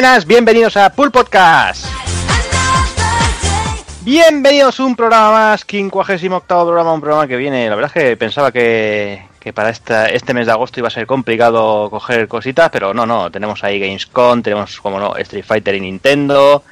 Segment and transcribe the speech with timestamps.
[0.00, 1.84] buenas, bienvenidos a Pool Podcast.
[4.00, 7.68] Bienvenidos a un programa más, 58 programa, un programa que viene.
[7.68, 10.90] La verdad es que pensaba que, que para esta, este mes de agosto iba a
[10.90, 13.30] ser complicado coger cositas, pero no, no.
[13.30, 16.64] Tenemos ahí Gamescom, tenemos, como no, Street Fighter y Nintendo,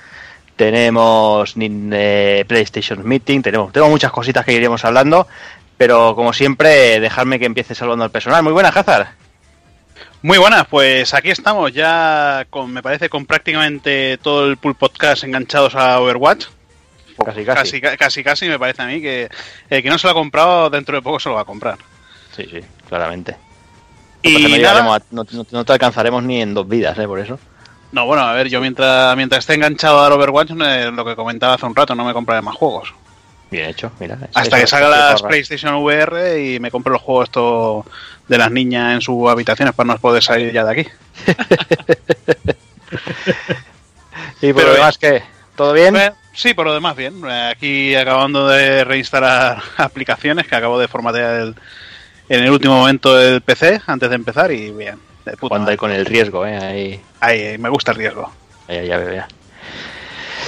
[0.56, 5.28] tenemos eh, PlayStation Meeting, tenemos, tenemos muchas cositas que iremos hablando,
[5.76, 8.42] pero como siempre, dejarme que empiece saludando al personal.
[8.42, 9.27] Muy buenas, Hazard.
[10.22, 15.22] Muy buenas, pues aquí estamos ya con, me parece, con prácticamente todo el pool podcast
[15.24, 16.46] enganchados a Overwatch.
[17.24, 17.80] Casi casi.
[17.80, 19.28] Casi, casi, casi me parece a mí que
[19.70, 21.78] el que no se lo ha comprado dentro de poco se lo va a comprar.
[22.36, 23.36] Sí, sí, claramente.
[24.22, 27.06] Y no, nada- a- no- no- te alcanzaremos ni en dos vidas, ¿eh?
[27.06, 27.38] Por eso.
[27.92, 31.64] No, bueno, a ver, yo mientras, mientras esté enganchado al Overwatch, lo que comentaba hace
[31.66, 32.92] un rato, no me compraré más juegos.
[33.50, 34.18] Bien hecho, mira.
[34.34, 35.22] Hasta que salga las.
[35.22, 37.84] PlayStation VR y me compre los juegos estos
[38.28, 40.88] de las niñas en sus habitaciones para no poder salir ya de aquí.
[44.40, 45.22] Y por Pero lo demás, ¿qué?
[45.56, 45.96] ¿Todo bien?
[45.96, 47.24] Eh, sí, por lo demás, bien.
[47.28, 51.54] Aquí acabando de reinstalar aplicaciones que acabo de formatear el-
[52.28, 54.98] en el último momento el PC antes de empezar y bien.
[55.40, 56.56] Cuando hay con el riesgo, ¿eh?
[56.58, 58.30] Ahí, Ahí, me gusta el riesgo.
[58.68, 59.28] ya ya.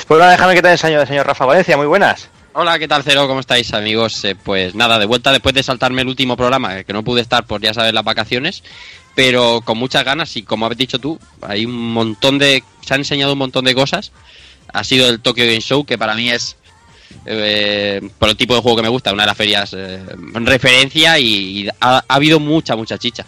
[0.06, 1.76] Pues bueno, déjame que te enseño, señor Rafa Valencia.
[1.76, 2.30] Muy buenas.
[2.52, 3.28] Hola, ¿qué tal, Cero?
[3.28, 4.24] ¿Cómo estáis, amigos?
[4.24, 7.20] Eh, pues nada, de vuelta después de saltarme el último programa, eh, que no pude
[7.20, 8.64] estar por, ya sabes, las vacaciones,
[9.14, 12.64] pero con muchas ganas y como has dicho tú, hay un montón de...
[12.84, 14.10] se han enseñado un montón de cosas.
[14.72, 16.56] Ha sido el Tokyo Game Show, que para mí es,
[17.24, 20.00] eh, por el tipo de juego que me gusta, una de las ferias eh,
[20.34, 23.24] en referencia y, y ha, ha habido mucha, mucha chicha.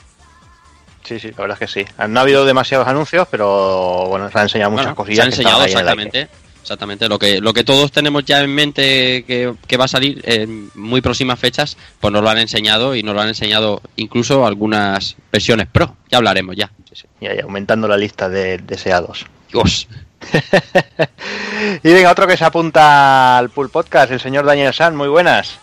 [1.04, 1.86] Sí, sí, la verdad es que sí.
[2.08, 5.16] No ha habido demasiados anuncios, pero bueno, se han enseñado muchas Bueno, cosillas.
[5.16, 6.28] Se han enseñado exactamente.
[6.62, 10.22] Exactamente, lo que, lo que todos tenemos ya en mente que, que va a salir
[10.24, 14.46] en muy próximas fechas, pues nos lo han enseñado y nos lo han enseñado incluso
[14.46, 15.96] algunas versiones pro.
[16.10, 16.70] Ya hablaremos ya.
[16.88, 17.06] Sí, sí.
[17.20, 19.26] Y ahí aumentando la lista de deseados.
[19.52, 19.88] Dios.
[21.82, 24.96] y venga, otro que se apunta al Pool Podcast, el señor Daniel San.
[24.96, 25.58] Muy buenas.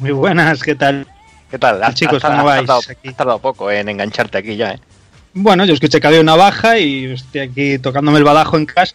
[0.00, 1.06] Muy buenas, ¿qué tal?
[1.50, 1.82] ¿Qué tal?
[1.82, 3.08] Has- Chicos, has- ¿cómo has vais tardado, aquí?
[3.08, 4.80] has tardado poco en engancharte aquí ya, ¿eh?
[5.32, 8.94] Bueno, yo escuché que había una baja y estoy aquí tocándome el badajo en casa.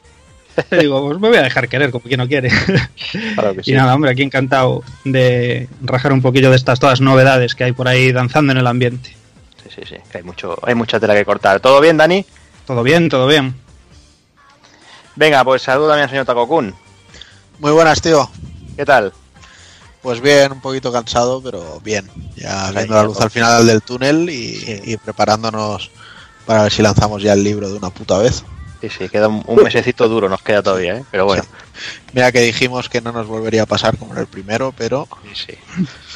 [0.64, 2.50] Te digo, pues me voy a dejar querer, como quien no quiere.
[3.34, 3.72] Claro que sí.
[3.72, 7.72] Y nada, hombre, aquí encantado de rajar un poquillo de estas todas novedades que hay
[7.72, 9.16] por ahí danzando en el ambiente.
[9.64, 9.96] Sí, sí, sí.
[10.12, 11.60] que hay, mucho, hay mucha tela que cortar.
[11.60, 12.26] ¿Todo bien, Dani?
[12.66, 13.56] Todo bien, todo bien.
[15.16, 16.74] Venga, pues salúdame al señor Takokun.
[17.60, 18.30] Muy buenas, tío.
[18.78, 19.12] ¿Qué tal?
[20.02, 22.10] Pues bien, un poquito cansado, pero bien.
[22.36, 24.82] Ya viendo la luz al final del túnel y, Sí.
[24.86, 25.92] y preparándonos
[26.46, 28.44] para ver si lanzamos ya el libro de una puta vez.
[28.82, 31.04] Sí, sí, queda un, un mesecito duro, nos queda todavía, ¿eh?
[31.12, 31.44] Pero bueno.
[32.14, 35.08] Mira que dijimos que no nos volvería a pasar como en el primero, pero...
[35.34, 35.58] Sí,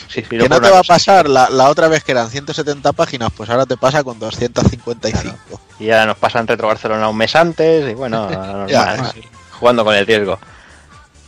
[0.07, 0.22] sí.
[0.24, 3.50] Que no te va a pasar la, la otra vez que eran 170 páginas, pues
[3.50, 5.62] ahora te pasa con 255.
[5.79, 9.13] Y ya nos pasan Retro Barcelona un mes antes y bueno, normal, Ya,
[9.59, 10.40] jugando con el riesgo.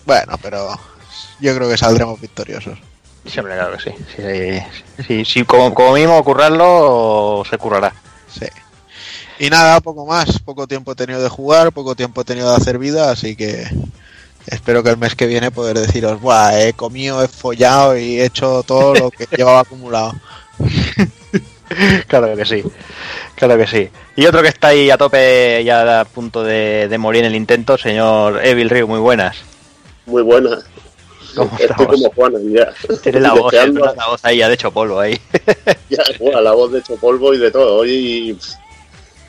[0.05, 0.79] Bueno, pero
[1.39, 2.77] yo creo que saldremos victoriosos.
[3.25, 3.95] Sí, hombre, claro que sí.
[4.97, 7.91] Sí, sí, sí, como, como mínimo currarlo, se currará.
[8.31, 8.45] Sí.
[9.39, 10.39] Y nada, poco más.
[10.39, 13.65] Poco tiempo he tenido de jugar, poco tiempo he tenido de hacer vida, así que
[14.47, 18.25] espero que el mes que viene poder deciros, Buah, he comido, he follado y he
[18.25, 20.13] hecho todo lo que llevaba acumulado.
[22.07, 22.63] Claro que sí.
[23.33, 23.89] Claro que sí.
[24.15, 27.35] Y otro que está ahí a tope, ya a punto de, de morir en el
[27.35, 29.35] intento, señor Evil Ryu, muy buenas.
[30.05, 30.59] Muy buena.
[31.35, 32.73] ¿Cómo Estoy como Juana ya.
[33.01, 35.19] Tiene la voz, la voz ahí, ya de hecho polvo ahí.
[35.89, 37.83] ya, bueno, la voz de hecho polvo y de todo.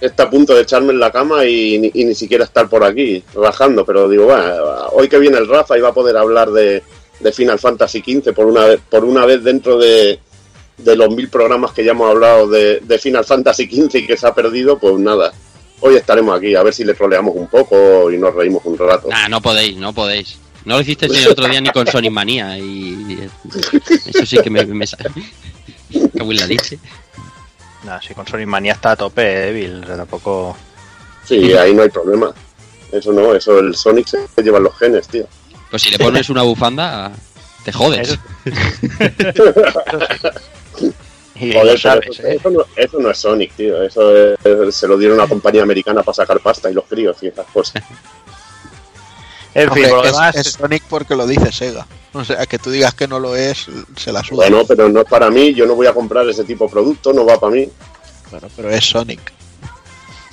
[0.06, 3.84] Está a punto de echarme en la cama y, ni- siquiera estar por aquí rajando,
[3.84, 4.42] pero digo, bueno,
[4.92, 6.82] hoy que viene el Rafa y va a poder hablar de,
[7.20, 10.18] de Final Fantasy XV por una vez, por una vez dentro de,
[10.78, 14.34] los mil programas que ya hemos hablado de, Final Fantasy XV y que se ha
[14.34, 15.32] perdido, pues nada.
[15.80, 19.08] Hoy estaremos aquí, a ver si le troleamos un poco y nos reímos un rato.
[19.08, 20.38] Nah, no podéis, no podéis.
[20.64, 23.18] No lo hiciste el otro día ni con Sonic Manía y
[24.06, 24.96] eso sí que me, me sa-
[26.16, 26.78] Cago en la leche.
[27.86, 30.56] No, si con Sonic Manía está a tope, Evil, o sea, tampoco...
[31.24, 32.32] Sí, ahí no hay problema.
[32.92, 35.26] Eso no, eso el Sonic se lleva los genes, tío.
[35.70, 37.12] Pues si le pones una bufanda,
[37.64, 38.10] te jodes.
[38.10, 38.20] Eso-
[41.38, 42.36] Y Joder, lo pero sabes, eso, ¿eh?
[42.36, 43.82] eso no, eso no es Sonic, tío.
[43.82, 47.18] Eso es- se lo dieron a una compañía americana para sacar pasta y los críos
[47.22, 47.82] y esas cosas.
[49.54, 51.86] En fin, Hombre, por lo es, es Sonic porque lo dice Sega.
[52.16, 53.66] O sea, que tú digas que no lo es,
[53.96, 54.48] se la suda.
[54.48, 55.54] Bueno, pero no es para mí.
[55.54, 57.68] Yo no voy a comprar ese tipo de producto, no va para mí.
[58.30, 59.32] Bueno, pero es Sonic.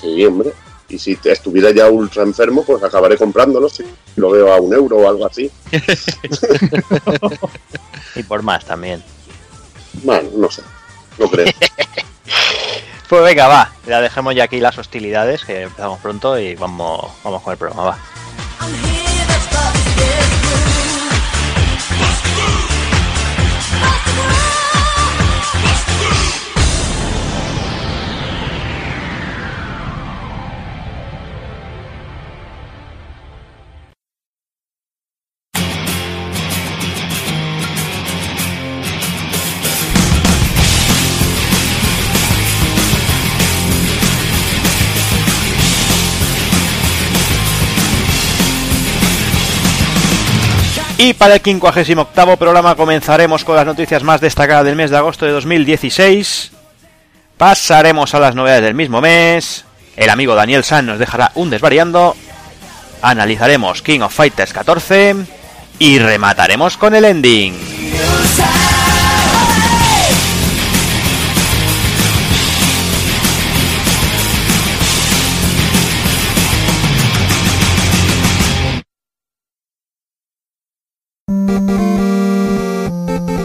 [0.02, 0.52] Sí, hombre.
[0.90, 3.70] Y si te estuviera ya ultra enfermo, pues acabaré comprándolo.
[3.70, 3.84] Si
[4.16, 5.50] lo veo a un euro o algo así.
[8.16, 9.04] y por más también.
[10.04, 10.62] Bueno, no sé.
[11.18, 11.48] No creo.
[13.10, 17.44] Pues venga, va, ya dejemos ya aquí las hostilidades, que empezamos pronto y vamos, vamos
[17.44, 19.13] con el programa, va.
[50.98, 55.26] Y para el 58 programa comenzaremos con las noticias más destacadas del mes de agosto
[55.26, 56.52] de 2016.
[57.38, 59.66] Pasaremos a las novedades del mismo mes.
[59.96, 62.16] El amigo Daniel San nos dejará un desvariando.
[63.02, 65.16] Analizaremos King of Fighters 14.
[65.80, 67.54] Y remataremos con el ending.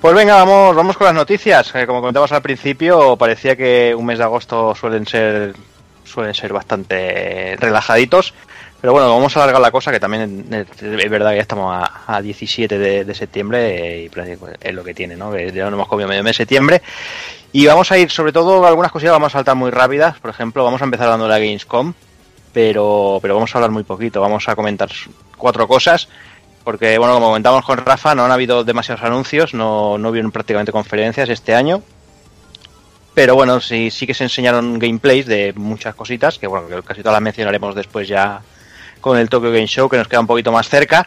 [0.00, 1.72] Pues venga, vamos, vamos con las noticias.
[1.86, 5.54] Como comentabas al principio, parecía que un mes de agosto suelen ser
[6.04, 8.32] suelen ser bastante relajaditos.
[8.80, 12.16] Pero bueno, vamos a alargar la cosa, que también es verdad que ya estamos a,
[12.16, 14.10] a 17 de, septiembre y
[14.62, 15.36] es lo que tiene, ¿no?
[15.38, 16.80] Ya no hemos comido medio mes de septiembre.
[17.52, 20.18] Y vamos a ir, sobre todo, algunas cosillas vamos a saltar muy rápidas.
[20.18, 21.92] Por ejemplo, vamos a empezar de la Gamescom,
[22.54, 24.22] pero, pero vamos a hablar muy poquito.
[24.22, 24.88] Vamos a comentar
[25.36, 26.08] cuatro cosas
[26.64, 30.72] porque bueno, como comentamos con Rafa, no han habido demasiados anuncios, no, no hubieron prácticamente
[30.72, 31.82] conferencias este año.
[33.14, 37.14] Pero bueno, sí, sí que se enseñaron gameplays de muchas cositas, que bueno, casi todas
[37.14, 38.40] las mencionaremos después ya
[39.00, 41.06] con el Tokyo Game Show, que nos queda un poquito más cerca.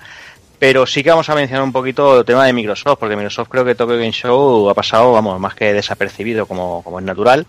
[0.59, 3.65] Pero sí que vamos a mencionar un poquito el tema de Microsoft, porque Microsoft creo
[3.65, 7.45] que Tokyo Game Show ha pasado, vamos, más que desapercibido como, como es natural.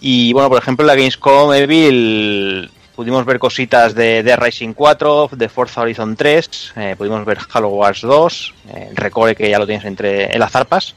[0.00, 5.48] Y bueno, por ejemplo, la Gamescom Evil pudimos ver cositas de, de Rising 4, de
[5.48, 9.84] Forza Horizon 3, eh, pudimos ver Halo Wars 2, eh, recuerde que ya lo tienes
[9.84, 10.94] entre en las zarpas.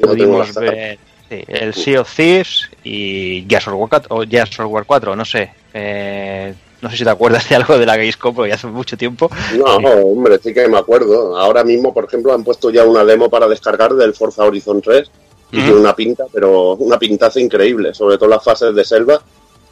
[0.00, 4.70] Pudimos ver sí, el Sea of Thieves y Gears of War 4, o Gears of
[4.70, 5.50] War 4 no sé.
[5.72, 6.54] Eh,
[6.84, 9.30] no sé si te acuerdas de algo de la Gamescom, porque ya hace mucho tiempo.
[9.56, 11.36] No, no, hombre, sí que me acuerdo.
[11.36, 15.10] Ahora mismo, por ejemplo, han puesto ya una demo para descargar del Forza Horizon 3
[15.52, 19.22] y tiene una pinta, pero una pintaza increíble, sobre todo las fases de selva.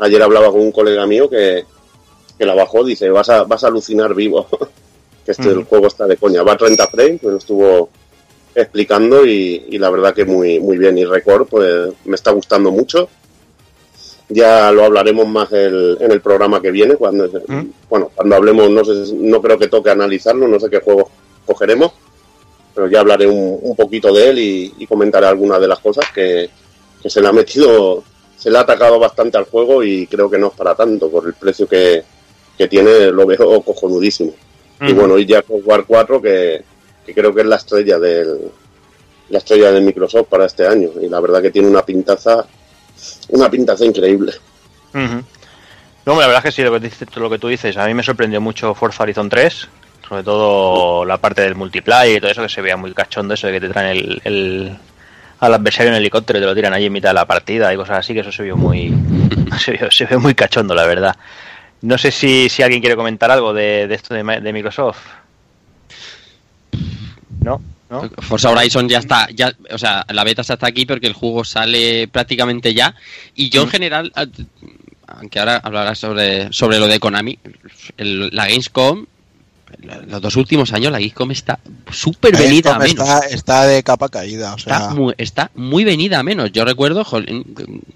[0.02, 1.64] Ayer hablaba con un colega mío que,
[2.38, 4.47] que la bajó, dice, vas a, vas a alucinar vivo,
[5.25, 6.42] que este el juego está de coña.
[6.42, 7.88] Va a 30 frames, me lo estuvo
[8.54, 10.99] explicando y, y la verdad que muy, muy bien.
[10.99, 13.09] Y Record, pues me está gustando mucho.
[14.28, 17.28] Ya lo hablaremos más el- en el programa que viene, cuando,
[17.90, 21.11] bueno, cuando hablemos, no sé, no creo que toque analizarlo, no sé qué juego
[21.44, 21.92] cogeremos,
[22.75, 26.06] pero ya hablaré un, un poquito de él y, y comentaré algunas de las cosas
[26.14, 26.49] que,
[27.02, 28.02] que se le ha metido,
[28.42, 31.26] se le ha atacado bastante al juego y creo que no es para tanto, por
[31.26, 32.02] el precio que,
[32.58, 34.32] que tiene lo veo cojonudísimo.
[34.80, 36.62] Y bueno, y ya con War 4 que,
[37.06, 38.38] que creo que es la estrella del
[39.28, 42.44] la estrella de Microsoft para este año y la verdad que tiene una pintaza
[43.28, 44.32] una pintaza increíble.
[46.04, 47.94] No, la verdad es que sí, lo que, dices, lo que tú dices, a mí
[47.94, 49.68] me sorprendió mucho Forza Horizon 3,
[50.08, 53.46] sobre todo la parte del multiplayer y todo eso que se veía muy cachondo, eso
[53.46, 54.78] de que te traen el, el-
[55.42, 57.76] al adversario en helicóptero y te lo tiran allí en mitad de la partida y
[57.76, 58.94] cosas así, que eso se vio muy
[59.58, 61.16] se vio, se vio muy cachondo, la verdad.
[61.82, 65.00] No sé si, si alguien quiere comentar algo de, de esto de, de Microsoft.
[67.40, 67.61] ¿No?
[67.90, 68.08] ¿No?
[68.20, 71.44] Forza Horizon ya está, ya, o sea, la beta está hasta aquí porque el juego
[71.44, 72.94] sale prácticamente ya.
[73.34, 74.26] Y yo en general, a-
[75.08, 77.38] aunque ahora hablarás sobre, sobre lo de Konami,
[77.99, 79.04] el- la Gamescom,
[79.82, 81.58] los dos últimos años la Gamescom está
[81.90, 82.92] súper venida a menos.
[83.08, 86.52] está, está de capa caída, o sea, Está muy, está muy venida a menos.
[86.52, 87.04] Yo recuerdo,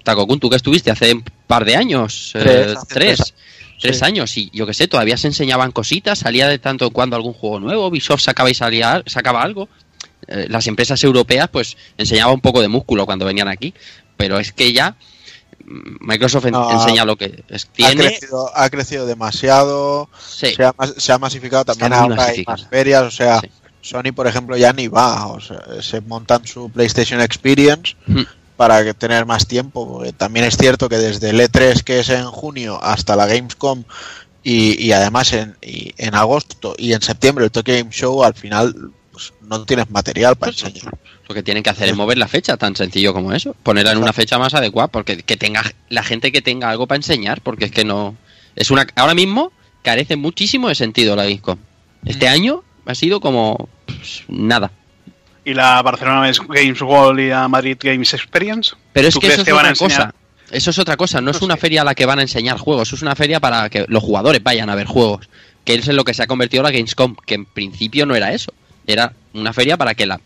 [0.03, 3.33] Takokun, tú que estuviste hace un par de años, eh, Tres, tres, tres
[3.79, 4.05] tres Sí.
[4.05, 7.33] años, y yo que sé, todavía se enseñaban cositas, salía de tanto en cuando algún
[7.33, 9.69] juego nuevo, Ubisoft sacaba y salía, sacaba algo.
[10.27, 13.73] Eh, las empresas europeas, pues, enseñaban un poco de músculo cuando venían aquí,
[14.17, 14.95] pero es que ya
[15.99, 17.95] Microsoft No, enseña lo que es- ha, tiene.
[17.95, 20.53] crecido, ha crecido demasiado, Sí.
[20.55, 22.57] se, ha, mas- se ha masificado también ahora hay masificado.
[22.57, 23.49] más ferias, o sea, Sí.
[23.81, 25.27] Sony, por ejemplo, ya ni va.
[25.27, 28.23] O sea, se montan su PlayStation Experience Hmm.
[28.57, 29.87] para tener más tiempo.
[29.87, 33.83] porque también es cierto que desde el E3, que es en junio, hasta la Gamescom
[34.43, 38.33] y, y además en, y en agosto y en septiembre el Tokyo Game Show, al
[38.33, 40.93] final pues, no tienes material para Pues, enseñar.
[41.27, 43.53] Lo que tienen que hacer es mover la fecha, tan sencillo como eso.
[43.63, 46.97] Ponerla en una fecha más adecuada, porque que tenga la gente que tenga algo para
[46.97, 48.15] enseñar, porque es que no.
[48.55, 48.87] Es una.
[48.95, 49.51] Ahora mismo
[49.83, 51.57] carece muchísimo de sentido la Gamescom.
[52.05, 53.67] Este año ha sido como.
[53.85, 54.71] pues, nada.
[55.43, 58.75] Y la Barcelona Games World y la Madrid Games Experience.
[58.93, 60.13] Pero es ¿Tú que eso es que otra cosa.
[60.49, 61.19] Eso es otra cosa.
[61.19, 61.61] No es una sé.
[61.61, 62.93] feria a la que van a enseñar juegos.
[62.93, 65.27] Es una feria para que los jugadores vayan a ver juegos.
[65.65, 67.15] Que es en lo que se ha convertido la Gamescom.
[67.25, 68.53] Que en principio no era eso.
[68.85, 70.21] Era una feria para que la,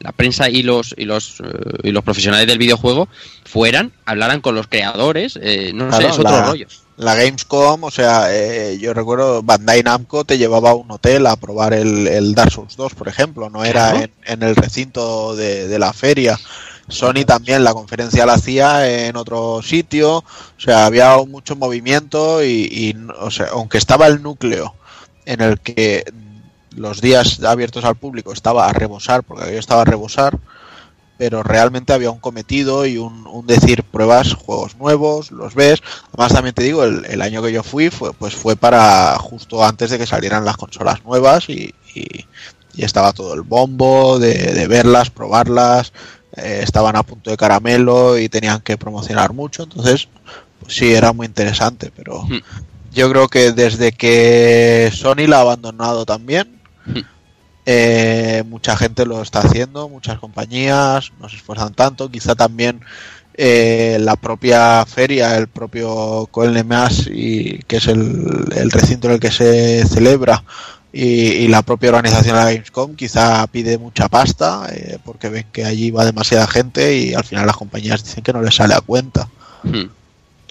[0.00, 1.44] la prensa y los y los eh,
[1.84, 3.08] y los profesionales del videojuego
[3.44, 5.38] fueran, hablaran con los creadores.
[5.40, 6.66] eh, no sé, es otro la- rollo.
[6.96, 11.34] La Gamescom, o sea, eh, yo recuerdo Bandai Namco te llevaba a un hotel a
[11.34, 14.04] probar el, el Dark Souls 2, por ejemplo, no era Claro.
[14.04, 16.38] en, en el recinto de, de la feria.
[16.88, 20.24] Sony también la conferencia la hacía en otro sitio, o
[20.58, 24.74] sea, había mucho movimiento y, y, o sea, aunque estaba el núcleo
[25.26, 26.04] en el que
[26.76, 30.38] los días abiertos al público estaba a rebosar, porque aquello estaba a rebosar,
[31.16, 35.80] pero realmente había un cometido y un, un decir pruebas juegos nuevos, los ves.
[36.12, 39.64] Además también te digo, el, el año que yo fui fue pues fue para justo
[39.64, 42.26] antes de que salieran las consolas nuevas y, y-
[42.76, 45.92] y estaba todo el bombo de, de verlas, probarlas,
[46.36, 50.08] eh, estaban a punto de caramelo y tenían que promocionar mucho, entonces
[50.60, 52.38] pues sí, era muy interesante, pero Hmm.
[52.92, 56.60] yo creo que desde que Sony la ha abandonado también.
[57.66, 62.80] eh, mucha gente lo está haciendo, muchas compañías no se esfuerzan tanto, quizá también
[63.36, 69.32] eh, la propia feria, el propio Coelnemas y que es el, recinto en el que
[69.32, 70.44] se celebra
[70.92, 75.46] y, y la propia organización de la Gamescom quizá pide mucha pasta eh, porque ven
[75.52, 78.74] que allí va demasiada gente y al final las compañías dicen que no les sale
[78.74, 79.28] a cuenta.
[79.64, 79.86] Hmm.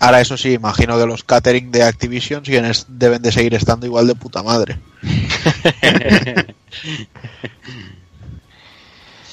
[0.03, 4.05] Ahora eso sí, imagino que los catering de Activision siguen deben de seguir estando igual
[4.07, 4.77] de puta madre.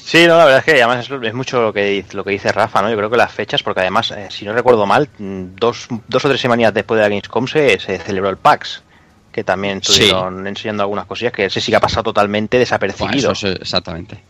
[0.05, 2.33] Sí, no, la verdad es que además es, es mucho lo que, dice- lo que
[2.33, 2.91] dice Rafa, ¿no?
[2.91, 6.25] Yo creo que las fechas, porque además, eh, si no recuerdo mal, mm, dos, dos
[6.25, 8.83] o tres semanas después de la Gamescom se, se celebró el PAX,
[9.31, 9.93] que también Sí.
[9.93, 13.31] estuvieron enseñando algunas cosillas que ese sí que ha pasado totalmente desapercibido.
[13.33, 14.21] eso es- exactamente.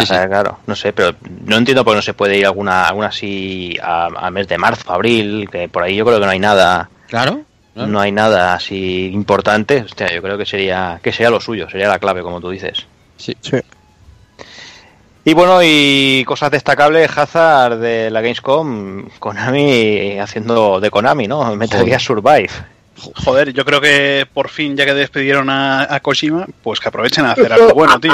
[0.00, 1.14] O Sí, claro, no sé, pero
[1.46, 4.58] no entiendo por qué no se puede ir alguna, alguna así a, a mes de
[4.58, 7.42] marzo, abril, que por ahí yo creo que no hay nada, Claro.
[7.74, 7.88] claro.
[7.88, 9.82] no hay nada así importante.
[9.82, 12.86] Hostia, yo creo que sería, que sería lo suyo, sería la clave, como tú dices.
[13.16, 13.36] Sí.
[13.40, 13.56] Sí.
[15.26, 21.56] Y bueno, y cosas destacables, Hazard de la Gamescom, Konami haciendo de Konami, ¿no?
[21.56, 21.86] Metal Joder.
[21.88, 22.50] Gear Survive.
[22.96, 27.24] Joder, yo creo que por fin, ya que despidieron a, a Kojima, pues que aprovechen
[27.26, 28.12] a hacer algo bueno, tío.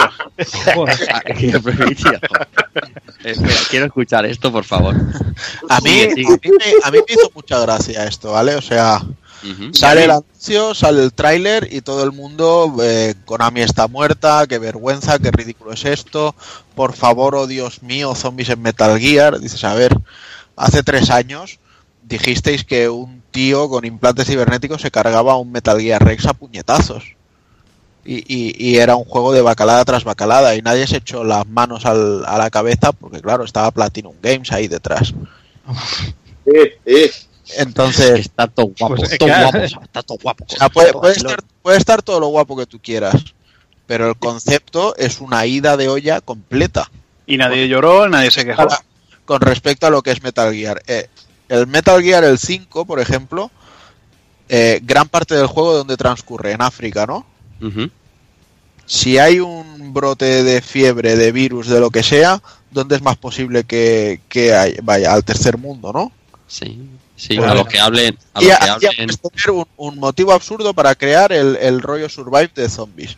[3.25, 4.95] Espera, quiero escuchar esto, por favor.
[5.69, 6.29] A mí, Sigue, sigue.
[6.35, 8.55] a mí me, a mí me hizo mucha gracia esto, ¿vale?
[8.55, 9.03] O sea,
[9.73, 14.59] sale el anuncio, sale el tráiler y todo el mundo, eh, Konami está muerta, qué
[14.59, 16.35] vergüenza, qué ridículo es esto,
[16.75, 19.39] por favor, oh Dios mío, zombies en Metal Gear.
[19.41, 19.97] Dices, a ver,
[20.57, 21.59] hace tres años
[22.03, 27.05] dijisteis que un tío con implantes cibernéticos se cargaba un Metal Gear Rex a puñetazos.
[28.05, 31.47] Y, y- y era un juego de bacalada tras bacalada y nadie se echó las
[31.47, 35.13] manos al- a la cabeza porque claro, estaba Platinum Games ahí detrás.
[36.47, 37.11] Eh, eh.
[37.59, 39.59] Entonces, Está todo guapo, Pues, todo claro.
[39.59, 40.45] guapo, está todo guapo.
[40.49, 43.17] O sea, puede, puede estar, puede estar todo lo guapo que tú quieras,
[43.87, 46.91] pero el concepto es una ida de olla completa.
[47.27, 48.69] Y nadie lloró, nadie se quejó.
[49.25, 50.81] Con respecto a lo que es Metal Gear.
[50.87, 51.09] Eh,
[51.51, 53.51] el Metal Gear, el 5, por ejemplo,
[54.49, 57.27] eh, gran parte del juego donde transcurre en África, ¿no?
[57.61, 57.91] Ujú.
[58.87, 63.17] Si hay un brote de fiebre, de virus, de lo que sea, ¿dónde es más
[63.17, 66.11] posible que, que hay- vaya al tercer mundo, no?
[66.49, 66.81] Sí,
[67.17, 67.53] sí, Bueno.
[67.53, 69.07] a los que hablen, a Y los a- que y a hablen.
[69.17, 73.17] tener un, un motivo absurdo para crear el, el rollo Survive de zombies.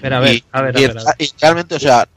[0.00, 1.14] Pero a ver, y, a ver, a y- ver, a ver.
[1.18, 2.08] y realmente, o sea,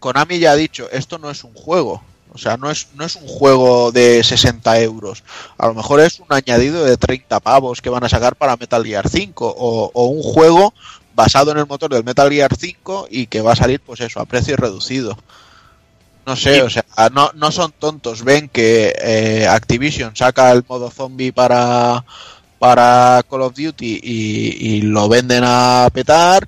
[0.00, 2.02] Konami ya ha dicho, esto no es un juego.
[2.32, 5.24] O sea, no es, no es un juego de 60 euros.
[5.56, 8.84] A lo mejor es un añadido de 30 pavos que van a sacar para Metal
[8.84, 9.54] Gear 5.
[9.56, 10.74] O, o un juego
[11.14, 14.20] basado en el motor del Metal Gear 5 y que va a salir, pues eso,
[14.20, 15.18] a precio reducido.
[16.28, 18.22] No sé, o sea, no, no son tontos.
[18.22, 22.04] Ven que eh, Activision saca el modo zombie para,
[22.58, 26.46] para Call of Duty y, y lo venden a petar.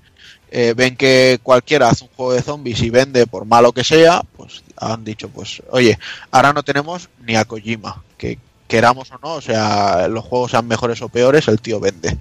[0.51, 4.23] Eh, ven que cualquiera hace un juego de zombies y vende por malo que sea,
[4.37, 5.99] pues han dicho, pues, oye,
[6.31, 10.67] ahora no tenemos ni a Kojima, que queramos o no, o sea, los juegos sean
[10.67, 12.17] mejores o peores, el tío vende.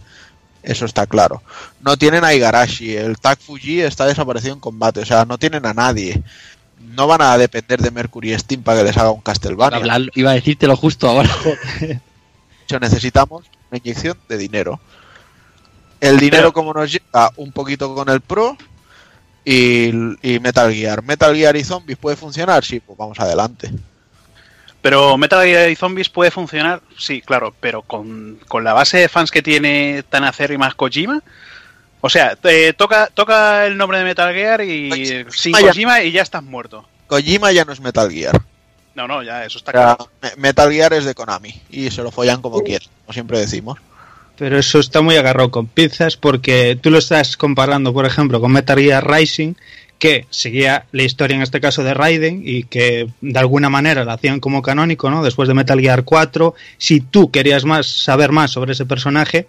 [0.61, 1.41] Eso está claro.
[1.81, 5.65] No tienen a Igarashi, el Tag Fuji está desaparecido en combate, o sea, no tienen
[5.65, 6.21] a nadie.
[6.95, 9.77] No van a depender de Mercury Steam para que les haga un Castlevania.
[9.79, 11.29] Hablar- iba a decírtelo justo ahora.
[12.81, 14.79] Necesitamos una inyección de dinero.
[15.99, 18.57] El dinero, Pero- como nos llega, un poquito con el Pro
[19.51, 19.91] y,
[20.21, 21.01] y Metal Gear.
[21.03, 23.71] Metal Gear y Zombies puede funcionar, sí, pues vamos adelante.
[24.81, 29.09] Pero Metal Gear y Zombies puede funcionar, sí, claro, pero con, con la base de
[29.09, 31.21] fans que tiene tan acérrimas Kojima.
[32.01, 35.67] O sea, te toca, toca el nombre de Metal Gear y sin vaya.
[35.67, 36.87] Kojima y ya estás muerto.
[37.07, 38.39] Kojima ya no es Metal Gear.
[38.95, 40.09] No, no, ya, eso está claro.
[40.21, 43.79] Me- Metal Gear es de Konami y se lo follan como quieran, como siempre decimos.
[44.39, 48.53] Pero eso está muy agarrado con pinzas porque tú lo estás comparando, por ejemplo, con
[48.53, 49.55] Metal Gear Rising,
[49.99, 54.13] que seguía la historia en este caso de Raiden y que de alguna manera la
[54.13, 55.23] hacían como canónico, ¿no?
[55.23, 59.47] Después de Metal Gear 4, si tú querías más saber más sobre ese personaje,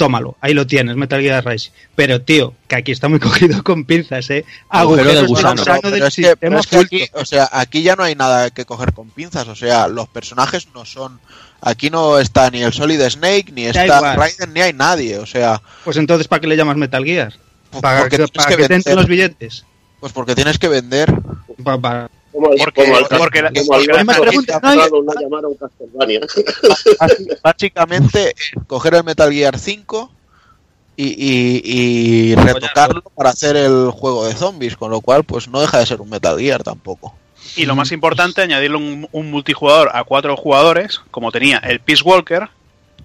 [0.00, 1.70] tómalo, ahí lo tienes, Metal Gear Rising.
[1.94, 4.46] Pero tío, que aquí está muy cogido con pinzas, ¿eh?
[4.70, 5.62] Agujero de gusano.
[5.64, 7.18] pero del es que, pero sistema es que aquí, oculto.
[7.20, 9.46] o sea, aquí ya no hay nada que coger con pinzas.
[9.48, 11.20] O sea, los personajes no son.
[11.60, 14.16] Aquí no está ni el Solid Snake, ni está.
[14.16, 15.18] Raiden, ni hay nadie.
[15.18, 17.34] O sea, Pues entonces, ¿para qué le llamas Metal Gear?
[17.70, 19.64] pues ¿Para que, para que que te entren los billetes?
[20.00, 21.12] Pues porque tienes que vender.
[21.62, 23.88] Pa- Como, Porque- como el- porque la- como porque
[24.20, 25.50] pregunta- no,
[27.42, 30.10] Básicamente, es coger el Metal Gear 5
[30.96, 34.76] y, y- y retocarlo para hacer el juego de zombies.
[34.76, 37.14] Con lo cual, pues no deja de ser un Metal Gear tampoco.
[37.56, 42.02] Y lo más importante, añadirle un, un multijugador a cuatro jugadores, como tenía el Peace
[42.04, 42.48] Walker,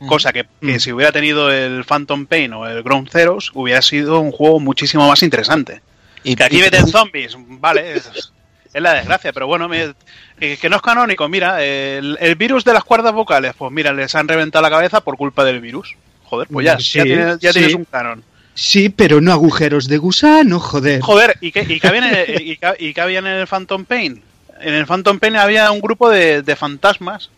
[0.08, 0.80] cosa que, que Mm.
[0.80, 5.08] si hubiera tenido el Phantom Pain o el Ground Zeroes, hubiera sido un juego muchísimo
[5.08, 5.82] más interesante.
[6.24, 8.32] Y, Que aquí meten zombies, vale, es,
[8.76, 9.94] es la desgracia, pero bueno, me-
[10.38, 11.28] que, que no es canónico.
[11.30, 15.00] Mira, el, el virus de las cuerdas vocales, pues mira, les han reventado la cabeza
[15.02, 15.96] por culpa del virus.
[16.26, 17.60] Joder, pues ya, Sí, ya, tienes, ya sí.
[17.60, 18.24] tienes un canon.
[18.54, 21.02] Sí, pero no agujeros de gusano, joder.
[21.02, 23.48] Joder, ¿y qué, y qué había en el, y qué- y qué había en el
[23.48, 24.22] Phantom Pain?
[24.62, 27.30] En el Phantom Pain había un grupo de, de fantasmas,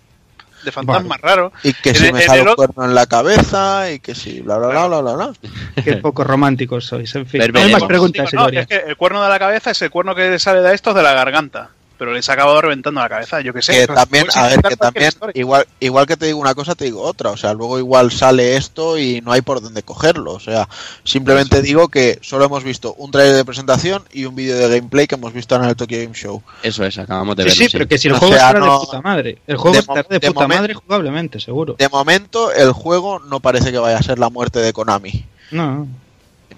[0.68, 1.54] de fantasmas raros.
[1.64, 4.58] y que si me en sale el cuerno en la cabeza y que si bla
[4.58, 5.34] bla bla bla bla bla.
[5.84, 7.42] Qué poco románticos sois, en fin.
[7.42, 8.62] Hay más preguntas, Digo, no, Idoria.
[8.62, 10.94] es que el cuerno de la cabeza es el cuerno que le sale de estos
[10.94, 11.70] de la garganta.
[11.98, 13.72] Pero les ha acabado reventando la cabeza, yo qué sé.
[13.74, 17.02] que también, a ver, que también, igual, igual que te digo una cosa, te digo
[17.02, 17.32] otra.
[17.32, 20.34] O sea, luego igual sale esto y no hay por dónde cogerlo.
[20.34, 20.70] O sea,
[21.04, 25.08] simplemente digo que solo hemos visto un trailer de presentación y un vídeo de gameplay
[25.08, 26.44] que hemos visto en el Tokyo Game Show.
[26.62, 27.58] Eso es, acabamos de Sí, verlo.
[27.64, 27.78] sí, sí.
[27.78, 29.38] pero que si el O juego sea, no- de puta madre.
[29.48, 31.76] El juego de estará mo- de de puta momento- madre jugablemente, seguro.
[31.80, 35.26] De momento, el juego no parece que vaya a ser la muerte de Konami.
[35.52, 35.88] No.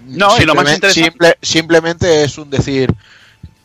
[0.06, 2.92] No, y lo más Simplemente- interesante- simple- simplemente es un decir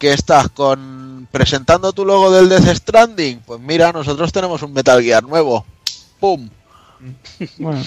[0.06, 3.40] que estás con presentando tu logo del Death Stranding.
[3.40, 5.66] Pues mira, nosotros tenemos un Metal Gear nuevo.
[6.20, 6.48] ¡Pum!
[7.58, 7.82] Bueno,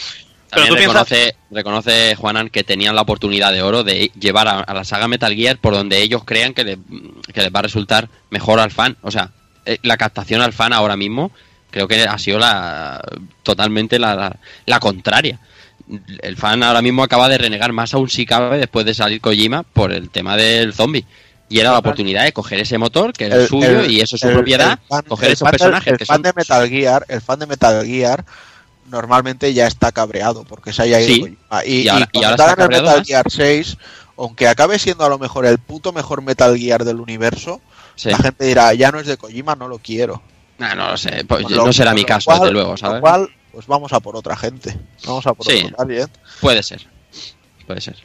[0.51, 4.49] Pero También tú piensas- reconoce, reconoce Juanan que tenían la oportunidad de oro de llevar
[4.49, 6.79] a, a la saga Metal Gear por donde ellos crean que, le-
[7.35, 8.97] que les va a resultar mejor al fan.
[9.03, 9.31] O sea,
[9.67, 11.31] eh, la captación al fan ahora mismo
[11.71, 13.03] creo que ha sido la
[13.43, 15.39] totalmente la, la- la contraria.
[16.23, 19.63] El fan ahora mismo acaba de renegar más aún si cabe después de salir Kojima
[19.63, 21.05] por el tema del zombie.
[21.51, 24.21] Y era la oportunidad de coger ese motor, que era el, suyo, y eso es
[24.21, 26.23] su el- propiedad, el fan- coger esos personajes el que fan son...
[26.23, 28.25] de Metal Gear, el fan de Metal Gear
[28.91, 31.21] normalmente ya está cabreado porque se haya ido Sí.
[31.21, 31.65] Kojima.
[31.65, 33.07] y, Y ahora- y y ahora cuando está cabreado Metal más.
[33.07, 33.77] Gear 6
[34.17, 37.61] aunque acabe siendo a lo mejor el puto mejor Metal Gear del universo
[37.97, 38.11] Sí.
[38.11, 40.23] la gente dirá ya no es de Kojima no lo quiero
[40.59, 42.95] Nah, no lo sé, pues lo- no será mi caso, cual- desde luego, con ¿sabes?
[42.97, 45.63] lo cual pues vamos a por otra gente vamos a por Sí.
[45.65, 46.09] otro target.
[46.41, 46.87] Puede ser.
[47.67, 47.97] Puede ser.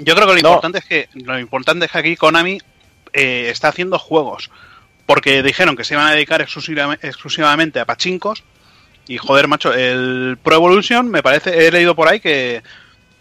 [0.00, 0.48] Yo creo que lo No.
[0.48, 2.58] importante es que lo importante es que aquí Konami
[3.12, 4.50] eh, está haciendo juegos.
[5.06, 8.44] Porque dijeron que se iban a dedicar exclusiva- exclusivamente a pachincos.
[9.08, 12.62] Y joder, macho, el Pro Evolution me parece, he leído por ahí que,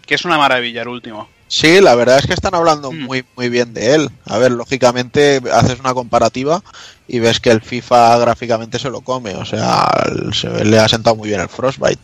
[0.06, 1.28] que es una maravilla el último.
[1.48, 3.00] Sí, la verdad es que están hablando Mm.
[3.06, 4.10] muy muy bien de él.
[4.26, 6.62] A ver, lógicamente haces una comparativa
[7.08, 9.90] y ves que el FIFA gráficamente se lo come, o sea,
[10.32, 12.00] se le ha sentado muy bien el Frostbite.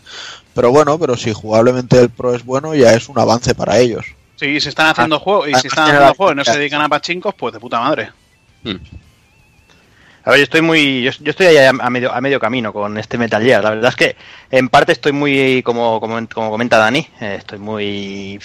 [0.56, 4.06] Pero bueno, pero si jugablemente el Pro es bueno, ya es un avance para ellos.
[4.36, 6.82] Sí, si están haciendo juegos y si están haciendo la- juegos y no se dedican
[6.82, 8.10] a pachincos, pues de puta madre.
[8.64, 8.76] Mm.
[10.26, 11.04] A ver, yo estoy muy.
[11.04, 13.64] Yo, yo estoy ahí a, a medio, a medio camino con este Metal Gear.
[13.64, 14.16] La verdad es que
[14.50, 18.40] en parte estoy muy, como, como, como comenta Dani, eh, estoy muy.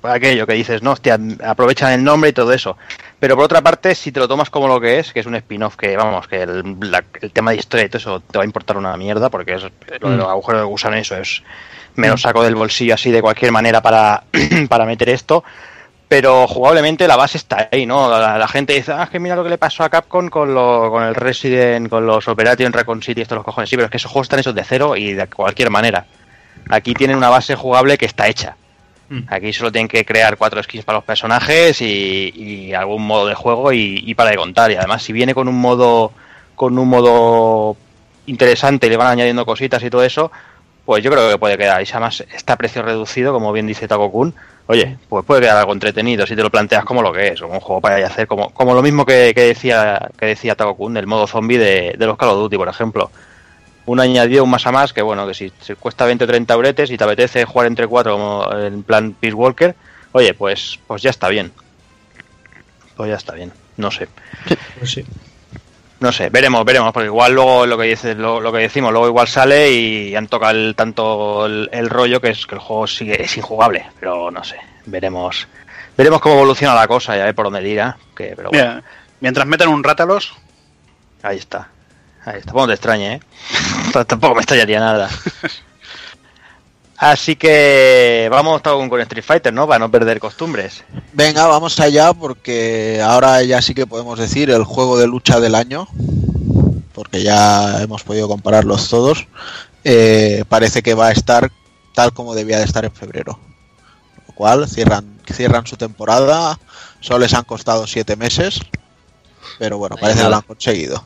[0.00, 2.78] Por aquello que dices, no, hostia, aprovechan el nombre y todo eso.
[3.20, 5.34] Pero por otra parte, si te lo tomas como lo que es, que es un
[5.34, 8.44] spin-off que, vamos, que el, la- el tema de historia y todo eso te va
[8.44, 9.62] a importar una mierda, porque es
[10.00, 11.42] lo de los agujeros de gusano, eso es.
[11.98, 14.22] Me lo saco del bolsillo así de cualquier manera para,
[14.68, 15.42] para meter esto.
[16.08, 18.08] Pero jugablemente la base está ahí, ¿no?
[18.08, 20.54] La, la gente dice, ah, es que mira lo que le pasó a Capcom con,
[20.54, 23.68] lo, con el Resident, con los Operation Recon City, estos los cojones.
[23.68, 26.06] Sí, pero es que esos juegos están hechos de cero y de cualquier manera.
[26.70, 28.56] Aquí tienen una base jugable que está hecha.
[29.08, 29.22] Mm.
[29.28, 33.34] Aquí solo tienen que crear cuatro skins para los personajes y, y algún modo de
[33.34, 34.70] juego y, y para de contar.
[34.70, 36.12] Y además, si viene con un modo
[36.54, 37.76] con un modo
[38.26, 40.30] interesante y le van añadiendo cositas y todo eso,
[40.88, 41.82] pues yo creo que puede quedar.
[41.82, 44.34] Y además está a precio reducido, como bien dice Taco Kun,
[44.68, 47.52] oye, pues puede quedar algo entretenido si te lo planteas como lo que es, como
[47.52, 50.94] un juego para hacer, como, como lo mismo que, que decía que decía Taco Kun,
[50.94, 53.10] del modo zombie de, de los Call of Duty, por ejemplo.
[53.84, 56.90] Un añadido, un más a más, que bueno, que si cuesta 20 o 30 euretes
[56.90, 59.74] y te apetece jugar entre cuatro como en plan Peace Walker,
[60.12, 61.52] oye, pues, pues ya está bien.
[62.96, 64.08] Pues ya está bien, no sé.
[64.78, 65.04] Pues sí.
[66.00, 69.08] No sé, veremos, veremos, porque igual luego lo que dices, lo, lo que decimos, luego
[69.08, 72.86] igual sale y han tocado el, tanto el, el rollo que es que el juego
[72.86, 74.56] sigue es injugable, pero no sé,
[74.86, 75.48] veremos,
[75.96, 78.84] veremos cómo evoluciona la cosa y a ver por dónde tira, que pero bueno, Mira,
[79.20, 80.34] mientras metan un rátalos,
[81.22, 81.68] ahí está,
[82.24, 83.20] ahí está, tampoco te extrañe, ¿eh?
[84.06, 85.10] tampoco me extrañaría nada.
[86.98, 89.68] Así que vamos todo con Street Fighter, ¿no?
[89.68, 90.82] Para no perder costumbres.
[91.12, 95.54] Venga, vamos allá porque ahora ya sí que podemos decir el juego de lucha del
[95.54, 95.86] año,
[96.92, 99.28] porque ya hemos podido compararlos todos.
[99.84, 101.52] Eh, parece que va a estar
[101.94, 103.38] tal como debía de estar en febrero.
[104.26, 106.58] Lo cual cierran, cierran su temporada,
[106.98, 108.60] solo les han costado siete meses,
[109.58, 111.04] pero bueno, parece que lo han conseguido.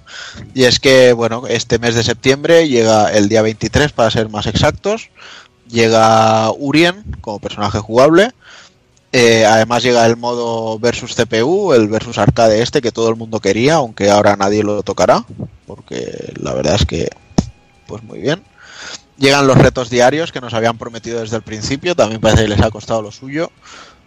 [0.55, 4.46] Y es que, bueno, este mes de septiembre llega el día 23 para ser más
[4.46, 5.11] exactos.
[5.68, 8.31] Llega Urien como personaje jugable.
[9.12, 13.40] Eh, además llega el modo versus CPU, el versus arcade este que todo el mundo
[13.40, 15.25] quería, aunque ahora nadie lo tocará,
[15.66, 17.11] porque la verdad es que,
[17.87, 18.42] pues muy bien.
[19.18, 22.62] Llegan los retos diarios que nos habían prometido desde el principio, también parece que les
[22.62, 23.53] ha costado lo suyo.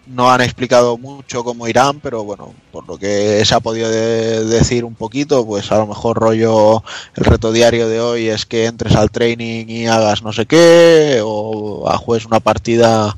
[0.07, 4.45] No han explicado mucho cómo irán, pero bueno, por lo que se ha podido de-
[4.45, 6.83] decir un poquito, pues a lo mejor rollo
[7.15, 11.21] el reto diario de hoy es que entres al training y hagas no sé qué,
[11.23, 13.17] o juegues una partida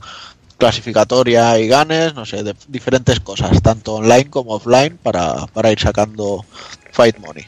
[0.57, 5.79] clasificatoria y ganes, no sé, de diferentes cosas, tanto online como offline, para, para ir
[5.79, 6.45] sacando
[6.91, 7.45] Fight Money.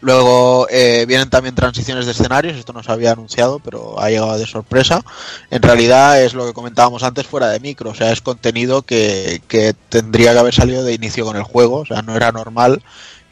[0.00, 4.36] Luego eh, vienen también transiciones de escenarios, esto no se había anunciado, pero ha llegado
[4.36, 5.02] de sorpresa.
[5.50, 9.40] En realidad es lo que comentábamos antes fuera de micro, o sea, es contenido que,
[9.48, 12.82] que tendría que haber salido de inicio con el juego, o sea, no era normal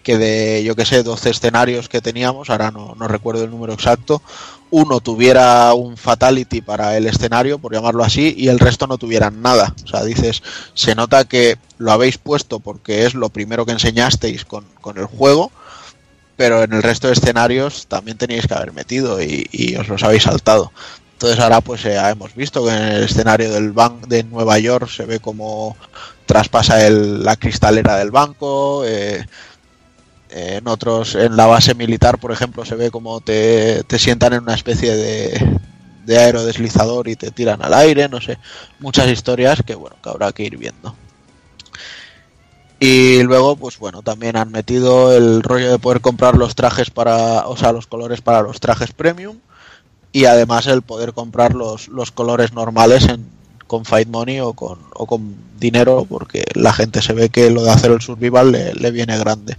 [0.02, 3.72] que de, yo que sé, 12 escenarios que teníamos, ahora no, no recuerdo el número
[3.72, 4.20] exacto,
[4.70, 9.42] uno tuviera un fatality para el escenario, por llamarlo así, y el resto no tuvieran
[9.42, 9.74] nada.
[9.84, 14.46] O sea, dices, se nota que lo habéis puesto porque es lo primero que enseñasteis
[14.46, 15.52] con, con el juego,
[16.36, 20.24] pero en el resto de escenarios también teníais que haber metido y, os los habéis
[20.24, 20.72] saltado.
[21.12, 24.88] Entonces ahora pues ya hemos visto que en el escenario del banco de Nueva York
[24.88, 25.76] se ve como
[26.26, 29.24] traspasa el, la cristalera del banco, eh,
[30.30, 34.42] en otros, en la base militar, por ejemplo, se ve como te, te sientan en
[34.42, 35.60] una especie de,
[36.04, 38.38] de aerodeslizador y te tiran al aire, no sé,
[38.80, 40.96] muchas historias que bueno, que habrá que ir viendo.
[42.84, 47.46] Y luego, pues bueno, también han metido el rollo de poder comprar los trajes para,
[47.46, 49.36] o sea, los colores para los trajes premium
[50.10, 53.24] y además el poder comprar los, los colores normales en,
[53.68, 57.62] con Fight Money o con, o con dinero, porque la gente se ve que lo
[57.62, 59.56] de hacer el survival le, le viene grande.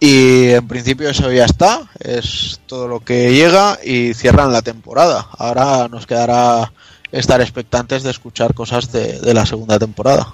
[0.00, 5.28] Y en principio eso ya está, es todo lo que llega y cierran la temporada.
[5.36, 6.72] Ahora nos quedará
[7.10, 10.32] estar expectantes de escuchar cosas de, de la segunda temporada.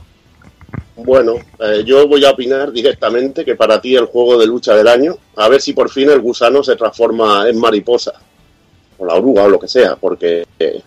[1.05, 4.89] Bueno, eh, yo voy a opinar directamente que para ti el juego de lucha del
[4.89, 8.15] año, a ver si por fin el gusano se transforma en mariposa,
[8.99, 10.83] o la oruga o lo que sea, porque eh,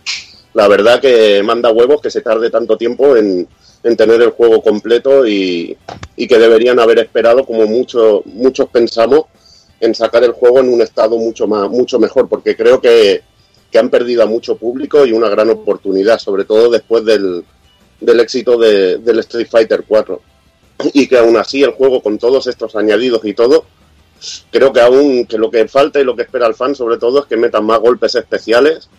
[0.54, 3.48] la verdad que manda huevos que se tarde tanto tiempo en,
[3.84, 5.78] en tener el juego completo y,
[6.18, 9.26] y que deberían haber esperado, como mucho, muchos pensamos,
[9.80, 13.22] en sacar el juego en un estado mucho más mucho mejor, porque creo que,
[13.72, 17.46] que han perdido a mucho público y una gran oportunidad, sobre todo después del,
[18.02, 20.22] del éxito de, del Street Fighter 4.
[20.94, 23.66] Y que aún así el juego, con todos estos añadidos y todo,
[24.52, 27.20] creo que aún que lo que falta y lo que espera el fan sobre todo
[27.22, 28.90] es que metan más golpes especiales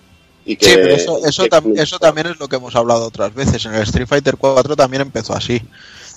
[0.44, 0.66] y que...
[0.66, 3.64] Sí, pero eso, eso, que- tam- eso también es lo que hemos hablado otras veces.
[3.66, 5.60] En el Street Fighter 4 también empezó así.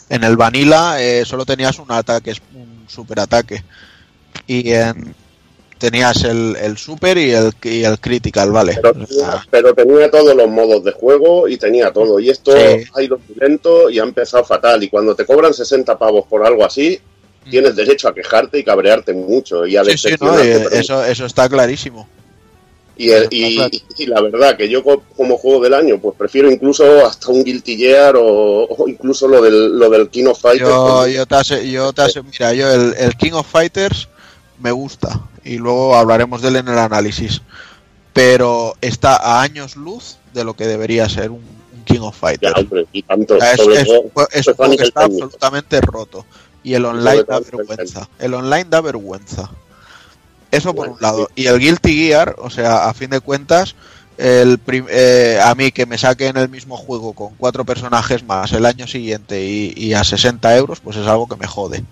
[0.09, 3.63] En el Vanilla eh, solo tenías un ataque, un super ataque.
[4.47, 5.15] Y en,
[5.77, 8.79] tenías el, el super y el, y el critical, ¿vale?
[8.81, 8.93] Pero,
[9.51, 12.19] pero tenía todos los modos de juego y tenía todo.
[12.19, 12.83] Y esto Sí.
[12.93, 14.81] ha ido muy lento y ha empezado fatal.
[14.83, 16.99] Y cuando te cobran 60 pavos por algo así,
[17.49, 19.65] tienes derecho a quejarte y cabrearte mucho.
[19.67, 19.97] Y a Mm.
[19.97, 22.07] sí, no, eso, eso está clarísimo.
[22.97, 27.05] Y, el- y- la verdad que yo co- como juego del año, pues prefiero incluso
[27.05, 30.69] hasta un Guilty Gear o, o incluso lo del, lo del King of Fighters.
[30.69, 31.35] Yo, te
[32.13, 34.07] yo mira, yo el, el King of Fighters
[34.59, 37.41] me gusta y luego hablaremos de él en el análisis.
[38.13, 41.41] pero está a años luz de lo que debería ser un,
[41.73, 42.57] un King of Ya, Fighters.
[42.57, 43.35] hombre, y tanto.
[43.35, 43.59] O sea, es,
[44.31, 46.25] es un que está absolutamente roto.
[46.63, 48.09] Y el online da vergüenza.
[48.17, 49.49] El online da vergüenza.
[50.51, 51.29] Eso por un lado.
[51.35, 53.75] Y el Guilty Gear, o sea, a fin de cuentas,
[54.17, 58.53] el prim- eh, a mí que me saquen el mismo juego con cuatro personajes más
[58.53, 61.83] el año siguiente y, y a 60 euros, pues es algo que me jode.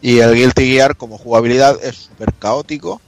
[0.00, 3.00] Y el Guilty Gear como jugabilidad es súper caótico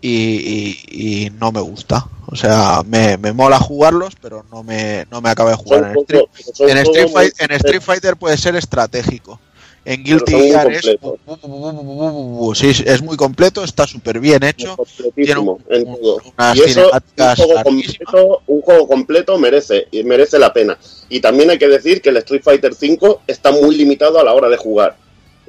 [0.00, 2.06] y, y- y no me gusta.
[2.26, 5.80] O sea, me, me mola jugarlos, pero no me, no me acaba de jugar.
[5.86, 6.22] En Street,
[6.70, 9.40] en Street, Fight- en Street Fighter puede ser estratégico.
[9.84, 14.76] En Guilty Gear es, bu- bu- bu- sí, es muy completo, está súper bien hecho.
[15.14, 15.48] Tiene un-
[16.36, 16.90] unas Y eso,
[17.40, 20.78] un juego, completo, un juego completo merece, y merece la pena.
[21.08, 24.34] Y también hay que decir que el Street Fighter V está muy limitado a la
[24.34, 24.96] hora de jugar.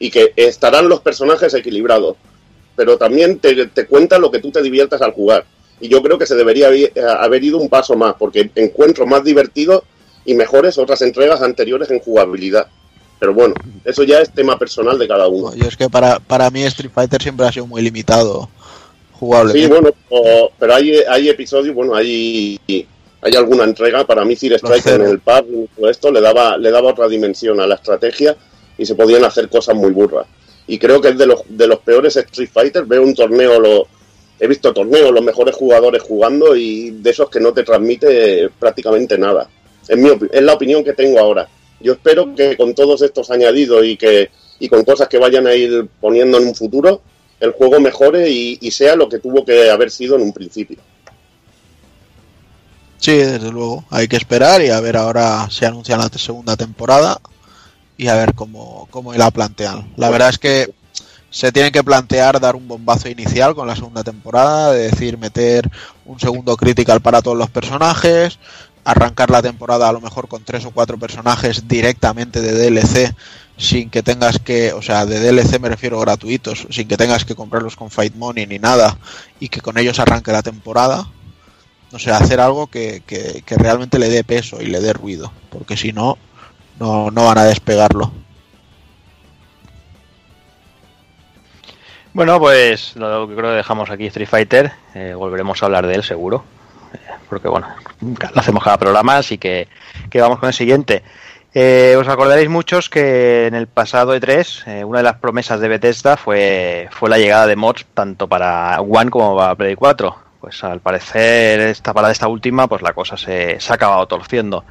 [0.02, 2.18] Y que estarán los personajes equilibrados.
[2.76, 5.46] Pero también te, te cuenta lo que tú te diviertas al jugar.
[5.80, 9.24] Y yo creo que se debería haber- haber ido un paso más, porque encuentro más
[9.24, 9.84] divertidos
[10.26, 12.68] y mejores otras entregas anteriores en jugabilidad.
[13.20, 13.54] Pero bueno,
[13.86, 15.52] eso ya es tema personal de cada uno.
[15.52, 19.18] No, yo es que para, para mí Street Fighter siempre ha sido muy limitado Sí,
[19.20, 19.68] jugablemente.
[19.68, 24.82] bueno, o- pero hay, hay episodios, bueno, hay, hay alguna entrega, para mí Fear Strike
[24.84, 25.04] cero.
[25.06, 28.36] en el pub esto le daba, le daba otra dimensión a la estrategia
[28.82, 30.26] y se podían hacer cosas muy burras.
[30.66, 33.88] Y creo que es de los, de los peores Street Fighter, veo un torneo, lo,
[34.40, 39.20] he visto torneos, los mejores jugadores jugando y de esos que no te transmite prácticamente
[39.20, 39.48] nada.
[39.88, 41.48] Es, mi, es la opinión que tengo ahora.
[41.80, 45.54] Yo espero que con todos estos añadidos y que y con cosas que vayan a
[45.54, 47.02] ir poniendo en un futuro,
[47.40, 50.78] el juego mejore y, y sea lo que tuvo que haber sido en un principio.
[52.98, 53.86] Sí, desde luego.
[53.92, 57.20] Hay que esperar y a ver ahora se anuncia la segunda temporada
[58.02, 59.94] y a ver cómo, cómo la plantean.
[59.96, 60.74] La verdad es que
[61.30, 65.70] se tiene que plantear dar un bombazo inicial con la segunda temporada, de decir meter
[66.06, 68.40] un segundo critical para todos los personajes,
[68.86, 73.14] arrancar la temporada a lo mejor con tres o cuatro personajes directamente de DLC
[73.56, 77.36] sin que tengas que, o sea, de DLC me refiero gratuitos, sin que tengas que
[77.36, 78.98] comprarlos con Fight Money ni nada
[79.40, 81.08] y que con ellos arranque la temporada
[81.92, 85.32] no sé, hacer algo que, que, que realmente le dé peso y le dé ruido,
[85.50, 86.18] porque si no,
[86.82, 88.12] no, no van a despegarlo.
[92.14, 94.72] Bueno, pues lo que creo que dejamos aquí Street Fighter.
[94.96, 96.44] eh, volveremos a hablar de él seguro.
[96.94, 96.98] eh,
[97.30, 97.68] porque bueno,
[98.02, 99.70] lo hacemos cada programa, así que,
[100.10, 101.04] que vamos con el siguiente.
[101.54, 105.68] Eh, os acordaréis muchos que en el pasado E3 eh, una de las promesas de
[105.68, 110.16] Bethesda fue, fue la llegada de mods tanto para One como para Play 4.
[110.42, 114.66] Pues al parecer esta, para esta última pues la cosa se, se ha acabado torciendo.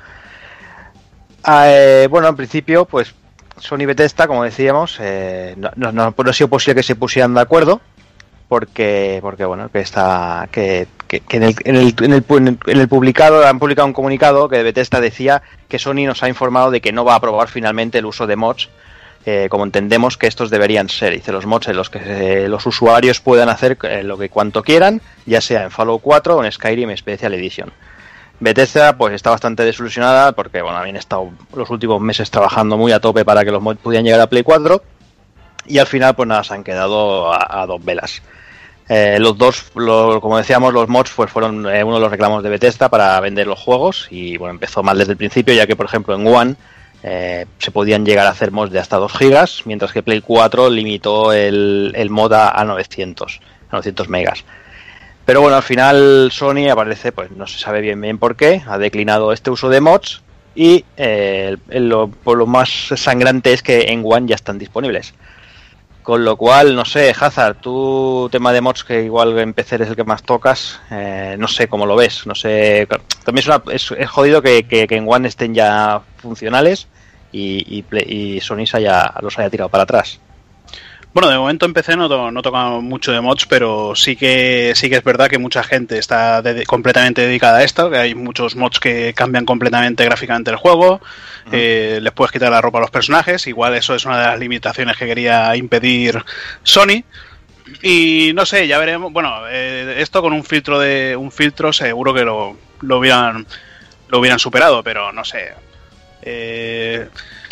[1.42, 3.14] Ah, eh, bueno, en principio pues
[3.58, 7.80] Sony y Bethesda, como decíamos, eh, no, ha sido posible que se pusieran de acuerdo
[8.48, 12.88] porque porque bueno que está que, que- que en, el, en, el, en, en el
[12.88, 16.90] publicado han publicado un comunicado que Bethesda decía que Sony nos ha informado de que
[16.92, 18.68] no va a aprobar finalmente el uso de mods
[19.24, 22.00] eh, como entendemos que estos deberían ser dice los mods en los que
[22.44, 26.36] eh, los usuarios puedan hacer eh, lo que cuanto quieran ya sea en Fallout 4
[26.38, 27.70] o en Skyrim Special Edition
[28.40, 32.98] Bethesda pues está bastante desilusionada porque bueno habían estado los últimos meses trabajando muy a
[32.98, 34.82] tope para que los mods pudieran llegar a Play 4
[35.66, 38.22] y al final pues nada se han quedado a, dos velas.
[38.88, 42.48] Eh, los dos como decíamos los mods pues fueron eh, uno de los reclamos de
[42.48, 45.86] Bethesda para vender los juegos y bueno empezó mal desde el principio ya que por
[45.86, 46.56] ejemplo en One
[47.02, 50.70] eh, se podían llegar a hacer mods de hasta 2 gigas mientras que Play 4
[50.70, 54.44] limitó el, el mod a, a 900 a 900 megas
[55.24, 58.78] pero bueno, al final Sony aparece, pues no se sabe bien bien por qué, ha
[58.78, 60.22] declinado este uso de mods
[60.54, 65.14] y eh, lo, por lo más sangrante es que en One ya están disponibles.
[66.02, 69.88] Con lo cual, no sé, Hazard, tu tema de mods que igual en PC eres
[69.90, 72.88] el que más tocas, eh, no sé cómo lo ves, no sé,
[73.22, 76.88] también es, jodido que, que- en One estén ya funcionales
[77.32, 77.84] y,
[78.40, 80.18] Sony haya, los haya tirado para atrás.
[81.12, 84.88] Bueno, de momento en PC no, no toca mucho de mods, pero sí que sí
[84.88, 88.54] que es verdad que mucha gente está de- completamente dedicada a esto, que hay muchos
[88.54, 91.00] mods que cambian completamente gráficamente el juego,
[91.50, 94.38] eh, les puedes quitar la ropa a los personajes, igual eso es una de las
[94.38, 96.22] limitaciones que quería impedir
[96.62, 97.02] Sony.
[97.82, 99.12] Y no sé, ya veremos.
[99.12, 103.46] Bueno, eh, esto con un filtro de un filtro seguro que lo, lo hubieran
[104.08, 105.54] lo hubieran superado, pero no sé.
[106.22, 107.08] Eh,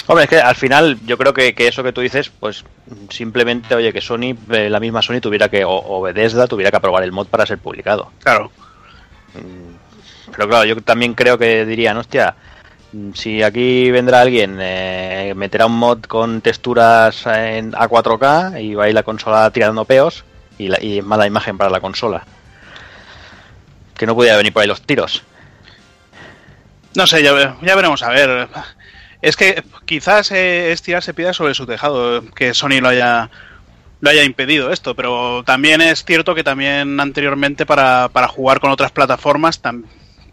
[0.08, 2.64] Hombre, es que al final yo creo que, que eso que tú dices, pues
[3.10, 6.78] simplemente, oye, que Sony, eh, la misma Sony tuviera que, o, o Bethesda tuviera que
[6.78, 8.10] aprobar el mod para ser publicado.
[8.22, 8.50] claro.
[10.32, 12.34] Pero claro, yo también creo que dirían, hostia,
[12.92, 18.74] mm, si aquí vendrá alguien, eh, meterá un mod con texturas en, a 4K y
[18.74, 20.24] va a ir la consola tirando peos
[20.58, 22.24] y, la, y mala imagen para la consola.
[23.96, 25.22] que no pudiera venir por ahí los tiros.
[26.94, 28.48] No sé, ya, ya veremos a ver.
[29.20, 33.30] Es que quizás eh, es tirarse piedras sobre su tejado que Sony lo haya
[34.00, 38.70] lo haya impedido esto, pero también es cierto que también anteriormente para, para jugar con
[38.70, 39.82] otras plataformas tam-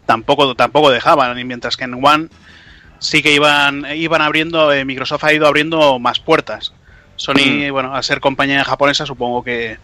[0.06, 2.28] tampoco tampoco dejaban, y mientras que en One
[3.00, 6.72] sí que iban iban abriendo, eh, Microsoft ha ido abriendo más puertas.
[7.16, 9.78] Sony, bueno, al ser compañía japonesa supongo que,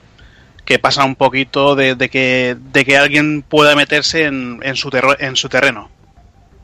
[0.64, 4.90] que pasa un poquito de, de que, de que alguien pueda meterse en, en, su,
[4.90, 5.90] terro- en su terreno.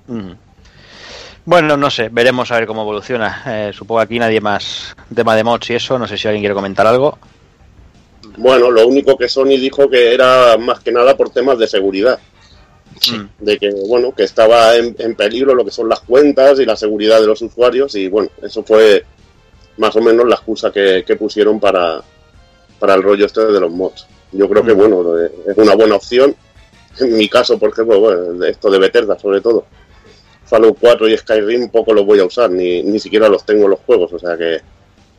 [0.06, 0.32] Mm.
[1.48, 3.42] Bueno, no sé, veremos a ver cómo evoluciona.
[3.46, 5.98] Eh, supongo que aquí nadie más tema de mods y eso.
[5.98, 7.18] No sé si alguien quiere comentar algo.
[8.36, 12.18] Bueno, lo único que Sony dijo que era más que nada por temas de seguridad.
[13.10, 13.42] Mm.
[13.46, 16.76] De que, bueno, que estaba en, en peligro lo que son las cuentas y la
[16.76, 17.94] seguridad de los usuarios.
[17.94, 19.06] Y bueno, eso fue
[19.78, 22.02] más o menos la excusa que, que pusieron para,
[22.78, 24.06] para el rollo este de los mods.
[24.32, 24.76] Yo creo que, Mm.
[24.76, 26.36] bueno, eh, es una buena opción.
[27.00, 29.64] En mi caso, por ejemplo, bueno, esto de Bethesda, sobre todo.
[30.48, 33.70] Fallout 4 y Skyrim poco los voy a usar, ni, ni siquiera los tengo en
[33.70, 34.12] los juegos.
[34.12, 34.60] O sea que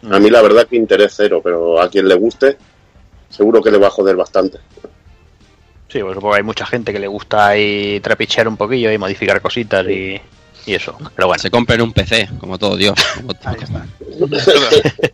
[0.02, 0.14] Mm.
[0.14, 2.56] a mí la verdad que interés cero, pero a quien le guste,
[3.30, 4.58] seguro que le va a joder bastante.
[5.90, 8.98] Sí, pues supongo que hay mucha gente que le gusta ahí trapichear un poquillo y
[8.98, 10.18] modificar cositas y,
[10.66, 10.96] y eso.
[11.16, 12.96] Pero bueno, Se compren un PC, como todo Dios.
[13.18, 13.50] como todo.
[13.50, 13.86] Ahí está.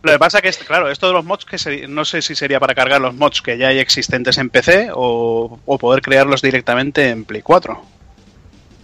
[0.02, 2.36] Lo que pasa que, es, claro, esto de los mods, que se- no sé si
[2.36, 6.42] sería para cargar los mods que ya hay existentes en PC o, o poder crearlos
[6.42, 7.82] directamente en Play 4.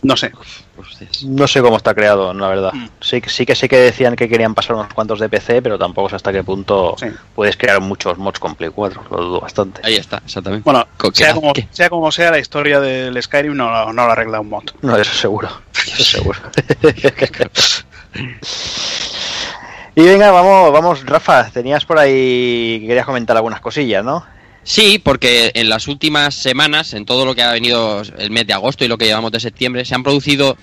[0.03, 0.33] No sé.
[1.25, 2.73] No sé cómo está creado, la verdad.
[2.73, 2.88] Mm.
[3.01, 5.79] Sí, que- sí que sí que decían que querían pasar unos cuantos de PC, pero
[5.79, 7.07] tampoco sé hasta qué punto Sí.
[7.37, 9.01] puedes crear muchos mods con Play 4.
[9.11, 9.81] Lo dudo bastante.
[9.85, 10.65] Ahí está, exactamente.
[10.65, 10.85] Bueno,
[11.15, 14.65] sea como, sea como sea, la historia del Skyrim no, no lo arregla un mod.
[14.81, 15.49] No, eso seguro.
[15.87, 16.41] Eso seguro.
[19.95, 24.25] y venga, vamos, vamos, Rafa, tenías por ahí que querías comentar algunas cosillas, ¿no?
[24.64, 28.53] Sí, porque en las últimas semanas, en todo lo que ha venido el mes de
[28.53, 30.57] agosto y lo que llevamos de septiembre, se han producido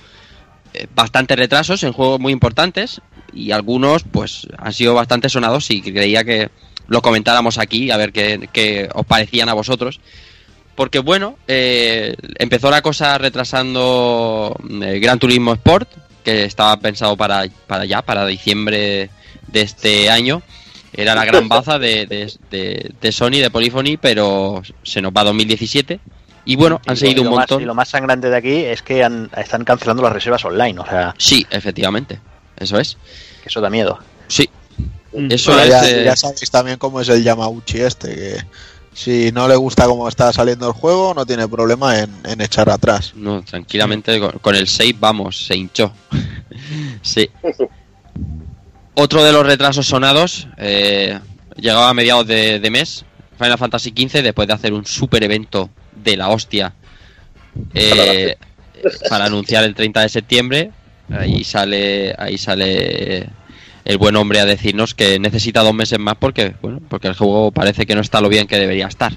[0.74, 3.02] eh, bastantes retrasos en juegos muy importantes
[3.34, 6.50] y algunos pues han sido bastante sonados y creía que
[6.88, 10.00] los comentáramos aquí a ver qué, qué os parecían a vosotros.
[10.76, 15.90] Porque bueno, eh, empezó la cosa retrasando eh, Gran Turismo Sport,
[16.24, 19.10] que estaba pensado para, para ya, para diciembre
[19.48, 20.42] de este año.
[21.02, 25.24] Era la gran baza de, de, de- de Sony, de Polyphony, pero se nos va
[25.24, 26.00] 2017.
[26.46, 27.62] Y bueno, han Y seguido lo- un más- montón.
[27.62, 30.86] y lo más sangrante de aquí es que han- están cancelando las reservas online, o
[30.86, 32.20] sea, Sí, efectivamente.
[32.58, 32.98] Eso es.
[33.42, 33.98] que eso da miedo.
[34.28, 34.50] Sí.
[35.30, 35.70] Eso Bueno, es.
[35.70, 38.38] ya, eh, ya sabéis también cómo es el Yamauchi este, que
[38.94, 42.70] si no le gusta cómo está saliendo el juego, no tiene problema en, en echar
[42.70, 43.14] atrás.
[43.16, 45.92] No, tranquilamente con, con el save, vamos, se hinchó.
[47.02, 47.30] sí.
[49.02, 51.18] Otro de los retrasos sonados eh,
[51.56, 53.06] llegaba a mediados de, de mes,
[53.38, 56.74] Final Fantasy XV, después de hacer un super evento de la hostia
[57.74, 58.36] eh,
[59.10, 60.72] para anunciar el 30 de septiembre.
[61.18, 63.30] Ahí sale, ahí sale
[63.86, 67.54] el buen hombre a decirnos que necesita dos meses más porque, bueno, porque el juego
[67.54, 69.14] parece que no está lo bien que debería estar.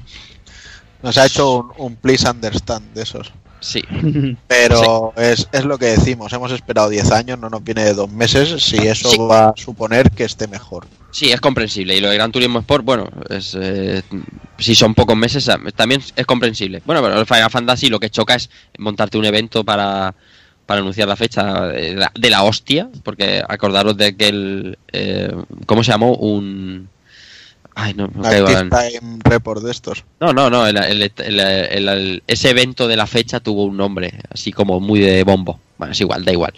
[1.02, 3.32] Nos ha hecho un, un please understand de esos.
[3.62, 3.80] Sí,
[4.48, 8.10] Pero es, es lo que decimos, hemos esperado 10 años, no nos viene de dos
[8.10, 9.16] meses, si eso Sí.
[9.18, 10.84] va a suponer que esté mejor.
[11.12, 11.96] Sí, es comprensible.
[11.96, 14.02] Y lo de Gran Turismo Sport, bueno, es, eh,
[14.58, 16.82] si son pocos meses, eh, también es comprensible.
[16.84, 20.14] Bueno, pero el Final Fantasy lo que choca es montarte un evento para,
[20.66, 24.78] para anunciar la fecha de la, de la hostia, porque acordaros de que el...
[24.92, 25.32] eh,
[25.66, 26.14] ¿Cómo se llamó?
[26.16, 26.88] Un...
[27.74, 30.04] Ay, no, no caigo en- Report de estos.
[30.20, 35.00] No, no, no, el- ese evento de la fecha tuvo un nombre, así como muy
[35.00, 35.58] de bombo.
[35.78, 36.52] Bueno, es igual, da igual.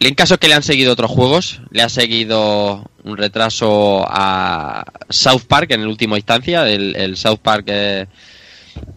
[0.00, 5.42] En caso que le han seguido otros juegos, le ha seguido un retraso a South
[5.48, 8.06] Park en el último instancia, el, el South Park eh,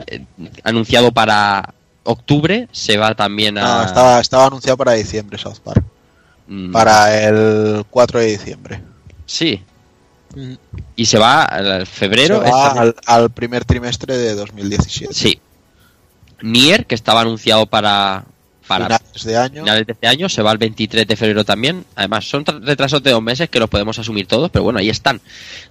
[0.07, 0.21] eh,
[0.63, 3.61] anunciado para octubre, se va también a...
[3.77, 5.83] No, estaba, estaba anunciado para diciembre South Park.
[6.47, 8.81] Mm, Para el 4 de diciembre.
[9.25, 9.61] Sí.
[10.95, 12.43] Y se va al febrero.
[12.43, 15.13] Se va este- al, al primer trimestre de 2017.
[15.13, 15.39] Sí.
[16.41, 18.25] Nier, que estaba anunciado para...
[18.67, 19.63] para Finales de año.
[19.63, 21.85] finales de este año, se va el 23 de febrero también.
[21.95, 24.89] Además, son tra- retrasos de dos meses que los podemos asumir todos, pero bueno, ahí
[24.89, 25.21] están.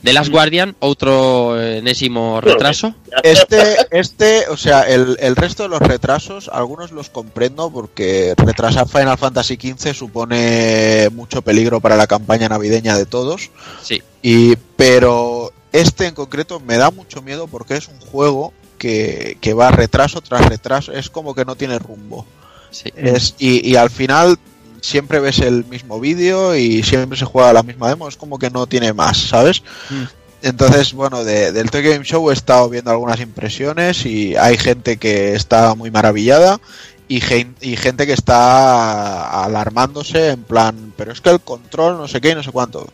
[0.02, 2.94] The Last Guardian, otro eh, enésimo retraso.
[3.22, 8.88] Este, este, o sea, el, el resto de los retrasos, algunos los comprendo porque retrasar
[8.88, 13.50] Final Fantasy XV supone mucho peligro para la campaña navideña de todos.
[13.82, 19.38] Sí, Y, pero este en concreto me da mucho miedo porque es un juego que,
[19.40, 20.92] que va retraso tras retraso.
[20.92, 22.26] Es como que no tiene rumbo.
[22.70, 22.92] Sí.
[22.96, 24.38] Es, y, y al final
[24.80, 28.08] siempre ves el mismo vídeo y siempre se juega la misma demo.
[28.08, 29.62] Es como que no tiene más, ¿sabes?
[29.90, 30.02] Mm.
[30.42, 34.96] Entonces, bueno, de- del Tokyo Game Show he estado viendo algunas impresiones y hay gente
[34.98, 36.60] que está muy maravillada
[37.08, 42.06] y, gen- y gente que está alarmándose en plan, pero es que el control no
[42.06, 42.86] sé qué y no sé cuánto.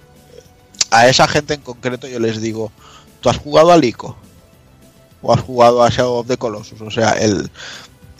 [0.90, 2.70] A esa gente en concreto yo les digo,
[3.20, 4.16] ¿tú has jugado al ICO?
[5.20, 6.80] ¿O has jugado a Shadow of the Colossus?
[6.80, 7.50] O sea, el,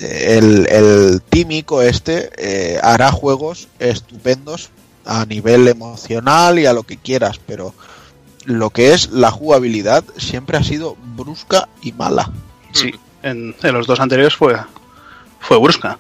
[0.03, 4.71] el, el Team ICO este eh, hará juegos estupendos
[5.05, 7.75] a nivel emocional y a lo que quieras, pero
[8.45, 12.31] lo que es la jugabilidad siempre ha sido brusca y mala.
[12.73, 12.93] Sí,
[13.23, 14.57] en, en los dos anteriores fue,
[15.41, 15.99] fue brusca.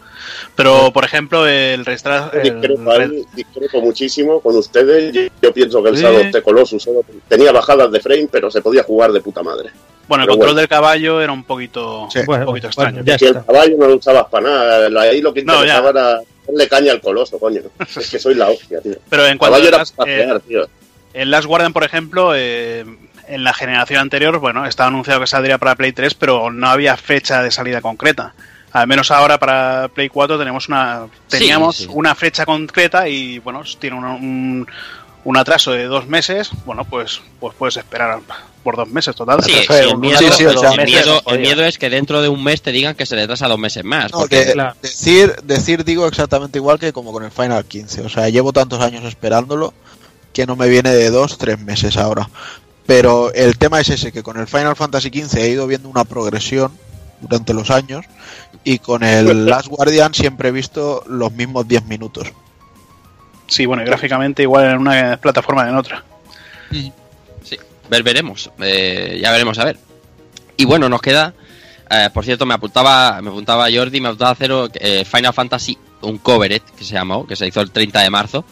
[0.54, 2.30] Pero, por ejemplo, el Restra...
[2.32, 2.92] el Discrepo,
[3.34, 5.12] discrepo muchísimo con ustedes.
[5.12, 6.02] Yo, yo pienso que el Sí.
[6.02, 9.42] Shadow of the Colossus solo tenía bajadas de frame, pero se podía jugar de puta
[9.42, 9.70] madre.
[10.08, 10.60] Bueno, el pero control bueno.
[10.60, 12.18] del caballo era un poquito, Sí.
[12.20, 13.04] un Bueno, poquito bueno, extraño.
[13.04, 15.00] ya Que el caballo no lo usabas para nada.
[15.02, 15.76] Ahí lo que No, ya.
[15.78, 17.60] interesaba era darle caña al coloso, coño.
[17.96, 18.94] Es que soy la hostia, tío.
[19.08, 20.68] Pero en El cuanto caballo a eh, pasear, tío.
[21.14, 22.84] El Last Guardian, por ejemplo, eh,
[23.28, 26.96] en la generación anterior, bueno, estaba anunciado que saldría para Play 3, pero no había
[26.96, 28.34] fecha de salida concreta.
[28.72, 31.86] Al menos ahora para Play 4 tenemos una teníamos sí.
[31.90, 34.66] una fecha concreta y bueno, tiene un, un,
[35.24, 36.50] un atraso de dos meses.
[36.64, 38.18] Bueno, pues pues puedes esperar
[38.62, 39.42] por dos meses total.
[39.42, 41.34] Sí, el miedo, sí, sí, o sea, el, meses, miedo, jodido.
[41.36, 43.58] el miedo es que dentro de un mes te digan que se le retrasa dos
[43.58, 44.12] meses más.
[44.12, 44.76] No, porque de- Claro.
[44.80, 48.02] decir, decir digo exactamente igual que como con el Final 15.
[48.02, 49.74] O sea, llevo tantos años esperándolo
[50.32, 52.28] que no me viene de dos, tres meses ahora.
[52.86, 56.04] Pero el tema es ese, que con el Final Fantasy 15 he ido viendo una
[56.04, 56.72] progresión
[57.20, 58.04] durante los años
[58.64, 62.32] y con el Last Guardian siempre he visto los mismos 10 minutos.
[63.46, 66.04] Sí, bueno, y gráficamente igual en una plataforma que en otra.
[67.44, 67.58] Sí,
[67.92, 68.50] ver, veremos.
[68.60, 69.78] Eh, ya veremos a ver.
[70.56, 71.34] Y bueno, nos queda.
[71.90, 75.76] eh, por cierto, me apuntaba, me apuntaba Jordi, me apuntaba a hacer eh, Final Fantasy,
[76.02, 78.44] un covered que se llamó, que se hizo el 30 de marzo.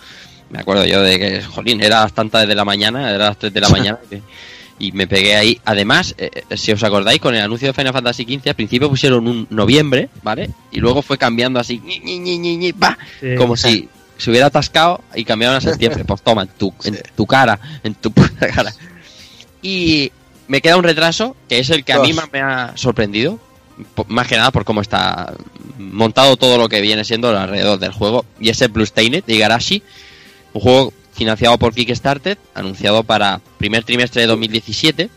[0.51, 3.53] Me acuerdo yo de que, jolín, era las tantas de la mañana, era las 3
[3.53, 3.99] de la mañana.
[4.09, 4.23] que-
[4.83, 5.61] y me pegué ahí.
[5.67, 8.89] Además, eh, eh, si os acordáis, con el anuncio de Final Fantasy XV, al principio
[8.89, 10.49] pusieron un noviembre, ¿vale?
[10.73, 13.35] Y luego fue cambiando así, ñi, ñi, ñi, pa, Sí.
[13.37, 16.05] como si se hubiera atascado y cambiaron a septiembre.
[16.07, 18.73] Pues toma, en tu, en tu cara, en tu puta cara.
[19.63, 20.13] Y
[20.49, 23.39] me queda un retraso, que es el que a mí más me ha sorprendido.
[24.09, 25.33] Más que nada por cómo está
[25.79, 28.25] montado todo lo que viene siendo alrededor del juego.
[28.39, 29.83] Y es el Bloodstained de Igarashi.
[30.53, 35.11] Un juego financiado por Kickstarter, anunciado para primer trimestre de 2017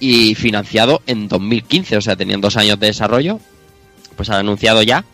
[0.00, 3.38] y financiado en 2015, o sea, tenían dos años de desarrollo.
[4.16, 5.04] Pues han anunciado ya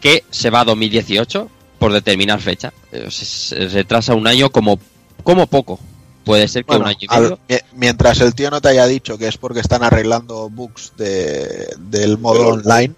[0.00, 1.48] que se va a 2018
[1.78, 2.72] por determinar fecha.
[2.92, 4.78] Eh, Se, se retrasa un año como,
[5.22, 5.78] como poco.
[6.26, 7.38] Puede ser que Bueno, un año y medio.
[7.72, 12.18] mientras el tío no te haya dicho que es porque están arreglando bugs de, del
[12.18, 12.92] modo online,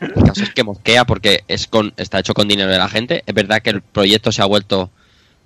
[0.00, 3.22] El caso es que mosquea porque es con, está hecho con dinero de la gente.
[3.26, 4.90] Es verdad que el proyecto se ha vuelto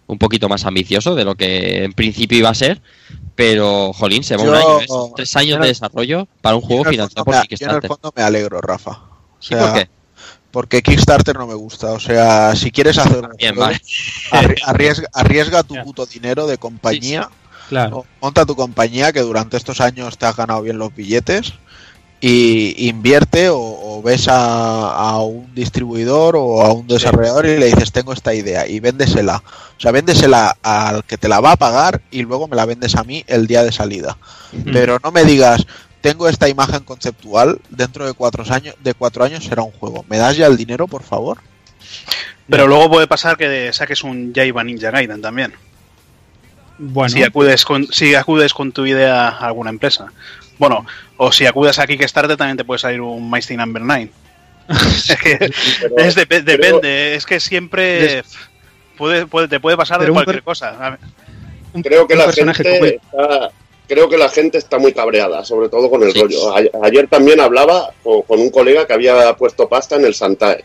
[0.07, 2.81] un poquito más ambicioso de lo que en principio iba a ser,
[3.35, 4.91] pero jolín, se va un año, ¿ves?
[5.17, 7.89] tres años de desarrollo para un juego financiado por me- yo en el Kickstarter.
[7.89, 8.91] fondo me alegro, Rafa.
[8.91, 9.09] O
[9.41, 9.89] ¿Sí, sea, por qué?
[10.55, 11.91] Porque Kickstarter no me gusta.
[11.93, 13.81] O sea, si quieres hacer un Bien, juego, vale.
[14.31, 17.29] arri- arriesga, arriesga tu puto dinero de compañía.
[17.69, 17.99] Claro.
[17.99, 21.55] o Monta tu compañía que durante estos años te has ganado bien los billetes
[22.21, 27.67] y invierte o, o ves a, a un distribuidor o a un desarrollador y le
[27.67, 29.43] dices tengo esta idea y véndesela.
[29.77, 32.95] O sea, véndesela al que te la va a pagar y luego me la vendes
[32.95, 34.17] a mí el día de salida.
[34.73, 35.67] Pero no me digas
[36.05, 40.05] tengo esta imagen conceptual dentro de cuatro años de cuatro años será un juego.
[40.07, 41.39] ¿Me das ya el dinero, por favor?
[42.47, 45.55] Pero luego puede pasar que saques un Jaiba Ninja Gaiden también.
[46.77, 50.13] Bueno, si acudes con si acudes con tu idea a alguna empresa.
[50.59, 50.85] Bueno,
[51.17, 54.11] o si acudes a Kickstarter también te puede salir un Mighty Number 9.
[54.69, 58.23] es que es creo- depende, es que siempre
[58.99, 60.99] puede, puede- te puede pasar de un cualquier cosa.
[61.83, 63.51] Creo que la personaje gente está,
[63.87, 66.21] creo que la gente está muy cabreada, sobre todo con el Sí.
[66.21, 66.55] rollo.
[66.83, 70.65] Ayer también hablaba con, un colega que había puesto pasta en el Santae.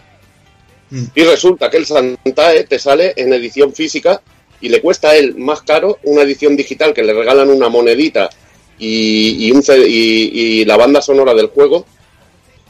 [0.89, 1.03] Mm.
[1.15, 4.21] Y resulta que el Santae te sale en edición física
[4.61, 8.29] y le cuesta a él más caro una edición digital que le regalan una monedita
[8.77, 11.85] y, y un C- y, y la banda sonora del juego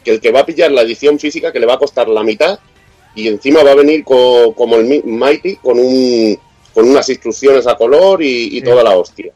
[0.04, 2.24] que el que va a pillar la edición física que le va a costar la
[2.24, 2.60] mitad
[3.16, 6.38] y encima va a venir co- como el Mi- Mighty con un
[6.74, 8.28] con unas instrucciones a color y,
[8.58, 8.62] y Sí.
[8.62, 9.32] toda la hostia.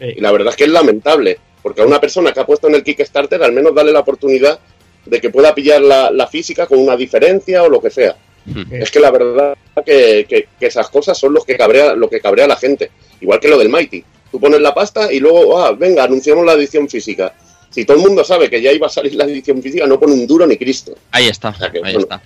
[0.00, 0.06] Sí.
[0.16, 2.74] Y la verdad es que es lamentable, porque a una persona que ha puesto en
[2.74, 4.58] el Kickstarter al menos darle la oportunidad
[5.06, 8.16] de que pueda pillar la, la física con una diferencia o lo que sea.
[8.46, 8.62] Hmm.
[8.74, 12.20] Es que la verdad que, que- que esas cosas son los que cabrea, lo que
[12.20, 12.90] cabrea a la gente.
[13.20, 14.04] Igual que lo del Mighty.
[14.30, 17.32] Tú pones la pasta y luego, ah, venga, anunciamos la edición física.
[17.70, 20.12] Si todo el mundo sabe que ya iba a salir la edición física, no pone
[20.14, 20.94] un duro ni Cristo.
[21.12, 22.00] Ahí está, sea que, ahí bueno.
[22.00, 22.22] está.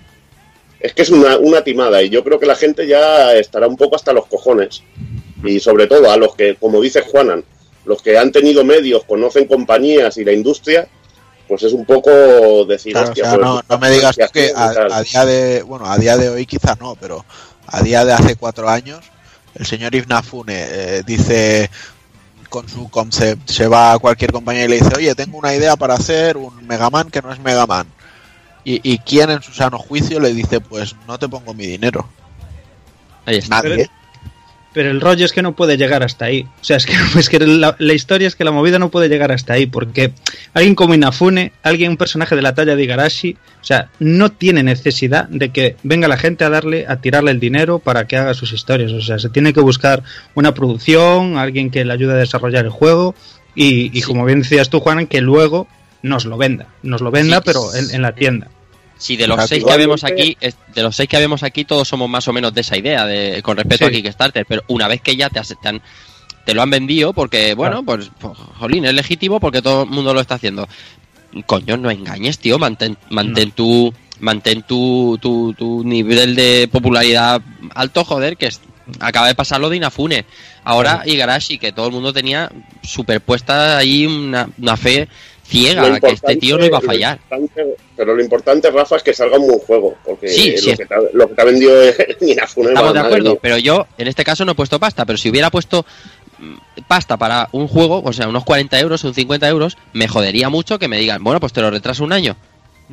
[0.79, 3.77] es que es una, una timada y yo creo que la gente ya estará un
[3.77, 4.83] poco hasta los cojones.
[5.43, 7.43] Y sobre todo a los que, como dice Juanan,
[7.89, 10.87] los que han tenido medios, conocen compañías y la industria,
[11.47, 12.11] pues es un poco
[12.65, 15.63] decir, Claro, o hostia, sea, pues, no, no me digas tú que a, día de,
[15.63, 17.25] bueno, a día de hoy quizá no, pero
[17.65, 19.03] a día de hace cuatro años,
[19.55, 21.71] el señor Ifnafune eh, dice
[22.47, 25.75] con su concept, se va a cualquier compañía y le dice, oye, tengo una idea
[25.75, 27.87] para hacer un Megaman que no es Megaman.
[28.63, 32.07] Y, y quién en su sano juicio le dice, pues no te pongo mi dinero.
[33.25, 33.63] Ahí está.
[33.63, 33.89] Nadie.
[34.71, 36.45] Pero el rollo es que no puede llegar hasta ahí.
[36.61, 39.09] O sea, es que, es que la, la historia es que la movida no puede
[39.09, 39.65] llegar hasta ahí.
[39.65, 40.13] Porque
[40.53, 44.61] alguien como Inafune, alguien, un personaje de la talla de Igarashi, o sea, no tiene
[44.61, 48.33] necesidad de que venga la gente a darle, a tirarle el dinero para que haga
[48.35, 48.91] sus historias.
[48.91, 50.03] O sea, se tiene que buscar
[50.35, 53.15] una producción, alguien que le ayude a desarrollar el juego.
[53.55, 54.07] Y, y Sí.
[54.07, 55.67] como bien decías tú, Juan, que luego
[56.03, 56.67] nos lo venda.
[56.83, 57.41] Nos lo venda, Sí.
[57.45, 58.47] pero en, en la tienda.
[58.99, 61.87] Si de los seis que habemos Igualmente- aquí, de los seis que habemos aquí, todos
[61.87, 63.95] somos más o menos de esa idea de con respecto Sí.
[63.95, 65.81] a Kickstarter, pero una vez que ya te, has- te han-
[66.45, 70.13] te lo han vendido, porque bueno, pues, pues, jolín, es legítimo porque todo el mundo
[70.13, 70.67] lo está haciendo.
[71.45, 77.41] Coño, no engañes, tío, mantén, mantén tu mantén tu, tu, tu nivel de popularidad
[77.73, 78.59] alto, joder, que es-
[78.99, 80.25] acaba de pasar lo de Inafune.
[80.65, 82.51] Ahora Igarashi, que todo el mundo tenía
[82.83, 85.07] superpuesta ahí una, una fe
[85.49, 87.19] ciega, Lo que este tío no iba a fallar.
[87.31, 87.49] lo
[87.97, 89.95] pero lo importante, Rafa, es que salga un buen juego.
[90.05, 90.75] Porque Sí, lo, sí.
[90.77, 91.99] Que te, ha- lo que te ha vendido es.
[92.21, 93.39] Estamos de acuerdo, mía.
[93.41, 95.85] pero yo en este caso no he puesto pasta, pero si hubiera puesto
[96.37, 96.55] mm,
[96.87, 100.79] pasta para un juego, o sea, unos 40 euros, un 50 euros, me jodería mucho
[100.79, 102.35] que me digan, bueno, pues te lo retraso un año.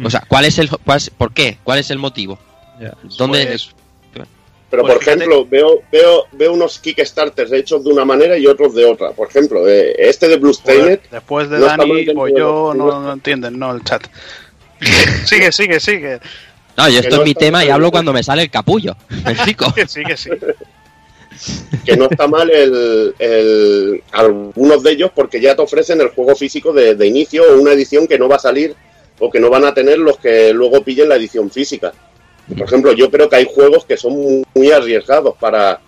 [0.03, 1.59] O sea, ¿cuál es el, cuál es- por qué?
[1.65, 2.39] ¿Cuál es el motivo?
[3.17, 3.47] ¿Dónde?
[3.47, 3.71] Pues,
[4.69, 8.47] Pero Pues por fíjate- ejemplo, veo, veo, veo unos Kickstarters hechos de una manera y
[8.49, 9.13] otros de otra.
[9.13, 13.01] Por ejemplo, eh, este de Blue Stained, después de no Dani o de yo no,
[13.01, 14.03] no entienden, no el chat.
[15.25, 16.19] sigue, sigue, sigue.
[16.77, 18.97] No, yo esto no es mi tema y hablo cuando me sale el capullo.
[19.25, 19.73] ¿Me explico?
[19.73, 20.31] Que sí, que sí.
[21.85, 26.35] que no está mal el, el- algunos de ellos porque ya te ofrecen el juego
[26.35, 28.75] físico de, de inicio o una edición que no va a salir
[29.19, 31.93] o que no van a tener los que luego pillen la edición física.
[32.49, 35.81] Por ejemplo, yo creo que hay juegos que son muy, arriesgados para,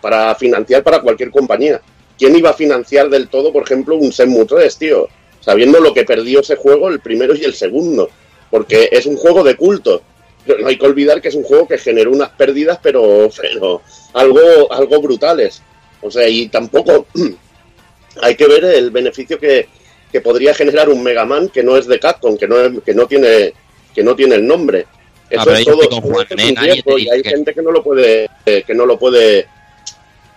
[0.00, 1.80] para financiar para cualquier compañía.
[2.18, 5.08] ¿Quién iba a financiar del todo, por ejemplo, un Shenmue 3, tío?
[5.40, 8.08] Sabiendo lo que perdió ese juego, el primero y el segundo.
[8.50, 10.02] Porque es un juego de culto.
[10.46, 13.82] No hay que olvidar que es un juego que generó unas pérdidas, pero, pero
[14.14, 15.62] algo, algo brutales.
[16.00, 17.06] O sea, y tampoco
[18.22, 19.68] hay que ver el beneficio que,
[20.10, 23.06] que podría generar un Mega Man que no es de Capcom, que no, que no
[23.06, 23.52] tiene
[23.94, 24.86] que no tiene el nombre.
[25.28, 27.22] Eso Ah, pero es todo, estoy con todo Juan, es un Nadie te y hay
[27.22, 29.48] que- gente que no lo puede eh, que no lo puede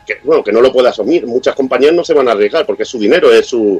[0.08, 1.26] que, bueno, que no lo puede asumir.
[1.28, 3.80] Muchas compañías no se van a arriesgar porque es su dinero, es su,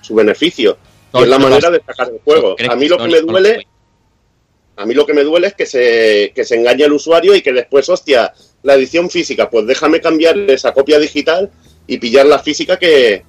[0.00, 0.76] su beneficio.
[1.14, 2.56] Y es la manera de sacar el juego.
[2.56, 3.66] ¿Crees A mí lo que me duele
[4.76, 7.42] a mí lo que me duele es que se, que se engañe al usuario y
[7.42, 8.32] que después, hostia,
[8.62, 11.50] la edición física, pues déjame cambiar esa copia digital
[11.88, 13.24] y pillar la física que,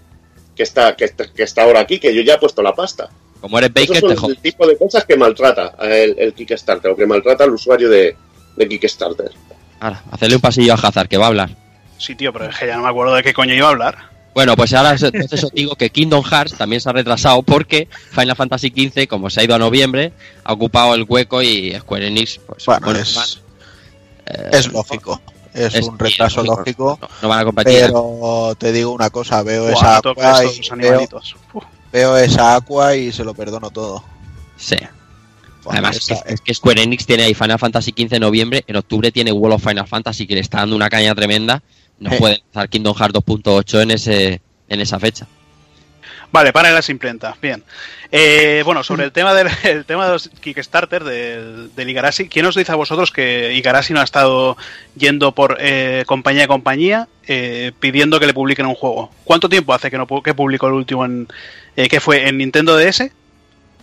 [0.56, 3.10] que, está, que, está- que está ahora aquí, que yo ya he puesto la pasta.
[3.42, 6.92] Como eres Esos Baker, son te el tipo de cosas que maltrata el, el Kickstarter
[6.92, 8.16] o que maltrata al usuario de,
[8.56, 9.32] de Kickstarter.
[9.80, 11.50] Ahora, hacerle un pasillo a Hazard, que va a hablar.
[11.98, 14.10] Sí, tío, pero es que ya no me acuerdo de qué coño iba a hablar.
[14.34, 18.36] Bueno, pues ahora entonces os digo que Kingdom Hearts también se ha retrasado porque Final
[18.36, 20.14] Fantasy XV, como se ha ido a noviembre,
[20.44, 23.42] ha ocupado el hueco y Square Enix, pues Bueno, bueno, es, más,
[24.28, 25.20] eh, es lógico.
[25.54, 26.90] Es, es un retraso lógico.
[26.92, 27.00] lógico.
[27.02, 27.82] no, no van a competir.
[27.88, 31.10] Pero te digo una cosa, veo Buah, esa toca estos y veo.
[31.92, 34.04] Veo esa aqua y se lo perdono todo.
[34.58, 34.76] Sí.
[35.70, 38.76] Además, esa- es, es que Square Enix tiene ahí Final Fantasy XV en noviembre, en
[38.76, 41.62] octubre tiene World of Final Fantasy que le está dando una caña tremenda.
[42.00, 42.18] No Eh.
[42.18, 45.28] puede lanzar Kingdom Hearts 2.8 en ese en esa fecha.
[46.32, 47.40] Vale, para las imprentas.
[47.42, 47.64] Bien.
[48.12, 52.46] Eh, bueno, sobre el tema del el tema de los Kickstarter del, del Igarashi, ¿quién
[52.46, 54.58] os dice a vosotros que Igarashi no ha estado
[54.96, 59.12] yendo por eh, compañía a compañía eh, pidiendo que le publiquen un juego?
[59.24, 61.28] ¿Cuánto tiempo hace que no que publicó el último en
[61.76, 63.12] eh, que fue en Nintendo DS?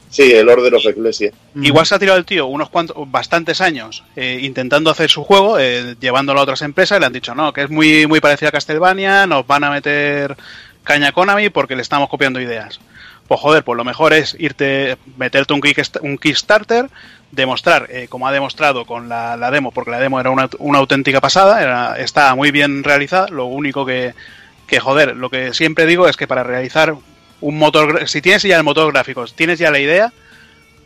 [0.09, 1.33] Sí, el Order of Ecclesia.
[1.55, 5.59] Igual se ha tirado el tío unos cuantos, bastantes años eh, intentando hacer su juego,
[5.59, 8.49] eh, llevándolo a otras empresas, y le han dicho, no, que es muy, muy parecido
[8.49, 10.37] a Castlevania, nos van a meter
[10.87, 12.81] caña Konami porque le estamos copiando ideas.
[13.29, 16.89] Pues joder, pues lo mejor es irte, meterte un, Kickst- un Kickstarter,
[17.33, 21.61] demostrar, eh, como ha demostrado con la, demo, porque la demo era una, auténtica pasada,
[21.61, 24.15] era, está muy bien realizada, lo único que,
[24.69, 26.95] que, joder, lo que siempre digo es que para realizar
[27.41, 30.13] un motor, si tienes ya el motor gráfico, tienes ya la idea,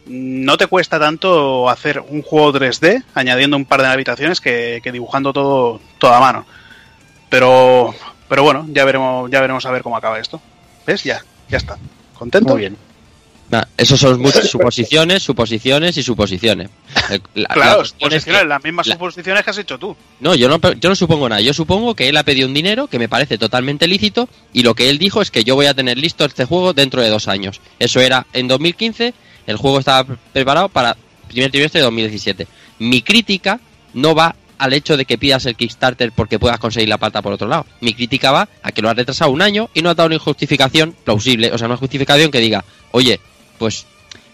[0.06, 5.32] no te cuesta tanto hacer un juego 3D añadiendo un par de habitaciones que, dibujando
[5.32, 6.46] todo, todo a mano.
[7.28, 7.94] Pero,
[8.30, 10.40] pero bueno, ya veremos, ya veremos a ver cómo acaba esto.
[10.86, 11.04] ¿Ves?
[11.04, 11.76] Ya, ya está.
[12.14, 12.52] ¿Contento?
[12.54, 12.76] Muy bien.
[13.50, 16.70] Nah, Esos son muchas suposiciones, suposiciones y suposiciones.
[17.10, 19.78] El- la- la Claro, cuestión es que- suposiciones, las mismas la- suposiciones que has hecho
[19.78, 19.96] tú.
[20.20, 21.40] No, yo no, yo no supongo nada.
[21.40, 24.74] Yo supongo que él ha pedido un dinero que me parece totalmente lícito y lo
[24.74, 27.26] que él dijo es que yo voy a tener listo este juego dentro de dos
[27.28, 27.60] años.
[27.80, 29.12] Eso era en 2015,
[29.48, 30.96] el juego estaba pre- preparado para
[31.28, 32.46] primer trimestre de 2017.
[32.78, 33.58] Mi crítica
[33.94, 37.32] no va al hecho de que pidas el Kickstarter porque puedas conseguir la pata por
[37.32, 37.66] otro lado.
[37.80, 40.18] Mi crítica va a que lo has retrasado un año y no has dado una
[40.18, 43.20] justificación plausible, o sea, una justificación que diga, oye,
[43.58, 43.86] pues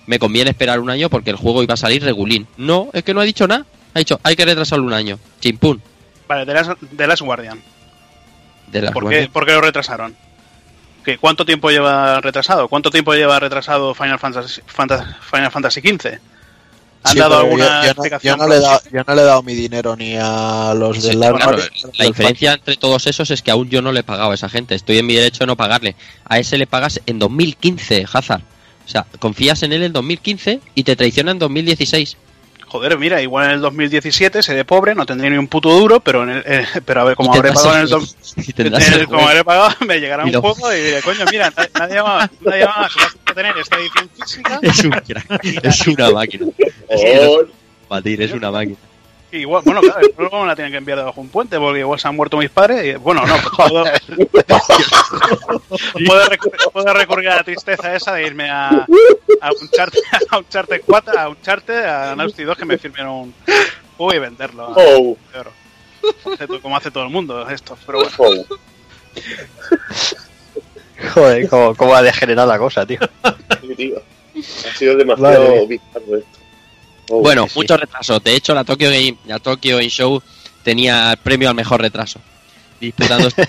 [0.07, 2.47] me conviene esperar un año porque el juego iba a salir regulín.
[2.57, 3.65] No, es que no ha dicho nada.
[3.95, 5.19] Ha dicho, hay que retrasarlo un año.
[5.41, 5.83] Chimpún.
[6.29, 7.61] Vale, de las, de las Guardian.
[8.67, 9.23] De la ¿Por Guardia.
[9.23, 10.15] qué, por qué lo retrasaron?
[11.05, 12.69] ¿Qué, ¿Cuánto tiempo lleva retrasado?
[12.69, 16.19] ¿Cuánto tiempo lleva retrasado Final Fantasy, Fanta- Final Fantasy XV?
[17.07, 18.37] ¿Han Sí, dado alguna yo, yo no, explicación?
[18.39, 20.97] yo no le he dado, yo no le he dado mi dinero ni a los
[20.97, 23.93] Sí, de las claro, la del diferencia entre todos esos es que aún yo no
[23.93, 24.75] le he pagado a esa gente.
[24.75, 25.97] Estoy en mi derecho de no pagarle.
[26.25, 28.43] A ese le pagas en 2015, Hazard.
[28.85, 32.17] O sea, confías en él en 2015 y te traiciona en 2016.
[32.77, 36.25] Joder, mira, igual en el 2017 seré pobre, no tendré ni un puto duro, pero
[36.25, 39.45] en el, eh, pero a ver, como habré pagado en el, en el como habré
[39.45, 43.17] pagado, me llegará un juego y diré, coño, mira, na- nadie más, nadie más vas
[43.31, 44.59] a tener esta edición física.
[44.63, 46.47] Es, un crack, es una máquina.
[46.89, 47.43] Oh,
[47.89, 48.77] Batir, es una máquina.
[49.33, 51.81] Y igual, bueno, claro, luego me la tienen que enviar debajo de un puente porque
[51.81, 52.85] igual se han muerto mis padres.
[52.87, 53.85] Y, bueno, no, pues puedo,
[56.07, 60.01] puedo, recurrir, puedo recurrir a la tristeza esa de irme a, a un charter,
[60.31, 63.35] a un charter 4, a un charter, a Naughty 2 que me firmen un
[63.97, 64.65] juego y venderlo.
[64.67, 65.17] a- oh,
[66.63, 68.13] Como hace todo el mundo esto, pero bueno.
[68.19, 68.57] oh.
[71.15, 72.99] Joder, cómo, cómo ha degenerado la cosa, tío.
[73.61, 74.03] Sí, tío.
[74.39, 75.67] Ha sido demasiado Vale.
[75.67, 76.39] bizarro esto.
[77.09, 78.23] Oh, Bueno, sí, muchos retrasos.
[78.23, 80.23] De hecho, la Tokyo Game, la Tokyo Game Show
[80.63, 82.21] tenía el premio al mejor retraso.
[82.81, 83.49] Disputándose,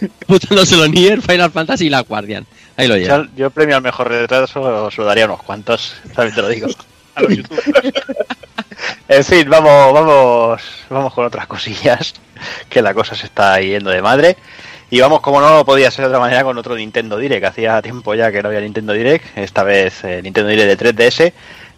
[0.00, 2.46] disputándoselo Nier, Final Fantasy y la Guardian.
[2.78, 3.18] Ahí lo lleva.
[3.18, 6.68] Yo, yo premio al mejor retraso se lo daría unos cuantos, también te lo digo.
[7.14, 7.72] A los youtubers.
[9.08, 12.14] En fin, vamos, vamos, vamos con otras cosillas,
[12.68, 14.36] que la cosa se está yendo de madre.
[14.90, 17.44] Y vamos, como no podía ser de otra manera, con otro Nintendo Direct.
[17.44, 21.32] Hacía tiempo ya que no había Nintendo Direct, esta vez eh, Nintendo Direct de 3DS.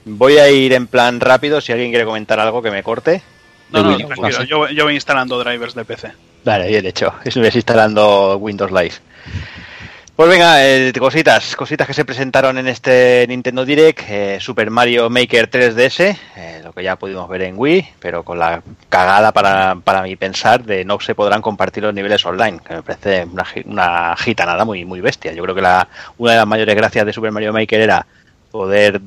[0.05, 3.23] Voy a ir en plan rápido, si alguien quiere comentar algo que me corte.
[3.71, 6.13] No, no, Wii, tranquilo, yo, yo voy instalando drivers de PC.
[6.45, 7.13] Vale, bien hecho.
[7.25, 8.95] Estuve instalando Windows Live.
[10.17, 14.01] Pues venga, eh, cositas, cositas que se presentaron en este Nintendo Direct.
[14.07, 18.39] eh, Super Mario Maker 3DS, eh, lo que ya pudimos ver en Wii, pero con
[18.39, 22.75] la cagada para, para mi pensar de no se podrán compartir los niveles online, que
[22.75, 25.33] me parece una, una gitanada muy, muy bestia.
[25.33, 25.89] Yo creo que la,
[26.19, 28.07] una de las mayores gracias de Super Mario Maker era
[28.51, 29.01] poder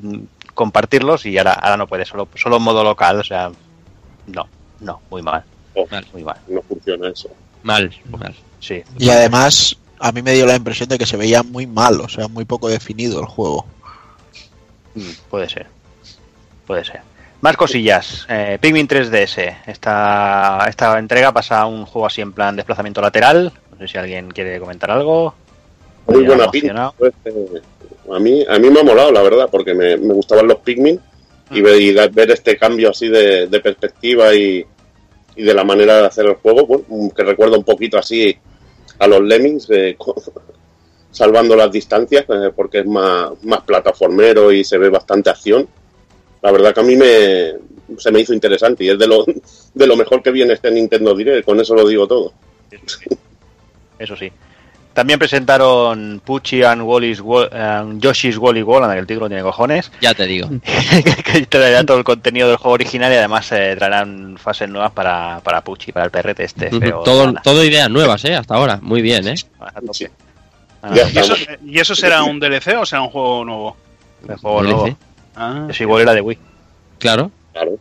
[0.54, 3.52] compartirlos y ahora, ahora no puede, solo, solo en modo local, o sea,
[4.28, 4.48] no,
[4.80, 5.44] no, muy mal,
[5.76, 7.30] Oh, muy mal, no funciona eso.
[7.64, 8.36] Mal, mal.
[8.60, 8.84] sí.
[9.00, 12.10] Y además, a mí me dio la impresión de que se veía muy mal, o
[12.10, 13.66] sea, muy poco definido el juego.
[14.96, 15.68] Mm, Puede ser.
[16.68, 17.02] Puede ser.
[17.42, 18.26] Más cosillas.
[18.30, 19.58] Eh, Pikmin 3DS.
[19.68, 23.52] Esta, esta entrega pasa a un juego así en plan desplazamiento lateral.
[23.72, 25.34] No sé si alguien quiere comentar algo.
[26.08, 26.92] Muy buena pinta.
[26.98, 27.62] Pues, eh,
[28.12, 31.00] a, mí, a mí me ha molado, la verdad, porque me, me gustaban los Pikmin
[31.52, 34.66] y, ver, y ver este cambio así de, de perspectiva y,
[35.36, 38.38] y de la manera de hacer el juego, bueno, que recuerda un poquito así
[39.00, 39.98] a los Lemmings, eh,
[41.12, 45.68] salvando las distancias, eh, porque es más, más plataformero y se ve bastante acción.
[46.42, 47.54] La verdad que a mí me,
[47.98, 49.26] se me hizo interesante y es de lo,
[49.74, 52.34] de lo mejor que viene este Nintendo Direct, con eso lo digo todo.
[54.00, 54.32] Eso sí.
[54.94, 56.82] También presentaron Pucci and,
[57.52, 59.92] and Yoshi's Wally World, que el título tiene cojones.
[60.02, 60.50] Ya te digo.
[61.26, 65.42] que traerá todo el contenido del juego original y además eh, traerán fases nuevas para,
[65.44, 66.70] para Pucci, para el perrete este.
[66.70, 67.02] feo.
[67.04, 68.36] todo, todo ideas nuevas, ¿eh?
[68.36, 68.80] Hasta ahora.
[68.82, 69.36] Muy bien, ¿eh?
[69.92, 70.08] Sí.
[70.84, 70.92] Ah.
[70.94, 71.36] ¿Y eso,
[71.66, 73.78] ¿Y eso será un DLC o será un juego nuevo?
[74.28, 74.72] el juego DLC.
[74.72, 74.98] nuevo.
[75.36, 76.38] Ah, Es igual era de Wii.
[77.00, 77.32] Claro.
[77.52, 77.78] Claro.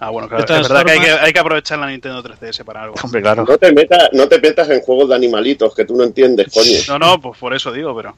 [0.00, 0.44] Ah, bueno, claro.
[0.44, 2.94] Es verdad que hay, que hay que aprovechar la Nintendo 3DS para algo.
[3.02, 3.44] Hombre, claro.
[3.48, 6.78] No te metas, no te metas en juegos de animalitos que tú no entiendes, coño.
[6.88, 8.14] No, no, pues por eso digo, pero.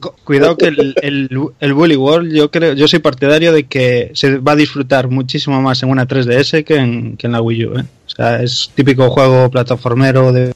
[0.00, 4.38] Cu- Cuidado que el, el, el World, yo creo, yo soy partidario de que se
[4.38, 7.78] va a disfrutar muchísimo más en una 3DS que en, que en la Wii U.
[7.78, 7.84] ¿eh?
[8.06, 10.54] O sea, es típico juego plataformero de, de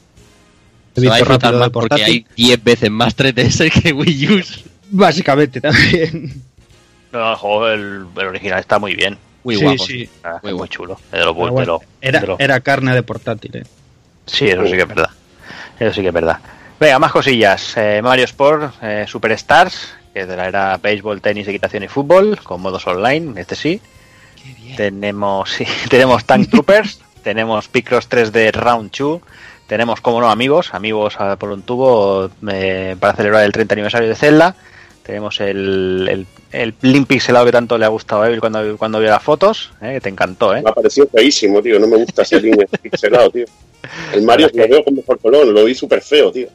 [0.95, 4.41] Se va a disfrutar más porque hay 10 veces más 3DS que Wii U.
[4.89, 6.41] Básicamente también.
[7.13, 9.17] No, el juego, el, el original está muy bien.
[9.43, 9.85] Muy sí, guapo.
[9.85, 10.09] sí.
[10.23, 10.99] Ah, Muy es chulo.
[11.11, 13.55] Es de lo, de lo- era, de lo- era carne de portátil.
[13.57, 13.63] ¿eh?
[14.25, 15.09] Sí, eso sí que es verdad.
[15.79, 16.39] Eso sí que es verdad.
[16.79, 17.73] Venga, más cosillas.
[17.77, 23.39] Eh, Mario Sport, eh, Superstars, que traerá béisbol, tenis, equitación y fútbol, con modos online,
[23.39, 23.81] este sí.
[24.77, 29.21] Tenemos, sí, tenemos Tank Troopers, tenemos Picross 3D Round 2,
[29.67, 34.15] tenemos, como no, amigos, amigos por un tubo eh, para celebrar el 30 aniversario de
[34.15, 34.55] Zelda.
[35.03, 38.99] Tenemos el, el, el link pixelado que tanto le ha gustado a Evil cuando, cuando
[38.99, 39.93] vio las fotos, ¿eh?
[39.93, 40.61] que te encantó, ¿eh?
[40.61, 41.79] Me ha parecido feísimo, tío.
[41.79, 43.45] No me gusta ese línea pixelado, tío.
[44.13, 46.47] El Mario lo veo con mejor color, lo vi súper feo, tío.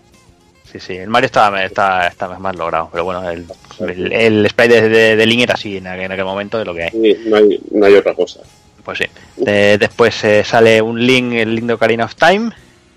[0.70, 3.46] Sí, sí, el Mario está, está, está más logrado, pero bueno, el,
[3.80, 6.64] el, el sprite de, de, de Link era así en aquel, en aquel momento de
[6.64, 6.90] lo que hay.
[6.90, 8.40] Sí, no, hay, no hay otra cosa.
[8.84, 9.04] Pues sí.
[9.36, 12.50] De- después eh, sale un link, el link de Ocarina of Time,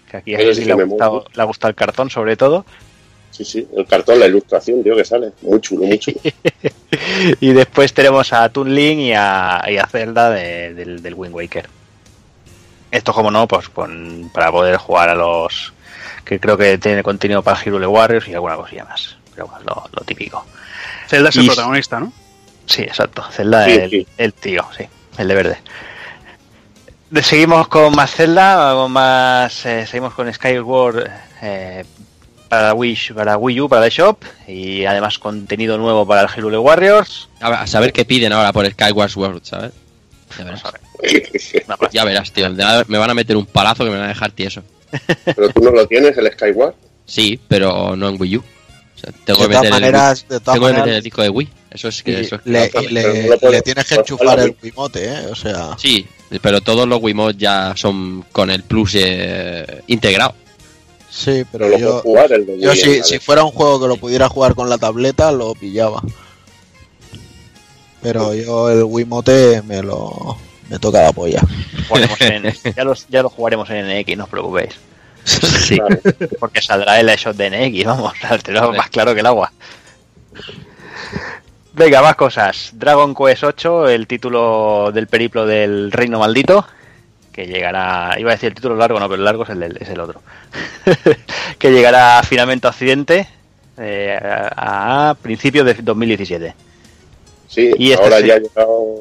[0.09, 2.65] que aquí a sí le, ha gustado, le ha gustado el cartón sobre todo.
[3.39, 3.67] Sí, sí.
[3.73, 5.31] El cartón, la ilustración, tío, que sale.
[5.43, 6.19] Muy chulo, muy chulo.
[7.39, 11.33] y después tenemos a Toon Link y a, y a Zelda de- del, del Wind
[11.33, 11.69] Waker.
[12.91, 15.71] Esto, como no, pues con- para poder jugar a los
[16.25, 19.15] que creo que tiene contenido para Hyrule Warriors y alguna cosilla más.
[19.33, 20.45] Pero bueno, lo, lo típico.
[21.07, 22.11] Zelda es el protagonista, ¿no?
[22.65, 23.23] Sí, exacto.
[23.31, 24.07] Zelda, Sí, el, sí.
[24.17, 24.83] el tío, sí,
[25.17, 25.57] el de verde.
[27.09, 31.09] De- Seguimos con más Zelda, con más, eh, seguimos con Skyward
[31.41, 31.85] eh,
[32.49, 36.57] para Wii, para Wii U, para la Shop y además contenido nuevo para el Hyrule
[36.57, 37.29] Warriors.
[37.39, 39.71] A, ver- a saber qué piden ahora por Skyward Sword, ¿sabes?
[40.37, 40.63] Ya verás,
[41.91, 42.49] ya verás, tío.
[42.87, 44.63] Me van a meter un palazo que me van a dejar tieso.
[45.25, 46.73] Pero tú no lo tienes, el Skyward.
[47.05, 48.39] Sí, pero no en Wii U.
[48.41, 51.21] O sea, tengo De que todas meter, el, maneras, todas tengo que meter el disco
[51.21, 51.49] de Wii.
[51.71, 52.11] Eso es que.
[52.11, 55.25] y Eso es le, que- no tienes que enchufar el Wiimote, ¿eh?
[55.31, 56.05] O sea, Sí,
[56.41, 60.35] pero todos los Wiimote ya son con el plus eh, integrado.
[61.19, 63.87] Sí, Pero lo yo, puedo jugar el de yo si, si fuera un juego que
[63.87, 66.01] lo pudiera jugar con la tableta, lo pillaba.
[68.01, 70.37] Pero yo el Wiimote me lo
[70.69, 71.41] me toca la polla.
[71.87, 74.75] Jugaremos en- ya, los- ya lo jugaremos en NX, no os preocupéis.
[75.25, 75.77] Sí.
[76.39, 78.13] Porque saldrá el shot de NX, vamos,
[78.43, 79.51] te lo más claro que el agua.
[81.73, 82.71] Venga, más cosas.
[82.73, 86.65] Dragon Quest 8, el título del periplo del Reino Maldito,
[87.39, 89.77] que llegará, iba a decir el título largo, no, pero el largo es el, del-
[89.79, 90.21] es el otro.
[91.57, 93.27] que llegará finalmente a Occidente
[93.77, 94.17] eh,
[94.55, 96.53] a, a principios de 2017.
[97.47, 98.27] Sí, Y este ahora sí.
[98.27, 98.99] ya ha llegado.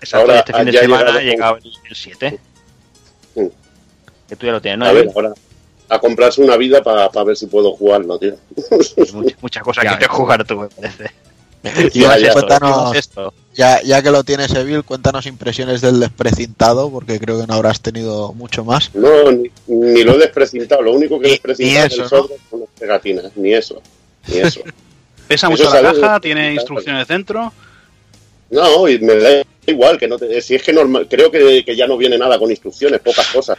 [0.00, 2.38] Exacto, Ahora este fin de semana ha llegado el, el 7.
[3.34, 3.46] Mm.
[4.28, 4.86] Que tú ya lo tienes, ¿no?
[4.86, 5.32] A ver, ahora.
[5.90, 8.34] A comprarse una vida para ver si puedo jugarlo, tío.
[9.14, 11.10] Muchas, muchas cosas que quieres jugar tú, me parece.
[11.92, 13.34] Y Ya, ya, ya, cuéntanos, esto.
[13.54, 17.80] ya, ya que lo tienes, Evil, cuéntanos impresiones del desprecintado, porque creo que no habrás
[17.80, 18.94] tenido mucho más.
[18.94, 20.82] No, ni, ni lo he desprecintado.
[20.82, 22.08] Lo único que he desprecintado es el ¿no?
[22.08, 23.24] sobre con las pegatinas.
[23.36, 23.82] Ni eso.
[24.28, 24.60] Ni eso.
[25.26, 27.52] Pesa Eso mucho la caja, tiene instrucciones dentro.
[28.50, 31.76] No, y me da igual, que no te- si es que normal, creo que, que
[31.76, 33.58] ya no viene nada con instrucciones, pocas cosas.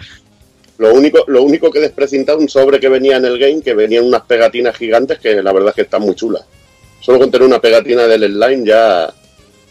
[0.79, 3.73] Lo único, lo único que he desprecintado un sobre que venía en el game, que
[3.75, 6.43] venían unas pegatinas gigantes que la verdad es que están muy chulas.
[6.99, 9.13] Solo con tener una pegatina del slime ya,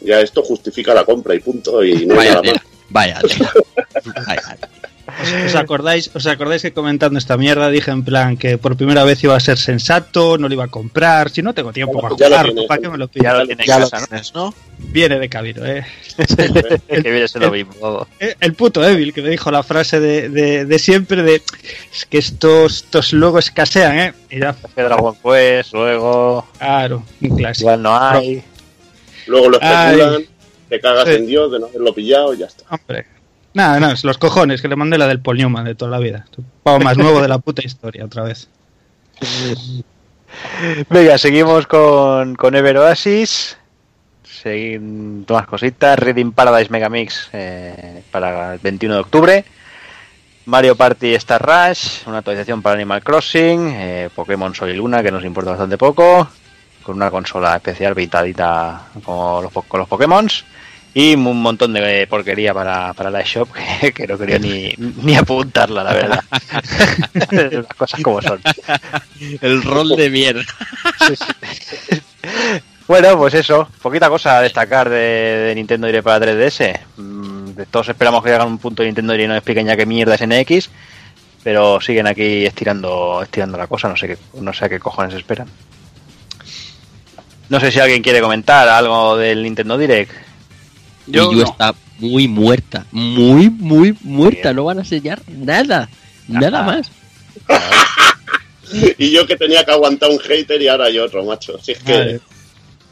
[0.01, 2.55] ya esto justifica la compra y punto, y no hay nada más.
[2.89, 3.21] vaya.
[4.27, 4.59] Vaya.
[5.23, 9.03] ¿Os, os acordáis, ¿Os acordáis que comentando esta mierda dije en plan que por primera
[9.05, 12.15] vez iba a ser sensato, no lo iba a comprar, si no tengo tiempo para
[12.17, 13.39] Ya lo jugar, tienes, ¿para qué me lo Ya pido?
[13.39, 14.07] lo tiene en Ya casa, ¿no?
[14.07, 14.55] tienes, ¿no?
[14.79, 15.85] Viene de camino, ¿eh?
[16.19, 18.07] Es que viene lo mismo.
[18.19, 21.43] El puto Evil que me dijo la frase de, de, de siempre de
[21.93, 24.15] es que estos, estos luego escasean, ¿eh?
[24.31, 26.47] Y ya, Que Dragon Quest, luego.
[26.59, 27.63] claro, un clásico.
[27.71, 28.43] Igual no hay.
[29.27, 29.95] Luego lo Ay.
[30.01, 30.23] especulan,
[30.69, 31.15] te cagas Sí.
[31.17, 32.65] en Dios de no haberlo pillado y ya está.
[32.71, 33.07] Hombre.
[33.55, 35.99] Nada, no, es los cojones que le mandé la del Paul Newman de toda la
[35.99, 36.27] vida.
[36.37, 38.49] El pavo más nuevo de la puta historia, otra vez.
[40.91, 43.57] Venga, seguimos con, con Ever Oasis.
[44.23, 45.99] Seguimos más cositas.
[45.99, 49.45] Reading Paradise Megamix eh, para el 21 de octubre.
[50.45, 55.13] Mario Party Star Rush, una actualización para Animal Crossing, eh, Pokémon Sol y Luna, que
[55.13, 56.27] nos importa bastante poco,
[56.83, 60.27] con una consola especial pintadita con los, con los Pokémon
[60.95, 63.49] y un montón de porquería para, para la shop
[63.81, 64.73] que, que no quería ni,
[65.03, 66.25] ni apuntarla, la verdad.
[67.31, 68.41] Las cosas como son.
[69.41, 70.43] El rol de mierda.
[72.87, 76.81] Bueno, pues eso, poquita cosa a destacar de, de Nintendo Direct para 3DS.
[76.97, 79.77] Mm, de todos esperamos que hagan un punto de Nintendo Direct y nos expliquen ya
[79.77, 80.71] qué mierda es NX,
[81.45, 85.15] pero siguen aquí estirando, estirando la cosa, no sé qué, no sé a qué cojones
[85.15, 85.49] esperan.
[87.51, 90.28] No sé si alguien quiere comentar algo del Nintendo Direct.
[91.09, 91.51] Yo Wii U no.
[91.51, 92.87] está muy muerta.
[92.93, 94.53] Muy, muy muerta.
[94.53, 95.89] No van a enseñar nada.
[96.29, 96.91] Nada más.
[98.99, 101.59] Y yo que tenía que aguantar un hater y ahora hay otro, macho.
[101.63, 102.21] Si es que.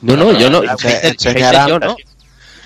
[0.01, 0.63] No, no, yo no.
[0.63, 1.97] Hater, enseñarán- yo no.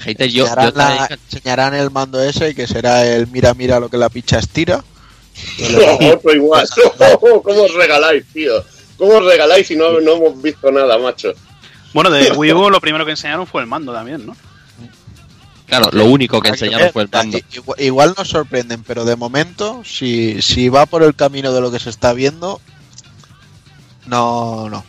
[0.01, 0.45] Hater yo.
[0.47, 4.09] yo enseñarán, la- enseñarán el mando ese que será el mira, mira lo que la
[4.09, 4.83] picha estira.
[5.73, 6.69] No, otro igual.
[7.21, 8.53] ¿Cómo os regaláis, tío?
[8.97, 11.33] ¿Cómo os regaláis si no, no hemos visto nada, macho?
[11.93, 14.37] Bueno, de Wii U lo primero que enseñaron fue el mando también, ¿no?
[15.71, 17.39] Claro, lo único que enseñaron fue el mando.
[17.53, 21.71] Igual, igual nos sorprenden, pero de momento, si, si va por el camino de lo
[21.71, 22.61] que se está viendo,
[24.07, 24.85] no, no.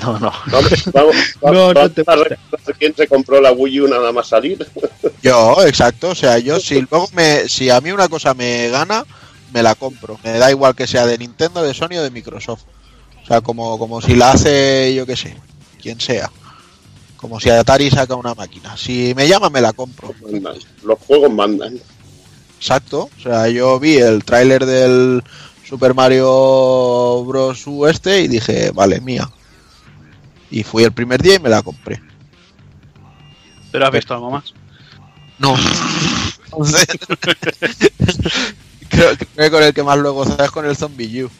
[0.00, 0.32] No, no.
[0.46, 4.66] Vamos, vamos, No, vamos no te quién se compró la Wii U nada más salir.
[5.22, 6.10] Yo, exacto.
[6.10, 9.04] O sea, yo si luego me, si a mí una cosa me gana,
[9.52, 10.18] me la compro.
[10.22, 12.62] Me da igual que sea de Nintendo, de Sony o de Microsoft.
[13.22, 15.36] O sea, como, como si la hace, yo qué sé,
[15.80, 16.30] quien sea.
[17.22, 18.76] Como si Atari saca una máquina.
[18.76, 20.12] Si me llama, me la compro.
[20.20, 20.56] Mandan.
[20.82, 21.78] Los juegos mandan.
[22.58, 23.08] Exacto.
[23.16, 25.22] O sea, yo vi el tráiler del
[25.64, 27.64] Super Mario Bros.
[27.68, 29.30] U este y dije, vale, mía.
[30.50, 32.02] Y fui el primer día y me la compré.
[33.70, 34.52] ¿Pero has visto algo más?
[35.38, 35.54] No.
[36.46, 36.86] Entonces,
[38.88, 41.30] creo, creo que con el que más luego sabes con el Zombie U.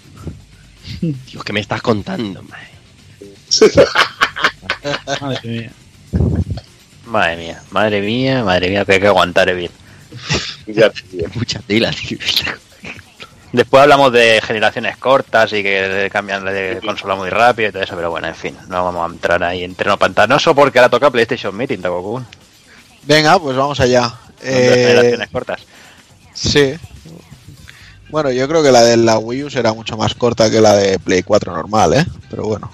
[1.01, 2.71] Dios, ¿qué me estás contando, madre?
[5.21, 5.71] Madre mía.
[7.07, 9.71] Madre mía, madre mía, madre mía, que hay que aguantar bien.
[11.35, 12.19] Mucha tela, tío.
[13.53, 17.95] Después hablamos de generaciones cortas y que cambian de consola muy rápido y todo eso,
[17.95, 21.11] pero bueno, en fin, no vamos a entrar ahí en terreno pantanoso porque ahora toca
[21.11, 22.27] PlayStation Meeting, Takokun.
[23.03, 24.15] Venga, pues vamos allá.
[24.43, 25.61] Eh, generaciones cortas.
[26.33, 26.75] sí.
[28.11, 30.75] Bueno, yo creo que la de la Wii U será mucho más corta que la
[30.75, 32.07] de Play 4 normal, ¿eh?
[32.29, 32.71] Pero bueno,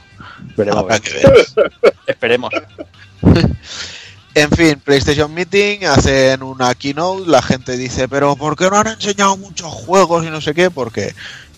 [0.57, 1.47] Veremos, habrá que ver.
[2.07, 2.53] esperemos.
[4.35, 8.87] En fin, PlayStation Meeting, hacen una keynote, la gente dice, pero ¿por qué no han
[8.87, 10.71] enseñado muchos juegos y no sé qué?
[10.71, 11.13] Porque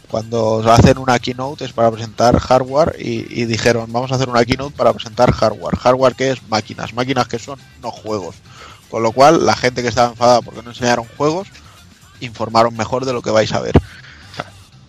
[0.09, 4.47] cuando hacen una keynote es para presentar hardware y, y dijeron, vamos a hacer una
[4.47, 5.77] keynote para presentar hardware.
[5.77, 8.37] Hardware que es máquinas, máquinas que son no juegos.
[8.89, 11.49] Con lo cual, la gente que estaba enfadada porque no enseñaron juegos,
[12.21, 13.75] informaron mejor de lo que vais a ver.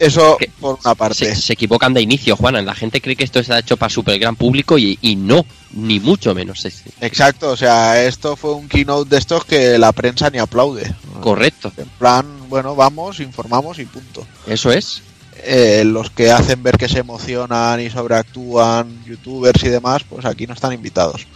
[0.02, 1.14] Eso Que por una parte.
[1.14, 2.60] Se, se equivocan de inicio, Juana.
[2.64, 6.00] La gente cree que esto está hecho para super gran público y, y no, ni
[6.00, 6.66] mucho menos.
[7.02, 10.92] Exacto, o sea, esto fue un keynote de estos que la prensa ni aplaude.
[11.22, 11.72] correcto.
[11.78, 14.26] En plan, bueno, vamos, informamos y punto.
[14.48, 15.04] Eso es.
[15.44, 20.48] Eh, los que hacen ver que se emocionan y sobreactúan, youtubers y demás, pues aquí
[20.48, 21.28] no están invitados.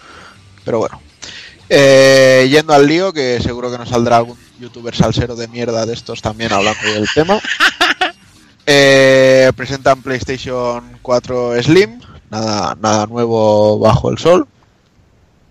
[0.64, 1.00] Pero bueno.
[1.70, 5.94] Eh, yendo al lío, que seguro que nos saldrá algún youtuber salsero de mierda de
[5.94, 7.40] estos también hablando del tema.
[8.68, 12.00] Eh, presentan PlayStation 4 Slim,
[12.32, 14.48] nada, nada nuevo bajo el sol.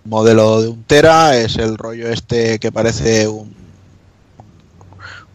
[0.03, 3.55] Modelo de un tera, es el rollo este que parece un,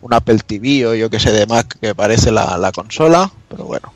[0.03, 3.65] un Apple TV o yo que sé de Mac que parece la, la consola, pero
[3.65, 3.93] bueno.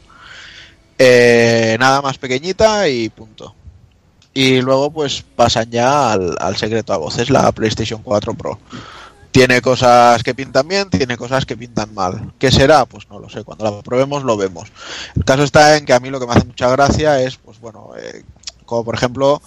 [0.99, 3.55] Eh, nada más pequeñita y punto.
[4.32, 8.59] Y luego pues pasan ya al, al secreto a voces, la PlayStation 4 Pro.
[9.35, 12.32] Tiene cosas que pintan bien, tiene cosas que pintan mal.
[12.39, 12.87] ¿Qué será?
[12.87, 14.70] Pues no lo sé, cuando la probemos lo vemos.
[15.16, 17.59] El caso está en que a mí lo que me hace mucha gracia es, pues
[17.59, 18.22] bueno, eh,
[18.64, 19.43] como por ejemplo,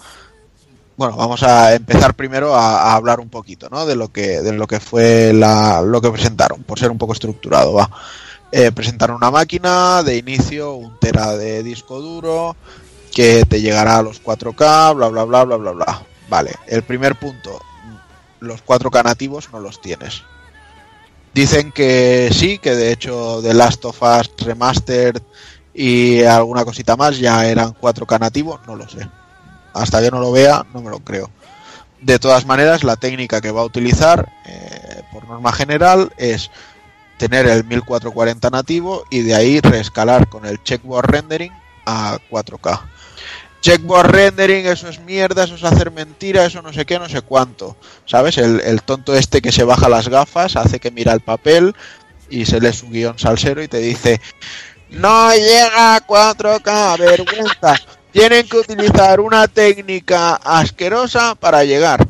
[0.98, 3.86] bueno, vamos a empezar primero a, hablar un poquito, ¿no?
[3.86, 7.14] De lo que, de lo que fue la, lo que presentaron, por ser un poco
[7.14, 7.90] estructurado, va.
[8.52, 12.56] Eh, presentaron una máquina de inicio, un tera de disco duro,
[13.10, 16.02] que te llegará a los 4K, bla bla bla bla bla bla.
[16.28, 17.58] Vale, el primer punto,
[18.40, 20.22] los 4K nativos no los tienes.
[21.34, 25.22] Dicen que sí, que de hecho The Last of Us Remastered
[25.74, 29.08] y alguna cosita más ya eran 4K nativos, no lo sé.
[29.72, 31.30] Hasta que no lo vea, no me lo creo.
[32.00, 36.50] De todas maneras, la técnica que va a utilizar, eh, por norma general, es
[37.18, 41.52] tener el 1440 nativo y de ahí reescalar con el checkboard rendering
[41.86, 42.80] a 4K.
[43.60, 47.22] Checkboard rendering, eso es mierda, eso es hacer mentira, eso no sé qué, no sé
[47.22, 47.76] cuánto.
[48.06, 48.38] ¿Sabes?
[48.38, 51.74] El, el tonto este que se baja las gafas, hace que mira el papel
[52.30, 54.20] y se lee su guion salsero y te dice,
[54.90, 57.74] no llega a 4K, vergüenza.
[58.12, 62.06] Tienen que utilizar una técnica asquerosa para llegar.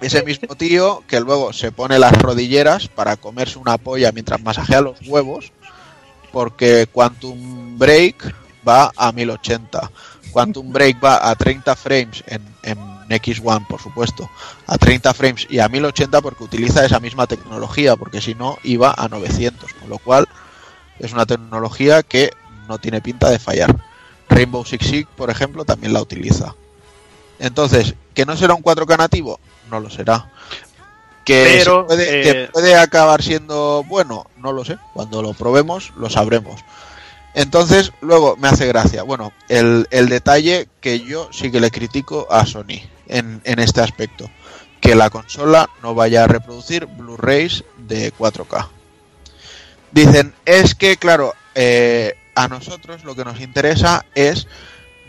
[0.00, 4.80] Ese mismo tío que luego se pone las rodilleras para comerse una polla mientras masajea
[4.80, 5.52] los huevos,
[6.32, 8.34] porque Quantum Break
[8.66, 9.90] va a 1080.
[10.32, 12.78] Quantum Break va a 30 frames en, en
[13.08, 14.30] X1, por supuesto,
[14.66, 18.94] a 30 frames y a 1080 porque utiliza esa misma tecnología, porque si no iba
[18.96, 20.28] a 900, con lo cual
[20.98, 22.30] es una tecnología que
[22.68, 23.76] no tiene pinta de fallar.
[24.28, 26.54] Rainbow Six Siege, por ejemplo, también la utiliza.
[27.38, 29.40] Entonces, ¿que no será un 4K nativo?
[29.70, 30.30] No lo será.
[31.24, 34.26] ¿Que, Pero, puede, eh, que puede acabar siendo bueno?
[34.36, 34.78] No lo sé.
[34.94, 36.60] Cuando lo probemos, lo sabremos.
[37.34, 39.02] Entonces, luego me hace gracia.
[39.02, 44.30] Bueno, el, detalle que yo sí que le critico a Sony en, en este aspecto.
[44.80, 48.68] Que la consola no vaya a reproducir Blu-rays de 4K.
[49.92, 54.46] Dicen, es que, claro, eh, a nosotros lo que nos interesa es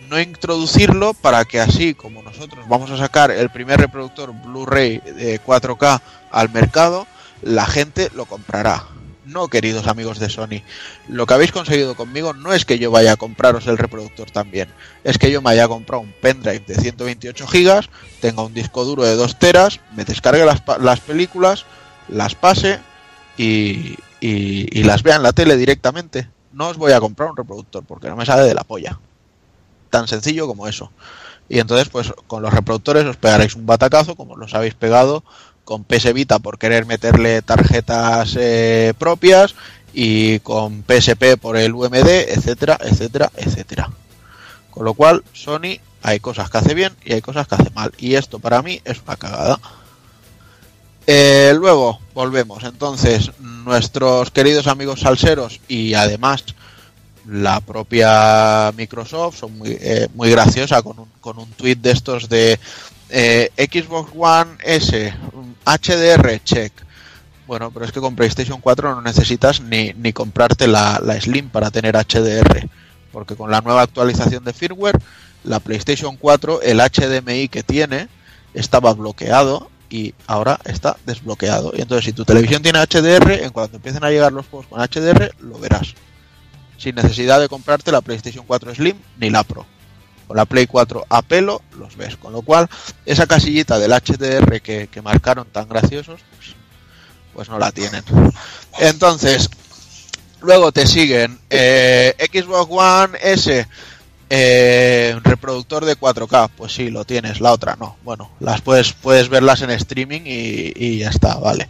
[0.09, 5.41] no introducirlo para que así como nosotros vamos a sacar el primer reproductor Blu-ray de
[5.41, 6.01] 4K
[6.31, 7.07] al mercado,
[7.41, 8.83] la gente lo comprará.
[9.25, 10.63] No, queridos amigos de Sony.
[11.07, 14.67] Lo que habéis conseguido conmigo no es que yo vaya a compraros el reproductor también.
[15.03, 19.03] Es que yo me haya comprado un pendrive de 128 gigas, tenga un disco duro
[19.03, 21.65] de 2 teras, me descargue las, películas,
[22.07, 22.79] las pase
[23.37, 26.27] y, y- y las vea en la tele directamente.
[26.51, 28.99] No os voy a comprar un reproductor porque no me sale de la polla.
[29.91, 30.91] Tan sencillo como eso.
[31.47, 35.23] Y entonces, pues con los reproductores os pegaréis un batacazo, como los habéis pegado
[35.63, 39.55] con PS Vita por querer meterle tarjetas eh, propias
[39.93, 43.89] y con PSP por el UMD, etcétera, etcétera, etcétera.
[44.69, 47.91] Con lo cual, Sony hay cosas que hace bien y hay cosas que hace mal.
[47.97, 49.59] Y esto para mí es una cagada.
[51.07, 52.63] Eh, luego, volvemos.
[52.63, 56.45] Entonces, nuestros queridos amigos salseros y además
[57.27, 62.29] la propia Microsoft son muy, eh, muy graciosa con un, con un tweet de estos
[62.29, 62.59] de
[63.11, 65.13] eh, Xbox One S,
[65.65, 66.73] HDR, check.
[67.45, 71.49] Bueno, pero es que con PlayStation 4 no necesitas ni, ni comprarte la, la Slim
[71.49, 72.69] para tener HDR,
[73.11, 74.97] porque con la nueva actualización de firmware,
[75.43, 78.07] la PlayStation 4, el HDMI que tiene,
[78.53, 81.73] estaba bloqueado y ahora está desbloqueado.
[81.75, 84.79] Y entonces si tu televisión tiene HDR, en cuanto empiecen a llegar los juegos con
[84.79, 85.93] HDR, lo verás.
[86.77, 89.65] Sin necesidad de comprarte la PlayStation 4 Slim ni la Pro.
[90.33, 92.17] La Play 4 a pelo los ves.
[92.17, 92.69] Con lo cual,
[93.05, 96.55] esa casillita del HDR que, que marcaron tan graciosos, pues,
[97.33, 98.03] pues no la tienen.
[98.79, 99.49] Entonces,
[100.41, 103.67] luego te siguen eh, Xbox One S,
[104.29, 107.97] eh, reproductor de 4K, pues sí, lo tienes, la otra no.
[108.03, 111.67] Bueno, las puedes, puedes verlas en streaming y ya está, vale.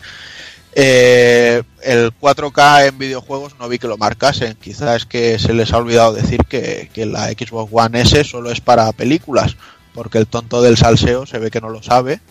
[0.73, 5.73] Eh, el 4K en videojuegos no vi que lo marcasen, quizás es que se les
[5.73, 9.57] ha olvidado decir que, que la Xbox One S solo es para películas,
[9.93, 12.21] porque el tonto del salseo se ve que no lo sabe,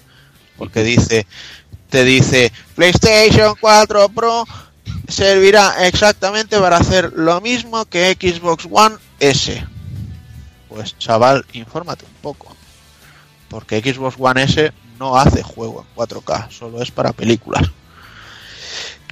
[0.57, 1.26] porque dice,
[1.91, 4.47] te dice PlayStation 4 Pro
[5.09, 9.64] servirá exactamente para hacer lo mismo que Xbox One S.
[10.68, 12.57] Pues chaval, infórmate un poco.
[13.49, 17.70] Porque Xbox One S no hace juego en 4K, solo es para películas.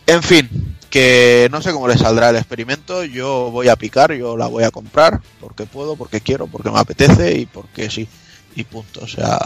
[0.09, 0.49] En fin,
[0.89, 4.65] que no sé cómo le saldrá el experimento, yo voy a picar, yo la voy
[4.65, 8.09] a comprar, porque puedo, porque quiero, porque me apetece y porque sí,
[8.57, 9.01] y punto.
[9.03, 9.39] O sea,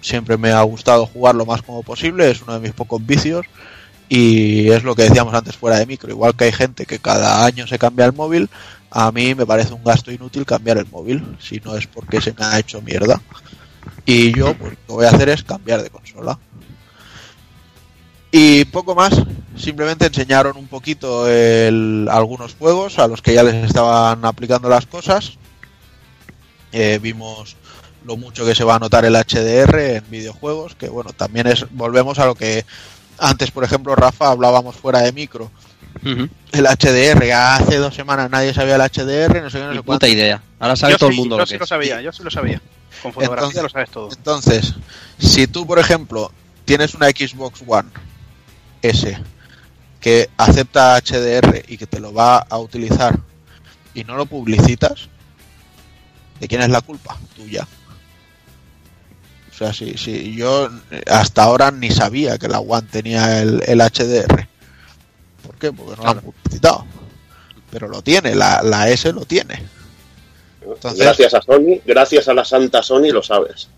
[0.00, 3.44] siempre me ha gustado jugar lo más como posible, es uno de mis pocos vicios
[4.08, 7.44] y es lo que decíamos antes fuera de micro, igual que hay gente que cada
[7.44, 8.48] año se cambia el móvil,
[8.92, 12.32] a mí me parece un gasto inútil cambiar el móvil, si no es porque se
[12.34, 13.20] me ha hecho mierda.
[14.06, 16.38] Y yo pues, lo que voy a hacer es cambiar de consola.
[18.36, 19.12] Y poco más,
[19.56, 24.86] simplemente enseñaron un poquito el- algunos juegos a los que ya les estaban aplicando las
[24.86, 25.34] cosas.
[26.72, 27.54] Eh, vimos
[28.04, 31.64] lo mucho que se va a notar el HDR en videojuegos, que bueno, también es,
[31.70, 32.66] volvemos a lo que
[33.18, 35.52] antes, por ejemplo, Rafa, hablábamos fuera de micro.
[36.04, 39.82] El HDR, hace dos semanas nadie sabía el HDR, no sé qué, no Ni sé
[39.84, 40.06] puta cuánto.
[40.08, 40.42] idea.
[40.58, 41.68] Ahora sabe yo todo sí, el mundo yo lo sí que lo es.
[41.68, 42.60] sabía, yo sí lo sabía.
[43.00, 44.08] Con fotografía Entonces- lo sabes todo.
[44.10, 44.74] Entonces,
[45.20, 46.32] si tú, por ejemplo,
[46.64, 47.88] tienes una Xbox One
[48.84, 49.18] S
[50.00, 53.18] que acepta HDR y que te lo va a utilizar
[53.94, 55.08] y no lo publicitas,
[56.40, 57.16] ¿de quién es la culpa?
[57.34, 57.66] Tuya.
[59.50, 60.68] O sea, si, si yo
[61.06, 64.48] hasta ahora ni sabía que la One tenía el, el HDR.
[65.46, 65.72] ¿Por qué?
[65.72, 66.84] Porque no lo han publicitado.
[67.70, 69.62] Pero lo tiene, la, la S lo tiene.
[70.60, 73.68] Entonces- Gracias a Sony, gracias a la santa Sony lo sabes.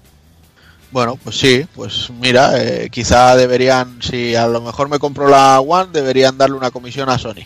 [0.90, 5.60] Bueno, pues sí, pues mira, eh, quizá deberían, si a lo mejor me compro la
[5.60, 7.44] One, deberían darle una comisión a Sony.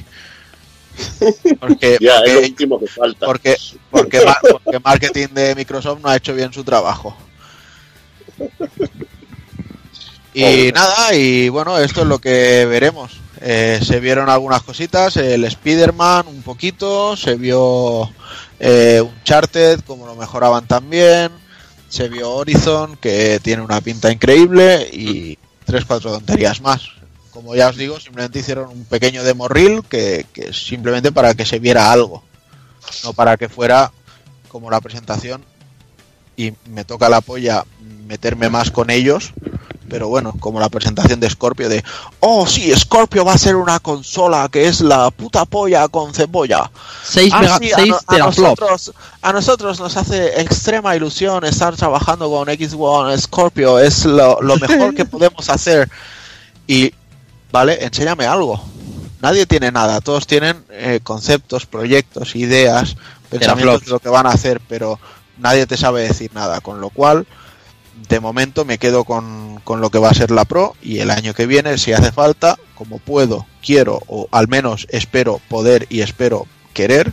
[1.59, 3.27] Porque, Ya, es lo porque, último que falta.
[3.27, 3.57] porque,
[3.91, 7.17] porque, ma- porque marketing de Microsoft no ha hecho bien su trabajo.
[10.33, 10.73] Y Pobre.
[10.73, 13.21] nada, y bueno, esto es lo que veremos.
[13.41, 18.11] Eh, se vieron algunas cositas, el Spider-Man un poquito, se vio
[18.61, 21.33] eh, Uncharted, como lo mejoraban también,
[21.91, 26.83] se vio Horizon, que tiene una pinta increíble, y tres, cuatro tonterías más.
[27.33, 31.59] Como ya os digo, simplemente hicieron un pequeño demo reel que, simplemente para que se
[31.59, 32.23] viera algo,
[33.05, 33.93] no para que fuera
[34.49, 35.45] como la presentación
[36.37, 37.65] y me toca la polla
[38.07, 39.33] meterme más con ellos,
[39.91, 41.85] pero bueno, como la presentación de Scorpio de,
[42.21, 46.71] oh sí, Scorpio va a ser una consola que es la puta polla con cebolla.
[47.05, 51.75] 6 Ah, sí, a, 6 no- a nosotros, a nosotros nos hace extrema ilusión estar
[51.77, 55.91] trabajando con X1 Scorpio, es lo, lo mejor que podemos hacer.
[56.67, 56.95] Y,
[57.51, 58.63] vale, enséñame algo.
[59.21, 62.97] Nadie tiene nada, todos tienen eh, conceptos, proyectos, ideas,
[63.29, 64.99] pensamientos de lo que van a hacer, pero
[65.37, 67.27] nadie te sabe decir nada, con lo cual,
[68.09, 71.11] de momento me quedo con, con lo que va a ser la Pro y el
[71.11, 76.01] año que viene, si hace falta, como puedo, quiero, o al menos espero poder y
[76.01, 77.13] espero querer,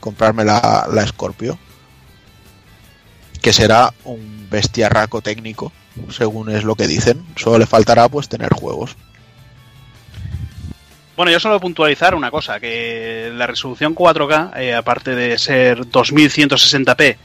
[0.00, 1.58] comprarme la, la Scorpio.
[3.40, 5.72] Que será un bestiarraco técnico,
[6.10, 7.24] según es lo que dicen.
[7.36, 8.96] Solo le faltará pues tener juegos.
[11.16, 17.16] Bueno, yo solo puntualizar una cosa, que la resolución 4K, eh, aparte de ser 2160p,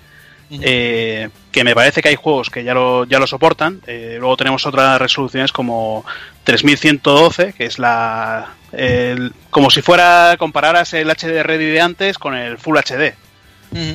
[0.49, 4.37] eh, que me parece que hay juegos que ya lo, ya lo soportan, eh, luego
[4.37, 6.05] tenemos otras resoluciones como
[6.43, 8.53] 3112, que es la...
[8.71, 13.13] el- como si fuera, compararas el HD Ready de antes con el Full HD.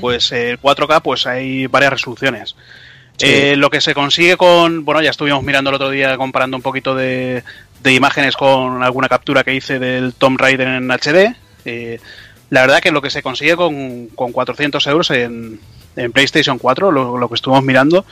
[0.01, 2.55] Pues el 4K, pues hay varias resoluciones.
[3.17, 3.27] Sí.
[3.27, 4.85] Eh, lo que se consigue con.
[4.85, 7.43] Bueno, ya estuvimos mirando el otro día comparando un poquito de,
[7.83, 11.35] de imágenes con alguna captura que hice del Tomb Raider en HD.
[11.65, 12.01] Eh,
[12.51, 15.59] la verdad que lo que se consigue con, con 400 euros en,
[15.97, 18.05] en PlayStation 4, lo, lo que estuvimos mirando,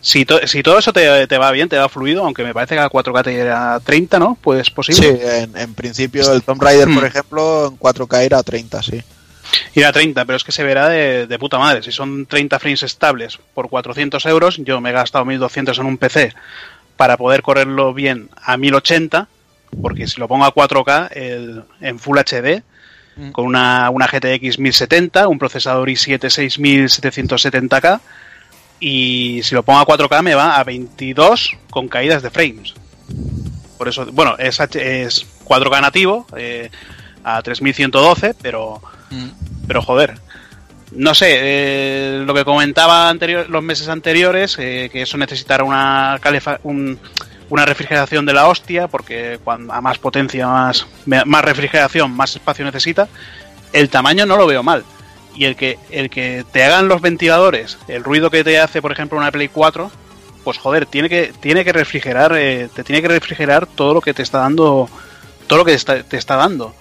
[0.00, 2.74] si, to- si todo eso te, te va bien, te va fluido, aunque me parece
[2.74, 4.36] que a 4K te era 30, ¿no?
[4.40, 5.38] Pues Sí, posible.
[5.42, 7.06] en, en principio el Tomb Raider, por Hmm.
[7.06, 9.02] ejemplo, en 4K era 30, sí.
[9.74, 11.82] Ir a 30, pero es que se verá de, de puta madre.
[11.82, 15.98] Si son 30 frames estables por 400 euros, yo me he gastado 1200 en un
[15.98, 16.32] PC
[16.96, 19.26] para poder correrlo bien a 1080,
[19.82, 22.62] porque si lo pongo a 4K el- en Full HD,
[23.32, 26.18] con una, una GTX 1070, un procesador i7
[26.98, 28.00] 6770K,
[28.80, 32.74] y si lo pongo a 4K me va a 22 con caídas de frames.
[33.78, 36.70] Por eso, bueno, es, es 4K nativo, eh,
[37.24, 38.80] a 3112, pero
[39.66, 40.18] pero joder.
[40.92, 46.18] No sé, eh, lo que comentaba anterior, los meses anteriores, eh, que eso necesitará una,
[46.20, 46.98] calefa- un-
[47.50, 52.64] una refrigeración de la hostia, porque cuando, a más potencia, más, más refrigeración, más espacio
[52.64, 53.08] necesita.
[53.72, 54.84] El tamaño no lo veo mal.
[55.34, 58.92] Y el que, el que te hagan los ventiladores, el ruido que te hace, por
[58.92, 59.90] ejemplo, una Play 4,
[60.44, 64.14] pues joder, tiene que, tiene que refrigerar, eh, te tiene que refrigerar todo lo que
[64.14, 64.88] te está dando,
[65.46, 66.74] todo lo que te está, te está dando.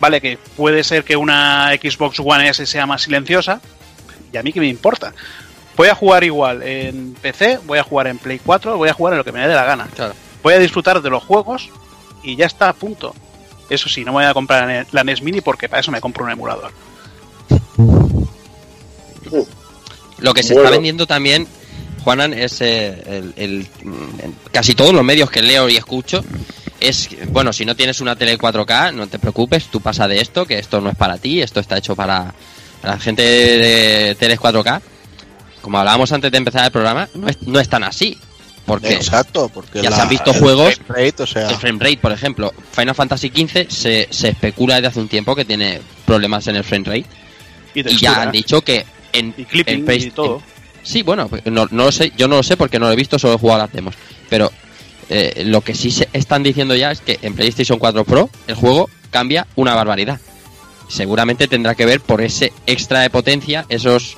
[0.00, 3.60] Vale, que puede ser que una Xbox One S sea más silenciosa,
[4.32, 5.12] y a mí que me importa.
[5.76, 9.12] Voy a jugar igual en PC, voy a jugar en Play 4, voy a jugar
[9.14, 9.86] en lo que me dé la gana.
[9.94, 10.14] Claro.
[10.42, 11.68] Voy a disfrutar de los juegos
[12.22, 13.14] y ya está, punto.
[13.68, 16.24] Eso sí, no me voy a comprar la NES Mini porque para eso me compro
[16.24, 16.70] un emulador.
[20.18, 20.64] Lo que se Bueno.
[20.68, 21.46] está vendiendo también,
[22.04, 23.68] Juanan, es eh, el, el-
[24.52, 26.24] casi todos los medios que leo y escucho.
[26.80, 30.46] Es, bueno, si no tienes una tele 4K, no te preocupes, tú pasa de esto,
[30.46, 32.34] que esto no es para ti, esto está hecho para,
[32.80, 34.80] para la gente de teles 4K.
[35.66, 38.16] Como hablábamos antes de empezar el programa, no es, no es tan así.
[38.64, 41.56] Porque Exacto, porque ya la- se han visto el juegos- frame rate, o sea, el
[41.56, 45.44] frame rate, por ejemplo, Final Fantasy XV se, se especula desde hace un tiempo que
[45.44, 47.06] tiene problemas en el frame rate.
[47.74, 50.36] Y, Y ya han dicho que en, y clipping en y todo.
[50.36, 52.92] en- sí, bueno, pues no, no lo sé, yo no lo sé porque no lo
[52.92, 53.96] he visto, solo he jugado a las demos.
[54.28, 54.52] Pero
[55.10, 58.54] eh, lo que sí se están diciendo ya es que en PlayStation 4 Pro el
[58.54, 60.20] juego cambia una barbaridad.
[60.88, 64.16] Seguramente tendrá que ver por ese extra de potencia, esos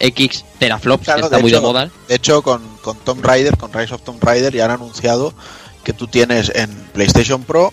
[0.00, 1.90] X teraflops Claro, está de muy hecho, de moda.
[2.08, 5.32] De hecho, con, con Tomb Raider, con Rise of Tomb Raider, ya han anunciado
[5.84, 7.72] que tú tienes en PlayStation Pro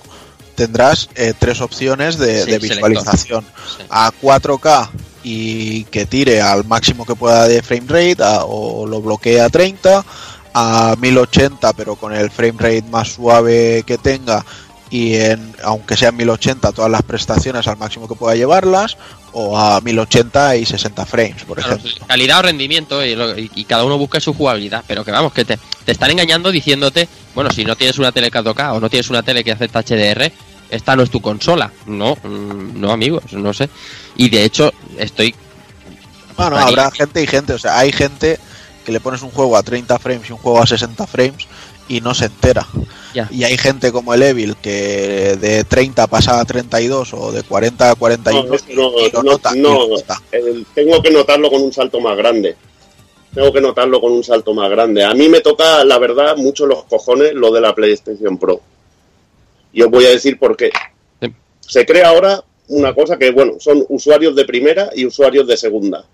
[0.55, 2.89] tendrás eh, tres opciones de, Sí, de selector.
[2.89, 3.45] visualización.
[3.77, 3.83] Sí.
[3.89, 4.89] A 4K
[5.23, 9.49] y que tire al máximo que pueda de frame rate a- o lo bloquee a
[9.49, 10.05] 30,
[10.53, 14.45] a 1080 pero con el frame rate más suave que tenga
[14.89, 18.95] y en, aunque sea en 1080 todas las prestaciones al máximo que pueda llevarlas
[19.37, 22.07] o a 1080 y 60 frames por Claro, ejemplo.
[22.07, 25.33] calidad o rendimiento y, lo- y- y cada uno busca su jugabilidad, pero que vamos,
[25.33, 28.89] que te, te están engañando diciéndote, bueno, si no tienes una tele 4K o no
[28.89, 30.31] tienes una tele que acepta HDR,
[30.69, 31.69] esta no es tu consola.
[31.85, 33.69] No, mm, no amigos, no sé.
[34.15, 35.35] Y de hecho, estoy...
[36.37, 38.39] Bueno, habrá gente y gente, o sea, hay gente
[38.85, 41.47] que le pones un juego a 30 frames y un juego a 60 frames
[41.87, 42.65] y no se entera.
[43.13, 43.29] Ya.
[43.31, 47.91] Y hay gente como el Evil que de 30 pasa a 32 o de 40
[47.91, 48.73] a 41 No, no, y
[49.11, 49.73] lo no, nota, y no.
[49.79, 50.21] lo nota.
[50.31, 52.55] El- tengo que notarlo con un salto más grande.
[53.33, 55.03] Tengo que notarlo con un salto más grande.
[55.03, 58.61] A mí me toca, la verdad, mucho los cojones lo de la PlayStation Pro.
[59.73, 60.71] Y os voy a decir por qué.
[61.21, 61.33] Sí.
[61.59, 66.05] Se crea ahora una cosa que, bueno, son usuarios de primera y usuarios de segunda.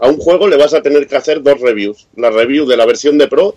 [0.00, 2.06] A un juego le vas a tener que hacer dos reviews.
[2.16, 3.54] La review de la versión de Pro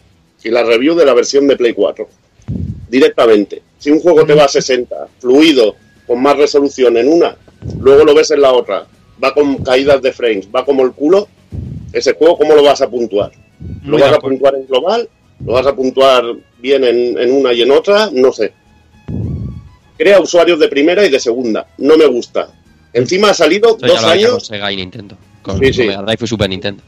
[0.47, 2.07] y la review de la versión de Play 4.
[2.89, 3.61] Directamente.
[3.77, 5.75] Si un juego te va a 60, fluido,
[6.05, 7.35] con más resolución en una,
[7.79, 8.87] luego lo ves en la otra,
[9.23, 11.27] va con caídas de frames, va como el culo,
[11.93, 13.31] ese juego, ¿cómo lo vas a puntuar?
[13.83, 14.29] ¿Lo Muy vas a acuerdo.
[14.29, 15.09] puntuar en global?
[15.45, 16.23] ¿Lo vas a puntuar
[16.59, 18.09] bien en, en una y en otra?
[18.11, 18.53] No sé.
[19.97, 21.67] Crea usuarios de primera y de segunda.
[21.77, 22.49] No me gusta.
[22.93, 25.17] Encima ha salido ya dos lo había con años, Sega y Nintendo.
[25.41, 25.83] Con Sí, sí.
[25.87, 26.83] Mega Drive y Super Nintendo.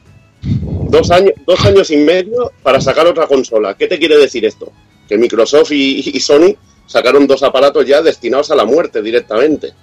[0.89, 3.75] Dos años, dos años y medio para sacar otra consola.
[3.77, 4.71] ¿Qué te quiere decir esto?
[5.07, 6.55] Que Microsoft y, y Sony
[6.85, 9.73] sacaron dos aparatos ya destinados a la muerte directamente,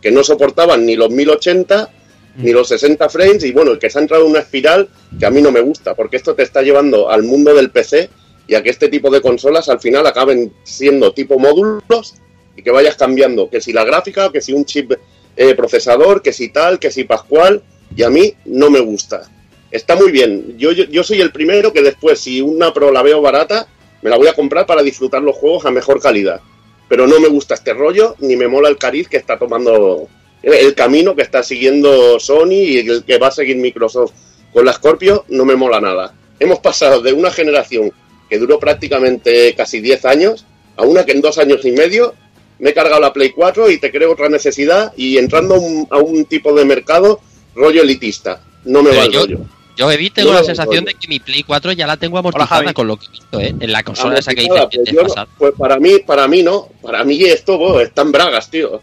[0.00, 1.90] que no soportaban ni los 1080
[2.36, 4.88] ni los 60 frames y bueno, que se ha entrado en una espiral
[5.18, 8.08] que a mí no me gusta, porque esto te está llevando al mundo del PC
[8.46, 12.14] y a que este tipo de consolas al final acaben siendo tipo módulos
[12.56, 14.92] y que vayas cambiando, que si la gráfica, que si un chip
[15.36, 17.62] eh, procesador, que si tal, que si pascual,
[17.94, 19.28] y a mí no me gusta.
[19.70, 23.02] Está muy bien, yo, yo, yo soy el primero que después, si una Pro la
[23.02, 23.68] veo barata,
[24.02, 26.40] me la voy a comprar para disfrutar los juegos a mejor calidad.
[26.88, 30.08] Pero no me gusta este rollo, ni me mola el cariz que está tomando
[30.42, 34.12] el camino que está siguiendo Sony y el que va a seguir Microsoft
[34.52, 36.14] con la Scorpio, no me mola nada.
[36.38, 37.92] Hemos pasado de una generación
[38.30, 40.46] que duró prácticamente casi 10 años
[40.76, 42.14] a una que en dos años y medio
[42.58, 45.86] me he cargado la Play 4 y te creo otra necesidad y entrando a un,
[45.90, 47.20] a un tipo de mercado
[47.54, 48.42] rollo elitista.
[48.64, 49.40] No me va el rollo.
[49.78, 52.88] Yo Evi, tengo la sensación de que mi Play 4 ya la tengo amortizada con
[52.88, 53.54] lo que he visto, ¿eh?
[53.60, 55.28] En la consola esa que Amortizada, pues, yo no- pasar.
[55.38, 56.68] pues para mí, para mí no.
[56.82, 58.80] Para mí esto bo, está en bragas, tío.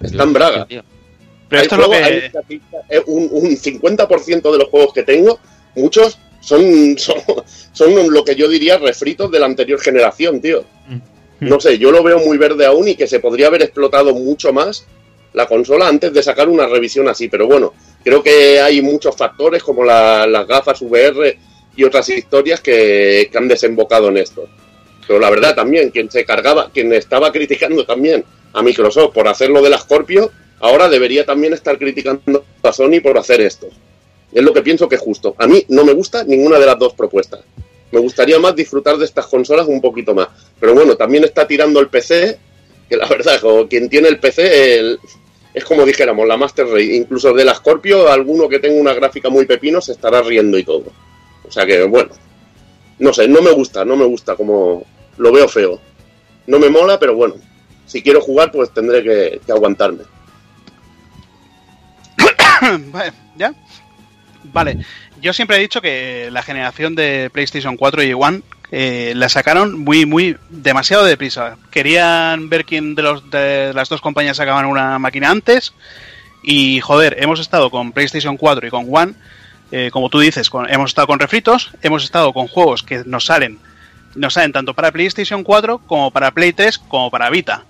[0.00, 0.66] Está en bragas.
[0.68, 0.82] Tío.
[1.50, 1.96] Pero Hay esto es lo que...
[2.48, 5.38] hay eh, un, un 50% de los juegos que tengo,
[5.76, 6.62] muchos son,
[6.98, 7.16] son,
[7.72, 10.64] son lo que yo diría refritos de la anterior generación, tío.
[11.40, 14.52] No sé, yo lo veo muy verde aún y que se podría haber explotado mucho
[14.52, 14.86] más
[15.34, 17.28] la consola antes de sacar una revisión así.
[17.28, 17.74] Pero bueno,
[18.04, 21.38] creo que hay muchos factores como la- las gafas VR
[21.76, 24.48] y otras historias que, que han desembocado en esto.
[25.06, 29.50] Pero la verdad también, quien se cargaba, quien estaba criticando también a Microsoft por hacer
[29.50, 30.30] lo de la Scorpio,
[30.60, 33.68] ahora debería también estar criticando a Sony por hacer esto.
[34.32, 35.34] Es lo que pienso que es justo.
[35.38, 37.40] A mí no me gusta ninguna de las dos propuestas.
[37.90, 40.28] Me gustaría más disfrutar de estas consolas un poquito más.
[40.58, 42.38] Pero bueno, también está tirando el PC,
[42.88, 44.96] que la verdad, quien tiene el PC
[45.54, 46.94] es como dijéramos, la Master Race.
[46.94, 50.64] Incluso de la Scorpio, alguno que tenga una gráfica muy pepino se estará riendo y
[50.64, 50.92] todo.
[51.46, 52.10] O sea que, bueno,
[52.98, 54.84] no sé, no me gusta, no me gusta como
[55.18, 55.80] lo veo feo.
[56.46, 57.34] No me mola, pero bueno,
[57.86, 60.04] si quiero jugar, pues tendré que, que aguantarme.
[62.92, 63.54] Vale, ¿Ya?
[64.44, 64.78] Vale.
[65.20, 68.42] Yo siempre he dicho que la generación de PlayStation 4 y One
[68.74, 71.56] eh, la sacaron muy, muy, demasiado deprisa.
[71.70, 75.72] Querían ver quién de, los, de las dos compañías sacaban una máquina antes.
[76.42, 79.12] Y joder, hemos estado con PlayStation 4 y con One,
[79.70, 83.26] eh, como tú dices, con- hemos estado con refritos, hemos estado con juegos que nos
[83.26, 83.58] salen,
[84.16, 87.64] nos salen tanto para PlayStation 4 como para Play 3 como para Vita.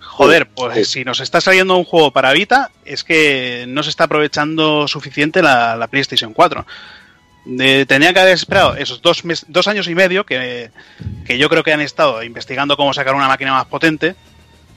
[0.00, 0.98] Joder, pues Sí.
[1.00, 5.42] si nos está saliendo un juego para Vita, es que no se está aprovechando suficiente
[5.42, 6.66] la, la PlayStation 4.
[7.46, 10.70] Eh, tenía que haber esperado esos dos, mes- dos años y medio que,
[11.26, 14.14] que yo creo que han estado investigando cómo sacar una máquina más potente.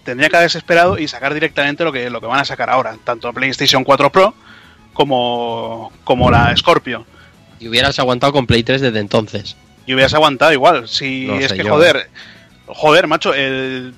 [0.03, 2.95] Tendría que haberse esperado y sacar directamente lo que, lo que van a sacar ahora,
[3.03, 4.33] tanto PlayStation 4 Pro
[4.93, 7.05] como, como la Scorpio.
[7.59, 9.55] Y hubieras aguantado con Play 3 desde entonces.
[9.85, 10.87] Y hubieras aguantado igual.
[10.87, 11.69] Si No es que, yo.
[11.69, 12.09] joder,
[12.67, 13.93] joder, macho, el-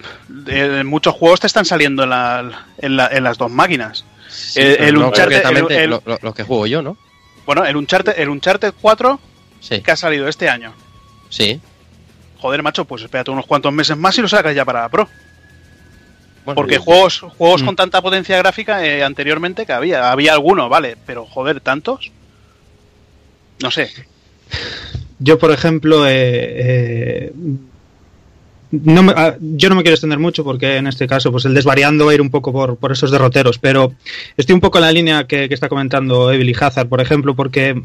[0.48, 4.06] el- muchos juegos te están saliendo en, la- en, la- en las dos máquinas.
[4.56, 6.98] El- pero el Uncharted- el- el- lo- lo- los que juego yo, ¿no?
[7.50, 9.20] Bueno, el Uncharted, el Uncharted 4
[9.60, 10.72] Sí, que ha salido este año.
[11.32, 11.60] sí.
[12.38, 15.10] Joder, macho, pues espérate unos cuantos meses más y lo sacas ya para Pro.
[16.46, 17.66] Bueno, Porque juegos, juegos Mm.
[17.66, 20.12] con tanta potencia gráfica eh, anteriormente que había.
[20.12, 22.12] Había alguno, vale, pero joder, tantos.
[23.64, 23.90] No sé.
[25.18, 27.34] Yo, por ejemplo, eh, eh,
[28.72, 31.54] no me- ah, yo no me quiero extender mucho porque en este caso pues el
[31.54, 33.94] desvariando va a ir un poco por, por esos derroteros, pero
[34.38, 37.82] estoy un poco en la línea que, está comentando Evil y Hazard, por ejemplo, porque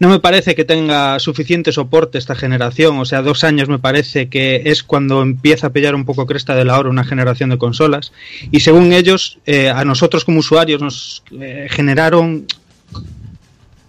[0.00, 4.28] no me parece que tenga suficiente soporte esta generación, o sea, dos años me parece
[4.28, 7.58] que es cuando empieza a pillar un poco cresta de la hora una generación de
[7.58, 8.12] consolas,
[8.50, 12.46] y según ellos, eh, a nosotros como usuarios nos eh, generaron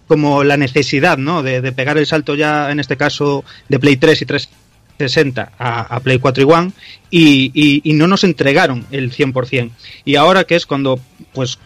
[0.06, 1.42] como la necesidad, ¿no?
[1.42, 4.26] De, de pegar el salto ya, en este caso, de Play 3 y
[4.96, 6.72] 360 a, Play 4 y One
[7.10, 9.70] y, y- y no nos entregaron el 100%.
[10.04, 10.98] Y ahora que es cuando,
[11.32, 11.58] pues,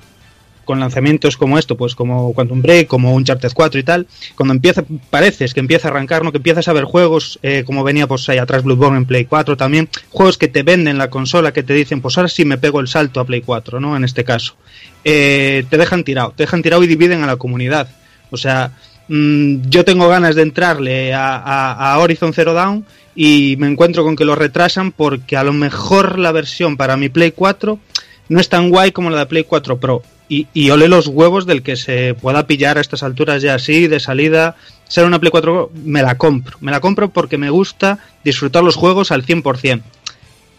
[0.65, 4.07] con lanzamientos como esto, pues como Quantum Break, como Uncharted 4 y tal,
[4.37, 6.31] cuando empieza, pareces que empieza a arrancar, ¿no?
[6.31, 9.57] Que empiezas a ver juegos, eh, como venía pues ahí atrás Bloodborne en Play 4
[9.57, 12.81] también, juegos que te venden la consola, que te dicen, pues ahora sí me pego
[12.81, 13.97] el salto a Play 4, ¿no?
[13.97, 14.57] En este caso.
[15.05, 17.89] Eh, te dejan tirado, te dejan tirado y dividen a la comunidad.
[18.31, 18.73] O sea,
[19.09, 22.85] mm, yo tengo ganas de entrarle a, a- a Horizon Zero Dawn
[23.21, 27.09] y me encuentro con que lo retrasan porque a lo mejor la versión para mi
[27.09, 27.77] Play 4
[28.29, 30.03] no es tan guay como la de Play 4 Pro.
[30.29, 33.89] Y, y ole los huevos del que se pueda pillar a estas alturas ya así,
[33.89, 34.55] de salida.
[34.87, 36.59] Ser una Play 4 Pro, me la compro.
[36.61, 39.83] Me la compro porque me gusta disfrutar los juegos al 100%.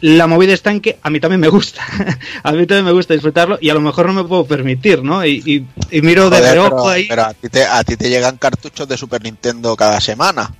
[0.01, 1.81] La movida está en que a mí también me gusta.
[2.43, 5.25] a mí también me gusta disfrutarlo y a lo mejor no me puedo permitir, ¿no?
[5.25, 5.65] Y, y-
[5.97, 7.05] y miro de Joder, reojo pero, ahí.
[7.07, 10.51] pero a, ti te, a ti te llegan cartuchos de Super Nintendo cada semana.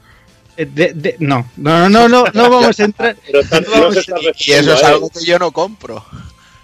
[0.61, 3.15] Eh, de- de- no, no, no, no, no vamos a entrar.
[3.25, 5.51] Pero está- no no vamos se a- está Y eso es algo que yo no
[5.51, 6.03] compro.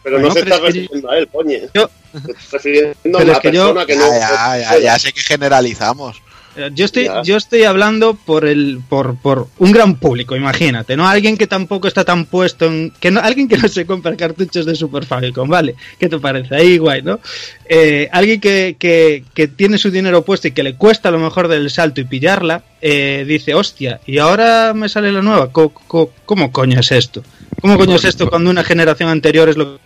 [0.04, 1.58] pero no Bueno, se pero está es que refiriendo a él, coño.
[1.74, 4.10] Yo- Se está refiriendo a una es que yo- persona que no...
[4.12, 6.22] Ya, ya, ya, ya sé que generalizamos.
[6.58, 7.22] Eh, Yo estoy, Ya.
[7.24, 11.08] yo estoy hablando por el, por, por un gran público, imagínate, ¿no?
[11.08, 12.92] Alguien que tampoco está tan puesto en.
[13.00, 15.76] que no, Alguien que no se compra cartuchos de Super Famicom, ¿vale?
[16.00, 16.56] ¿Qué te parece?
[16.56, 17.20] Ahí guay, ¿no?
[17.68, 21.20] Eh, alguien que, que, que tiene su dinero puesto y que le cuesta a lo
[21.20, 25.52] mejor del salto y pillarla, eh, dice, hostia, y ahora me sale la nueva.
[25.52, 27.24] Co- co- ¿Cómo coño es esto?
[27.62, 29.80] ¿Cómo coño es esto cuando una generación anterior es lo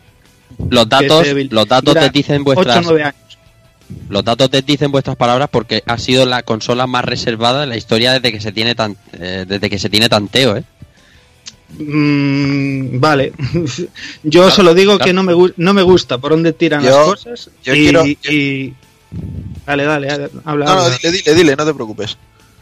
[0.69, 3.15] Los datos, los datos te dicen 8 o vuestras, 9 años?
[4.09, 7.77] Los datos te dicen vuestras palabras porque ha sido la consola más reservada en la
[7.77, 10.63] historia desde que se tiene tan, eh, desde que se tiene tanteo, ¿eh?
[11.77, 13.33] Mm, vale.
[14.23, 15.05] yo solo digo claro.
[15.05, 17.49] que no me, no me gusta por dónde tiran Yo- las cosas.
[17.63, 18.73] yo y, quiero- y-
[19.65, 20.65] Dale, dale, dale, habla.
[20.65, 20.97] No, no, habla.
[21.01, 22.17] dile, dile, dile, no te preocupes.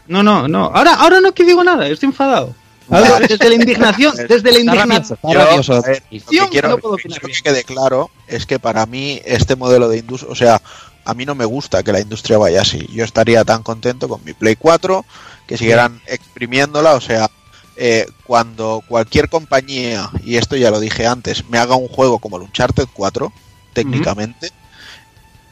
[0.08, 0.66] no, no, no.
[0.74, 2.56] Ahora, ahora no que digo nada, estoy enfadado.
[2.90, 5.20] A ver, desde la indignación, desde la indignación.
[5.24, 9.58] Yo, ver, Lo quiero, no puedo quiero que quede claro es que para mí este
[9.58, 10.62] modelo de industria, o sea,
[11.10, 12.88] a mí no me gusta que la industria vaya así.
[12.94, 15.06] Yo estaría tan contento con mi Play 4
[15.48, 17.30] que siguieran exprimiéndola, o sea,
[17.78, 22.38] eh, cuando cualquier compañía, y esto ya lo dije antes, me haga un juego como
[22.38, 23.32] el Uncharted 4,
[23.74, 24.52] técnicamente,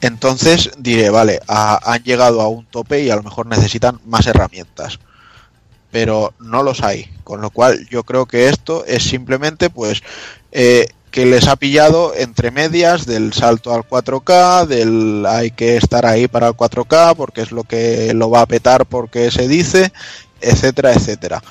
[0.00, 4.26] entonces diré, vale, ha- han llegado a un tope y a lo mejor necesitan más
[4.26, 4.98] herramientas
[5.92, 7.08] pero no los hay.
[7.24, 10.02] Con lo cual yo creo que esto es simplemente pues
[10.52, 16.04] eh, que les ha pillado entre medias del salto al 4K, del hay que estar
[16.04, 19.94] ahí para el 4K porque es lo que lo va a petar porque se dice,
[20.42, 21.42] etcétera, etcétera.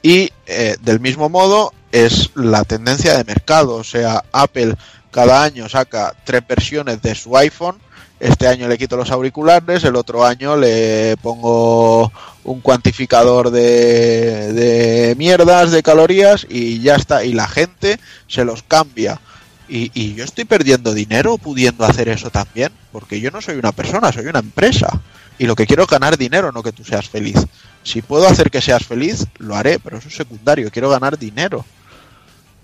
[0.00, 4.76] Y eh, del mismo modo es la tendencia de mercado, o sea, Apple
[5.10, 7.82] cada año saca tres versiones de su iPhone.
[8.22, 12.12] Este año le quito los auriculares, el otro año le pongo
[12.44, 17.24] un cuantificador de, de mierdas, de calorías y ya está.
[17.24, 19.20] Y la gente se los cambia.
[19.68, 24.12] Y, yo estoy perdiendo dinero pudiendo hacer eso también, porque yo no soy una persona,
[24.12, 25.00] soy una empresa.
[25.36, 27.44] Y lo que quiero es ganar dinero, no que tú seas feliz.
[27.82, 31.64] Si puedo hacer que seas feliz, lo haré, pero eso es secundario, quiero ganar dinero.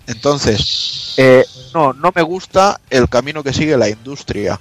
[0.07, 4.57] Entonces, eh, no, no me gusta el camino que sigue la industria.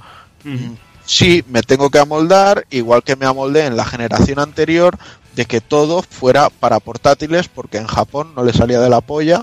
[1.09, 4.99] Sí, me tengo que amoldar, igual que me amoldé en la generación anterior,
[5.35, 9.43] de que todo fuera para portátiles, porque en Japón no le salía de la polla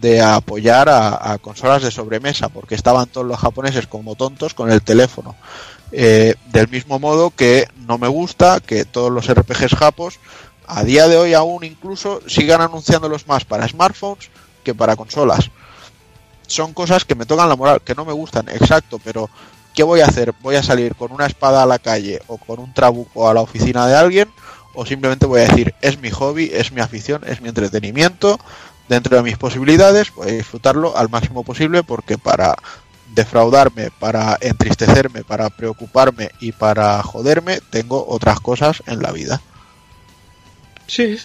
[0.00, 4.82] de apoyar a, consolas de sobremesa, porque estaban todos los japoneses como tontos con el
[4.82, 5.34] teléfono.
[5.90, 10.20] Eh, del mismo modo que no me gusta que todos los RPGs japos,
[10.68, 14.30] a día de hoy aún incluso, sigan anunciándolos más para smartphones
[14.62, 15.50] que para consolas.
[16.46, 19.28] Son cosas que me tocan la moral, que no me gustan, exacto, pero
[19.74, 20.34] ¿qué voy a hacer?
[20.40, 23.40] ¿Voy a salir con una espada a la calle o con un trabuco a la
[23.40, 24.28] oficina de alguien?
[24.74, 28.38] ¿O simplemente voy a decir, es mi hobby, es mi afición, es mi entretenimiento,
[28.90, 32.56] dentro de mis posibilidades, voy a disfrutarlo al máximo posible porque para
[33.14, 39.40] defraudarme, para entristecerme, para preocuparme y para joderme, tengo otras cosas en la vida.
[40.88, 41.18] Sí.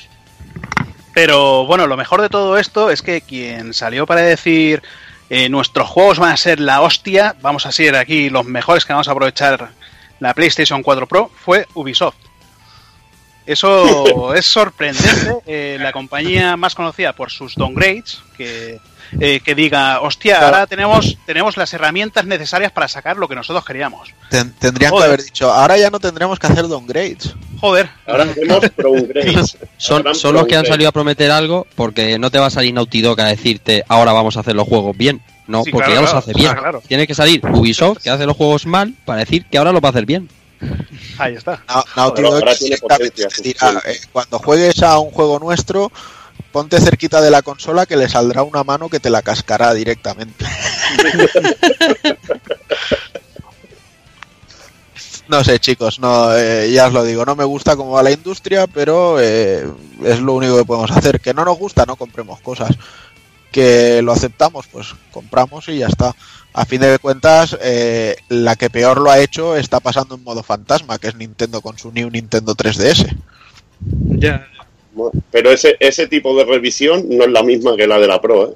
[1.16, 4.84] Pero bueno, lo mejor de todo esto es que quien salió para decir
[5.30, 8.94] eh, nuestros juegos van a ser la hostia, vamos a ser aquí los mejores que
[8.94, 9.72] vamos a aprovechar
[10.20, 12.25] la PlayStation 4 Pro, fue Ubisoft.
[13.46, 15.32] Eso es sorprendente.
[15.46, 18.80] eh, la compañía más conocida por sus downgrades, que,
[19.20, 23.64] eh, que diga, hostia, ahora tenemos, tenemos las herramientas necesarias para sacar lo que nosotros
[23.66, 24.10] queríamos.
[24.30, 25.08] Ten- tendrían Joder.
[25.10, 27.34] que haber dicho, ahora ya no tendremos que hacer downgrades.
[27.62, 29.58] Joder, Ahora hacemos downgrades.
[29.78, 32.74] Son, son los que han salido a prometer algo porque no te va a salir
[32.74, 35.22] Naughty Dog a decirte ahora vamos a hacer los juegos bien.
[35.48, 36.48] No, Sí, porque claro, ya los hace bien.
[36.48, 36.82] claro, claro.
[36.88, 39.90] Tiene que salir Ubisoft, que hace los juegos mal, para decir que ahora los va
[39.90, 40.28] a hacer bien.
[41.18, 41.64] Ahí está.
[41.96, 45.92] Naughty Dog directamente te dirá, eh, cuando juegues a un juego nuestro,
[46.52, 50.46] ponte cerquita de la consola que le saldrá una mano que te la cascará directamente.
[55.28, 58.12] No sé, chicos, no, eh, ya os lo digo, no me gusta cómo va la
[58.12, 59.66] industria, pero eh,
[60.04, 61.20] es lo único que podemos hacer.
[61.20, 62.70] Que no nos gusta, no compremos cosas.
[63.52, 66.16] Que lo aceptamos, pues compramos y ya está.
[66.58, 70.42] A fin de cuentas, eh, la que peor lo ha hecho está pasando en modo
[70.42, 73.14] fantasma, que es Nintendo con su New Nintendo 3DS.
[73.82, 74.48] Ya.
[75.32, 78.52] Pero ese, ese tipo de revisión no es la misma que la de la Pro,
[78.52, 78.54] ¿eh?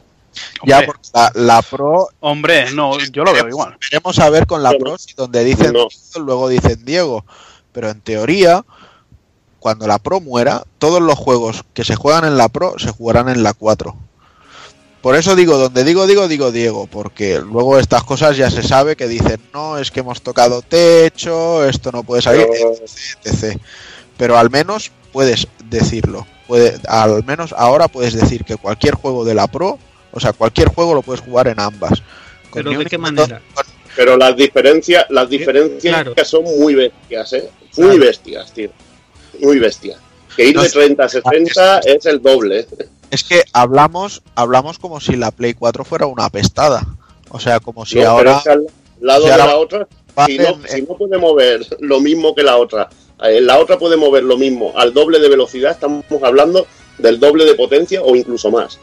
[0.66, 3.78] Ya Hombre, porque la, la Pro, hombre, no, yo lo veo igual.
[3.82, 5.90] veremos a ver con la Pro si donde dicen No.
[5.90, 7.26] Diego, luego dicen Diego.
[7.74, 8.64] Pero en teoría,
[9.60, 13.28] cuando la Pro muera, todos los juegos que se juegan en la Pro se jugarán
[13.28, 13.94] en la 4.
[15.02, 18.98] Por eso digo, donde digo, digo, digo Diego, porque luego estas cosas ya se sabe
[18.98, 22.84] que dicen, no, es que hemos tocado techo, esto no puede salir, Pero- etc,
[23.24, 23.62] etc.
[24.18, 26.28] Pero al menos puedes decirlo.
[26.48, 29.78] puede, al menos ahora puedes decir que cualquier juego de la Pro,
[30.12, 32.02] o sea, cualquier juego lo puedes jugar en ambas.
[32.50, 33.40] Con Pero ¿de qué manera?
[33.54, 33.66] con-
[33.96, 36.14] Pero las diferencias, las diferencias claro.
[36.26, 37.50] son muy bestias, ¿eh?
[37.78, 38.00] Muy Claro.
[38.00, 38.70] bestias, tío.
[39.42, 40.00] Muy bestias.
[40.36, 42.60] Que ir de es- 30 a 60 es el doble.
[42.60, 42.68] ¿eh?
[43.12, 46.86] Es que hablamos, hablamos como si la Play 4 fuera una apestada.
[47.30, 48.68] O sea, como si No, pero ahora es que al
[49.02, 49.88] lado si de la otra,
[50.26, 52.90] si no, si no puede mover lo mismo que la otra,
[53.24, 56.66] eh, la otra puede mover lo mismo al doble de velocidad, estamos hablando
[56.98, 58.80] del doble de potencia o incluso más.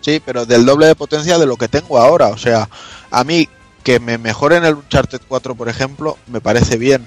[0.00, 2.28] Sí, pero del doble de potencia de lo que tengo ahora.
[2.28, 2.68] O sea,
[3.10, 3.48] a mí
[3.82, 7.06] que me mejoren el Uncharted 4, por ejemplo, me parece bien.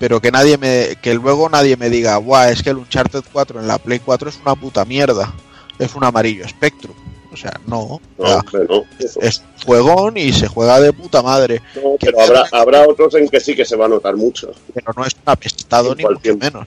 [0.00, 3.60] Pero que nadie me, que luego nadie me diga, guau, es que el Uncharted 4
[3.60, 5.30] en la Play 4 es una puta mierda.
[5.78, 6.94] Es un amarillo Spectrum.
[7.30, 8.00] O sea, no.
[8.18, 8.84] No, o sea, hombre, no,
[9.20, 11.60] es juegón y se juega de puta madre.
[11.76, 14.90] No, pero habrá, habrá otros en que sí que se va a notar mucho, Pero
[14.96, 16.44] no es un apestado ni mucho tiempo.
[16.46, 16.66] menos.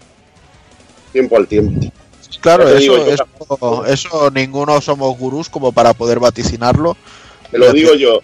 [1.12, 1.92] tiempo al tiempo.
[2.40, 6.96] Claro, digo, eso, eso, eso ninguno somos gurús como para poder vaticinarlo.
[7.50, 8.20] Te lo digo yo.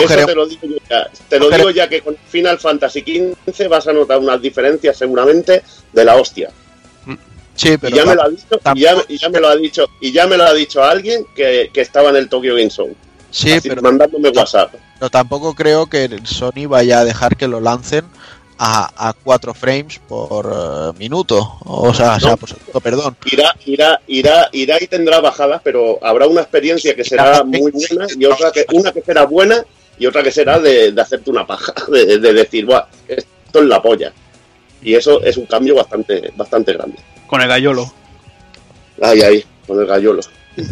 [0.00, 1.10] Eso te lo digo yo ya.
[1.28, 3.00] Te lo digo ya que con Final Fantasy
[3.46, 5.62] XV vas a notar unas diferencias seguramente
[5.92, 6.50] de la hostia.
[7.56, 9.56] Sí, pero y ya me lo ha dicho, y ya, y ya me lo ha
[9.56, 12.70] dicho, y ya me lo ha dicho alguien que, que estaba en el Tokyo Game
[12.70, 12.94] Show.
[13.30, 14.74] sí, Así, pero mandándome WhatsApp.
[14.98, 18.04] pero tampoco creo que el Sony vaya a dejar que lo lancen
[18.58, 21.58] a, a 4 frames por eh, minuto.
[21.64, 23.16] O sea, o sea, segundo, perdón.
[23.30, 28.06] Irá, irá, irá, irá y tendrá bajadas, pero habrá una experiencia que será muy buena
[28.16, 29.64] y otra que, una que será buena
[29.98, 33.64] y otra que será de, de hacerte una paja, de, de decir, Buah, esto es
[33.66, 34.12] la polla.
[34.82, 36.98] Y eso es un cambio bastante, bastante grande.
[37.26, 37.92] Con el gallolo.
[39.00, 40.22] Ahí, ahí, con el gallolo.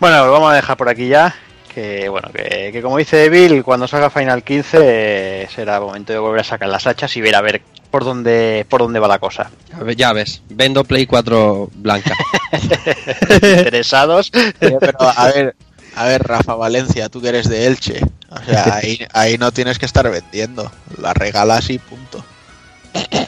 [0.00, 1.34] Bueno, lo vamos a dejar por aquí ya.
[1.74, 6.18] Que bueno, que, que como dice Bill, cuando salga Final 15 eh, será momento de
[6.18, 9.18] volver a sacar las hachas y ver a ver por dónde por dónde va la
[9.18, 9.50] cosa.
[9.74, 12.14] A ver, Ya ves, vendo Play 4 blanca.
[13.42, 14.30] Interesados.
[14.34, 15.56] Eh, Pero a ver,
[16.00, 18.00] a ver, Rafa Valencia, tú que eres de Elche.
[18.30, 20.70] O sea, ahí, ahí no tienes que estar vendiendo.
[20.98, 22.24] La regalas y punto.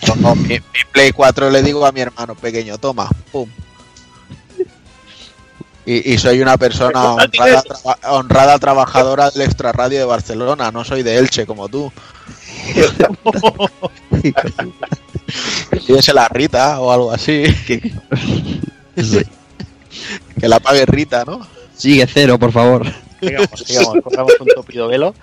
[0.06, 0.60] Como mi, mi
[0.92, 3.48] Play 4 le digo a mi hermano pequeño, toma, pum.
[5.86, 11.02] Y, y soy una persona honrada, traba- honrada trabajadora del extrarradio de Barcelona, no soy
[11.02, 11.90] de Elche como tú.
[15.86, 17.44] Pídese la Rita o algo así.
[17.66, 17.92] Que
[20.48, 21.46] la pague Rita, ¿no?
[21.80, 22.86] Sigue cero, por favor.
[23.22, 25.14] Sigamos, sigamos, cojamos un tupido velo.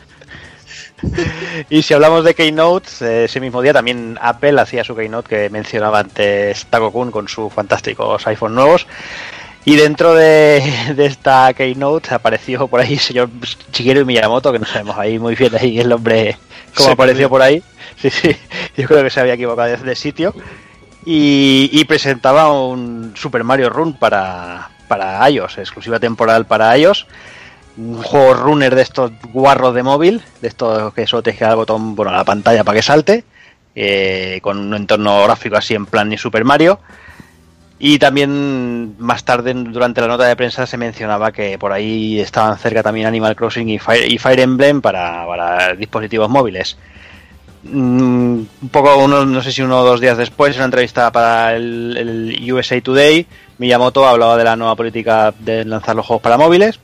[1.69, 5.49] Y si hablamos de Keynote, eh, ese mismo día también Apple hacía su Keynote que
[5.51, 8.87] mencionaba antes Taco Kun con sus fantásticos iPhone nuevos.
[9.65, 10.63] Y dentro de,
[10.95, 13.29] de esta Keynote apareció por ahí el señor
[13.71, 16.37] Shigeru Miyamoto, que no sabemos ahí muy bien ahí el hombre
[16.73, 17.61] cómo Se apareció por ahí.
[18.01, 18.35] Sí, sí,
[18.75, 20.33] yo creo que se había equivocado de, de sitio.
[21.05, 27.05] Y, y presentaba un Super Mario Run para, para iOS, exclusiva temporal para iOS
[27.77, 31.51] un juego runner de estos guarros de móvil, de estos que solo tienes que dar
[31.51, 33.23] al botón, bueno, la pantalla para que salte,
[33.75, 36.79] eh, con un entorno gráfico así en plan ni Super Mario.
[37.79, 42.57] Y también más tarde, durante la nota de prensa, se mencionaba que por ahí estaban
[42.57, 46.75] cerca también Animal Crossing y Fire, y Fire Emblem para, dispositivos móviles.
[47.61, 51.11] Mm, un poco, uno, no sé si uno o dos días después, en una entrevista
[51.11, 53.27] para el, el USA Today,
[53.57, 56.79] Miyamoto hablaba de la nueva política de lanzar los juegos para móviles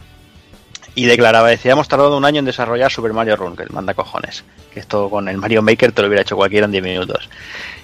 [0.95, 4.43] y declaraba, decía, hemos tardado un año en desarrollar Super Mario Run, que manda cojones.
[4.73, 7.29] Que esto con el Mario Maker te lo hubiera hecho cualquiera en 10 minutos.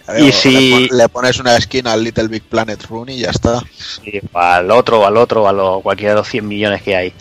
[0.07, 3.29] Ver, Y le si- le pones una skin al Little Big Planet Run y ya
[3.29, 3.61] está.
[4.03, 7.13] Y al otro, al otro, a lo, cualquiera de los 100 millones que hay.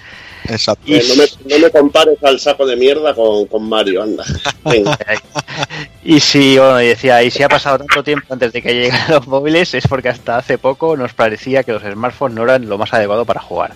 [0.48, 0.84] Exacto.
[0.86, 4.24] Eh, no, me, no me compares al saco de mierda con, con Mario, anda.
[4.64, 4.98] Venga.
[6.04, 9.26] Y si, bueno, decía, y si ha pasado tanto tiempo antes de que llegaran los
[9.26, 12.94] móviles, es porque hasta hace poco nos parecía que los smartphones no eran lo más
[12.94, 13.74] adecuado para jugar.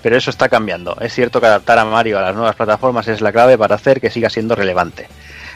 [0.00, 0.96] Pero eso está cambiando.
[1.00, 4.00] Es cierto que adaptar a Mario a las nuevas plataformas es la clave para hacer
[4.00, 5.08] que siga siendo relevante.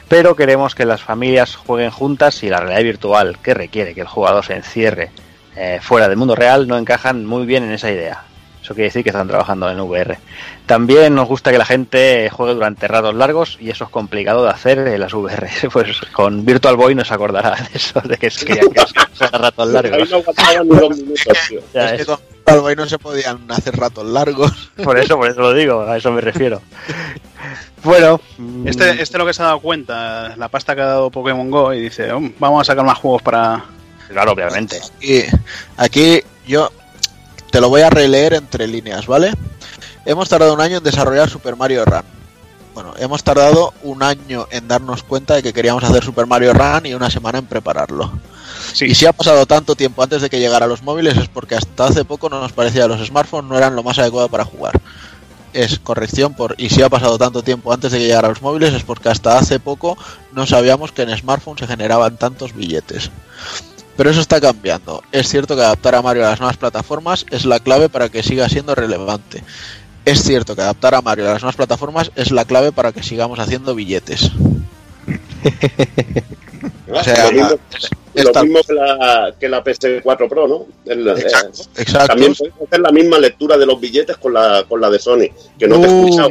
[0.08, 4.06] Pero queremos que las familias jueguen juntas y la realidad virtual, que requiere que el
[4.08, 5.10] jugador se encierre
[5.56, 8.24] eh, fuera del mundo real, no encajan muy bien en esa idea.
[8.66, 10.18] Eso quiere decir que están trabajando en VR.
[10.66, 14.50] También nos gusta que la gente juegue durante ratos largos y eso es complicado de
[14.50, 15.48] hacer en las VR.
[15.72, 18.80] Pues con Virtual Boy nos acordará de eso, de que querían que
[19.14, 20.10] fuera ratos Ahí largos.
[20.10, 21.60] no ni dos minutos, tío.
[21.72, 24.72] Ya, es que es- con Virtual Boy no se podían hacer ratos largos.
[24.82, 26.60] por eso, por eso lo digo, a eso me refiero.
[27.84, 31.10] Bueno, mm, Este, este lo que se ha dado cuenta, la pasta que ha dado
[31.12, 33.64] Pokémon Go y dice, "Oh, vamos a sacar más juegos para...
[34.08, 34.80] claro, obviamente.
[35.00, 35.20] Y
[35.76, 36.72] aquí yo
[37.56, 39.32] te lo voy a releer entre líneas, ¿vale?
[40.04, 42.02] Hemos tardado un año en desarrollar Super Mario Run.
[42.74, 46.84] Bueno, hemos tardado un año en darnos cuenta de que queríamos hacer Super Mario Run
[46.84, 48.12] y una semana en prepararlo.
[48.74, 48.84] Sí.
[48.84, 51.54] Y si ha pasado tanto tiempo antes de que llegara a los móviles es porque
[51.54, 54.44] hasta hace poco no nos parecía que los smartphones no eran lo más adecuado para
[54.44, 54.78] jugar.
[55.54, 58.42] Es corrección por y si ha pasado tanto tiempo antes de que llegara a los
[58.42, 59.96] móviles es porque hasta hace poco
[60.32, 63.10] no sabíamos que en smartphones se generaban tantos billetes.
[63.96, 65.02] Pero eso está cambiando.
[65.12, 68.22] Es cierto que adaptar a Mario a las nuevas plataformas es la clave para que
[68.22, 69.42] siga siendo relevante.
[70.04, 73.02] Es cierto que adaptar a Mario a las nuevas plataformas es la clave para que
[73.02, 74.30] sigamos haciendo billetes.
[76.88, 77.58] O sea, lo mismo,
[78.14, 80.66] es- lo mismo que, la, que la PS4 Pro, ¿no?
[80.86, 82.06] El- eh, Exacto, exacto.
[82.08, 85.28] También puedes hacer la misma lectura de los billetes con la, con la de Sony,
[85.58, 86.30] que no te he escuchado.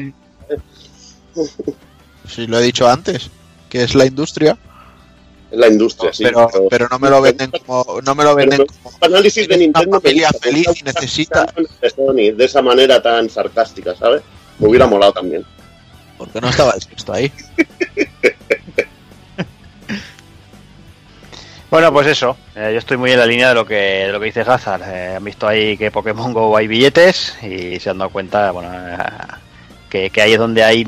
[2.27, 3.29] Si lo he dicho antes,
[3.69, 4.57] que es la industria,
[5.55, 6.23] la industria, sí.
[6.23, 9.55] pero, pero no me lo venden como no me lo venden Pero como análisis de
[9.57, 14.21] Tienes una Nintendo familia feliz y necesita- de Sony, de esa manera tan sarcástica, ¿sabes?
[14.59, 15.43] Me hubiera molado también.
[16.17, 17.31] porque no estaba el texto ahí.
[21.69, 22.37] Bueno, pues eso.
[22.55, 24.83] eh, yo estoy muy en la línea de lo que, de lo que dice Hazard.
[24.85, 28.71] Eh, han visto ahí que Pokémon Go hay billetes y se han dado cuenta, bueno,
[28.73, 28.97] eh,
[29.89, 30.85] que, que ahí es donde hay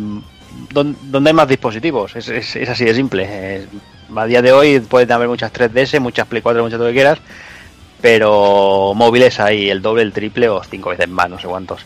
[0.71, 2.15] don- donde hay más dispositivos.
[2.15, 3.67] Es, es- es así de simple.
[4.15, 7.19] A día de hoy pueden haber muchas 3DS, muchas Play 4, muchas lo que quieras,
[8.01, 11.85] pero móviles hay el doble, el triple o cinco veces más, no sé cuántos.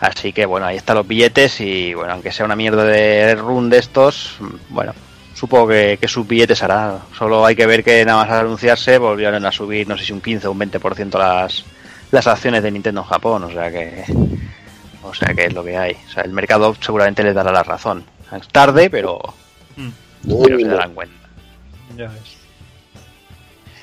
[0.00, 3.68] Así que bueno, ahí están los billetes y bueno, aunque sea una mierda de run
[3.68, 4.36] de estos,
[4.68, 4.94] bueno,
[5.34, 7.00] supongo que, que sus billetes hará.
[7.16, 10.12] Solo hay que ver que nada más al anunciarse volvieron a subir, no sé si
[10.12, 11.64] un 15 o un 20% las,
[12.12, 14.04] las acciones de Nintendo en Japón, o sea que
[15.02, 15.96] o sea que es lo que hay.
[16.08, 18.04] O sea, el mercado seguramente les dará la razón.
[18.32, 19.18] Es tarde, pero,
[20.24, 21.17] Muy pero se darán cuenta.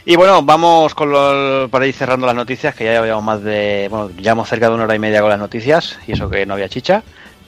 [0.08, 3.88] Y bueno, vamos con lo, para ir cerrando las noticias, que ya llevamos más de,
[3.90, 6.54] bueno, llevamos cerca de una hora y media con las noticias, y eso que no
[6.54, 7.04] había chicha.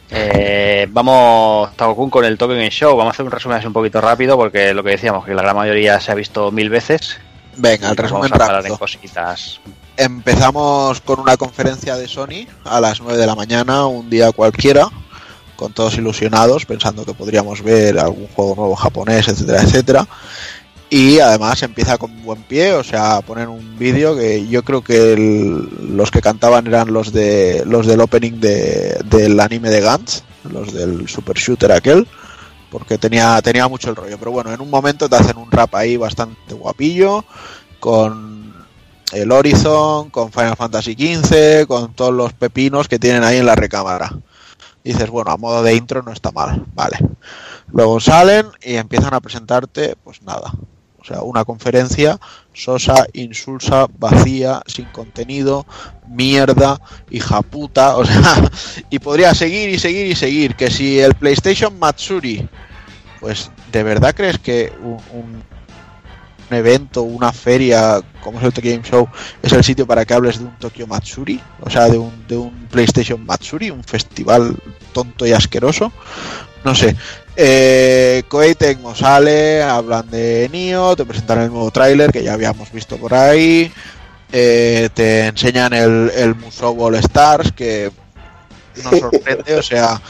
[0.10, 2.98] Eh, vamos, Takokun, con el Tokyo Game Show.
[2.98, 5.44] Vamos a hacer un resumen así un poquito rápido, porque lo que decíamos, que la
[5.44, 7.20] gran mayoría se ha visto mil veces.
[7.58, 8.78] Venga, el resumen vamos a parar en rápido.
[8.80, 9.60] cositas.
[9.96, 14.90] Empezamos con una conferencia de Sony a las 9 de la mañana, un día cualquiera,
[15.58, 20.08] con todos ilusionados, pensando que podríamos ver algún juego nuevo japonés, etcétera, etcétera.
[20.90, 25.18] Y además empieza con buen pie, o sea, ponen un vídeo que yo creo que
[25.18, 30.72] los que cantaban eran los de los del opening de, del anime de Gantz, los
[30.72, 32.08] del super shooter aquel,
[32.72, 34.18] porque tenía tenía mucho el rollo.
[34.18, 37.26] Pero bueno, en un momento te hacen un rap ahí bastante guapillo,
[37.82, 38.54] con
[39.12, 43.56] el Horizon, con Final Fantasy XV, con todos los pepinos que tienen ahí en la
[43.56, 44.14] recámara.
[44.88, 46.98] Dices, bueno, a modo de intro no está mal, vale.
[47.74, 50.54] Luego salen y empiezan a presentarte, pues nada.
[50.98, 52.18] O sea, una conferencia
[52.54, 55.66] sosa, insulsa, vacía, sin contenido,
[56.08, 58.50] mierda, hija puta, o sea,
[58.90, 60.56] y podría seguir y seguir y seguir.
[60.56, 62.48] Que si el PlayStation Matsuri,
[63.20, 65.44] pues, ¿de verdad crees que un,
[66.56, 69.10] evento, una feria como es el Tokyo Game Show
[69.42, 71.42] es el sitio para que hables de un Tokyo Matsuri?
[71.62, 74.56] O sea, de un, de un PlayStation Matsuri, un festival
[74.94, 75.92] tonto y asqueroso.
[76.64, 76.96] No sé.
[77.36, 82.72] Eh, Koei Tecmo sale, hablan de Nioh, te presentan el nuevo tráiler que ya habíamos
[82.72, 83.72] visto por ahí.
[84.32, 87.92] eh, te enseñan el, el Musou All Stars que
[88.84, 90.02] nos sorprende, o sea,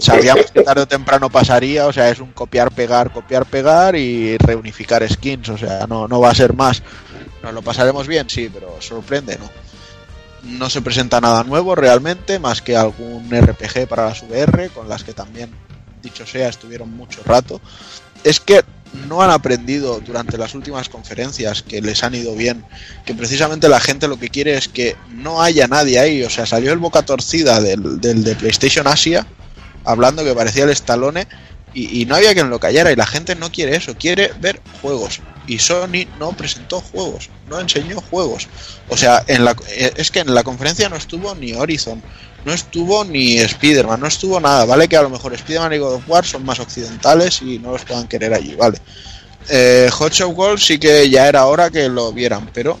[0.00, 4.36] sabíamos que tarde o temprano pasaría, o sea, es un copiar, pegar, copiar, pegar y
[4.38, 6.82] reunificar skins, o sea, no, no va a ser más.
[7.42, 9.50] Nos lo pasaremos bien, sí, pero sorprende, ¿no?
[10.58, 15.02] No se presenta nada nuevo realmente, más que algún RPG para las VR, con las
[15.04, 15.50] que también,
[16.02, 17.60] dicho sea, estuvieron mucho rato.
[18.22, 18.64] Es que
[19.08, 22.64] no han aprendido durante las últimas conferencias que les han ido bien,
[23.04, 26.46] que precisamente la gente lo que quiere es que no haya nadie ahí, o sea,
[26.46, 29.26] salió el boca torcida del, del de PlayStation Asia,
[29.86, 31.26] hablando que parecía el Stallone
[31.72, 35.20] y, no había quien lo callara y la gente no quiere eso, quiere ver juegos
[35.46, 38.48] y Sony no presentó juegos, no enseñó juegos.
[38.88, 42.02] O sea, en la, eh, es que en la conferencia no estuvo ni Horizon,
[42.44, 44.88] no estuvo ni Spider-Man, no estuvo nada, ¿vale?
[44.88, 47.84] Que a lo mejor Spider-Man y God of War son más occidentales y no los
[47.84, 48.78] puedan querer allí, ¿vale?
[49.48, 52.78] Eh, Hot Shot World sí que ya era hora que lo vieran, pero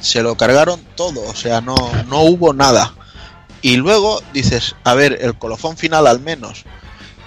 [0.00, 1.76] se lo cargaron todo, o sea, no,
[2.08, 2.94] no hubo nada.
[3.62, 6.64] Y luego dices, a ver, el colofón final al menos.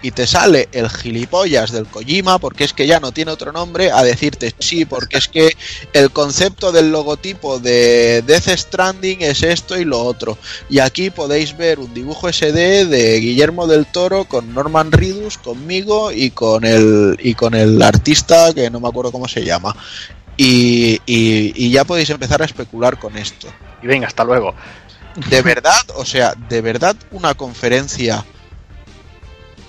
[0.03, 3.91] Y te sale el gilipollas del Kojima, porque es que ya no tiene otro nombre,
[3.91, 5.55] a decirte sí, porque es que
[5.93, 10.39] el concepto del logotipo de Death Stranding es esto y lo otro.
[10.71, 16.11] Y aquí podéis ver un dibujo SD de Guillermo del Toro con Norman Reedus, conmigo
[16.11, 19.75] y con el, y con el artista que no me acuerdo cómo se llama.
[20.35, 23.47] Y- y ya podéis empezar a especular con esto
[23.83, 24.55] Y venga, hasta luego.
[25.15, 28.23] De verdad, o sea, de verdad una conferencia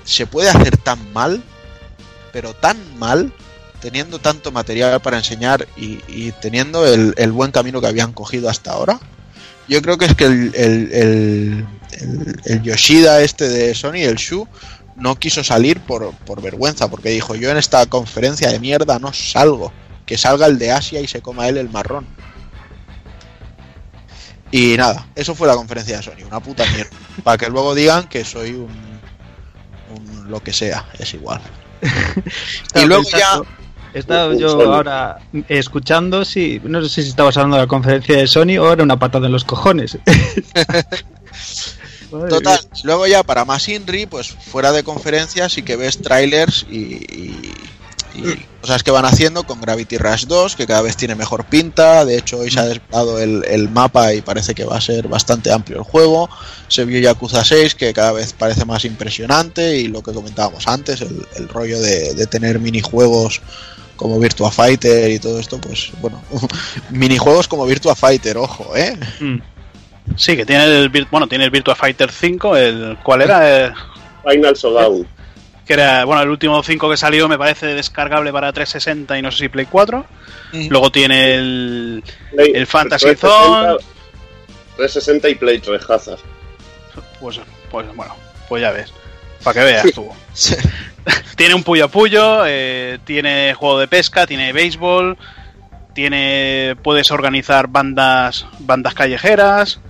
[0.05, 1.43] se puede hacer tan mal,
[2.32, 3.32] pero tan mal.
[3.81, 8.70] teniendo tanto material para enseñar y, teniendo el, el buen camino que habían cogido hasta
[8.70, 9.01] ahora,
[9.66, 11.66] yo creo que es que el- el-
[12.44, 14.47] el Yoshida este de Sony, el Shu,
[14.94, 19.12] no quiso salir por, por vergüenza, porque dijo, yo en esta conferencia de mierda no
[19.12, 19.73] salgo,
[20.06, 22.06] que salga el de Asia y se coma él el marrón.
[24.52, 26.90] Y nada, eso fue la conferencia de Sony, una puta mierda.
[27.24, 28.68] Para que luego digan que soy un,
[29.96, 31.40] un lo que sea, es igual.
[32.74, 33.40] y luego ya...
[33.94, 34.62] Estaba Un- un yo Sony.
[34.72, 35.18] ahora
[35.48, 38.98] escuchando, sí, no sé si estabas hablando de la conferencia de Sony o era una
[38.98, 39.98] patada en los cojones.
[42.28, 46.76] Total, luego ya para más Inri, pues fuera de conferencias sí que ves trailers y,
[46.78, 47.52] y-
[48.14, 52.05] y cosas que van haciendo con Gravity Rush 2, que cada vez tiene mejor pinta.
[52.05, 55.09] De hecho, hoy se ha desvelado el, el mapa y parece que va a ser
[55.09, 56.28] bastante amplio el juego.
[56.68, 59.78] Se vio Yakuza 6, que cada vez parece más impresionante.
[59.78, 63.40] Y lo que comentábamos antes, el, el rollo de, de tener minijuegos
[63.97, 66.20] como Virtua Fighter y todo esto, pues bueno,
[66.90, 68.98] minijuegos como Virtua Fighter, ojo, ¿eh?
[69.20, 69.36] Mm.
[70.16, 73.66] Sí, que tiene el, Vir- bueno, tiene el Virtua Fighter 5, el ¿cuál era?
[73.66, 73.72] Eh,
[74.28, 75.06] Final Showdown.
[75.66, 79.30] Que era, bueno, el último 5 que salió me parece descargable para 360 y no
[79.30, 80.05] sé si Play 4.
[80.68, 83.84] Luego tiene el, Play- El Fantasy 360, Zone.
[84.76, 86.18] 360 y Play 3 Hazard.
[87.20, 87.40] pues,
[87.70, 88.14] pues bueno,
[88.48, 88.93] pues ya ves,
[89.43, 90.09] para que veas tú.
[91.36, 95.16] Tiene un puyo a puyo, eh, tiene juego de pesca, tiene béisbol,
[95.94, 99.80] tiene puedes organizar bandas bandas callejeras,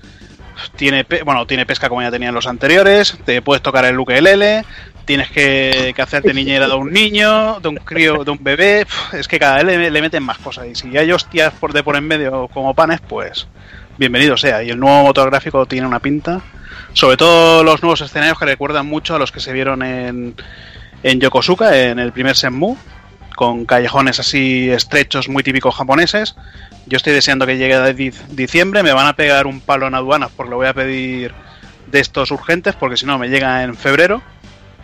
[0.76, 4.64] tiene pe- bueno tiene pesca como ya tenían los anteriores, te puedes tocar el ukelele,
[5.04, 9.28] tienes que, que hacerte niñera de un niño, de un crío, de un bebé, es
[9.28, 12.06] que cada vez le, meten más cosas y si hay hostias por de por en
[12.06, 13.46] medio como panes, pues
[13.98, 14.62] bienvenido sea.
[14.62, 16.40] Y el nuevo motor gráfico tiene una pinta.
[16.94, 20.34] Sobre todo los nuevos escenarios que recuerdan mucho a los que se vieron en,
[21.02, 22.76] en Yokosuka, en el primer Senmu,
[23.34, 26.34] con callejones así estrechos muy típicos japoneses.
[26.86, 29.94] Yo estoy deseando que llegue a di- diciembre, me van a pegar un palo en
[29.94, 31.32] aduanas porque lo voy a pedir
[31.90, 34.22] de estos urgentes, porque si no me llega en febrero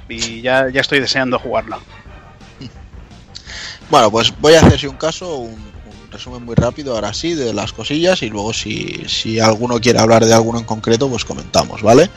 [0.08, 1.78] y ya, ya estoy deseando jugarlo.
[3.90, 7.32] Bueno, pues voy a hacer si un caso, un, un resumen muy rápido, ahora sí,
[7.32, 11.24] de las cosillas y luego si, si alguno quiere hablar de alguno en concreto, pues
[11.24, 12.10] comentamos, ¿vale?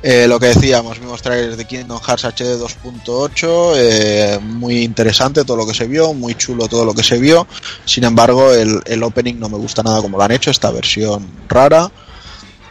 [0.00, 5.56] Eh, lo que decíamos, vimos trailers de Kingdom Hearts HD 2.8, eh, muy interesante todo
[5.56, 7.48] lo que se vio, muy chulo todo lo que se vio,
[7.84, 11.26] sin embargo el, el opening no me gusta nada como lo han hecho, esta versión
[11.48, 11.90] rara.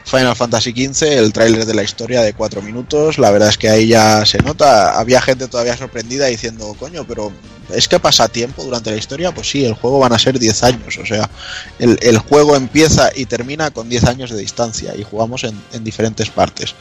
[0.07, 3.69] Final Fantasy XV, el tráiler de la historia de 4 minutos, la verdad es que
[3.69, 7.33] ahí ya se nota, había gente todavía sorprendida diciendo, coño, pero
[7.73, 9.33] ¿es que pasa tiempo durante la historia?
[9.33, 11.29] Pues sí, el juego van a ser 10 años, o sea,
[11.77, 16.29] el, juego empieza y termina con 10 años de distancia y jugamos en, en diferentes
[16.29, 16.73] partes.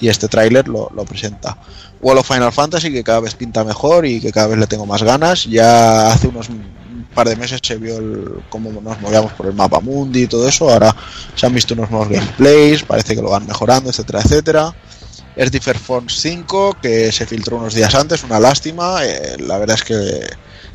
[0.00, 1.58] Y este tráiler lo, lo presenta.
[2.00, 4.86] World of Final Fantasy, que cada vez pinta mejor y que cada vez le tengo
[4.86, 5.44] más ganas.
[5.44, 6.81] Ya hace unos un
[7.12, 10.48] par de meses se vio el, cómo nos movíamos por el mapa mundi y todo
[10.48, 10.70] eso.
[10.70, 10.94] Ahora
[11.34, 14.74] se han visto unos nuevos gameplays, parece que lo van mejorando, etcétera, etcétera.
[15.36, 19.04] Earth Differ Force 5, que se filtró unos días antes, una lástima.
[19.04, 20.26] eh, la verdad es que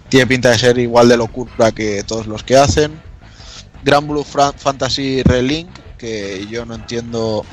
[0.09, 2.99] tiene pinta de ser igual de locura que todos los que hacen.
[3.83, 7.45] Gran Blue Fantasy Relink, que yo no entiendo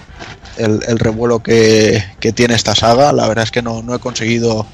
[0.56, 3.12] el, el revuelo que, que tiene esta saga.
[3.12, 4.66] La verdad es que no, no he conseguido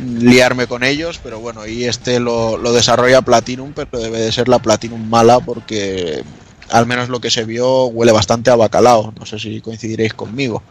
[0.00, 4.48] liarme con ellos, pero bueno, y este lo, lo desarrolla Platinum, pero debe de ser
[4.48, 6.22] la Platinum mala porque
[6.70, 9.12] al menos lo que se vio huele bastante a bacalao.
[9.18, 10.62] No sé si coincidiréis conmigo.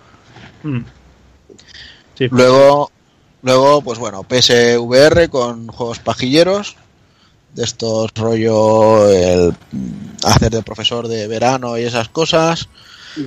[0.63, 0.79] Mm.
[2.17, 2.91] Sí, Luego,
[3.43, 6.75] luego, pues bueno, PSVR con juegos pajilleros.
[7.53, 9.55] De estos rollo el
[10.23, 12.69] hacer de profesor de verano y esas cosas.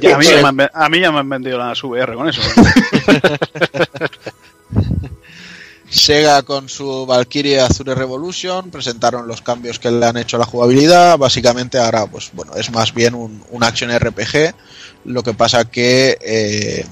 [0.00, 2.28] Ya, a, mí ya me han, a mí ya me han vendido las VR con
[2.28, 2.40] eso.
[5.92, 10.46] Sega con su Valkyrie Azure Revolution presentaron los cambios que le han hecho a la
[10.46, 11.18] jugabilidad.
[11.18, 14.54] Básicamente ahora, pues bueno, es más bien un, un action RPG.
[15.04, 16.86] Lo que pasa que eh,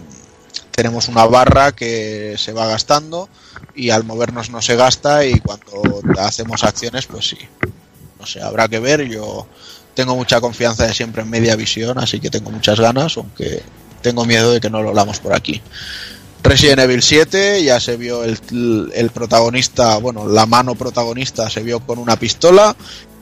[0.71, 3.31] tenemos una barra que se va gastando
[3.75, 7.39] y al movernos no se gasta y cuando hacemos acciones, pues sí.
[8.19, 9.09] No sé, habrá que ver.
[9.09, 9.47] Yo
[9.95, 13.63] tengo mucha confianza de siempre en media visión, así que tengo muchas ganas, aunque
[14.03, 15.63] tengo miedo de que no lo hablamos por aquí.
[16.43, 18.39] Resident Evil 7 ya se vio el,
[18.95, 22.75] el protagonista, bueno, la mano protagonista se vio con una pistola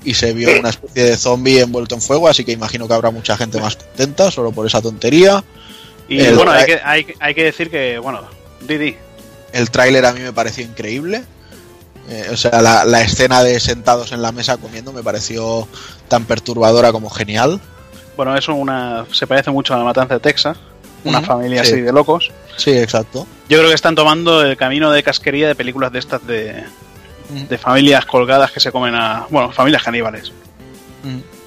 [0.04, 3.10] y se vio una especie de zombie envuelto en fuego, así que imagino que habrá
[3.10, 5.42] mucha gente más contenta solo por esa tontería.
[6.08, 8.20] Y El- bueno, hay que, hay, hay que decir que, bueno,
[8.66, 8.96] Didi,
[9.52, 11.24] El tráiler a mí me pareció increíble.
[12.08, 15.68] Eh, o sea, la, la escena de sentados en la mesa comiendo me pareció
[16.08, 17.60] tan perturbadora como genial.
[18.16, 20.56] bueno, eso una, se parece mucho a la matanza de Texas,
[21.04, 21.72] una Ujú, familia sí.
[21.72, 22.30] así de locos.
[22.56, 23.26] Sí, exacto.
[23.48, 26.64] Yo creo que están tomando el camino de casquería de películas de estas de,
[27.48, 29.26] de familias colgadas que se comen a.
[29.30, 30.32] Bueno, familias caníbales.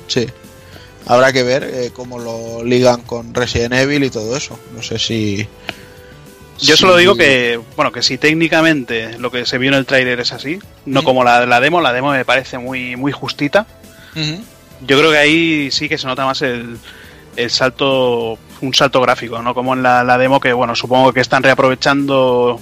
[0.07, 0.27] Sí.
[1.07, 4.59] Habrá que ver eh, cómo lo ligan con Resident Evil y todo eso.
[4.75, 5.47] No sé si.
[6.59, 10.19] Yo solo digo que, bueno, que si técnicamente lo que se vio en el tráiler
[10.19, 13.65] es así, no como la, la demo, la demo me parece muy, muy justita.
[14.15, 16.77] Yo creo que ahí sí que se nota más el,
[17.35, 19.53] el salto, un salto gráfico, ¿no?
[19.53, 22.59] Como en la, la demo que, bueno, supongo que están reaprovechando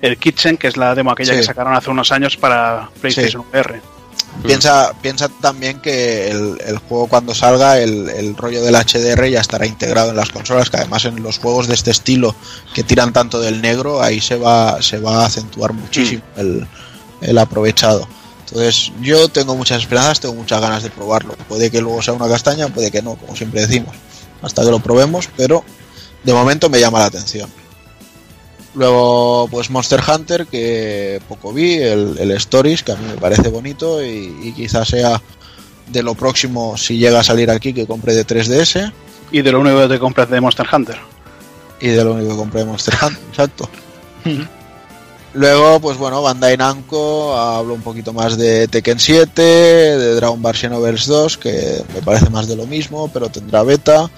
[0.00, 1.40] el Kitchen, que es la demo aquella Sí.
[1.40, 3.80] que sacaron hace unos años para PlayStation VR.
[4.44, 9.40] Piensa, piensa también que el, el juego cuando salga, el, el rollo del HDR ya
[9.40, 12.34] estará integrado en las consolas, que además en los juegos de este estilo
[12.72, 16.66] que tiran tanto del negro, ahí se va, se va a acentuar muchísimo el,
[17.22, 18.06] el aprovechado.
[18.46, 21.34] Entonces yo tengo muchas esperanzas, tengo muchas ganas de probarlo.
[21.48, 23.94] Puede que luego sea una castaña, puede que no, como siempre decimos,
[24.42, 25.64] hasta que lo probemos, pero
[26.24, 27.50] de momento me llama la atención.
[28.74, 33.48] Luego, pues Monster Hunter, que poco vi, el, el Stories, que a mí me parece
[33.48, 35.20] bonito y, y quizás sea
[35.88, 38.92] de lo próximo, si llega a salir aquí, que compre de 3DS
[39.32, 40.98] Y de lo único que te compras de Monster Hunter.
[41.80, 43.68] y de lo único que compré de Monster Hunter, exacto.
[45.32, 50.56] Luego, pues bueno, Bandai Namco habló un poquito más de Tekken 7, de Dragon Ball
[50.56, 54.10] Xenoverse 2, que me parece más de lo mismo, pero tendrá beta.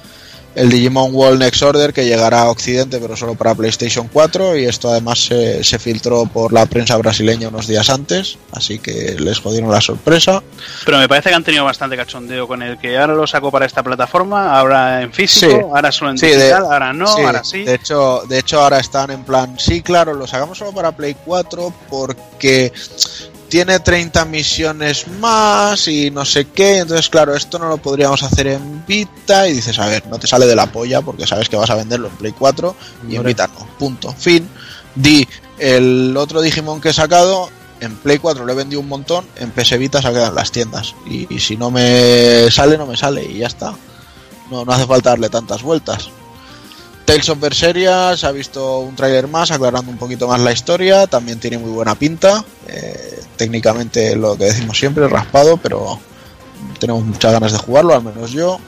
[0.55, 4.67] El Digimon World Next Order, que llegará a Occidente, pero solo para PlayStation 4, y
[4.67, 9.39] esto además se, se filtró por la prensa brasileña unos días antes, así que les
[9.39, 10.43] jodieron la sorpresa.
[10.85, 13.65] Pero me parece que han tenido bastante cachondeo con el que ahora lo saco para
[13.65, 15.57] esta plataforma, ahora en físico, Sí.
[15.75, 17.65] ahora solo en Sí, de- digital, ahora no, Sí, ahora sí.
[17.65, 21.17] De hecho, de hecho, ahora están en plan, sí, claro, lo sacamos solo para Play
[21.25, 22.73] 4 porque
[23.53, 26.79] tiene 30 misiones más y no sé qué.
[26.79, 29.47] Entonces, claro, esto no lo podríamos hacer en Vita.
[29.47, 31.75] Y dices, a ver, no te sale de la polla porque sabes que vas a
[31.75, 32.75] venderlo en Play 4
[33.11, 33.23] y en.
[33.23, 33.67] Vita no.
[33.79, 34.11] Punto.
[34.15, 34.49] Fin.
[34.95, 37.51] Di, el otro Digimon que he sacado.
[37.81, 40.35] En Play 4 lo he vendido un montón, en PS Vita se ha quedado en
[40.37, 40.95] las tiendas.
[41.05, 43.75] Y, y si no me sale, no me sale y ya está.
[44.51, 46.09] No, no hace falta darle tantas vueltas.
[47.05, 51.07] Tales of Berseria se ha visto un tráiler más aclarando un poquito más la historia,
[51.07, 55.99] también tiene muy buena pinta, eh, técnicamente lo que decimos siempre, raspado, pero
[56.79, 58.59] tenemos muchas ganas de jugarlo, al menos yo.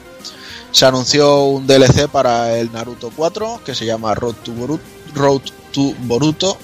[0.73, 4.52] Se anunció un DLC para el Naruto 4 que se llama Road to
[6.01, 6.59] Boruto,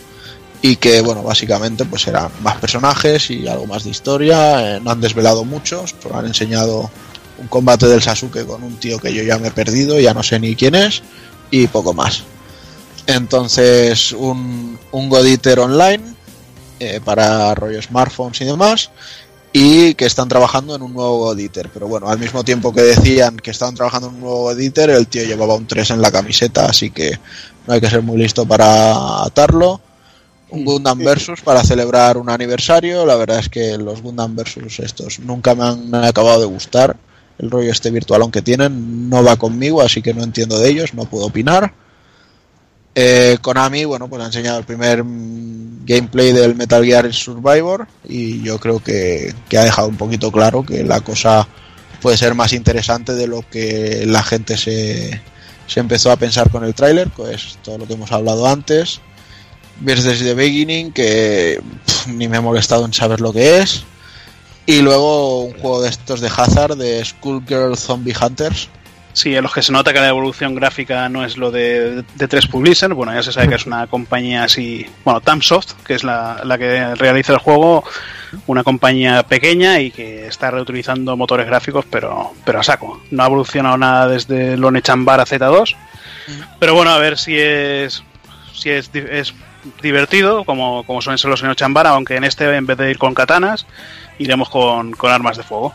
[0.63, 4.91] y que bueno, básicamente pues serán más personajes y algo más de historia, eh, no
[4.91, 6.91] han desvelado muchos, solo han enseñado
[7.39, 10.23] un combate del Sasuke con un tío que yo ya me he perdido, ya no
[10.23, 11.03] sé ni quién es
[11.51, 12.24] y poco más.
[13.06, 16.02] Entonces, un, un God Eater online
[16.78, 18.90] eh, para rollo smartphones y demás.
[19.52, 21.68] Y que están trabajando en un nuevo God Eater.
[21.74, 24.90] Pero bueno, al mismo tiempo que decían que estaban trabajando en un nuevo God Eater,
[24.90, 27.18] el tío llevaba un 3 en la camiseta, así que
[27.66, 29.81] no hay que ser muy listo para atarlo.
[30.51, 33.05] Un Gundam Versus para celebrar un aniversario.
[33.05, 36.97] La verdad es que los Gundam Versus estos nunca me han acabado de gustar.
[37.41, 40.95] El rollo este virtualón que tienen no va conmigo, así que no entiendo de ellos,
[40.95, 41.73] no puedo opinar.
[42.95, 48.43] Eh, Konami, bueno, pues ha enseñado el primer mm, gameplay del Metal Gear Survivor y
[48.43, 51.49] yo creo que, que ha dejado un poquito claro que la cosa
[52.01, 55.21] puede ser más interesante de lo que la gente se,
[55.67, 59.01] se empezó a pensar con el tráiler, pues todo lo que hemos hablado antes.
[59.81, 61.61] Versus the Beginning, que
[62.09, 63.85] ni me he molestado en saber lo que es.
[64.71, 68.69] Y luego un juego de estos de Hazard, de Skullgirl Zombie Hunters.
[69.13, 72.29] Sí, en los que se nota que la evolución gráfica no es lo de, de
[72.29, 72.95] 3 Publisher.
[72.95, 74.87] Bueno, ya se sabe que es una compañía así.
[75.05, 77.83] Bueno, Tamsoft, que es la, la que realiza el juego,
[78.47, 83.03] una compañía pequeña y que está reutilizando motores gráficos, pero, pero a saco.
[83.11, 85.75] No ha evolucionado nada desde el Onechanbar a Z2.
[86.61, 88.05] Pero bueno, a ver si es.
[88.61, 89.35] Si es, es
[89.82, 93.15] divertido, como, como suelen ser los Onechanbar, aunque en este, en vez de ir con
[93.15, 93.66] katanas,
[94.19, 95.73] iremos con, con armas de fuego.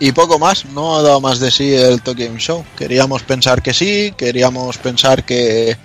[0.00, 2.64] Y poco más, no ha dado más de sí el Tokyo Game Show.
[2.76, 5.76] Queríamos pensar que sí, queríamos pensar que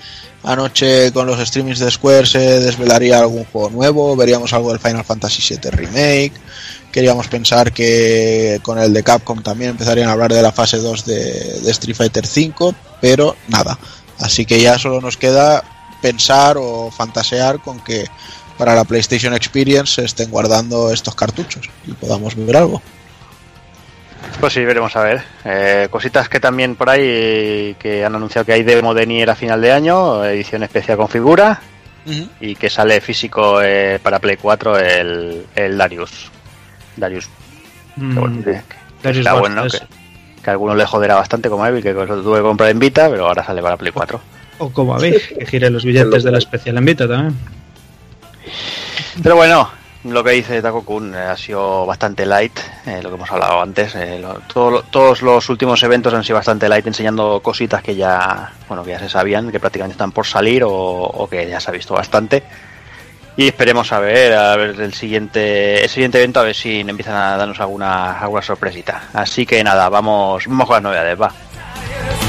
[0.44, 5.04] anoche con los streamings de Square se desvelaría algún juego nuevo, veríamos algo del Final
[5.04, 6.34] Fantasy VII Remake.
[6.92, 11.06] Queríamos pensar que con el de Capcom también empezarían a hablar de la fase 2
[11.06, 13.78] de, de Street Fighter V, pero nada.
[14.20, 15.64] Así que ya solo nos queda
[16.02, 18.06] pensar o fantasear con que
[18.58, 22.82] para la PlayStation Experience se estén guardando estos cartuchos y podamos ver algo.
[24.40, 25.24] Pues sí, veremos a ver.
[25.46, 29.36] Eh, cositas que también por ahí que han anunciado que hay demo de Nier a
[29.36, 31.62] final de año, edición especial con figura
[32.40, 36.32] y que sale físico eh, para Play 4 el, el Darius.
[36.98, 37.30] Darius.
[37.96, 38.44] Mm, bueno,
[39.04, 39.80] Darius está bueno, que,
[40.44, 42.80] que a algunos le joderá bastante como a Evi, que lo tuve que comprar en
[42.80, 44.20] Vita, pero ahora sale para Play 4.
[44.60, 47.36] O como a que gire los billetes de la especial en Vita también.
[49.22, 49.70] Pero bueno,
[50.06, 53.62] lo que dice Taco Kun eh, ha sido bastante light, eh, lo que hemos hablado
[53.62, 53.96] antes.
[53.96, 57.96] eh, lo- todo lo- todos los últimos eventos han sido bastante light, enseñando cositas que
[57.96, 61.60] ya, bueno, que ya se sabían, que prácticamente están por salir o, o que ya
[61.60, 62.44] se ha visto bastante.
[63.40, 67.16] Y esperemos a ver, a ver el siguiente, el siguiente evento, a ver si empiezan
[67.16, 69.04] a darnos alguna, alguna sorpresita.
[69.14, 72.29] Así que nada, vamos, vamos con las novedades, va.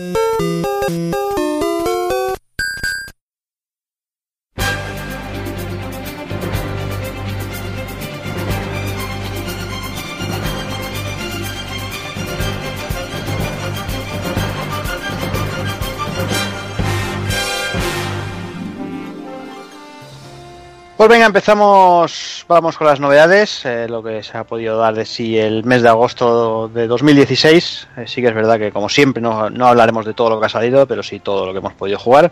[21.01, 25.07] Pues venga, empezamos, vamos con las novedades, eh, lo que se ha podido dar de
[25.07, 27.87] sí el mes de agosto de 2016.
[27.97, 30.45] Eh, sí que es verdad que como siempre no, no hablaremos de todo lo que
[30.45, 32.31] ha salido, pero sí todo lo que hemos podido jugar.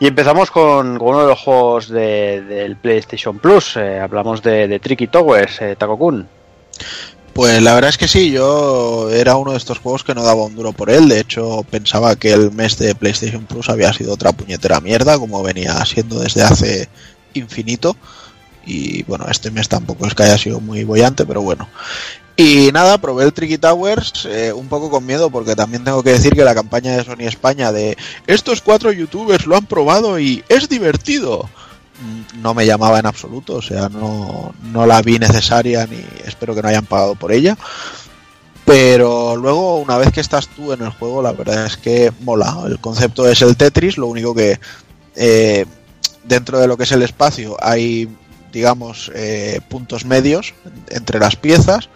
[0.00, 5.06] Y empezamos con, uno de los juegos de- del PlayStation Plus, eh, hablamos de, Tricky
[5.06, 6.28] Towers, Takokun.
[7.32, 10.44] Pues la verdad es que sí, yo era uno de estos juegos que no daba
[10.44, 11.08] un duro por él.
[11.08, 15.42] De hecho, pensaba que el mes de PlayStation Plus había sido otra puñetera mierda, como
[15.42, 16.88] venía siendo desde hace
[17.34, 17.96] infinito.
[18.66, 21.68] Y bueno, este mes tampoco es que haya sido muy bollante, pero bueno.
[22.36, 26.10] Y nada, probé el Tricky Towers eh, un poco con miedo, porque también tengo que
[26.10, 27.96] decir que la campaña de Sony España de
[28.26, 31.48] estos cuatro youtubers lo han probado y es divertido
[32.00, 36.56] mm, no me llamaba en absoluto, o sea, no, no la vi necesaria ni espero
[36.56, 37.56] que no hayan pagado por ella.
[38.64, 42.56] Pero luego, una vez que estás tú en el juego, la verdad es que mola.
[42.66, 44.58] El concepto es el Tetris, lo único que
[45.14, 45.66] eh,
[46.24, 48.08] dentro de lo que es el espacio hay,
[48.52, 50.54] digamos, eh, puntos medios
[50.88, 51.88] entre las piezas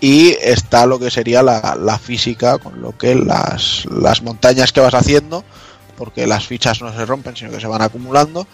[0.00, 4.94] y está lo que sería la, física, con lo que las, las montañas que vas
[4.94, 5.44] haciendo,
[5.96, 8.46] porque las fichas no se rompen, sino que se van acumulando,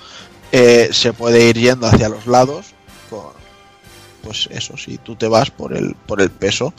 [0.50, 2.75] eh, se puede ir yendo hacia los lados
[4.26, 6.74] pues eso si tú te vas por el por el peso.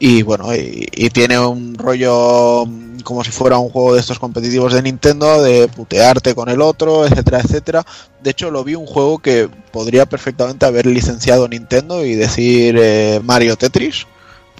[0.00, 4.72] Y bueno y, tiene un rollo mm, como si fuera un juego de estos competitivos
[4.72, 7.86] de Nintendo de putearte con el otro etcétera etcétera.
[8.22, 13.20] De hecho lo vi un juego que podría perfectamente haber licenciado Nintendo y decir eh,
[13.22, 14.06] Mario Tetris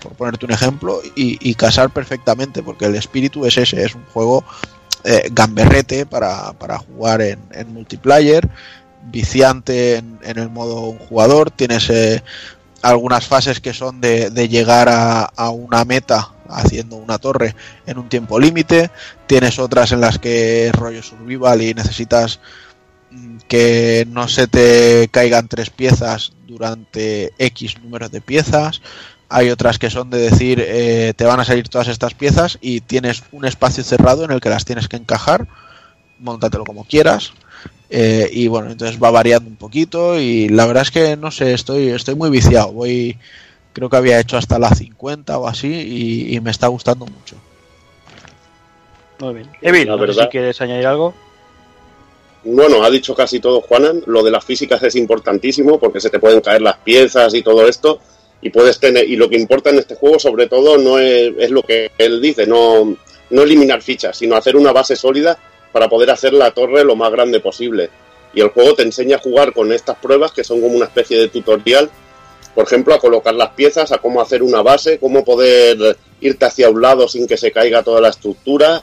[0.03, 4.45] por ponerte un ejemplo y, casar perfectamente porque el espíritu es ese es un juego
[5.03, 8.49] eh, gamberrete para, para jugar en multiplayer,
[9.11, 12.23] viciante en, el modo jugador, tienes eh,
[12.83, 17.55] algunas fases que son de, llegar a, una meta haciendo una torre
[17.87, 18.91] en un tiempo límite,
[19.27, 22.41] tienes otras en las que es rollo survival y necesitas
[23.11, 28.81] mm, que no se te caigan tres piezas durante X números de piezas.
[29.31, 32.81] Hay otras que son de decir, eh, te van a salir todas estas piezas y
[32.81, 35.47] tienes un espacio cerrado en el que las tienes que encajar,
[36.19, 37.35] montatelo como quieras.
[37.91, 41.55] Eh, y bueno, entonces va variando un poquito y la verdad es que no sé,
[41.55, 42.73] estoy, estoy muy viciado.
[42.73, 43.17] Voy,
[43.73, 47.37] creo que había hecho hasta la 50 o así y, y me está gustando mucho.
[49.21, 49.51] Muy bien.
[49.63, 51.15] Evil, no sé si quieres añadir algo.
[52.45, 54.03] Bueno, ha dicho casi todo Juanan.
[54.07, 57.67] Lo de las físicas es importantísimo porque se te pueden caer las piezas y todo
[57.67, 58.01] esto.
[58.41, 59.09] Y puedes tener.
[59.09, 62.23] Y lo que importa en este juego, sobre todo, no es, es lo que él
[62.23, 62.97] dice, no,
[63.31, 65.37] no eliminar fichas, sino hacer una base sólida
[65.79, 67.89] para poder hacer la torre lo más grande posible.
[68.35, 71.17] Y el juego te enseña a jugar con estas pruebas que son como una especie
[71.17, 71.89] de tutorial.
[72.53, 76.69] Por ejemplo, a colocar las piezas, a cómo hacer una base, cómo poder irte hacia
[76.69, 78.83] un lado sin que se caiga toda la estructura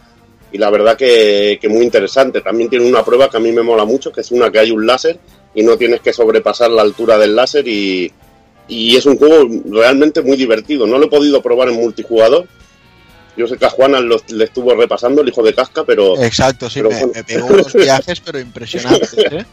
[0.54, 2.40] y la verdad que, que muy interesante.
[2.40, 4.72] También tiene una prueba que a mí me mola mucho, que es una que hay
[4.72, 5.20] un láser
[5.54, 8.10] y no tienes que sobrepasar la altura del láser y,
[8.70, 10.88] y es un juego realmente muy divertido.
[10.88, 12.48] No lo he podido probar en multijugador.
[13.38, 16.70] Yo sé que a Juana lo- le estuvo repasando el hijo de casca, pero Exacto,
[16.70, 17.12] sí, pero me, bueno.
[17.16, 19.46] me pegó unos viajes, pero impresionantes, ¿eh?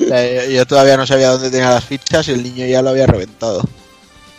[0.00, 2.90] O sea, yo- todavía no sabía dónde tenía las fichas y el niño ya lo
[2.90, 3.62] había reventado.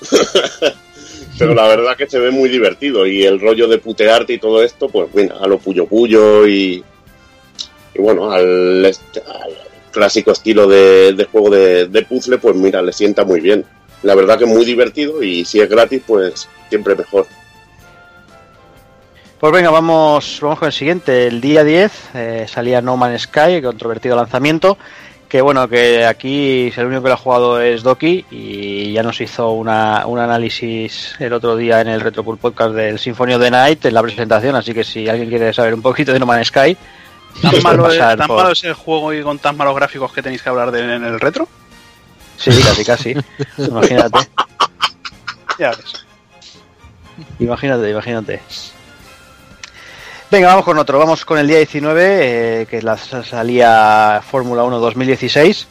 [1.39, 4.61] pero la verdad que se ve muy divertido y el rollo de putearte y todo
[4.63, 6.83] esto, pues mira, a lo puyo puyo y,
[7.95, 8.93] y bueno, al, al
[9.91, 13.63] clásico estilo de, de juego de, de puzzle, pues mira, le sienta muy bien.
[14.03, 17.25] La verdad que es muy divertido y si es gratis, pues siempre mejor.
[19.39, 21.27] Pues venga, vamos, vamos con el siguiente.
[21.27, 24.77] El día 10 eh, salía No Man's Sky, controvertido lanzamiento,
[25.27, 29.19] Que bueno, que aquí el único que lo ha jugado es Doki y ya nos
[29.19, 33.51] hizo una, un análisis el otro día en el Retropool Podcast del Symphony of the
[33.51, 36.47] Night en la presentación, así que si alguien quiere saber un poquito de No Man's
[36.47, 36.77] Sky,
[37.41, 40.13] ¿Tan, malo, es, pasar tan por- malo es el juego y con tan malos gráficos
[40.13, 41.47] que tenéis que hablar de en el retro?
[42.37, 43.15] Sí, casi, casi.
[43.57, 44.19] Imagínate,
[45.59, 46.05] Ya ves.
[47.39, 48.41] imagínate, imagínate.
[50.31, 50.97] Venga, vamos con otro.
[50.97, 55.67] Vamos con el día 19, eh, que la salía Fórmula 1 2016,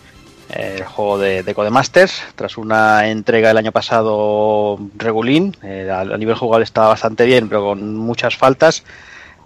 [0.51, 5.57] eh, el juego de, de Codemasters, tras una entrega el año pasado regulín.
[5.65, 8.85] eh, a, a nivel jugable estaba bastante bien, pero con muchas faltas.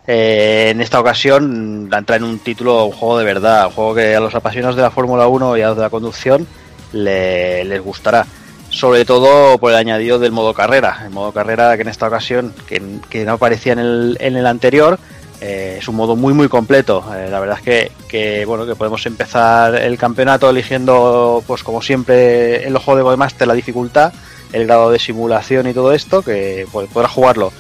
[0.06, 3.94] Eh, en esta ocasión la entra en un título, un juego de verdad, un juego
[3.94, 6.46] que a los apasionados de la Fórmula 1 y a los de la conducción
[6.92, 8.26] le- les gustará.
[8.68, 11.02] Sobre todo por el añadido del modo carrera.
[11.04, 14.98] El modo carrera que en esta ocasión, que, no aparecía en el, en el anterior,
[15.40, 17.04] eh, es un modo muy muy completo.
[17.16, 21.80] Eh, la verdad es que, que, bueno que podemos empezar el campeonato eligiendo, pues como
[21.80, 24.12] siempre, los juegos de Codemaster la dificultad,
[24.52, 27.52] el grado de simulación y todo esto, que pues, podrá jugarlo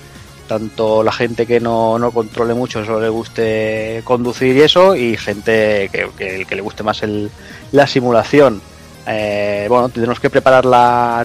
[0.48, 5.16] tanto la gente que no, no controle mucho, solo le guste conducir y eso, y
[5.16, 7.30] gente que, que, que le guste más el,
[7.72, 8.60] la simulación.
[9.08, 10.64] Eh, bueno, tendremos que preparar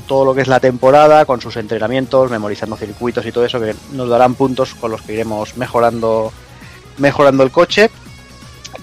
[0.07, 3.73] todo lo que es la temporada con sus entrenamientos, memorizando circuitos y todo eso que
[3.93, 6.31] nos darán puntos con los que iremos mejorando
[6.97, 7.89] mejorando el coche.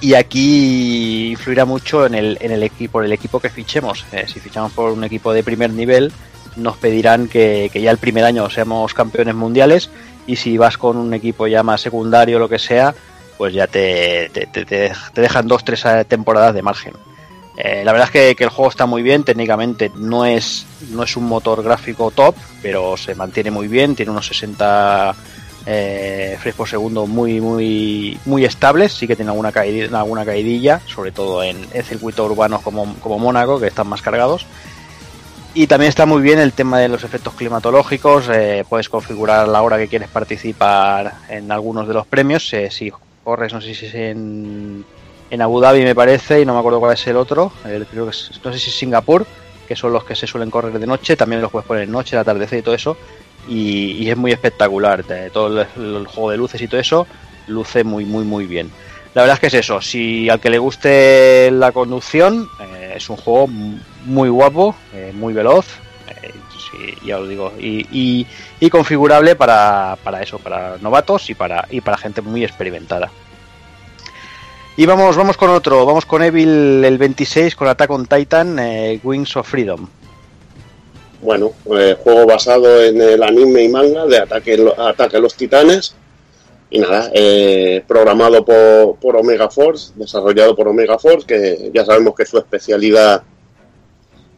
[0.00, 4.04] Y aquí influirá mucho en el, en el equipo, el equipo que fichemos.
[4.12, 6.12] Eh, si fichamos por un equipo de primer nivel,
[6.56, 9.90] nos pedirán que, que ya el primer año seamos campeones mundiales.
[10.26, 12.94] Y si vas con un equipo ya más secundario o lo que sea,
[13.38, 16.92] pues ya te, te, te- te- te dejan dos, tres eh, temporadas de margen.
[17.60, 21.16] Eh, la verdad es que, el juego está muy bien, técnicamente no es, no es
[21.16, 25.12] un motor gráfico top, pero se mantiene muy bien, tiene unos 60
[25.66, 30.80] eh, frames por segundo muy muy muy estables, sí que tiene alguna, caidi- alguna caidilla,
[30.86, 34.46] sobre todo en, en circuitos urbanos como, como Mónaco, que están más cargados.
[35.52, 39.62] Y también está muy bien el tema de los efectos climatológicos, eh, puedes configurar la
[39.62, 42.92] hora que quieres participar en algunos de los premios, eh, si
[43.24, 44.84] corres, no sé si es en,
[45.30, 48.16] en Abu Dhabi me parece, y no me acuerdo cuál es el otro, creo que
[48.44, 49.26] no sé si es Singapur,
[49.66, 52.16] que son los que se suelen correr de noche, también los puedes poner en noche,
[52.16, 52.96] el atardecer y todo eso,
[53.48, 57.06] y, es muy espectacular, todo el, juego de luces y todo eso
[57.46, 58.70] luce muy muy muy bien.
[59.14, 63.08] La verdad es que es eso, si al que le guste la conducción, eh, es
[63.08, 65.66] un juego muy guapo, eh, muy veloz,
[66.22, 66.32] eh,
[67.04, 68.26] ya os digo, y, y-
[68.60, 73.10] y configurable para, para eso, para novatos y para, y para gente muy experimentada.
[74.78, 79.00] Y vamos, vamos con otro, vamos con Evil el 26, con Attack on Titan, eh,
[79.02, 79.88] Wings of Freedom.
[81.20, 85.96] Bueno, eh, juego basado en el anime y manga de Ataque, Ataque a los Titanes.
[86.70, 92.14] Y nada, eh, programado por, por Omega Force, desarrollado por Omega Force, que ya sabemos
[92.14, 93.24] que su especialidad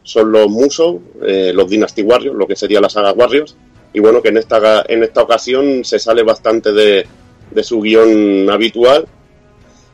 [0.01, 3.55] son los Muso, los Dynasty Warriors, lo que sería la saga Warriors.
[3.93, 7.05] Y bueno, que en esta, en esta ocasión se sale bastante de,
[7.51, 9.07] de su guion habitual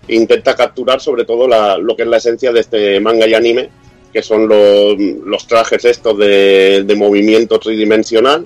[0.08, 3.70] intenta capturar sobre todo lo que es la esencia de este manga y anime,
[4.14, 8.46] que son los, trajes estos de, movimiento tridimensional,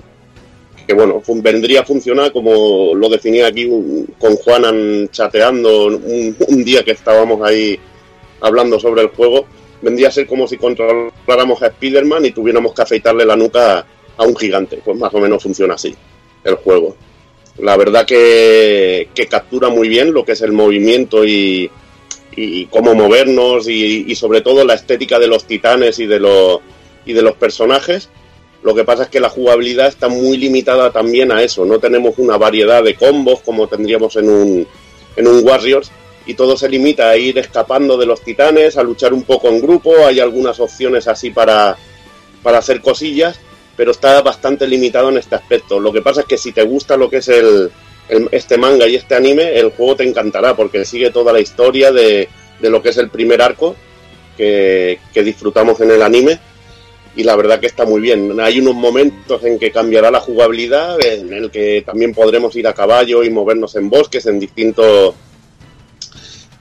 [0.86, 3.70] que bueno, vendría a funcionar como lo definía aquí
[4.18, 7.78] con Juanan chateando un, un día que estábamos ahí
[8.40, 9.46] hablando sobre el juego,
[9.80, 13.86] vendría a ser como si controláramos a Spider-Man y tuviéramos que afeitarle la nuca
[14.16, 15.94] a un gigante, pues más o menos funciona así
[16.44, 16.96] el juego.
[17.58, 21.70] La verdad que, captura muy bien lo que es el movimiento y,
[22.34, 26.60] y cómo movernos y, y sobre todo la estética de los titanes y de los
[27.04, 28.08] y de los personajes.
[28.62, 31.64] Lo que pasa es que la jugabilidad está muy limitada también a eso.
[31.64, 34.66] No tenemos una variedad de combos como tendríamos en un,
[35.16, 35.90] en un Warriors
[36.26, 39.60] y todo se limita a ir escapando de los titanes, a luchar un poco en
[39.60, 40.06] grupo.
[40.06, 41.76] Hay algunas opciones así para,
[42.42, 43.40] para hacer cosillas,
[43.76, 45.80] pero está bastante limitado en este aspecto.
[45.80, 47.70] Lo que pasa es que si te gusta lo que es el,
[48.30, 52.28] este manga y este anime, el juego te encantará porque sigue toda la historia de,
[52.60, 53.74] de lo que es el primer arco
[54.36, 56.38] que, que disfrutamos en el anime.
[57.14, 58.40] Y la verdad que está muy bien.
[58.40, 62.72] Hay unos momentos en que cambiará la jugabilidad, en el que también podremos ir a
[62.72, 65.14] caballo y movernos en bosques, en distintos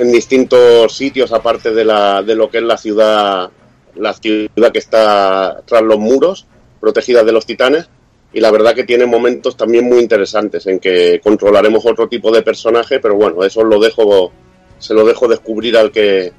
[0.01, 3.51] en distintos sitios aparte de la de lo que es la ciudad
[3.95, 6.47] la ciudad que está tras los muros
[6.81, 7.87] protegida de los titanes
[8.33, 12.41] y la verdad que tiene momentos también muy interesantes en que controlaremos otro tipo de
[12.41, 14.33] personaje pero bueno eso lo dejo
[14.79, 16.33] se lo dejo descubrir al que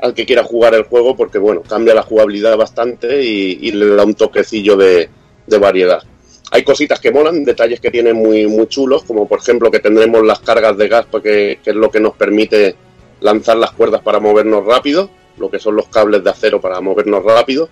[0.00, 4.04] al que quiera jugar el juego porque bueno cambia la jugabilidad bastante y, le da
[4.04, 5.08] un toquecillo de,
[5.46, 6.02] de variedad
[6.50, 10.22] hay cositas que molan, detalles que tienen muy, muy chulos, como por ejemplo que tendremos
[10.22, 12.76] las cargas de gas, porque, que es lo que nos permite
[13.20, 15.08] lanzar las cuerdas para movernos rápido.
[15.38, 17.70] lo que son los cables de acero para movernos rápido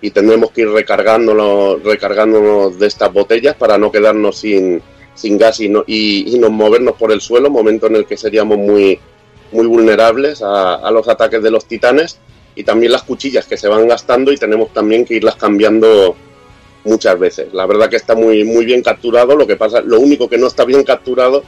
[0.00, 4.82] y tendremos que ir recargándonos, recargándonos de estas botellas para no quedarnos sin,
[5.14, 8.16] sin gas y, no, y, y nos movernos por el suelo, momento en el que
[8.16, 8.98] seríamos muy,
[9.52, 12.18] muy vulnerables a, a los ataques de los titanes
[12.54, 16.16] y también las cuchillas que se van gastando y tenemos también que irlas cambiando
[16.84, 17.52] muchas veces.
[17.52, 20.46] La verdad que está muy, muy bien capturado, lo que pasa, lo único que no
[20.46, 21.42] está bien capturado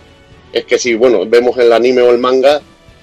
[0.52, 2.60] es que si bueno, vemos el anime o el manga,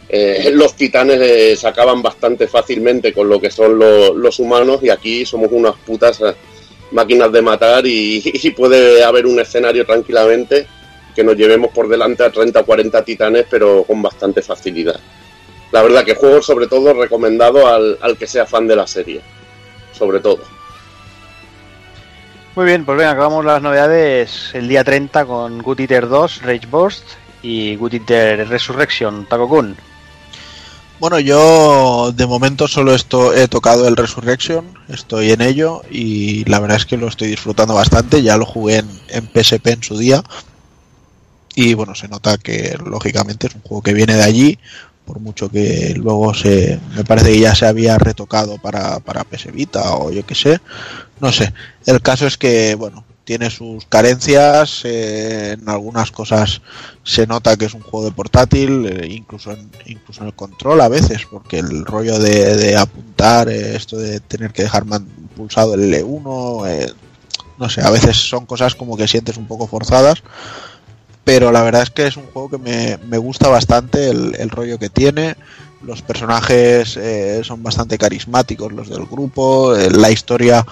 [0.09, 4.79] eh, los titanes eh, se acaban bastante fácilmente con lo que son lo- los humanos
[4.83, 6.33] y aquí somos unas putas eh,
[6.91, 8.21] máquinas de matar y,
[8.57, 10.67] puede haber un escenario tranquilamente
[11.15, 14.99] que nos llevemos por delante a 30 o 40 titanes pero con bastante facilidad.
[15.71, 19.21] La verdad que juego sobre todo recomendado al, al que sea fan de la serie,
[19.91, 20.39] sobre todo.
[22.55, 26.67] Muy bien, pues venga, acabamos las novedades el día 30 con Good Eater 2, Rage
[26.69, 27.03] Burst
[27.41, 29.75] y Good Eater Resurrection, Takokun.
[30.99, 36.59] Bueno, yo de momento solo esto, he tocado el Resurrection, estoy en ello y la
[36.59, 39.97] verdad es que lo estoy disfrutando bastante, ya lo jugué en, en PSP en su
[39.97, 40.23] día
[41.53, 44.59] y bueno, se nota que lógicamente es un juego que viene de allí,
[45.05, 49.51] por mucho que luego se me parece que ya se había retocado para, para PS
[49.53, 50.59] Vita o yo qué sé,
[51.19, 51.53] no sé.
[51.85, 56.61] El caso es que, bueno, tiene sus carencias, eh, en algunas cosas
[57.03, 60.79] se nota que es un juego de portátil, eh, incluso, en, incluso en el control
[60.81, 65.73] a veces, porque el rollo de, apuntar, eh, esto de tener que dejar man- pulsado
[65.73, 66.93] el L1, eh,
[67.57, 70.21] no sé, a veces son cosas como que sientes un poco forzadas,
[71.23, 74.49] pero la verdad es que es un juego que me, me gusta bastante el, el
[74.51, 75.35] rollo que tiene.
[75.81, 76.97] Los personajes
[77.45, 79.73] son bastante carismáticos, los del grupo.
[79.75, 80.65] la historia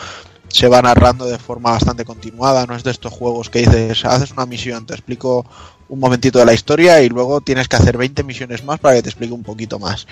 [0.54, 2.68] se va narrando de forma bastante continuada.
[2.68, 5.46] No es de estos juegos que dices, haces una misión, te explico
[5.90, 9.02] un momentito de la historia y luego tienes que hacer 20 misiones más para que
[9.02, 10.08] te explique un poquito más.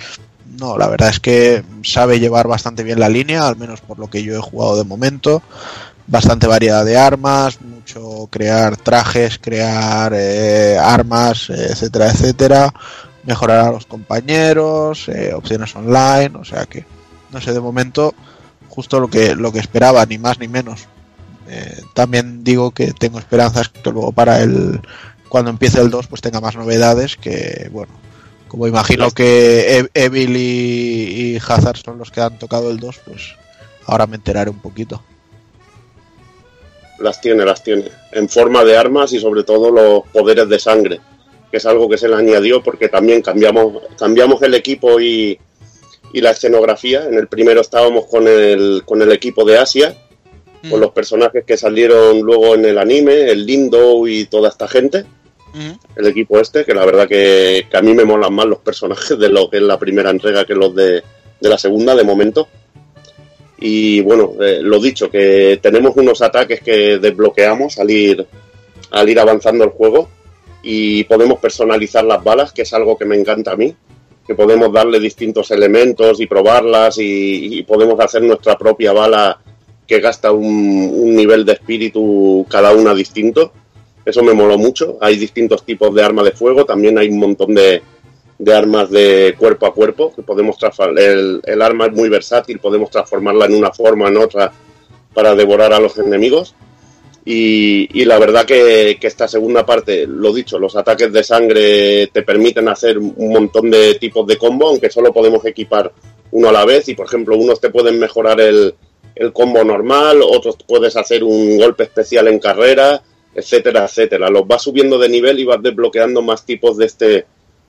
[0.59, 4.09] No, la verdad es que sabe llevar bastante bien la línea, al menos por lo
[4.09, 5.43] que yo he jugado de momento
[6.07, 12.73] bastante variedad de armas, mucho crear trajes, crear eh, armas, etcétera, etcétera,
[13.23, 16.83] mejorar a los compañeros, eh, opciones online, o sea que
[17.31, 18.15] no sé de momento
[18.71, 20.87] justo lo que lo que esperaba, ni más ni menos.
[21.47, 24.79] Eh, también digo que tengo esperanzas que luego para el
[25.29, 27.91] cuando empiece el 2 pues tenga más novedades que bueno
[28.47, 33.01] como imagino que E- Evil y, y Hazard son los que han tocado el 2
[33.05, 33.35] pues
[33.85, 35.01] ahora me enteraré un poquito
[36.99, 37.85] Las tiene, las tiene.
[38.11, 40.99] En forma de armas y sobre todo los poderes de sangre,
[41.49, 45.39] que es algo que se le añadió porque también cambiamos, cambiamos el equipo y,
[46.13, 47.05] y la escenografía.
[47.05, 49.95] En el primero estábamos con el, con el equipo de Asia,
[50.69, 55.05] con los personajes que salieron luego en el anime, el Lindo y toda esta gente.
[55.95, 59.17] El equipo este, que la verdad que, que a mí me molan más los personajes
[59.19, 61.03] de lo que es la primera entrega que los de,
[61.41, 62.47] de la segunda de momento.
[63.59, 68.25] Y bueno, eh, lo dicho, que tenemos unos ataques que desbloqueamos al ir,
[68.91, 70.09] al ir avanzando el juego
[70.63, 73.75] y podemos personalizar las balas, que es algo que me encanta a mí,
[74.25, 79.39] que podemos darle distintos elementos y probarlas y, podemos hacer nuestra propia bala
[79.87, 83.51] que gasta un, nivel de espíritu cada una distinto.
[84.05, 84.97] Eso me moló mucho.
[85.01, 87.81] Hay distintos tipos de arma de fuego, también hay un montón de,
[88.37, 90.57] de armas de cuerpo a cuerpo que podemos.
[90.97, 94.51] El, el arma es muy versátil, podemos transformarla en una forma, en otra,
[95.13, 96.55] para devorar a los enemigos.
[97.23, 102.67] Y, la verdad que, esta segunda parte, lo dicho, los ataques de sangre te permiten
[102.67, 105.91] hacer un montón de tipos de combo, aunque solo podemos equipar
[106.31, 106.89] uno a la vez.
[106.89, 108.73] Y por ejemplo, unos te pueden mejorar el,
[109.15, 113.01] el combo normal, otros puedes hacer un golpe especial en carrera,
[113.35, 114.29] etcétera, etcétera.
[114.29, 117.25] Los vas subiendo de nivel y vas desbloqueando más tipos de este,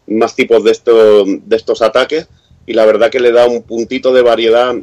[0.07, 2.29] más tipos de, esto, de estos ataques
[2.67, 4.75] y la verdad que le da un puntito de variedad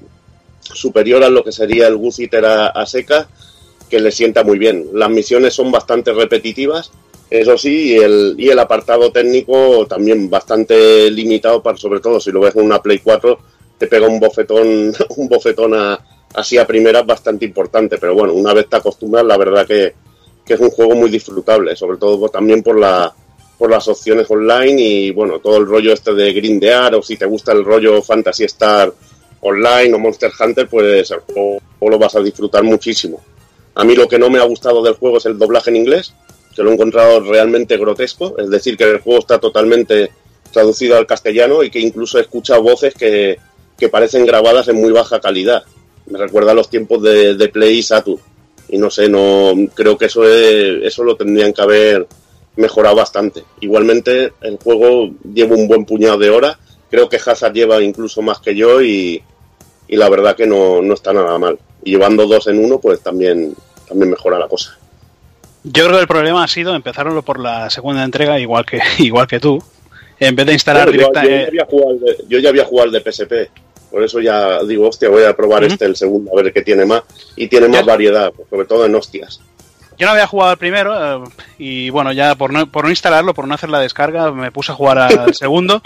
[0.61, 3.27] superior a lo que sería el Gus Eater a, a seca
[3.89, 4.87] que le sienta muy bien.
[4.93, 6.91] Las misiones son bastante repetitivas,
[7.29, 12.31] eso sí, y el, y el apartado técnico también bastante limitado, para, sobre todo si
[12.31, 13.39] lo ves en una Play 4,
[13.77, 15.99] te pega un bofetón, un bofetón a,
[16.33, 19.93] así a primeras bastante importante, pero bueno, una vez te acostumbras, la verdad que,
[20.47, 23.13] es un juego muy disfrutable, sobre todo también por la
[23.59, 27.27] por las opciones online y bueno, todo el rollo este de grindear o si te
[27.27, 28.91] gusta el rollo Fantasy Star
[29.41, 31.19] online o Monster Hunter, pues el
[31.87, 33.21] lo vas a disfrutar muchísimo.
[33.79, 36.13] A mí lo que no me ha gustado del juego es el doblaje en inglés,
[36.55, 40.11] que lo he encontrado realmente grotesco, es decir, que el juego está totalmente
[40.51, 43.37] traducido al castellano y que incluso he escuchado voces que,
[43.77, 45.63] que parecen grabadas en muy baja calidad.
[46.07, 48.19] Me recuerda a los tiempos de, de Play y Saturn.
[48.67, 52.07] Y no sé, no creo que eso, es, eso lo tendrían que haber
[52.55, 53.43] mejorado bastante.
[53.61, 56.57] Igualmente, el juego lleva un buen puñado de horas
[56.89, 59.21] creo que Hazard lleva incluso más que yo y,
[59.87, 61.59] y la verdad que no, no está nada mal.
[61.83, 63.55] Y llevando dos en uno, pues también,
[63.89, 64.77] también mejora la cosa.
[65.63, 69.27] Yo creo que el problema ha sido empezarlo por la segunda entrega, igual que, igual
[69.27, 69.61] que tú.
[70.19, 71.23] En vez de instalar Bueno, yo, directa.
[71.23, 73.33] yo ya eh, había jugado al de, yo ya había jugado al de PSP.
[73.91, 76.85] Por eso ya digo, hostia, voy a probar este, el segundo, a ver qué tiene
[76.85, 77.03] más.
[77.35, 77.85] Y tiene más Ya.
[77.85, 79.41] variedad, pues, sobre todo en hostias.
[79.99, 83.33] Yo no había jugado al primero eh, y bueno, ya por no, por no instalarlo,
[83.33, 85.83] por no hacer la descarga, me puse a jugar al segundo.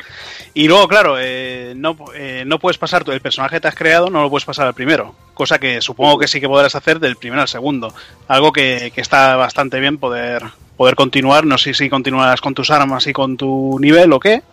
[0.53, 4.11] Y luego, claro, eh, no, eh, no puedes pasar, el personaje que te has creado
[4.11, 5.15] no lo puedes pasar al primero.
[5.33, 7.91] Cosa que supongo que sí que podrás hacer del primero al segundo.
[8.27, 10.43] Algo que, que está bastante bien poder,
[10.77, 11.45] poder continuar.
[11.45, 14.43] No sé si continuarás con tus armas y con tu nivel o qué.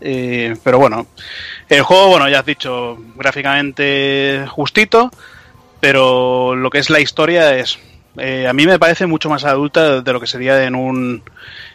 [0.00, 1.06] Eh, pero bueno,
[1.68, 5.10] el juego, bueno, ya has dicho, gráficamente justito,
[5.80, 7.78] pero lo que es la historia es
[8.20, 11.22] eh, a mí me parece mucho más adulta de lo que sería en un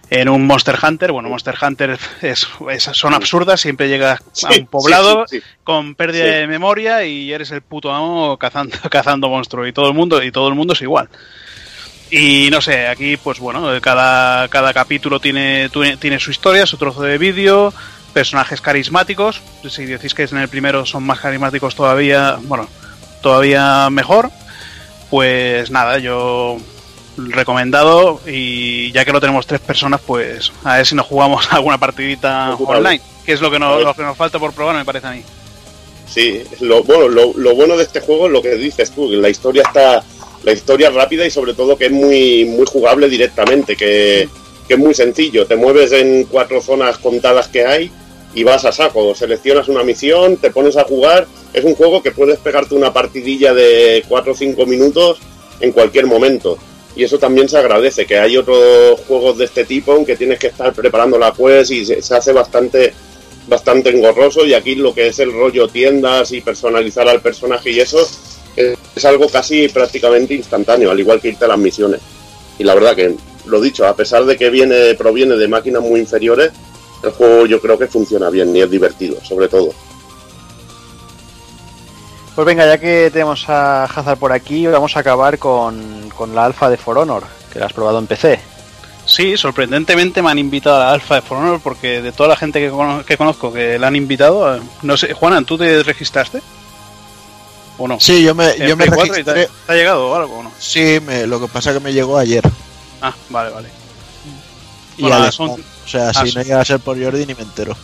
[0.10, 1.12] en un Monster Hunter.
[1.12, 5.56] Bueno, Monster Hunter es, es- son absurdas, siempre llegas a un poblado sí, sí, sí.
[5.64, 9.94] con pérdida de memoria y eres el puto amo cazando, cazando monstruos y todo el
[9.94, 11.10] mundo y todo el mundo es igual.
[12.12, 17.02] Y no sé, aquí pues bueno, cada, cada capítulo tiene, tiene su historia, su trozo
[17.02, 17.74] de vídeo,
[18.14, 19.42] personajes carismáticos.
[19.68, 22.70] Si decís que en el primero son más carismáticos todavía, bueno,
[23.24, 24.30] todavía mejor.
[25.14, 26.58] Pues nada, yo
[27.18, 31.78] recomendado y ya que lo tenemos tres personas, pues a ver si nos jugamos alguna
[31.78, 35.06] partidita online, que es lo que, nos, lo que nos falta por probar, me parece
[35.06, 35.22] a mí.
[36.08, 39.18] Sí, lo bueno, lo, lo bueno de este juego es lo que dices tú, que
[39.18, 40.04] la historia está,
[40.42, 44.28] la historia es rápida y sobre todo que es muy, muy jugable directamente, que,
[44.68, 45.46] que es muy sencillo.
[45.46, 47.92] Te mueves en cuatro zonas contadas que hay
[48.34, 49.14] y vas a saco.
[49.16, 51.28] Seleccionas una misión, te pones a jugar.
[51.54, 55.20] Es un juego que puedes pegarte una partidilla de cuatro o cinco minutos
[55.60, 56.58] en cualquier momento.
[56.96, 60.38] Y eso también se agradece, que hay otros juegos de este tipo en que tienes
[60.38, 62.94] que estar preparando la quest y se, se hace bastante
[63.48, 67.80] bastante engorroso y aquí lo que es el rollo tiendas y personalizar al personaje y
[67.82, 68.00] eso
[68.56, 72.00] es, es algo casi prácticamente instantáneo, al igual que irte a las misiones.
[72.58, 73.16] Y la verdad que,
[73.46, 76.52] lo dicho, a pesar de que viene proviene de máquinas muy inferiores,
[77.04, 79.70] el juego yo creo que funciona bien y es divertido, sobre todo.
[82.36, 86.46] Pues venga, ya que tenemos a Hazard por aquí, vamos a acabar con, con la
[86.46, 88.40] alfa de For Honor, que la has probado en PC.
[89.06, 92.36] Sí, sorprendentemente me han invitado a la alfa de For Honor porque de toda la
[92.36, 95.84] gente que, cono- que conozco que la han invitado, eh, no sé, Juanan, ¿tú te
[95.84, 96.42] registraste?
[97.78, 98.00] ¿O no?
[98.00, 99.58] Sí, yo me, yo me Play 4 y te, registré.
[99.68, 100.52] te ha llegado o algo o no?
[100.58, 102.44] Sí, me, lo que pasa es que me llegó ayer.
[103.02, 103.70] Ah, vale, vale.
[104.98, 105.52] Y Bueno, al son-.
[105.52, 107.76] O sea, ah, si no llega a ser por Jordi ni me entero.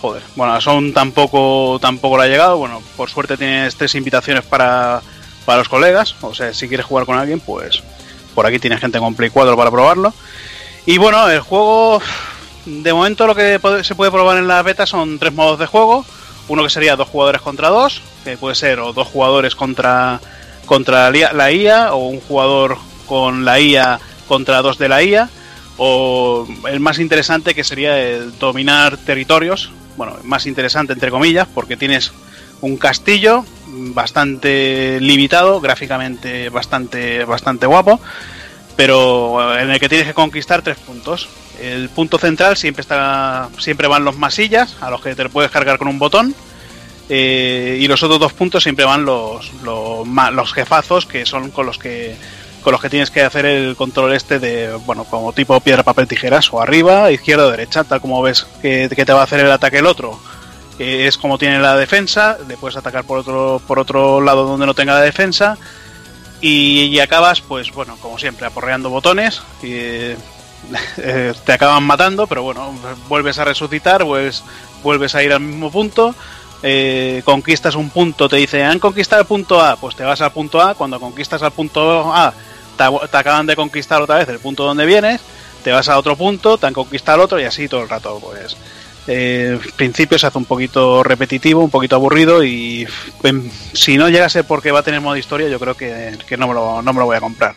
[0.00, 0.22] Joder.
[0.36, 2.56] Bueno, a Son tampoco, tampoco le ha llegado.
[2.56, 5.02] Bueno, por suerte tienes tres invitaciones para,
[5.44, 6.14] para los colegas.
[6.20, 7.82] O sea, si quieres jugar con alguien, pues
[8.34, 10.14] por aquí tienes gente con Play 4 para probarlo.
[10.86, 12.00] Y bueno, el juego,
[12.64, 16.04] de momento lo que se puede probar en la beta son tres modos de juego.
[16.46, 20.20] Uno que sería dos jugadores contra dos, que puede ser o dos jugadores contra,
[20.64, 25.28] contra la IA, o un jugador con la IA contra dos de la IA,
[25.78, 31.76] o el más interesante que sería el dominar territorios, bueno, más interesante entre comillas, porque
[31.76, 32.12] tienes
[32.60, 38.00] un castillo bastante limitado, gráficamente bastante, bastante guapo,
[38.76, 41.28] pero en el que tienes que conquistar tres puntos.
[41.60, 45.78] El punto central siempre está, siempre van los masillas, a los que te puedes cargar
[45.78, 46.34] con un botón.
[47.08, 51.66] eh, y los otros dos puntos siempre van los, los, los jefazos, que son con
[51.66, 52.16] los que
[52.68, 56.06] con los que tienes que hacer el control este de, bueno, como tipo piedra, papel,
[56.06, 59.78] tijeras, o arriba, izquierda derecha, tal como ves que, te va a hacer el ataque
[59.78, 60.20] el otro.
[60.78, 64.74] es como tiene la defensa, le puedes atacar por otro, por otro lado donde no
[64.74, 65.56] tenga la defensa.
[66.42, 69.40] Y, acabas, pues bueno, como siempre, aporreando botones.
[69.62, 70.16] Y, eh,
[70.98, 72.74] eh, te acaban matando, pero bueno,
[73.08, 74.44] vuelves a resucitar, vuelves,
[74.82, 76.14] vuelves a ir al mismo punto.
[76.62, 80.32] eh, conquistas un punto, te dice, han conquistado el punto A, pues te vas al
[80.32, 80.74] punto A.
[80.74, 82.34] Cuando conquistas al punto A,
[82.78, 85.20] te, acaban de conquistar otra vez el punto donde vienes.
[85.62, 88.56] Te vas a otro punto, te han conquistado otro y así todo el rato, pues.
[89.06, 92.86] Eh, en principio se hace un poquito repetitivo, un poquito aburrido y
[93.72, 96.36] si no llega a ser porque va a tener modo historia, yo creo que, que
[96.36, 97.54] no, me lo, no me lo voy a comprar.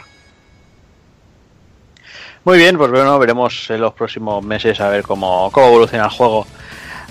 [2.43, 6.09] Muy bien, pues bueno, veremos en los próximos meses a ver cómo, cómo evoluciona el
[6.09, 6.47] juego.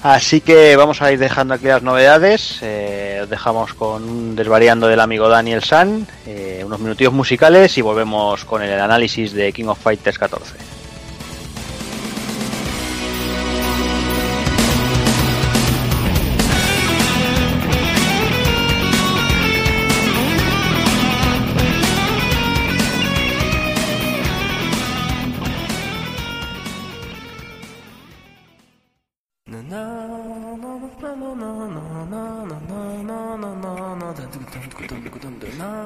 [0.02, 2.58] Así que vamos a ir dejando aquí las novedades.
[2.62, 7.82] Eh, os dejamos con un desvariando del amigo Daniel San, eh, unos minutillos musicales y
[7.82, 10.79] volvemos con el análisis de King of Fighters 14.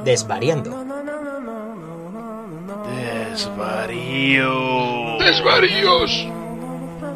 [0.05, 0.71] Desvariando.
[3.33, 5.19] Desvarío.
[5.19, 6.29] Desvaríos.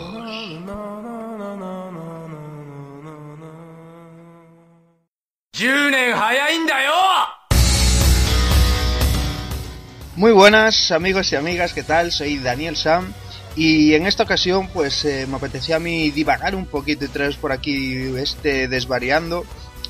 [10.16, 12.10] Muy buenas amigos y amigas, ¿qué tal?
[12.10, 13.14] Soy Daniel Sam
[13.58, 17.38] y en esta ocasión pues eh, me apetecía a mí divagar un poquito y traeros
[17.38, 19.44] por aquí este desvariando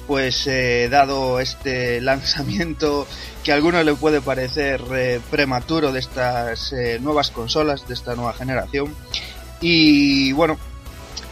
[0.06, 3.06] pues eh, dado este lanzamiento
[3.44, 6.72] que a algunos le puede parecer eh, prematuro de estas
[7.02, 8.94] nuevas consolas, de esta nueva generación.
[9.60, 10.56] Y bueno,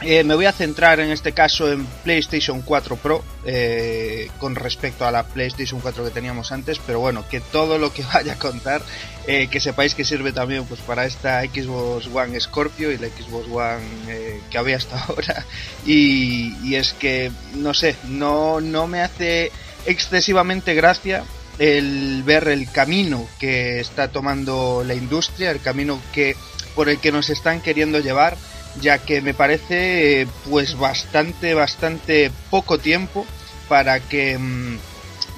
[0.02, 5.06] eh, me voy a centrar en este caso en PlayStation 4 Pro eh, con respecto
[5.06, 8.38] a la PlayStation 4 que teníamos antes, pero bueno, que todo lo que vaya a
[8.38, 8.82] contar,
[9.26, 13.48] eh, que sepáis que sirve también pues para esta Xbox One Scorpio y la Xbox
[13.50, 15.44] One que había hasta ahora.
[15.86, 19.50] Y, y es que, no sé, no, no me hace
[19.86, 21.24] excesivamente gracia
[21.58, 26.36] el ver el camino que está tomando la industria, el camino que
[26.74, 28.36] por el que nos están queriendo llevar
[28.80, 33.26] ya que me parece eh, pues bastante, bastante poco tiempo
[33.68, 34.78] para que, mm,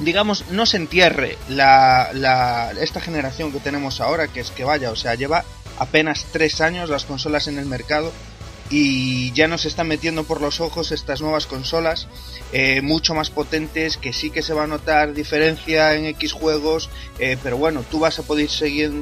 [0.00, 4.90] digamos, no se entierre la, la, esta generación que tenemos ahora, que es que vaya,
[4.90, 5.44] o sea, lleva
[5.78, 8.12] apenas tres años las consolas en el mercado
[8.70, 12.06] y ya nos están metiendo por los ojos estas nuevas consolas
[12.52, 16.90] eh, mucho más potentes que sí que se va a notar diferencia en X juegos
[17.18, 18.92] eh, pero bueno tú vas a poder seguir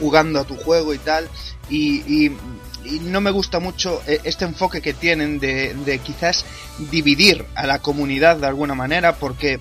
[0.00, 1.28] jugando a tu juego y tal
[1.70, 2.36] y, y,
[2.88, 6.44] y no me gusta mucho eh, este enfoque que tienen de, de quizás
[6.90, 9.60] dividir a la comunidad de alguna manera porque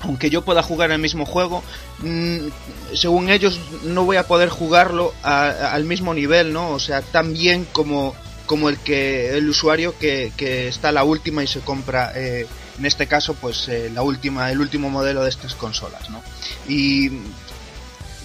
[0.00, 1.62] aunque yo pueda jugar el mismo juego,
[2.00, 2.48] mmm,
[2.94, 6.70] según ellos no voy a poder jugarlo a, a, al mismo nivel, ¿no?
[6.70, 8.14] O sea, tan bien como,
[8.46, 12.46] como el que el usuario que, que está la última y se compra, eh,
[12.78, 16.22] en este caso, pues eh, la última, el último modelo de estas consolas, ¿no?
[16.68, 17.10] Y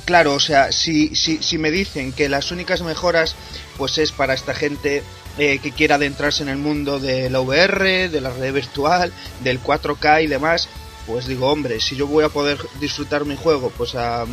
[0.05, 3.35] claro, o sea, si, si, si me dicen que las únicas mejoras,
[3.77, 5.03] pues es para esta gente
[5.37, 9.61] eh, que quiera adentrarse en el mundo de la VR, de la red virtual, del
[9.61, 10.69] 4K y demás,
[11.05, 14.25] pues digo, hombre, si yo voy a poder disfrutar mi juego pues a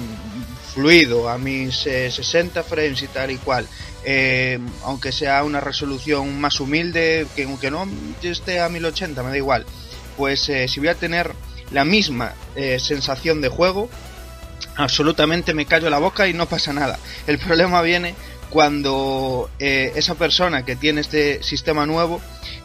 [0.73, 3.67] fluido, a mis eh, 60 frames y tal y cual,
[4.05, 7.89] eh, aunque sea una resolución más humilde, que aunque no
[8.23, 9.67] esté a 1080, me da igual,
[10.17, 11.33] pues eh, si voy a tener
[11.71, 13.89] la misma eh, sensación de juego,
[14.77, 16.99] absolutamente me callo la boca y no pasa nada.
[17.27, 18.15] El problema viene
[18.51, 22.20] cuando eh, esa persona que tiene este sistema nuevo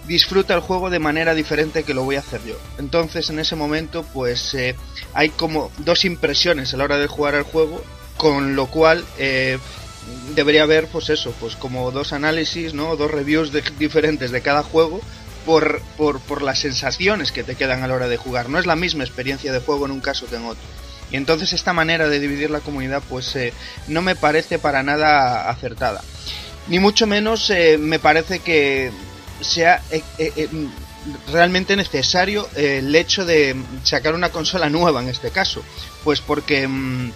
[0.07, 2.55] disfruta el juego de manera diferente que lo voy a hacer yo.
[2.77, 4.75] Entonces en ese momento pues eh,
[5.13, 7.83] hay como dos impresiones a la hora de jugar al juego,
[8.17, 9.59] con lo cual eh,
[10.35, 12.95] debería haber pues eso, pues como dos análisis, ¿no?
[12.95, 15.01] dos reviews de, diferentes de cada juego
[15.45, 18.49] por, por, por las sensaciones que te quedan a la hora de jugar.
[18.49, 20.63] No es la misma experiencia de juego en un caso que en otro.
[21.11, 23.53] Y entonces esta manera de dividir la comunidad pues eh,
[23.87, 26.01] no me parece para nada acertada.
[26.67, 28.91] Ni mucho menos eh, me parece que
[29.39, 30.49] sea eh, eh,
[31.31, 35.63] realmente necesario el hecho de sacar una consola nueva en este caso.
[36.03, 37.11] Pues porque mm,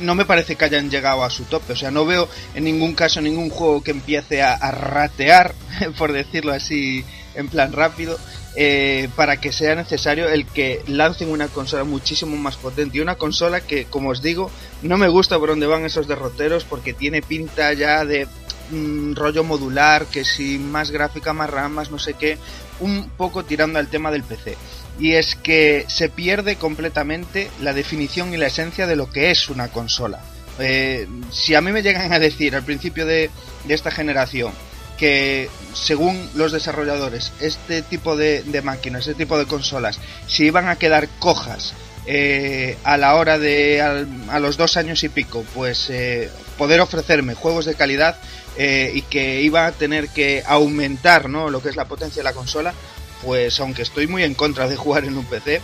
[0.00, 1.74] no me parece que hayan llegado a su tope.
[1.74, 5.54] O sea, no veo en ningún caso ningún juego que empiece a, a ratear,
[5.98, 7.04] por decirlo así,
[7.34, 8.18] en plan rápido
[8.56, 13.14] eh, para que sea necesario el que lancen una consola muchísimo más potente y una
[13.14, 14.50] consola que, como os digo,
[14.82, 18.26] no me gusta por dónde van esos derroteros porque tiene pinta ya de
[18.70, 22.38] mmm, rollo modular, que si más gráfica, más RAM, más no sé qué,
[22.80, 24.56] un poco tirando al tema del PC.
[24.98, 29.48] Y es que se pierde completamente la definición y la esencia de lo que es
[29.48, 30.20] una consola.
[30.58, 33.30] Eh, si a mí me llegan a decir al principio de
[33.68, 34.52] esta generación
[35.00, 40.76] que según los desarrolladores este tipo de, máquinas, este tipo de consolas, si iban a
[40.76, 41.74] quedar cojas
[42.06, 46.80] eh, a la hora de a, a, los dos años y pico, pues eh, poder
[46.80, 48.16] ofrecerme juegos de calidad
[48.56, 51.50] eh, y que iba a tener que aumentar ¿no?
[51.50, 52.74] lo que es la potencia de la consola,
[53.22, 55.60] pues aunque estoy muy en contra de jugar en un PC,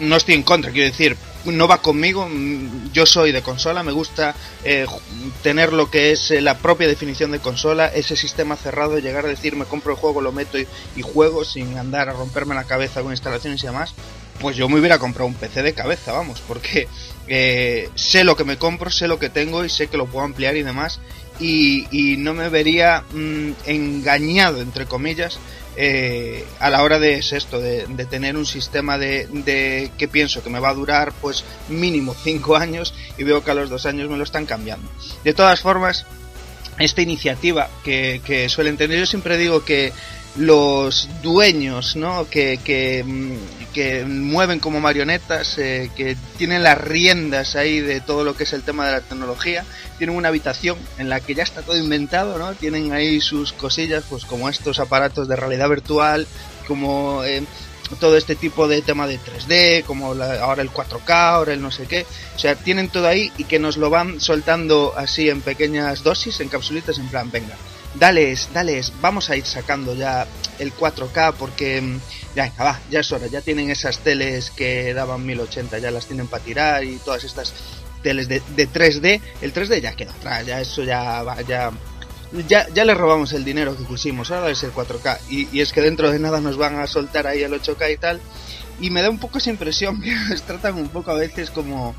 [0.00, 2.28] no estoy en contra, quiero decir, no va conmigo,
[2.92, 4.34] yo soy de consola, me gusta
[4.64, 4.86] eh,
[5.42, 9.28] tener lo que es eh, la propia definición de consola, ese sistema cerrado, llegar a
[9.28, 10.66] decir me compro el juego, lo meto y,
[11.02, 13.94] juego sin andar a romperme la cabeza con instalaciones y demás,
[14.40, 16.88] pues yo me hubiera comprado un PC de cabeza, vamos, porque
[17.28, 20.24] eh, sé lo que me compro, sé lo que tengo y sé que lo puedo
[20.24, 21.00] ampliar y demás,
[21.40, 25.38] y, no me vería mmm, engañado, entre comillas,
[25.80, 30.42] eh, a la hora de es esto, de, tener un sistema de, de, que pienso
[30.42, 33.86] que me va a durar pues mínimo 5 años y veo que a los 2
[33.86, 34.90] años me lo están cambiando.
[35.22, 36.04] De todas formas,
[36.80, 38.98] esta iniciativa que suelen tener.
[38.98, 39.92] Yo siempre digo que
[40.36, 42.28] los dueños, ¿no?
[42.28, 48.24] Que, que, mm, que mueven como marionetas, eh, que tienen las riendas ahí de todo
[48.24, 49.64] lo que es el tema de la tecnología,
[49.98, 52.54] tienen una habitación en la que ya está todo inventado, ¿no?
[52.54, 56.26] Tienen ahí sus cosillas, pues como estos aparatos de realidad virtual,
[56.66, 57.42] como eh,
[58.00, 61.70] todo este tipo de tema de 3D, como la- ahora el 4K, ahora el no
[61.70, 62.06] sé qué.
[62.36, 66.38] O sea, tienen todo ahí y que nos lo van soltando así en pequeñas dosis,
[66.40, 67.56] en capsulitas, en plan, venga,
[67.94, 70.26] dales, dales, vamos a ir sacando ya
[70.58, 72.00] el 4K porque mm,
[72.34, 76.44] ya, ya es hora, ya tienen esas teles que daban 1080, ya las tienen para
[76.44, 77.52] tirar y todas estas
[78.02, 81.72] teles de, de 3D, el 3D ya queda atrás, ya eso ya va, ya
[82.46, 85.18] ya, le robamos el dinero que pusimos, ahora es el 4K.
[85.30, 88.20] Y, es que dentro de nada nos van a soltar ahí el 8K y tal.
[88.80, 91.94] Y me da un poco esa impresión que nos tratan un poco a veces como,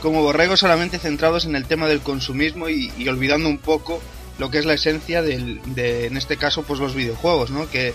[0.00, 4.00] como borregos solamente centrados en el tema del consumismo y olvidando un poco
[4.38, 7.68] lo que es la esencia del, de, en este caso, pues los videojuegos, ¿no?
[7.70, 7.94] Que,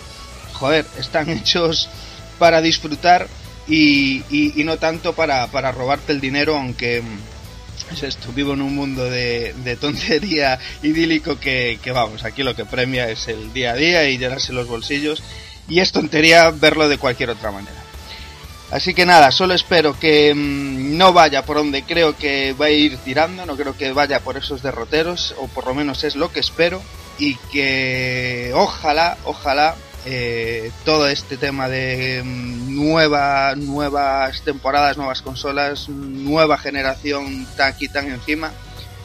[0.54, 1.90] joder, están hechos
[2.40, 3.28] para disfrutar
[3.68, 8.62] y, y, no tanto para, para robarte el dinero, aunque mm, es esto, vivo en
[8.62, 13.52] un mundo de, de tontería idílico que, que, vamos, aquí lo que premia es el
[13.54, 15.22] día a día y llenarse los bolsillos
[15.68, 17.87] y es tontería verlo de cualquier otra manera.
[18.70, 22.72] Así que nada, solo espero que mmm, no vaya por donde creo que va a
[22.72, 26.32] ir tirando, no creo que vaya por esos derroteros, o por lo menos es lo
[26.32, 26.82] que espero,
[27.18, 29.76] y que ojalá, ojalá
[30.06, 37.88] eh, todo este tema de mm, nueva, nuevas temporadas, nuevas consolas, nueva generación tan aquí
[37.88, 38.52] tan encima,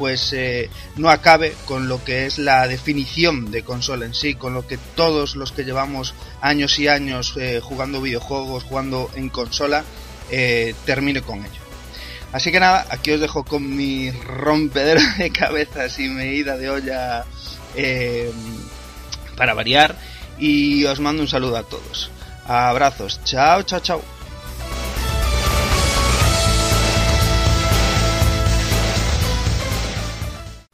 [0.03, 4.53] pues eh, no acabe con lo que es la definición de consola en sí, con
[4.53, 9.85] lo que todos los que llevamos años y años eh, jugando videojuegos, jugando en consola,
[10.29, 11.62] eh, termine con ello.
[12.33, 16.69] Así que nada, aquí os dejo con mi rompedero de cabezas y mi ida de
[16.69, 17.24] olla
[17.77, 18.33] eh,
[19.37, 19.97] para variar
[20.37, 22.11] y os mando un saludo a todos.
[22.45, 24.22] Abrazos, chao, chao, chao.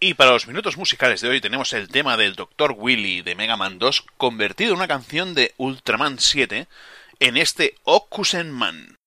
[0.01, 2.77] Y para los minutos musicales de hoy tenemos el tema del Dr.
[2.79, 6.69] Willy de Mega Man 2 convertido en una canción de Ultraman 7
[7.19, 8.99] en este Okusen Man.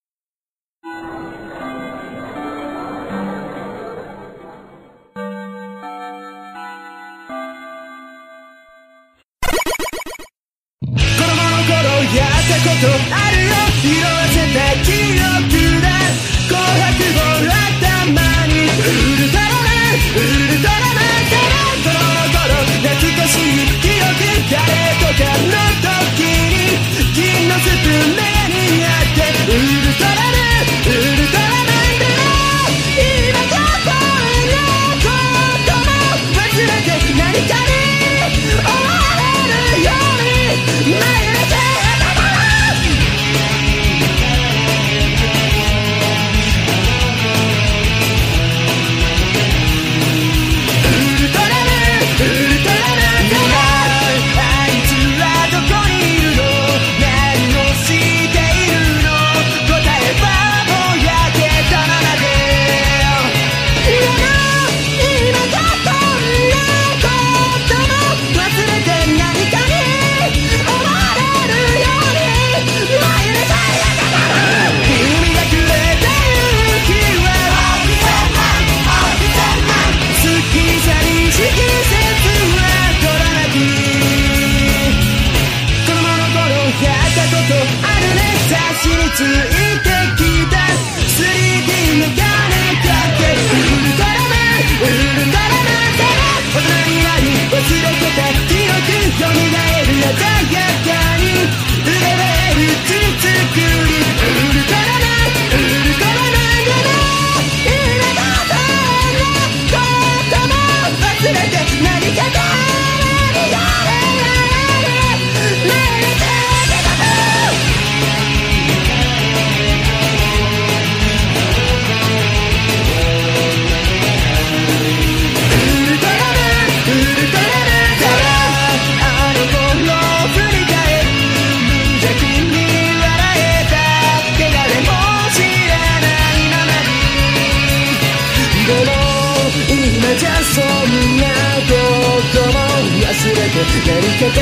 [143.92, 144.40] 何か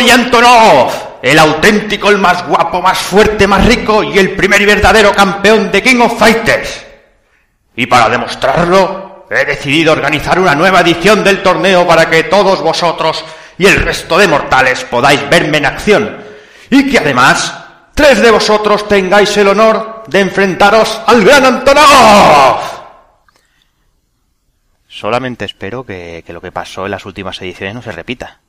[0.00, 0.90] Soy Antonov,
[1.20, 5.70] el auténtico, el más guapo, más fuerte, más rico y el primer y verdadero campeón
[5.70, 6.86] de King of Fighters.
[7.76, 13.22] Y para demostrarlo, he decidido organizar una nueva edición del torneo para que todos vosotros
[13.58, 16.24] y el resto de mortales podáis verme en acción.
[16.70, 17.54] Y que además,
[17.94, 22.58] tres de vosotros tengáis el honor de enfrentaros al gran Antonov.
[24.88, 28.40] Solamente espero que, que lo que pasó en las últimas ediciones no se repita.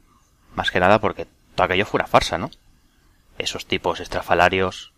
[0.56, 2.52] Más que nada porque todo aquello fue una farsa, ¿no?
[3.38, 4.94] Esos tipos estrafalarios,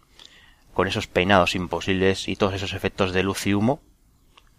[0.73, 3.81] con esos peinados imposibles y todos esos efectos de luz y humo,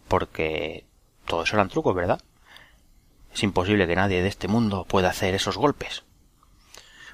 [0.08, 0.84] porque
[1.26, 2.20] todo eso eran trucos, ¿verdad?
[3.32, 6.04] Es imposible que nadie de este mundo pueda hacer esos golpes.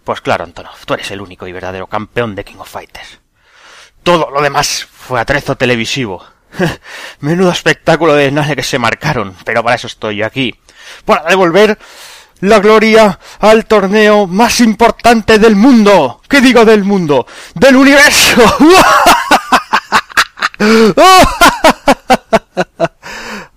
[0.04, 3.20] Pues claro, Antonov, tú eres el único y verdadero campeón de King of Fighters.
[4.02, 6.24] Todo lo demás fue atrezo televisivo.
[7.20, 10.58] Menudo espectáculo de nadie que se marcaron, pero para eso estoy yo aquí.
[11.04, 11.78] Para devolver
[12.40, 16.20] la gloria al torneo más importante del mundo.
[16.28, 17.26] ¿Qué digo del mundo?
[17.54, 18.42] ¡Del universo!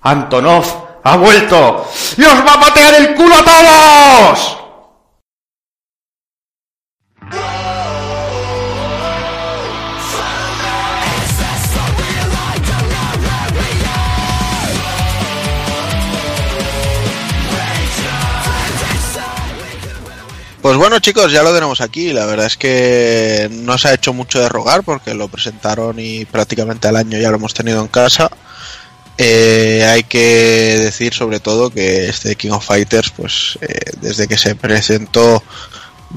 [0.01, 0.65] Antonov
[1.03, 4.62] ha vuelto y os va a patear el culo a todos.
[20.63, 22.13] Pues bueno chicos, ya lo tenemos aquí.
[22.13, 26.23] La verdad es que no se ha hecho mucho de rogar porque lo presentaron y
[26.23, 28.31] prácticamente al año ya lo hemos tenido en casa.
[29.17, 34.37] Eh, hay que decir sobre todo que este King of Fighters, pues eh, desde que
[34.37, 35.43] se presentó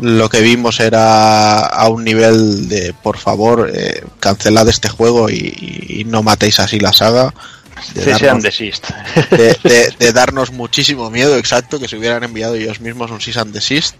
[0.01, 5.87] lo que vimos era a un nivel de por favor eh, cancelad este juego y,
[5.89, 7.35] y no matéis así la saga
[7.95, 8.91] de darnos- sean desist.
[9.31, 13.41] de, de- de darnos muchísimo miedo, exacto, que se hubieran enviado ellos mismos un cease
[13.41, 13.95] and desist.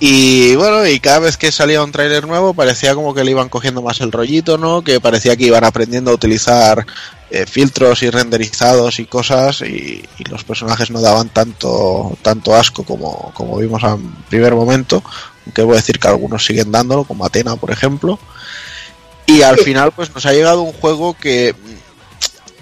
[0.00, 3.48] Y bueno, y cada vez que salía un tráiler nuevo parecía como que le iban
[3.48, 4.82] cogiendo más el rollito, ¿no?
[4.84, 6.86] Que parecía que iban aprendiendo a utilizar
[7.30, 12.84] eh, filtros y renderizados y cosas y, y los personajes no daban tanto tanto asco
[12.84, 15.02] como, como vimos a primer momento.
[15.46, 18.20] Aunque voy a decir que algunos siguen dándolo, como Atena, por ejemplo.
[19.26, 21.56] Y al final pues nos ha llegado un juego que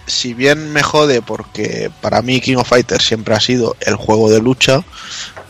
[0.07, 4.31] si bien me jode porque para mí King of Fighters siempre ha sido el juego
[4.31, 4.85] de lucha,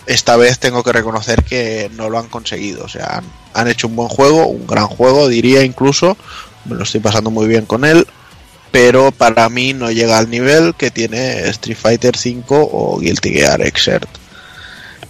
[0.07, 2.85] esta vez tengo que reconocer que no lo han conseguido.
[2.85, 3.23] O sea,
[3.53, 6.17] han, hecho un buen juego, un gran juego, diría incluso.
[6.65, 8.07] Me lo estoy pasando muy bien con él.
[8.71, 13.61] Pero para mí no llega al nivel que tiene Street Fighter V o Guilty Gear
[13.63, 14.07] Xrd.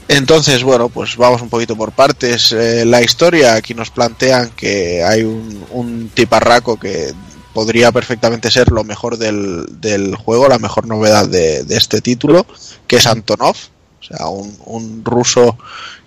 [0.09, 2.53] Entonces, bueno, pues vamos un poquito por partes.
[2.53, 7.13] Eh, la historia, aquí nos plantean que hay un, un tiparraco que
[7.57, 12.45] podría perfectamente ser lo mejor del, del juego, la mejor novedad de, de este título,
[12.87, 13.57] que es Antonov.
[13.99, 15.57] O sea, un, un ruso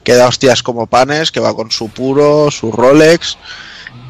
[0.03, 3.39] que da hostias como panes, que va con su puro, su Rolex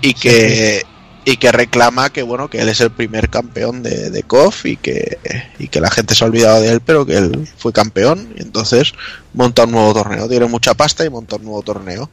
[0.02, 0.84] y que
[1.24, 4.76] y que reclama que bueno que él es el primer campeón de, de KOF y
[4.76, 5.20] que,
[5.60, 8.34] y que la gente se ha olvidado de él pero que él fue campeón.
[8.36, 8.92] Y entonces
[9.34, 10.28] monta un nuevo torneo.
[10.28, 12.10] Tiene mucha pasta y monta un nuevo torneo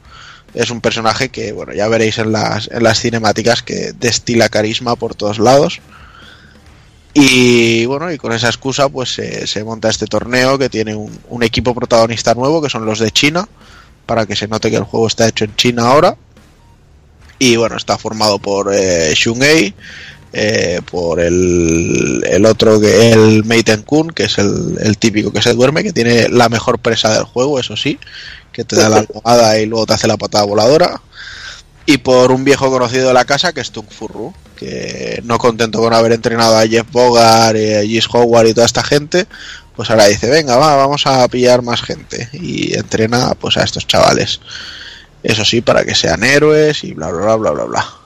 [0.53, 4.95] es un personaje que bueno ya veréis en las, en las cinemáticas que destila carisma
[4.95, 5.79] por todos lados.
[7.13, 11.43] Y bueno y con esa excusa pues se, monta este torneo que tiene un, un
[11.43, 13.47] equipo protagonista nuevo que son los de China
[14.07, 16.17] para que se note que el juego está hecho en China ahora.
[17.37, 19.75] Y bueno, está formado por eh, Shungei,
[20.33, 25.43] eh, por el, el otro que el Meiten Kun, que es el, el típico que
[25.43, 27.99] se duerme, que tiene la mejor presa del juego, eso sí,
[28.57, 30.99] que te da la almohada y luego te hace la patada voladora.
[31.85, 35.77] Y por un viejo conocido de la casa, que es Tung Furru, que no contento
[35.79, 39.27] con haber entrenado a Jeff Bogart, eh, Gis Howard y toda esta gente,
[39.75, 42.29] pues ahora dice, venga, va, vamos a pillar más gente.
[42.33, 44.41] Y entrena pues a estos chavales.
[45.21, 47.96] Eso sí, para que sean héroes y bla, bla, bla, bla, bla, bla.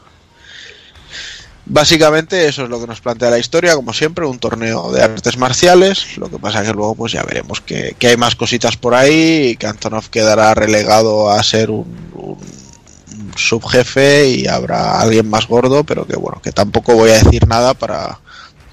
[1.65, 5.37] Básicamente eso es lo que nos plantea la historia, como siempre, un torneo de artes
[5.37, 6.17] marciales.
[6.17, 9.51] Lo que pasa que luego pues ya veremos que, que hay más cositas por ahí
[9.51, 11.85] y que Antonov quedará relegado a ser un,
[12.15, 17.47] un subjefe y habrá alguien más gordo, pero que bueno, que tampoco voy a decir
[17.47, 18.19] nada para,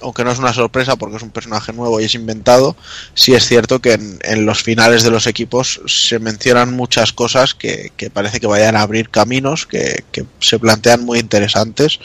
[0.02, 2.76] aunque no es una sorpresa porque es un personaje nuevo y es inventado,
[3.14, 7.92] sí es cierto que en, los finales de los equipos se mencionan muchas cosas que,
[7.96, 12.00] que parece que vayan a abrir caminos, que, que, se plantean muy interesantes,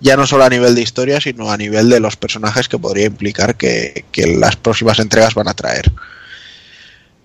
[0.00, 3.06] ya no solo a nivel de historia, sino a nivel de los personajes que podría
[3.06, 5.90] implicar que, que las próximas entregas van a traer.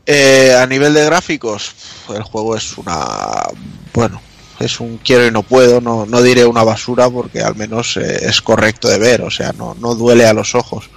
[0.05, 1.73] Eh, a nivel de gráficos,
[2.09, 3.47] el juego es una...
[3.93, 4.21] bueno,
[4.65, 8.27] es un quiero y no puedo, no, no diré una basura porque al menos eh,
[8.27, 10.89] es correcto de ver, o sea, no, no duele a los ojos.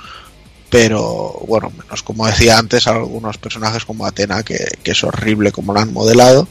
[0.70, 5.72] pero bueno, menos como decía antes, algunos personajes como Atena, que, que es horrible como
[5.72, 6.48] lo han modelado.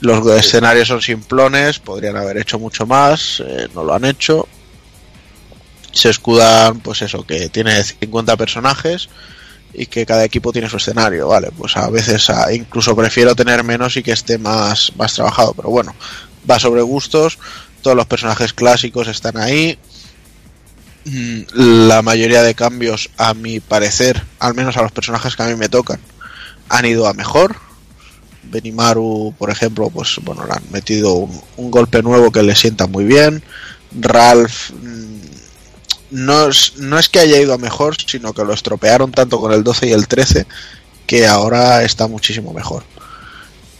[0.00, 4.46] Los escenarios son simplones, podrían haber hecho mucho más, eh, no lo han hecho.
[5.92, 9.08] Se escudan, pues eso, que tiene 50 personajes
[9.74, 13.96] y que cada equipo tiene su escenario, vale, pues a veces incluso prefiero tener menos
[13.96, 15.94] y que esté más, más trabajado, pero bueno,
[16.48, 17.38] va sobre gustos,
[17.82, 19.78] todos los personajes clásicos están ahí,
[21.06, 21.42] Mm,
[21.86, 25.54] la mayoría de cambios, a mi parecer, al menos a los personajes que a mí
[25.54, 26.00] me tocan,
[26.68, 27.56] han ido a mejor.
[28.44, 31.14] Benimaru, por ejemplo, pues bueno, le han metido
[31.56, 33.42] un, golpe nuevo que le sienta muy bien.
[33.92, 34.70] Ralph
[36.14, 39.52] no es, no es que haya ido a mejor, sino que lo estropearon tanto con
[39.52, 40.46] el 12 y el 13
[41.06, 42.84] que ahora está muchísimo mejor.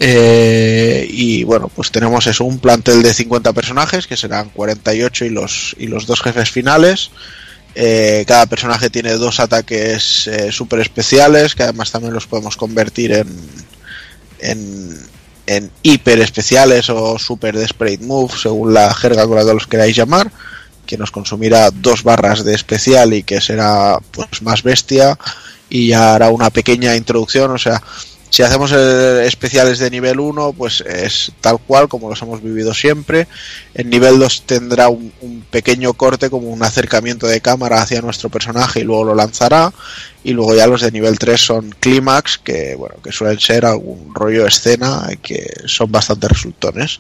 [0.01, 5.29] Eh, y bueno, pues tenemos eso, un plantel de 50 personajes, que serán 48 y
[5.31, 7.11] los, y los dos jefes finales.
[7.77, 13.13] Eh, cada personaje tiene dos ataques eh, super especiales, que además también los podemos convertir
[13.13, 13.29] en,
[14.41, 14.99] en,
[15.47, 19.95] en hiper especiales o super desperate move, según la jerga con la que los queráis
[19.95, 20.33] llamar,
[20.85, 25.19] que nos consumirá dos barras de especial y que será pues más bestia
[25.69, 27.83] y ya hará una pequeña introducción, o sea,
[28.35, 33.29] si hacemos especiales de nivel 1, pues es tal cual como los hemos vivido siempre.
[33.75, 35.13] En nivel 2 tendrá un,
[35.53, 39.73] pequeño corte como un acercamiento de cámara hacia nuestro personaje y luego lo lanzará.
[40.25, 44.13] Y luego ya los de nivel 3 son clímax, que bueno, que suelen ser algún
[44.13, 46.99] rollo escena que son bastante resultones.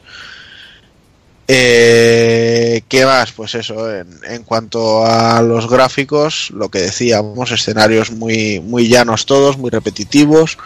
[1.47, 3.33] Eh, ¿Qué más?
[3.33, 9.59] Pues eso, en, cuanto a los gráficos, lo que decíamos, escenarios muy, muy llanos todos,
[9.59, 10.57] muy repetitivos,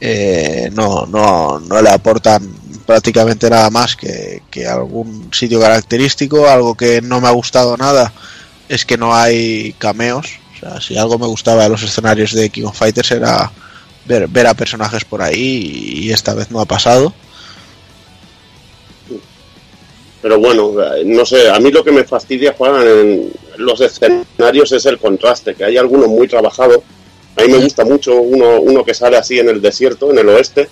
[0.00, 6.48] eh, no, no, no le aportan prácticamente nada más que, algún sitio característico.
[6.48, 8.12] Algo que no me ha gustado nada
[8.68, 10.38] es que no hay cameos.
[10.56, 13.50] O sea, si algo me gustaba de los escenarios de King of Fighters era
[14.06, 17.14] ver a personajes por ahí y esta vez no ha pasado.
[20.24, 24.86] Pero bueno, no sé, a mí lo que me fastidia, Juan, en los escenarios es
[24.86, 26.78] el contraste, que hay algunos muy trabajados.
[27.36, 30.28] A mí me gusta mucho uno, uno que sale así en el desierto, en el
[30.30, 30.66] oeste,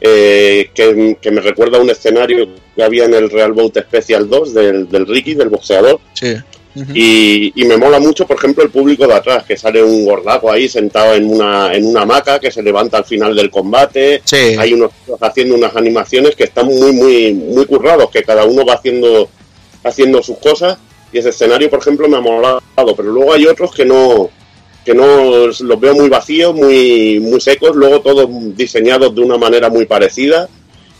[0.00, 4.28] eh, que, que me recuerda a un escenario que había en el Real Boat Special
[4.28, 6.00] 2 del, del Ricky, del boxeador.
[6.14, 6.34] Sí.
[6.94, 10.50] Y, y me mola mucho, por ejemplo, el público de atrás, que sale un gordaco
[10.50, 14.22] ahí sentado en una, en una hamaca que se levanta al final del combate.
[14.24, 14.56] Sí.
[14.58, 14.90] Hay unos
[15.20, 19.28] haciendo unas animaciones que están muy, muy, muy currados, que cada uno va haciendo,
[19.84, 20.78] haciendo sus cosas.
[21.12, 22.60] Y ese escenario, por ejemplo, me ha molado.
[22.74, 24.30] Pero luego hay otros que no,
[24.84, 29.68] que no los veo muy vacíos, muy, muy secos, luego todos diseñados de una manera
[29.68, 30.48] muy parecida.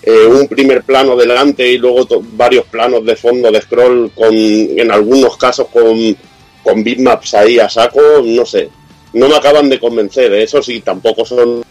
[0.02, 4.90] Eh, un primer plano delante y luego varios planos de fondo de scroll con en
[4.92, 6.16] algunos casos con,
[6.62, 8.70] con bitmaps ahí a saco, no sé.
[9.14, 10.42] No me acaban de convencer, ¿eh?
[10.44, 11.64] eso sí, tampoco son,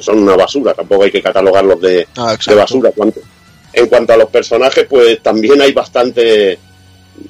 [0.00, 2.90] son una basura, tampoco hay que catalogarlos de, Ah, de basura.
[3.72, 6.58] En cuanto a los personajes, pues también hay bastante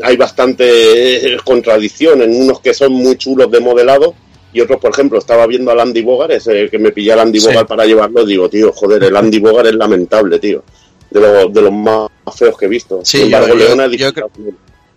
[0.01, 4.15] hay bastante eh, contradicción en unos que son muy chulos de modelado
[4.53, 7.41] y otros, por ejemplo, estaba viendo al Andy Bogart, ese que me pillé al Andy
[7.41, 7.47] Sí.
[7.49, 10.63] Bogart para llevarlo, digo, tío, joder, el Andy Bogart es lamentable, tío.
[11.11, 13.01] De, los de los más feos que he visto.
[13.05, 14.31] Sí, Sin embargo, yo- Leona creo-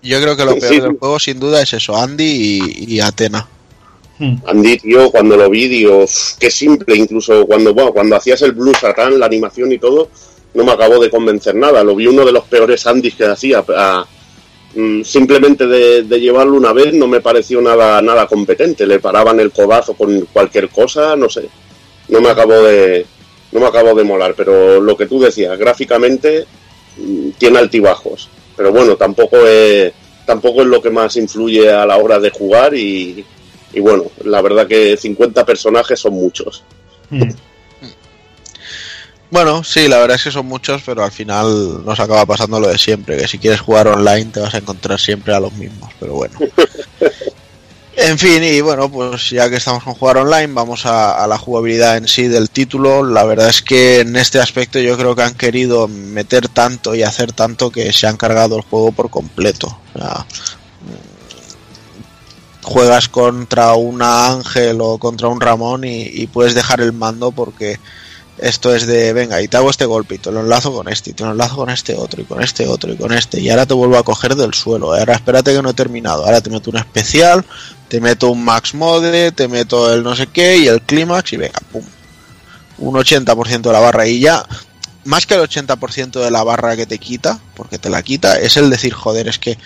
[0.02, 0.80] Yo creo que lo peor Sí.
[0.80, 3.48] del juego sin duda es eso, Andy y, y Atena.
[4.46, 8.54] Andy, tío, cuando lo vi, digo, "Uf, qué simple, incluso cuando, bueno, cuando hacías el
[8.54, 10.10] Blue Satan, la animación y todo,
[10.54, 11.84] no me acabó de convencer nada.
[11.84, 13.64] Lo vi uno de los peores Andys que hacía.
[13.76, 14.06] a-
[15.04, 18.86] simplemente de, llevarlo una vez no me pareció nada, nada competente.
[18.86, 21.48] Le paraban el codazo con cualquier cosa, no sé.
[22.10, 23.06] No me acabó de,
[23.52, 24.34] no me acabó de molar.
[24.36, 26.46] Pero lo que tú decías, gráficamente
[26.98, 28.30] mm, tiene altibajos.
[28.56, 29.94] Pero bueno, tampoco es,
[30.26, 33.26] tampoco es lo que más influye a la hora de jugar y,
[33.78, 36.64] bueno, la verdad que 50 personajes son muchos.
[39.32, 42.68] Bueno, sí, la verdad es que son muchos, pero al final nos acaba pasando lo
[42.68, 45.92] de siempre, que si quieres jugar online te vas a encontrar siempre a los mismos,
[46.00, 46.38] pero bueno.
[47.98, 51.38] En fin, y bueno, pues ya que estamos con jugar online, vamos a, a la
[51.38, 53.06] jugabilidad en sí del título.
[53.06, 57.04] La verdad es que en este aspecto yo creo que han querido meter tanto y
[57.04, 59.80] hacer tanto que se han cargado el juego por completo.
[59.94, 60.26] O sea,
[62.64, 67.80] juegas contra una Ángel o contra un Ramón y, y puedes dejar el mando porque
[68.38, 71.12] esto es de, venga, y te hago este golpe y te lo enlazo con este,
[71.12, 73.50] y te lo enlazo con este otro, y con este otro, y con este, y
[73.50, 76.50] ahora te vuelvo a coger del suelo, ahora espérate que no he terminado, ahora te
[76.50, 77.46] meto un especial,
[77.88, 81.38] te meto un max mode, te meto el no sé qué, y el clímax, y
[81.38, 81.84] venga, pum,
[82.80, 84.46] un 80% de la barra, y ya,
[85.06, 88.58] más que el 80% de la barra que te quita, porque te la quita, es
[88.58, 89.58] el decir, joder, es que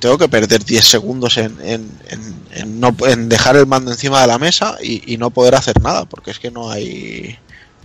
[0.00, 5.18] tengo que perder 10 segundos en, en, dejar el mando encima de la mesa y
[5.18, 7.38] no poder hacer nada, porque es que no hay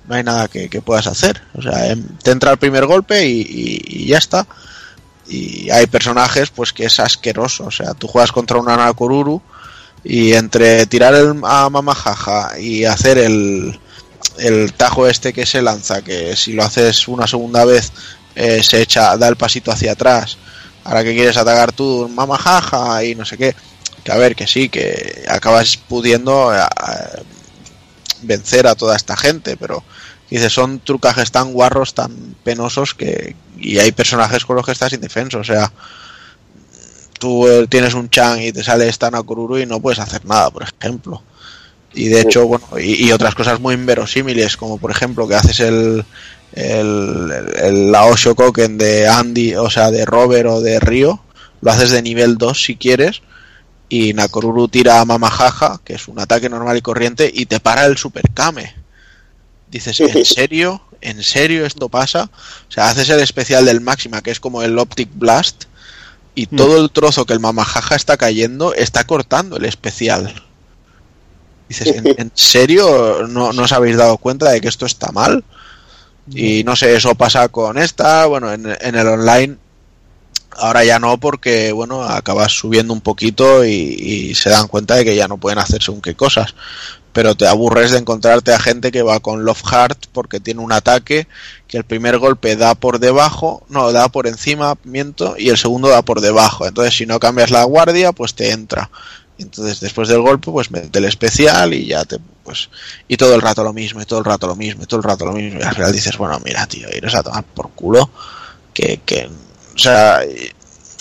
[0.08, 1.42] no hay nada que, que puedas hacer.
[1.54, 4.46] O sea, em, te entra el primer golpe y, y- ya está.
[5.28, 7.66] Y hay personajes pues que es asqueroso.
[7.66, 9.42] O sea, tú juegas contra una Nakoruru
[10.04, 13.80] y entre tirar el, a Mamajaja y hacer el,
[14.38, 17.92] el tajo este que se lanza, que si lo haces una segunda vez
[18.36, 20.38] eh, se echa, da el pasito hacia atrás.
[20.84, 23.56] Ahora que quieres atacar tú, Mamajaja y no sé qué.
[24.04, 26.60] Que a ver, que sí, que acabas pudiendo eh,
[28.26, 29.84] vencer a toda esta gente, pero
[30.30, 34.94] dice, son trucajes tan guarros, tan penosos que y hay personajes con los que estás
[34.94, 35.72] indefenso, o sea,
[37.20, 40.50] tú eh, tienes un Chan y te sale esta Nakoruru y no puedes hacer nada,
[40.52, 41.24] por ejemplo.
[41.94, 45.62] Y de hecho, bueno, y, y otras cosas muy inverosímiles, como por ejemplo que haces
[45.62, 46.06] el
[46.56, 51.22] el, el, el Lao Shokoken de Andy, o sea, de Robert o de Río,
[51.62, 53.22] lo haces de nivel 2 si quieres,
[53.90, 57.86] y Nakoruru tira a Mamajaja, que es un ataque normal y corriente, y te para
[57.86, 58.74] el Super Kame.
[59.70, 60.82] Dices, ¿en serio?
[61.02, 62.30] ¿En serio esto pasa?
[62.68, 65.66] O sea, haces el especial del Máxima, que es como el Optic Blast,
[66.34, 70.44] y todo el trozo que el Mamajaja está cayendo está cortando el especial.
[71.70, 75.44] Dices, ¿en, en serio no, no os habéis dado cuenta de que esto está mal?
[76.30, 79.58] Y no sé, eso pasa con esta, bueno, en, en el online
[80.58, 85.06] ahora ya no porque, bueno, acabas subiendo un poquito y, y se dan cuenta de
[85.06, 86.56] que ya no pueden hacer según qué cosas.
[87.14, 90.74] Pero te aburres de encontrarte a gente que va con Love Heart porque tiene un
[90.74, 91.30] ataque
[91.68, 95.88] que el primer golpe da por debajo, no, da por encima, miento, y el segundo
[95.88, 96.68] da por debajo.
[96.68, 98.90] Entonces, si no cambias la guardia, pues te entra.
[99.38, 102.70] Entonces, después del golpe, pues mete el especial y ya te, pues,
[103.08, 105.04] y todo el rato lo mismo, y todo el rato lo mismo, y todo el
[105.04, 105.60] rato lo mismo.
[105.60, 108.10] Y al final dices, bueno, mira, tío, iros a tomar por culo.
[108.74, 109.30] Que, que,
[109.76, 110.22] o sea,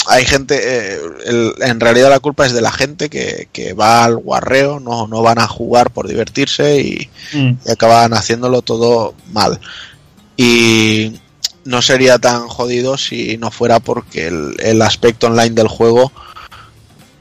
[0.06, 4.04] hay gente, eh, el- en realidad la culpa es de la gente que, que va
[4.04, 7.52] al guarreo, no, no van a jugar por divertirse y, Mm.
[7.66, 9.58] y acaban haciéndolo todo mal.
[10.36, 11.20] Y
[11.64, 16.12] no sería tan jodido si no fuera porque el, el aspecto online del juego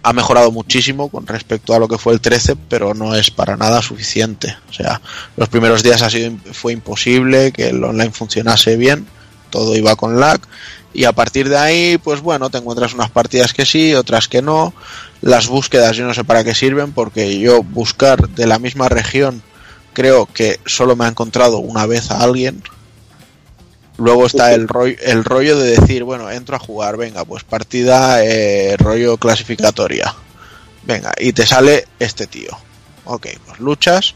[0.05, 3.55] ha mejorado muchísimo con respecto a lo que fue el 13, pero no es para
[3.55, 4.53] nada suficiente.
[4.69, 4.99] O sea,
[5.37, 9.07] los primeros días ha sido, fue imposible que el online funcionase bien,
[9.49, 10.41] todo iba con lag.
[10.93, 14.41] Y a partir de ahí, pues bueno, te encuentras unas partidas que sí, otras que
[14.41, 14.73] no.
[15.21, 19.41] Las búsquedas yo no sé para qué sirven, porque yo buscar de la misma región
[19.93, 22.61] creo que solo me ha encontrado una vez a alguien.
[23.97, 28.23] Luego está el rollo, el rollo de decir, bueno, entro a jugar, venga, pues partida
[28.23, 30.13] eh, rollo clasificatoria.
[30.83, 32.57] Venga, y te sale este tío.
[33.05, 34.15] Ok, pues luchas,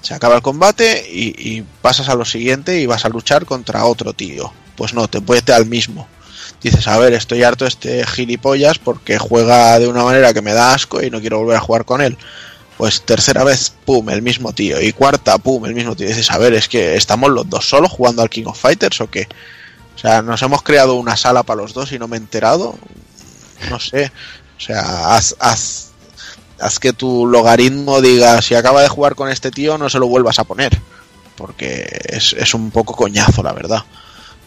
[0.00, 3.84] se acaba el combate y, y pasas a lo siguiente y vas a luchar contra
[3.84, 4.52] otro tío.
[4.76, 6.08] Pues no, te puedes al mismo.
[6.62, 10.54] Dices, a ver, estoy harto de este gilipollas porque juega de una manera que me
[10.54, 12.16] da asco y no quiero volver a jugar con él.
[12.78, 14.80] Pues tercera vez, pum, el mismo tío.
[14.80, 16.08] Y cuarta, pum, el mismo tío.
[16.08, 19.10] Dices, a ver, es que estamos los dos solos jugando al King of Fighters o
[19.10, 19.28] qué.
[19.94, 22.76] O sea, nos hemos creado una sala para los dos y no me he enterado.
[23.70, 24.10] No sé.
[24.56, 25.90] O sea, haz, haz,
[26.58, 30.08] haz que tu logaritmo diga, si acaba de jugar con este tío, no se lo
[30.08, 30.80] vuelvas a poner.
[31.36, 33.84] Porque es un poco coñazo, la verdad.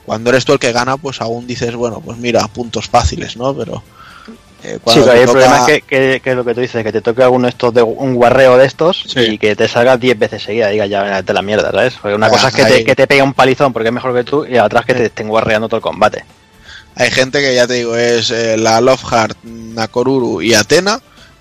[0.07, 3.53] Cuando eres tú el que gana, pues aún dices, bueno, pues mira, puntos fáciles, ¿no?
[3.55, 3.83] Pero
[4.63, 6.83] eh, Sí, pero te ahí el toca- problema es que, que- lo que tú dices,
[6.83, 10.17] que te toque alguno estos de un guarreo de estos y que te salga 10
[10.17, 11.93] veces seguida, diga ya, a la mierda, ¿sabes?
[12.01, 14.15] Porque una Ah, cosa es que te, que te pegue un palizón porque es mejor
[14.15, 16.23] que tú y es que te estén guarreando todo el combate.
[16.95, 20.99] Hay gente que ya te digo, es eh, la Love Heart, Nakoruru y Atena,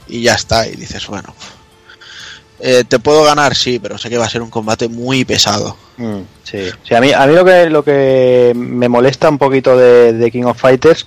[0.08, 0.66] y ya está.
[0.68, 1.34] Y dices, bueno,
[2.60, 5.76] eh, te puedo ganar, sí, pero sé que va a ser un combate muy pesado.
[5.96, 6.58] Mm, sí.
[6.82, 10.30] Sí, a mí, a mí lo que lo que me molesta un poquito de, de
[10.30, 11.06] King of Fighters,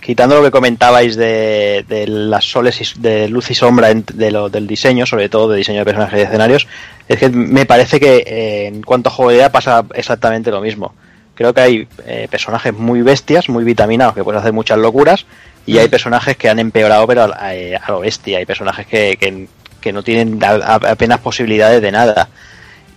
[0.00, 4.30] quitando lo que comentabais de, de las soles y, de luz y sombra en- de
[4.30, 6.66] lo, del diseño, sobre todo de diseño de personajes y escenarios,
[7.08, 10.94] es que me parece que eh, en cuanto a jugabilidad pasa exactamente lo mismo.
[11.34, 15.24] Creo que hay eh, personajes muy bestias, muy vitaminados, que pueden hacer muchas locuras,
[15.66, 17.50] y hay personajes que han empeorado, pero a, a-
[17.86, 18.38] a lo bestia.
[18.38, 19.46] Hay personajes que, que,
[19.80, 22.28] que no tienen apenas posibilidades de nada.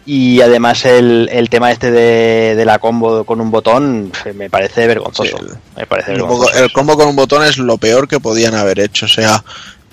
[0.06, 4.50] Y además el, el tema este de, de la combo con un botón pf, me
[4.50, 5.38] parece vergonzoso.
[5.78, 6.62] me parece El, vergonzoso.
[6.62, 9.06] el combo con un botón es lo peor que podían haber hecho.
[9.06, 9.42] O sea,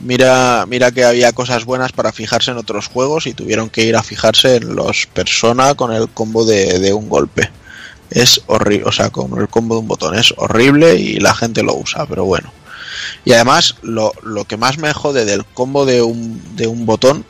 [0.00, 3.94] mira, mira que había cosas buenas para fijarse en otros juegos y tuvieron que ir
[3.94, 7.48] a fijarse en los Persona con el combo de, de un golpe.
[8.10, 11.62] Es horrible, o sea, con el combo de un botón es horrible y la gente
[11.62, 12.52] lo usa, pero bueno.
[13.24, 17.24] Y además, lo, lo que más me jode del combo de un, de un botón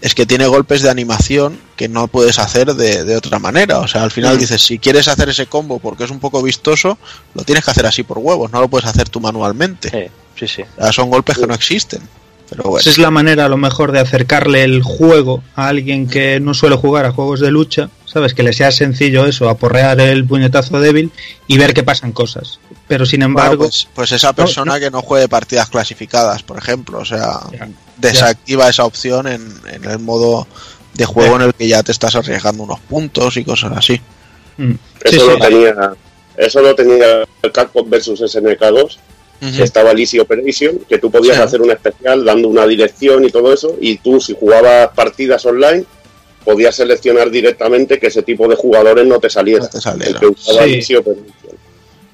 [0.00, 3.78] es que tiene golpes de animación que no puedes hacer de, de otra manera.
[3.78, 4.40] O sea, al final Mm.
[4.40, 6.98] dices, si quieres hacer ese combo porque es un poco vistoso,
[7.34, 10.10] lo tienes que hacer así por huevos, no lo puedes hacer tú manualmente.
[10.38, 10.62] Sí, sí.
[10.76, 12.00] O sea, son golpes que no existen.
[12.50, 12.80] Pero bueno.
[12.80, 16.52] Esa es la manera a lo mejor de acercarle el juego a alguien que no
[16.52, 18.32] suele jugar a juegos de lucha, ¿sabes?
[18.32, 21.10] Que le sea sencillo eso, aporrear el puñetazo débil
[21.48, 22.60] y ver que pasan cosas.
[22.88, 24.80] Pero sin Bueno, embargo, pues, pues esa persona no.
[24.80, 27.68] que no juegue partidas clasificadas, por ejemplo, o sea, Ya,
[27.98, 30.46] desactiva esa opción en, en el modo
[30.94, 34.00] de juego en el que ya te estás arriesgando unos puntos y cosas así.
[34.58, 34.70] mm,
[35.02, 35.40] Eso sí, lo sí.
[35.40, 35.74] tenía.
[36.36, 38.96] Eso lo tenía el Capcom versus SNK2,
[39.56, 41.42] que estaba el Easy Operation, que tú podías Sí.
[41.42, 45.84] hacer un especial dando una dirección y todo eso, y tú si jugabas partidas online
[46.44, 50.10] podías seleccionar directamente que ese tipo de jugadores no te saliera, No te saliera.
[50.12, 50.76] el que usaba el Sí.
[50.76, 51.26] Easy Operation.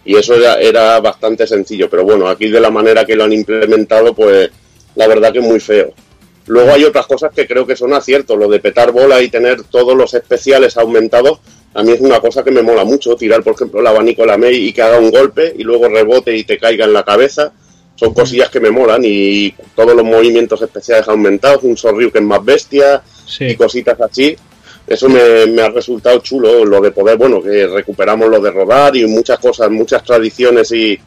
[0.04, 3.32] Y eso era, era bastante sencillo, pero bueno, aquí de la manera que lo han
[3.32, 4.50] implementado, pues
[4.94, 5.92] la verdad que es muy feo.
[6.46, 9.62] Luego hay otras cosas que creo que son aciertos, lo de petar bola y tener
[9.64, 11.38] todos los especiales aumentados,
[11.74, 14.26] a mí es una cosa que me mola mucho, tirar por ejemplo el abanico a
[14.26, 17.04] la May y que haga un golpe y luego rebote y te caiga en la
[17.04, 17.52] cabeza,
[17.94, 22.24] son cosillas que me molan y todos los movimientos especiales aumentados, un Sorryu que es
[22.24, 23.44] más bestia Sí.
[23.46, 24.36] y cositas así,
[24.86, 28.96] eso me, me ha resultado chulo, lo de poder, bueno, que recuperamos lo de rodar
[28.96, 30.98] y muchas cosas, muchas tradiciones y,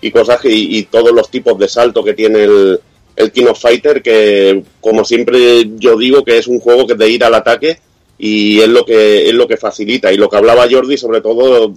[0.00, 2.80] y cosas que, y, y todos los tipos de salto que tiene el,
[3.16, 6.98] el King of Fighter, que como siempre yo digo que es un juego que es
[6.98, 7.78] de ir al ataque
[8.18, 10.12] y es lo que es lo que facilita.
[10.12, 11.74] Y lo que hablaba Jordi, sobre todo,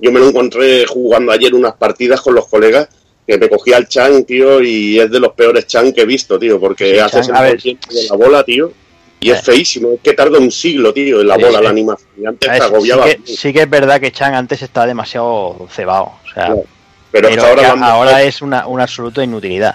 [0.00, 2.88] yo me lo encontré jugando ayer unas partidas con los colegas
[3.26, 6.38] que me cogía el Chan, tío, y es de los peores Chan que he visto,
[6.38, 7.62] tío, porque Sí, haces Chan, el ver.
[7.62, 7.78] de
[8.08, 8.72] la bola, tío,
[9.20, 9.42] y es Eh.
[9.42, 11.64] feísimo, es que tarda un siglo, tío, en la Sí, bola, sí.
[11.64, 13.04] la animación, y antes te ver, sí, agobiaba.
[13.06, 16.04] que, sí que es verdad que Chan antes estaba demasiado cebado.
[16.04, 16.64] O sea, Claro.
[17.10, 19.74] pero Pero, ahora, ahora es una, una absoluta inutilidad.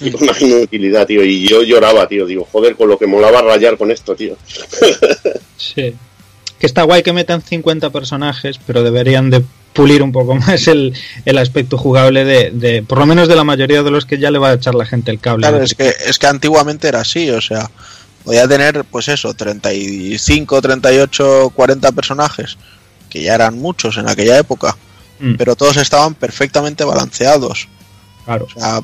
[0.20, 3.90] una inutilidad, tío, y yo lloraba, tío, digo, joder, con lo que molaba rayar con
[3.90, 4.36] esto, tío.
[5.56, 5.94] Sí.
[6.58, 9.42] Que está guay que metan 50 personajes, pero deberían de
[9.72, 10.92] pulir un poco más el,
[11.24, 14.30] el aspecto jugable de, de, por lo menos de la mayoría de los que ya
[14.30, 15.46] le va a echar la gente el cable.
[15.48, 17.68] Claro, es que, es que antiguamente era así, o sea,
[18.24, 22.56] podía tener, pues eso, 35, 38, 40 personajes,
[23.10, 24.76] que ya eran muchos en aquella época,
[25.22, 27.68] Mm, pero todos estaban perfectamente balanceados.
[28.24, 28.46] claro.
[28.46, 28.80] O sea,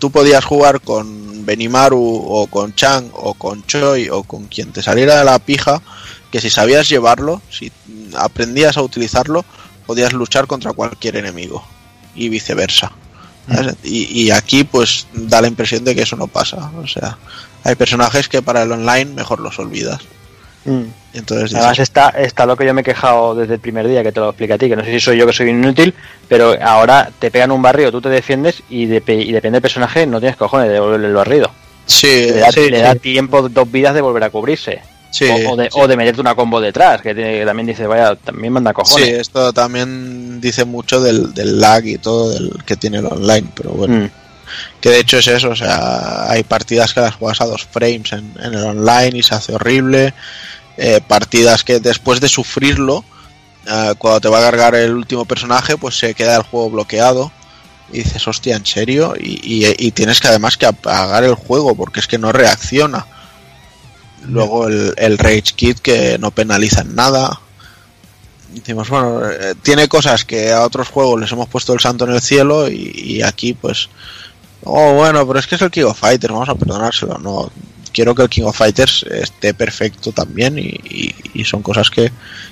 [0.00, 4.82] tú podías jugar con Benimaru o con Chang o con Choi o con quien te
[4.82, 5.80] saliera de la pija,
[6.32, 7.70] que si sabías llevarlo, si
[8.16, 9.44] aprendías a utilizarlo,
[9.86, 11.64] podías luchar contra cualquier enemigo
[12.16, 12.90] y viceversa.
[13.48, 13.76] ¿sabes?
[13.84, 16.72] Y, y aquí pues da la impresión de que eso no pasa.
[16.82, 17.16] O sea,
[17.66, 20.00] hay personajes que para el online mejor los olvidas.
[20.64, 23.86] Y entonces dices, Además está, está lo que yo me he quejado desde el primer
[23.86, 25.50] día, que te lo expliqué a ti, que no sé si soy yo que soy
[25.50, 25.94] inútil,
[26.28, 30.06] pero ahora te pegan un barrio, tú te defiendes y, de- y depende del personaje,
[30.08, 31.50] no tienes cojones de devolverle el barrido.
[31.86, 32.82] sí, Le da, sí, le sí.
[32.82, 34.80] da tiempo, dos vidas de volver a cubrirse.
[35.12, 35.70] sí, o, o de, sí.
[35.80, 38.74] o de meterte una combo detrás, que, tiene- que también dice, vaya, también manda Sí,
[38.74, 39.08] cojones.
[39.20, 43.70] esto también dice mucho del, del lag y todo del que tiene el online, pero
[43.70, 43.94] bueno.
[44.06, 44.10] Mm.
[44.80, 48.12] Que de hecho es eso, o sea, hay partidas que las juegas a dos frames
[48.12, 50.14] en, el online y se hace horrible.
[50.78, 53.04] eh, partidas que después de sufrirlo,
[53.66, 57.32] eh, cuando te va a cargar el último personaje, pues se queda el juego bloqueado.
[57.92, 59.14] Y dices, hostia, ¿en serio?
[59.18, 63.06] Y, tienes que además que apagar el juego porque es que no reacciona.
[64.28, 67.40] Luego el, Rage Kit que no penaliza en nada.
[68.48, 72.12] Decimos, bueno, eh, tiene cosas que a otros juegos les hemos puesto el santo en
[72.12, 73.88] el cielo y aquí pues
[74.68, 77.18] Oh, bueno, pero es que es el King of Fighters, vamos a perdonárselo.
[77.18, 77.50] No,
[77.92, 82.10] quiero que el King of Fighters esté perfecto también y, y- son cosas que,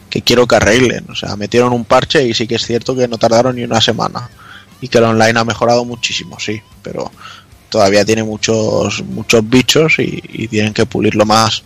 [0.08, 1.06] que quiero que arreglen.
[1.10, 3.80] O sea, metieron un parche y sí que es cierto que no tardaron ni una
[3.80, 4.28] semana.
[4.80, 7.10] Y que el online ha mejorado muchísimo, sí, pero
[7.70, 11.64] todavía tiene muchos muchos bichos y, y tienen que pulirlo más.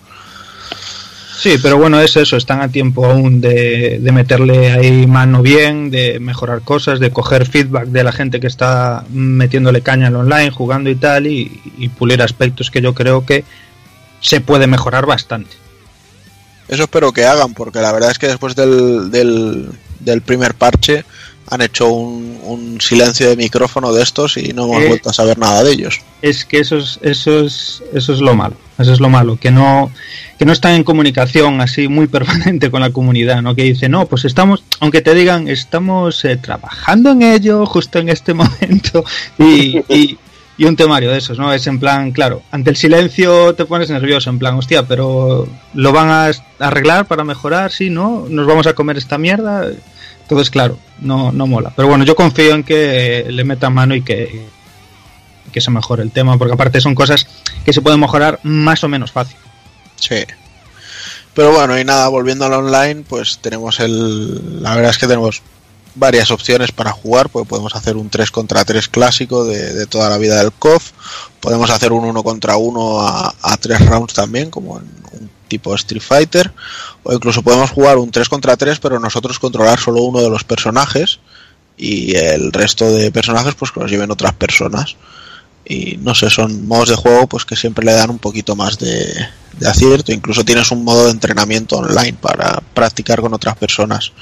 [1.39, 5.89] Sí, pero bueno, es eso, están a tiempo aún de, de meterle ahí mano bien,
[5.89, 10.50] de mejorar cosas, de coger feedback de la gente que está metiéndole caña al online,
[10.50, 13.44] jugando y tal, y, y pulir aspectos que yo creo que
[14.20, 15.55] se puede mejorar bastante.
[16.67, 19.68] Eso espero que hagan, porque la verdad es que después del, del,
[20.00, 21.05] del primer parche
[21.50, 25.12] han hecho un, un silencio de micrófono de estos y no hemos Eh, vuelto a
[25.12, 26.00] saber nada de ellos.
[26.22, 29.50] Es que eso es, eso es, eso es lo malo, eso es lo malo, que
[29.50, 29.90] no,
[30.38, 33.54] que no están en comunicación así muy permanente con la comunidad, ¿no?
[33.54, 38.08] Que dice, no, pues estamos, aunque te digan, estamos eh, trabajando en ello justo en
[38.08, 39.04] este momento
[39.38, 40.18] y, y,
[40.58, 41.52] y un temario de esos, ¿no?
[41.52, 45.92] Es en plan, claro, ante el silencio te pones nervioso, en plan, hostia, pero lo
[45.92, 48.26] van a arreglar para mejorar, sí, ¿no?
[48.28, 49.68] Nos vamos a comer esta mierda.
[50.22, 51.72] Entonces, claro, no, no mola.
[51.74, 54.46] Pero bueno, yo confío en que le metan mano y que,
[55.52, 57.26] que se mejore el tema, porque aparte son cosas
[57.64, 59.36] que se pueden mejorar más o menos fácil.
[59.96, 60.24] Sí.
[61.34, 64.62] Pero bueno, y nada, volviendo al online, pues tenemos el.
[64.62, 65.42] La verdad es que tenemos
[65.94, 70.08] varias opciones para jugar, pues podemos hacer un 3 contra 3 clásico de, de toda
[70.08, 70.92] la vida del KOF,
[71.40, 75.74] podemos hacer un 1 contra 1 a, a 3 rounds también, como en un tipo
[75.74, 76.52] Street Fighter,
[77.02, 80.44] o incluso podemos jugar un 3 contra 3, pero nosotros controlar solo uno de los
[80.44, 81.20] personajes
[81.78, 84.96] y el resto de personajes pues que los lleven otras personas.
[85.64, 88.78] Y no sé, son modos de juego pues que siempre le dan un poquito más
[88.78, 89.06] de,
[89.58, 90.12] de acierto.
[90.12, 94.12] Incluso tienes un modo de entrenamiento online para practicar con otras personas.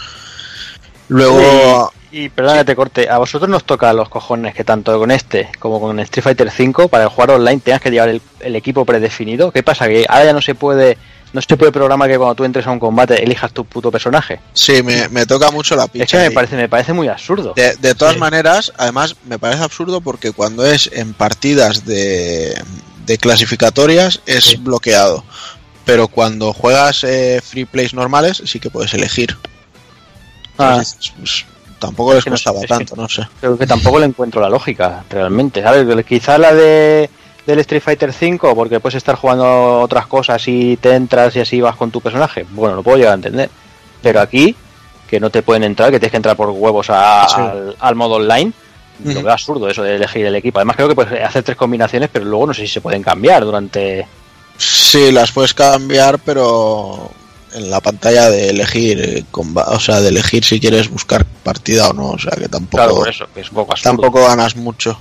[1.09, 4.99] Luego, Y, y perdona que te corte, a vosotros nos toca los cojones que tanto
[4.99, 8.57] con este como con Street Fighter 5 para jugar online tengas que llevar el, el
[8.57, 9.53] equipo predefinido.
[9.53, 9.87] ¿Qué pasa?
[9.87, 10.99] Que ahora ya no se puede
[11.33, 14.41] no se puede programar que cuando tú entres a un combate elijas tu puto personaje.
[14.55, 16.07] sí, me, me toca mucho la Es picha.
[16.23, 17.53] que me parece, me parece muy absurdo.
[17.55, 18.21] De, de todas Sí.
[18.21, 22.61] maneras, además, me parece absurdo porque cuando es en partidas de,
[23.05, 24.57] de clasificatorias es Sí.
[24.57, 25.25] bloqueado.
[25.85, 29.37] Pero cuando juegas eh, free plays normales, sí que puedes elegir.
[30.59, 31.45] Ah, Entonces, pues,
[31.79, 33.23] tampoco les no- costaba es que- tanto, no sé.
[33.41, 35.63] pero que tampoco le encuentro la lógica, realmente.
[35.63, 36.05] ¿Sabes?
[36.07, 37.11] Quizá la de
[37.47, 41.61] del Street Fighter 5, porque puedes estar jugando otras cosas y te entras y así
[41.61, 42.45] vas con tu personaje.
[42.51, 43.51] Bueno, lo puedo llegar a entender.
[44.03, 44.55] Pero aquí,
[45.09, 47.41] que no te pueden entrar, que tienes que entrar por huevos a- Sí.
[47.41, 48.53] al, al modo online,
[49.05, 50.59] lo veo absurdo eso de elegir el equipo.
[50.59, 53.45] Además, creo que puedes hacer tres combinaciones, pero luego no sé si se pueden cambiar
[53.45, 54.07] durante.
[54.59, 57.11] Sí, las puedes cambiar, pero
[57.55, 62.11] en la pantalla de elegir, o sea, de elegir si quieres buscar partida o no,
[62.13, 64.99] o sea que tampoco, Claro, por eso, que es un poco tampoco ganas mucho.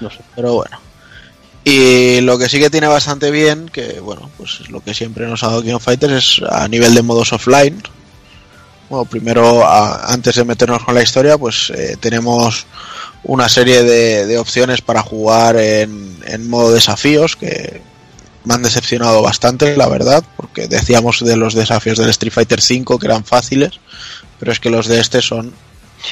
[0.00, 0.18] No sé.
[0.34, 0.78] Pero bueno.
[1.64, 5.26] Y lo que sí que tiene bastante bien, que bueno, pues es lo que siempre
[5.26, 7.82] nos ha dado King of Fighters, es a nivel de modos offline.
[8.90, 12.66] Bueno, primero, a- antes de meternos con la historia, pues eh, tenemos
[13.22, 17.80] una serie de, de opciones para jugar en, en modo desafíos, que
[18.44, 22.98] me han decepcionado bastante, la verdad, porque decíamos de los desafíos del Street Fighter V
[23.00, 23.80] que eran fáciles,
[24.38, 25.54] pero es que los de este son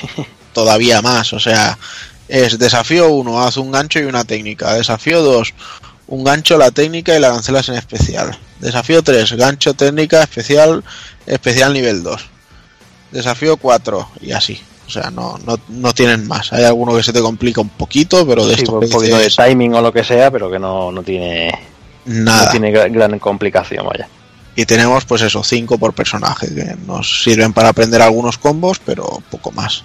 [0.54, 1.78] todavía más, o sea,
[2.28, 4.74] es desafío 1, haz un gancho y una técnica.
[4.74, 5.54] Desafío 2,
[6.08, 8.36] un gancho, la técnica y la cancelas en especial.
[8.60, 10.82] Desafío 3, gancho, técnica, especial,
[11.26, 12.20] especial nivel 2.
[13.10, 14.60] Desafío 4 y así.
[14.86, 16.52] O sea, no, no, no tienen más.
[16.52, 19.30] Hay alguno que se te complica un poquito, pero de Sí, que un poquito de
[19.30, 21.50] timing o lo que sea, pero que no, no tiene,
[22.04, 22.46] nada.
[22.46, 24.08] no tiene gra- gran complicación, vaya.
[24.54, 29.22] Y tenemos pues eso, 5 por personaje, que nos sirven para aprender algunos combos, pero
[29.30, 29.82] poco más.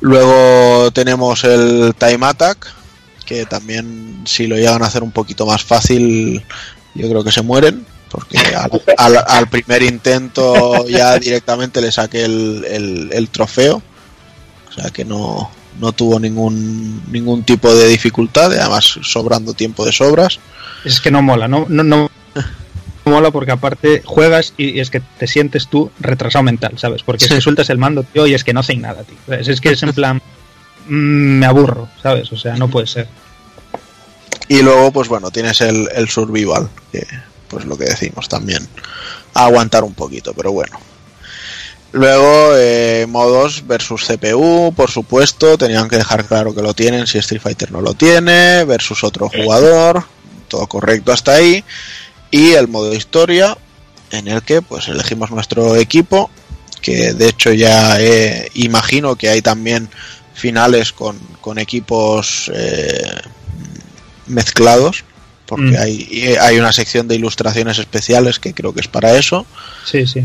[0.00, 2.72] Luego tenemos el Time Attack,
[3.26, 6.42] que también si lo llegan a hacer un poquito más fácil,
[6.94, 12.24] yo creo que se mueren, porque al, al- al primer intento ya directamente le saqué
[12.24, 13.82] el, el- el trofeo,
[14.68, 19.92] o sea que no, no tuvo ningún, ningún tipo de dificultad, además sobrando tiempo de
[19.92, 20.38] sobras.
[20.84, 22.08] Es que no mola, no, no, no
[23.08, 27.02] mola porque aparte juegas y, y es que te sientes tú retrasado mental, ¿sabes?
[27.02, 27.34] Porque es Sí.
[27.36, 29.16] que sueltas el mando, tío, y es que no hacen nada, tío.
[29.26, 29.48] ¿sabes?
[29.48, 30.22] Es que es en plan,
[30.88, 32.30] mm, me aburro, ¿sabes?
[32.32, 33.08] O sea, no puede ser.
[34.48, 37.06] Y luego, pues bueno, tienes el, el survival, que
[37.48, 38.66] pues lo que decimos también,
[39.34, 40.78] aguantar un poquito, pero bueno.
[41.92, 47.16] Luego, eh, modos versus CPU, por supuesto, tenían que dejar claro que lo tienen si
[47.18, 50.04] Street Fighter no lo tiene, versus otro jugador,
[50.48, 51.64] todo correcto hasta ahí.
[52.30, 53.56] Y el modo historia,
[54.10, 56.30] en el que pues elegimos nuestro equipo,
[56.80, 59.88] que de hecho ya eh, imagino que hay también
[60.34, 63.02] finales con, con equipos eh,
[64.26, 65.04] mezclados,
[65.46, 65.76] porque Mm.
[65.80, 69.46] hay, hay una sección de ilustraciones especiales que creo que es para eso.
[69.84, 70.24] Sí, sí.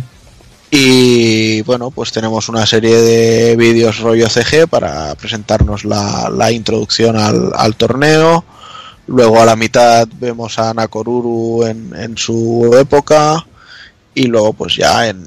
[0.69, 7.15] Y bueno, pues tenemos una serie de vídeos rollo CG para presentarnos la, la introducción
[7.15, 8.43] al, al torneo.
[9.07, 13.45] Luego a la mitad vemos a Nakoruru en, en su época.
[14.15, 15.25] Y luego pues ya en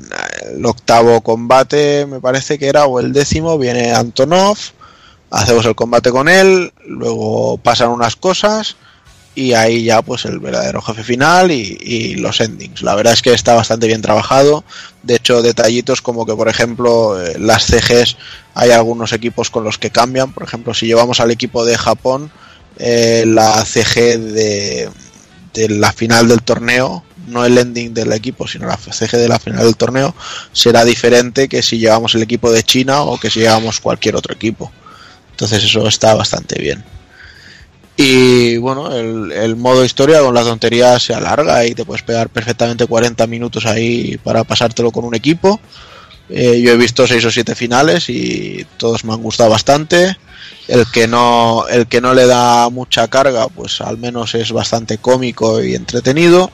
[0.49, 4.57] el octavo combate, me parece que era, o el décimo, viene Antonov.
[5.31, 6.73] Hacemos el combate con él.
[6.87, 8.77] Luego pasan unas cosas.
[9.35, 12.81] Y ahí ya pues el verdadero jefe final y, y los endings.
[12.81, 14.65] La verdad es que está bastante bien trabajado.
[15.03, 18.17] De hecho, detallitos como que, por ejemplo, eh, las CGs,
[18.55, 20.33] hay algunos equipos con los que cambian.
[20.33, 22.31] Por ejemplo, si llevamos al equipo de Japón,
[22.79, 24.91] eh, la CG de,
[25.55, 29.39] de la final del torneo, no el ending del equipo, sino la CG de la
[29.39, 30.15] final del torneo,
[30.53, 34.35] será diferente que si llevamos el equipo de China o que si llevamos cualquier otro
[34.35, 34.71] equipo.
[35.33, 36.85] Entonces eso está bastante bien.
[37.97, 42.29] Y bueno, el, el modo historia con la tontería se alarga y te puedes pegar
[42.29, 45.59] perfectamente 40 minutos ahí para pasártelo con un equipo.
[46.29, 50.17] Eh, yo he visto 6 o 7 finales y todos me han gustado bastante.
[50.69, 54.99] El que no, el que no le da mucha carga, pues al menos es bastante
[54.99, 56.51] cómico y entretenido.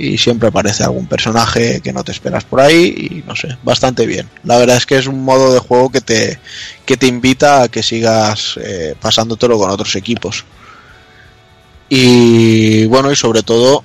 [0.00, 4.06] y siempre aparece algún personaje que no te esperas por ahí y no sé, bastante
[4.06, 4.28] bien.
[4.44, 6.38] La verdad es que es un modo de juego que te,
[6.86, 10.44] que te invita a que sigas eh, pasándotelo con otros equipos.
[11.88, 13.82] Y bueno, y sobre todo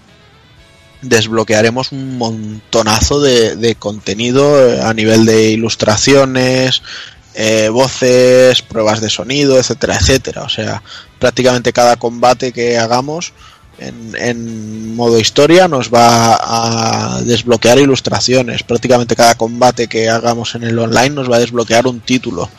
[1.02, 6.82] desbloquearemos un montonazo de, de contenido eh, a nivel de ilustraciones,
[7.36, 10.44] eh, voces, pruebas de sonido, etcétera, etcétera.
[10.44, 10.82] O sea,
[11.20, 13.34] prácticamente cada combate que hagamos
[13.80, 16.38] en, en modo historia nos va
[17.16, 18.64] a desbloquear ilustraciones.
[18.64, 22.50] Prácticamente cada combate que hagamos en el online nos va a desbloquear un título.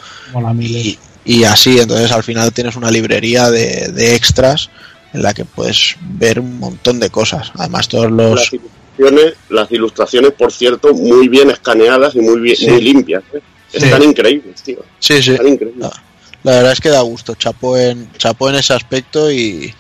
[0.55, 0.87] Miles.
[0.87, 4.71] Y, y así, entonces al final tienes una librería de, de extras
[5.13, 7.53] en la que puedes ver un montón de cosas.
[7.57, 8.41] Además, todos los.
[8.41, 12.69] Las ilustraciones, las ilustraciones, por cierto, muy bien escaneadas y muy bien, Sí.
[12.69, 13.23] muy limpias.
[13.33, 13.41] ¿eh?
[13.77, 13.85] Sí.
[13.85, 14.79] Están increíbles, tío.
[14.99, 15.33] Sí, sí.
[15.33, 15.81] Están increíbles.
[15.81, 16.03] La,
[16.43, 17.35] la verdad es que da gusto.
[17.35, 19.73] Chapó en, chapó en ese aspecto y,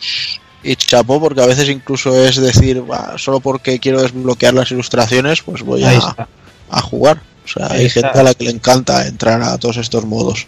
[0.62, 5.42] y chapó porque a veces incluso es decir, "Bah, solo porque quiero desbloquear las ilustraciones,
[5.42, 6.28] pues voy a,
[6.70, 7.20] a jugar.
[7.44, 8.00] O sea, Ahí hay está.
[8.00, 10.46] gente a la que le encanta entrar a todos estos modos.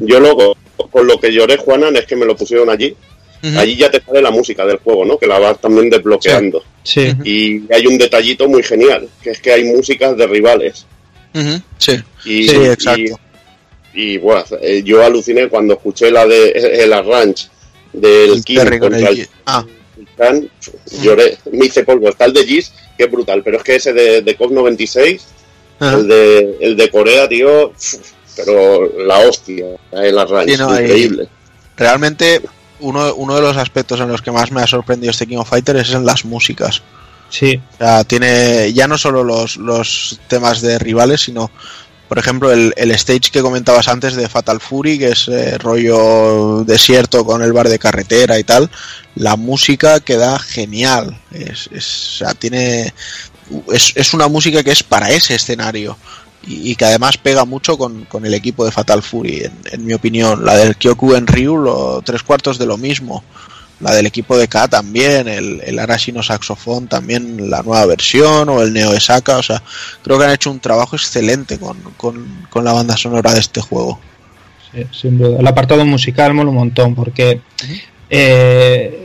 [0.00, 0.56] Yo luego,
[0.90, 2.94] con lo que lloré, Juanan, es que me lo pusieron allí.
[3.56, 5.16] Allí ya te sale la música del juego, ¿no?
[5.16, 6.64] Que la vas también desbloqueando.
[6.82, 7.12] Sí.
[7.24, 10.84] Y hay un detallito muy genial, que es que hay músicas de rivales.
[11.78, 11.92] Sí,
[12.24, 13.20] Y, sí, y- exacto.
[13.94, 16.50] Y, bueno, eh, yo aluciné cuando escuché la de
[16.84, 17.48] el arrange
[17.92, 19.64] del El King contra el Ah,
[20.16, 20.48] Khan,
[21.02, 22.08] lloré, me hice polvo.
[22.08, 25.24] Está el de Gis, que es brutal, pero es que ese de, de COP 96,
[25.80, 25.96] ajá.
[25.96, 27.72] el de, el de Corea, tío,
[28.36, 31.28] pero la hostia, el arrange, Sí, no, hay- increíble.
[31.76, 32.40] realmente
[32.80, 35.48] uno, uno de los aspectos en los que más me ha sorprendido este King of
[35.50, 36.82] Fighters es en las músicas.
[37.30, 37.60] Sí.
[37.74, 41.50] O sea, tiene ya no solo los, los temas de rivales, sino,
[42.08, 46.64] por ejemplo, el, el stage que comentabas antes de Fatal Fury, que es eh, rollo
[46.64, 48.70] desierto con el bar de carretera y tal.
[49.14, 51.20] La música queda genial.
[51.32, 52.94] Es, es, tiene,
[53.72, 55.96] es, es una música que es para ese escenario.
[56.50, 60.46] Y, que además pega mucho con, con el equipo de Fatal Fury, en, mi opinión.
[60.46, 63.22] La del Kyoku en Ryu, lo, tres cuartos de lo mismo.
[63.80, 68.60] La del equipo de K también, el, el Arashino Saxofón también, la nueva versión, o
[68.60, 69.62] el Neo Esaka, o sea,
[70.02, 73.60] creo que han hecho un trabajo excelente con, con, con la banda sonora de este
[73.60, 74.00] juego.
[74.72, 75.38] Sí, sin duda.
[75.38, 77.40] El apartado musical mola un montón porque
[78.10, 79.00] eh,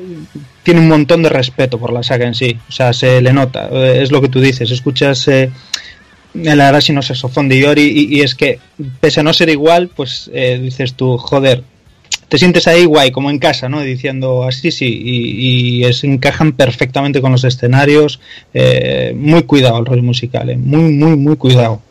[0.63, 2.57] tiene un montón de respeto por la saga en sí.
[2.67, 3.69] O sea, se le nota.
[3.71, 4.71] Eh, Es lo que tú dices.
[4.71, 5.51] Escuchas eh,
[6.33, 8.59] el Arashino saxofón de Yori y, y es que,
[8.99, 11.63] pese a no ser igual, pues eh, dices tú, joder,
[12.29, 13.81] te sientes ahí guay, como en casa, ¿no?
[13.81, 18.19] Diciendo así, sí, y, y encajan perfectamente con los escenarios.
[18.53, 21.81] eh, muy cuidado el rollo musical, eh, muy, muy, muy cuidado.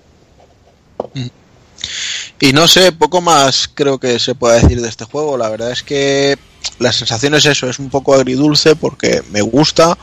[2.41, 5.37] Y no sé, poco más creo que se puede decir de este juego.
[5.37, 6.37] La verdad es que
[6.79, 9.97] la sensación es eso, es un poco agridulce porque me gusta,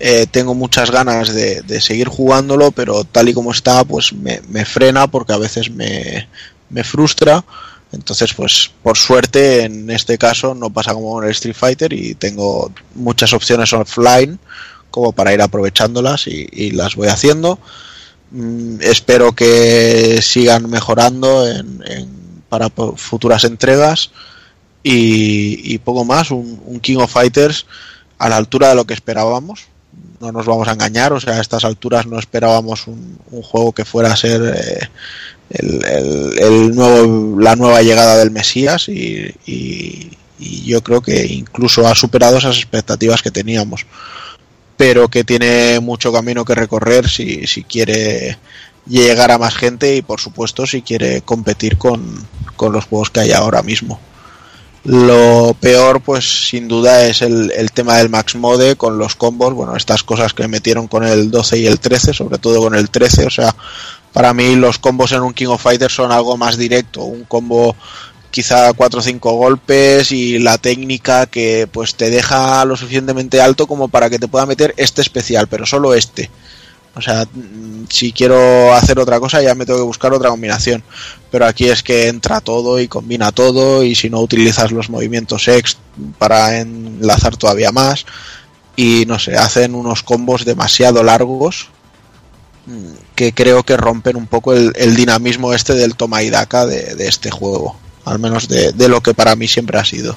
[0.00, 4.40] eh, tengo muchas ganas de, de seguir jugándolo, pero tal y como está, pues me,
[4.48, 6.26] me frena porque a veces me,
[6.70, 7.44] me frustra.
[7.94, 12.14] Entonces, pues por suerte en este caso no pasa como en el Street Fighter y
[12.14, 14.38] tengo muchas opciones offline
[14.90, 17.58] como para ir aprovechándolas y, las voy haciendo.
[18.30, 21.82] Mm, espero que sigan mejorando en,
[22.48, 24.10] para futuras entregas
[24.82, 26.30] y, poco más.
[26.30, 27.66] Un King of Fighters
[28.18, 29.66] a la altura de lo que esperábamos.
[30.20, 33.84] No nos vamos a engañar, o sea, a estas alturas no esperábamos un, juego que
[33.84, 34.88] fuera a ser eh,
[35.50, 35.84] el,
[36.38, 41.94] el- nuevo, la nueva llegada del Mesías y, y- y yo creo que incluso ha
[41.94, 43.86] superado esas expectativas que teníamos
[44.76, 48.38] pero que tiene mucho camino que recorrer si, si quiere
[48.86, 52.26] llegar a más gente y por supuesto si quiere competir con,
[52.56, 54.00] con los juegos que hay ahora mismo.
[54.84, 59.54] Lo peor, pues sin duda, es el, el tema del Max Mode con los combos,
[59.54, 62.90] bueno, estas cosas que metieron con el 12 y el 13, sobre todo con el
[62.90, 63.54] 13, o sea,
[64.12, 67.74] para mí los combos en un King of Fighters son algo más directo, un combo
[68.30, 73.66] quizá cuatro o cinco golpes y la técnica que pues te deja lo suficientemente alto
[73.66, 76.30] como para que te pueda meter este especial, pero solo este.
[76.96, 77.26] O sea,
[77.88, 80.82] si quiero hacer otra cosa ya me tengo que buscar otra combinación.
[81.30, 85.48] Pero aquí es que entra todo y combina todo y si no utilizas los movimientos
[85.48, 85.76] X
[86.18, 88.06] para enlazar todavía más.
[88.76, 91.68] Y no sé, hacen unos combos demasiado largos
[92.66, 96.94] mm, que creo que rompen un poco el, dinamismo este del toma y daca de,
[96.94, 97.76] de este juego.
[98.04, 100.16] Al menos de, de lo que para mí siempre ha sido.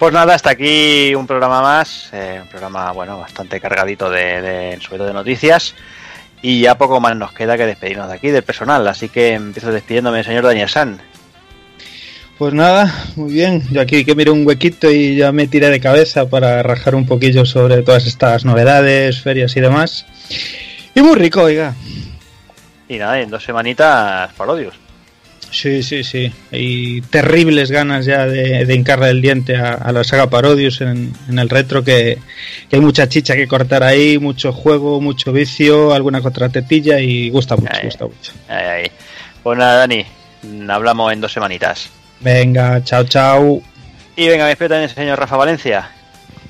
[0.00, 4.78] Pues nada, hasta aquí un programa más, eh, un programa bueno bastante cargadito de, de
[4.80, 5.74] sobre todo de noticias
[6.40, 9.70] y ya poco más nos queda que despedirnos de aquí del personal, así que empiezo
[9.70, 11.02] despidiéndome, señor Daniel San.
[12.38, 13.62] Pues nada, muy bien.
[13.70, 17.04] Yo aquí que miro un huequito y ya me tiré de cabeza para rajar un
[17.04, 20.06] poquillo sobre todas estas novedades, ferias y demás.
[20.94, 21.74] Y muy rico, oiga.
[22.88, 24.72] Y nada, en dos semanitas parodios.
[25.50, 26.32] Sí, sí, sí.
[26.52, 31.12] Hay terribles ganas ya de, de hincarle el diente a, a la saga Parodius en,
[31.28, 32.18] en el retro, que,
[32.68, 37.56] que hay mucha chicha que cortar ahí, mucho juego, mucho vicio, alguna contratetilla y gusta
[37.56, 38.32] mucho, gusta mucho.
[38.48, 38.90] Ahí.
[39.42, 40.04] Pues nada, Dani,
[40.68, 41.88] hablamos en dos semanitas.
[42.20, 43.60] Venga, chao, chao.
[44.16, 45.90] Y venga, me espero también el señor Rafa Valencia.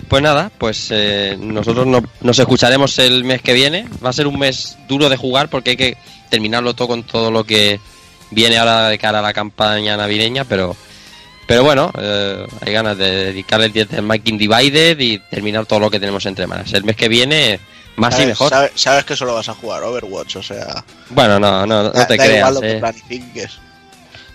[0.09, 3.87] Pues nada, pues eh, nosotros no- nos escucharemos el mes que viene.
[4.05, 5.97] Va a ser un mes duro de jugar porque hay que
[6.29, 7.79] terminarlo todo con todo lo que
[8.31, 10.77] viene ahora de cara a la campaña navideña, pero
[11.47, 15.81] pero bueno, eh, hay ganas de dedicarle el tiempo al Making Divided y terminar todo
[15.81, 16.73] lo que tenemos entre manos.
[16.73, 17.59] El mes que viene,
[17.97, 18.51] más y mejor.
[18.51, 20.85] sabe- Sabes que solo vas a jugar Overwatch, o sea.
[21.09, 22.39] Bueno, no, no, no da- te da creas.
[22.39, 22.79] igual lo que eh.
[22.79, 23.59] planifiques.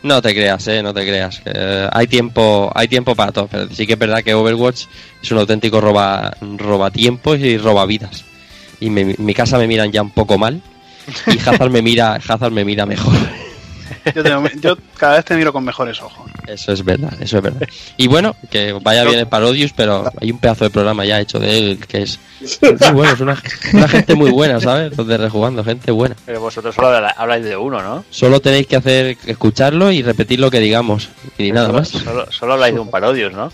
[0.03, 1.41] No te creas, eh, no te creas.
[1.45, 4.83] eh, hay tiempo, hay tiempo para todo, pero sí que es verdad que Overwatch
[5.23, 8.25] es un auténtico roba, roba tiempos y roba vidas.
[8.81, 10.61] Y me- mi casa me miran ya un poco mal
[11.27, 13.13] y Hazard me mira, Hazard me mira mejor.
[14.15, 16.29] Yo, te- yo cada vez te miro con mejores ojos.
[16.47, 17.67] Eso es verdad, eso es verdad.
[17.97, 21.39] Y bueno, que vaya bien el Parodius, pero hay un pedazo de programa ya hecho
[21.39, 22.19] de él que es
[22.61, 23.41] muy bueno, es una,
[23.73, 24.95] una gente muy buena, ¿sabes?
[24.97, 26.15] Los de rejugando, gente buena.
[26.25, 28.05] Pero vosotros solo habla- habláis de uno, ¿no?
[28.09, 31.87] Solo tenéis que hacer escucharlo y repetir lo que digamos y nada Solo- más.
[31.89, 33.51] Solo, solo habláis de un parodios, ¿no?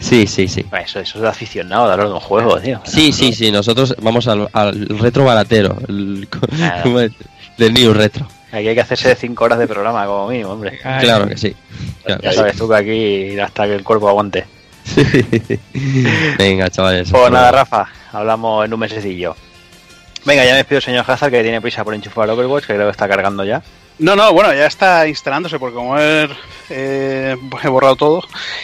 [0.00, 0.66] Sí, sí, sí.
[0.84, 2.80] Eso, eso es de aficionado de hablar de un juego, tío.
[2.84, 6.90] Sí, sí, sí, nosotros vamos al, al retro baratero, el, Claro.
[7.58, 8.26] del New Retro.
[8.52, 10.78] Aquí hay que hacerse de 5 horas de programa como mínimo, hombre.
[11.00, 11.56] Claro que sí.
[12.04, 14.44] claro que Ya sabes tú que aquí hasta que el cuerpo aguante.
[14.84, 15.58] sí.
[16.38, 17.10] Venga, chavales.
[17.10, 17.50] Pues nada.
[17.50, 19.34] Rafa, hablamos en un mesecillo.
[20.24, 22.92] Venga, ya me despido, señor Hazard, que tiene prisa por enchufar Overwatch, que creo que
[22.92, 23.62] está cargando ya.
[23.98, 26.28] No, no, bueno, ya está instalándose porque como he,
[26.70, 28.22] eh, he borrado todo.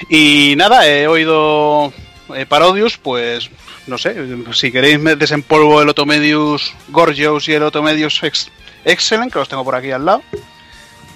[0.08, 1.92] Y nada, he oído
[2.34, 3.50] eh, Parodius, pues
[3.88, 4.14] no sé,
[4.52, 8.50] si queréis me desempolvo el Otomedius Gorgeous y el Otomedius Ex-
[8.84, 10.22] Excellent, que los tengo por aquí al lado.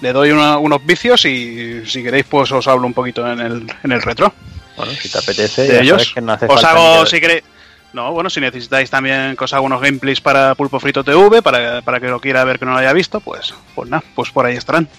[0.01, 3.65] Le doy una- unos vicios y si queréis pues os hablo un poquito en el,
[3.83, 4.33] en el retro.
[4.75, 6.01] Bueno, si te apetece, de ya ellos.
[6.01, 7.43] sabes que no hace os falta hago, si queréis...
[7.93, 11.83] No, bueno, si necesitáis también que os haga unos gameplays para Pulpo Frito TV, para,
[11.83, 14.47] para que lo quiera ver que no lo haya visto, pues, pues nada, pues por
[14.47, 14.89] ahí estarán.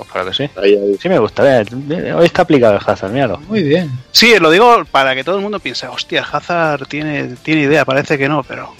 [0.00, 0.48] Pues claro que sí.
[0.56, 0.96] Ahí, ahí.
[0.98, 1.66] Sí me gusta, eh,
[2.14, 3.36] hoy está aplicado el Hazard, míralo.
[3.40, 3.90] Muy bien.
[4.12, 8.16] Sí, lo digo para que todo el mundo piense, hostia, Hazard tiene, tiene idea, parece
[8.16, 8.74] que no, pero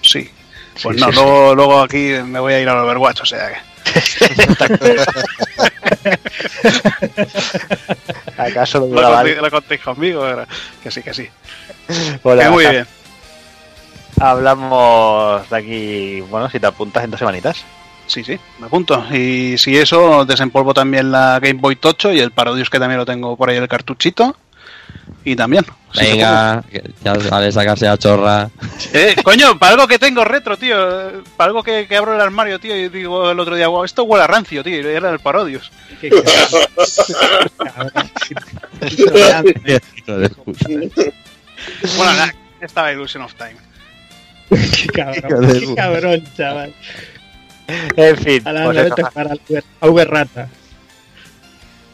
[0.00, 0.30] sí.
[0.80, 3.48] Pues Sí, no, sí, luego, luego aquí me voy a ir al Overwatch, o sea
[3.48, 3.56] que...
[8.38, 10.46] ¿Acaso lo Lo, lo contéis conmigo, pero
[10.84, 11.28] que sí, que sí.
[12.22, 12.86] Hola, Que muy bien.
[14.20, 17.64] Hablamos de aquí, bueno, si te apuntas en dos semanitas.
[18.10, 19.06] Sí, sí, me apunto.
[19.14, 23.06] Y si eso, desempolvo también la Game Boy Tocho y el Parodius que también lo
[23.06, 24.36] tengo por ahí el cartuchito.
[25.24, 25.64] Y también.
[25.92, 28.50] si Venga, que ya vale sacarse a chorra.
[28.92, 31.22] Eh, coño, para algo que tengo retro, tío.
[31.36, 34.02] Para algo que, que abro el armario, tío, y digo el otro día, wow, esto
[34.02, 34.80] huele a rancio, tío.
[34.80, 35.70] y Era el Parodius.
[36.00, 38.10] Qué cabrón.
[41.96, 43.56] Bueno, nada, estaba Illusion of Time.
[44.48, 46.74] Qué cabrón, qué cabrón, chaval.
[47.96, 49.40] En fin, A la pues hora de eso, tocar al
[49.90, 50.48] Uber- Rata.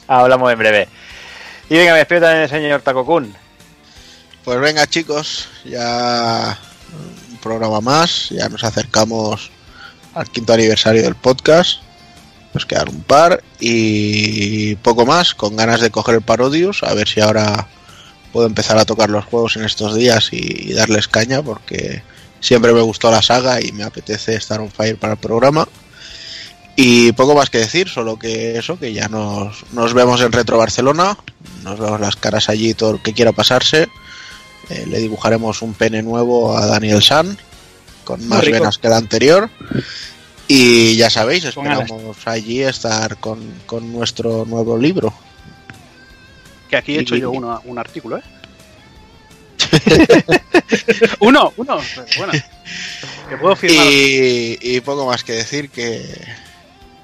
[0.08, 0.88] hablamos en breve.
[1.68, 3.34] Y venga, me despido también del señor Takokun.
[4.44, 6.56] Pues venga, chicos, ya
[7.30, 8.28] un programa más.
[8.30, 9.50] Ya nos acercamos
[10.14, 11.80] al quinto aniversario del podcast.
[12.54, 15.34] Nos quedan un par y poco más.
[15.34, 16.82] Con ganas de coger el Parodius.
[16.84, 17.66] A ver si ahora
[18.32, 22.02] puedo empezar a tocar los juegos en estos días y, y darles caña porque
[22.46, 25.66] siempre me gustó la saga y me apetece estar on fire para el programa.
[26.76, 30.58] Y poco más que decir, solo que eso, que ya nos, nos vemos en Retro
[30.58, 31.16] Barcelona,
[31.62, 33.88] nos vemos las caras allí, todo el que quiera pasarse.
[34.68, 37.36] Eh, le dibujaremos un pene nuevo a Daniel San,
[38.04, 38.58] con más rico.
[38.58, 39.48] venas que el anterior.
[40.48, 41.90] Y ya sabéis, esperamos
[42.26, 45.12] allí estar con, con nuestro nuevo libro.
[46.68, 48.22] Que aquí he hecho Y- yo uno, un artículo, ¿eh?
[51.20, 51.78] uno, uno.
[52.18, 52.32] Bueno,
[53.28, 53.86] que puedo firmar.
[53.86, 56.02] Y, y poco más que decir que,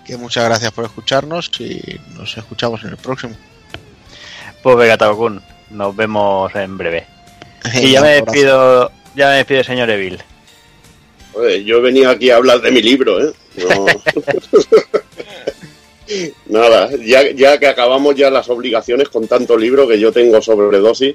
[0.04, 3.36] que muchas gracias por escucharnos y nos escuchamos en el próximo.
[4.62, 7.06] Pues venga, Takokun, nos vemos en breve.
[7.80, 10.18] Y ya me despido, ya me despido, señor Evil.
[11.34, 13.32] Oye, yo venía aquí a hablar de mi libro, ¿eh?
[13.56, 13.86] No.
[16.46, 21.14] Nada, ya, ya que acabamos ya las obligaciones con tanto libro que yo tengo sobredosis,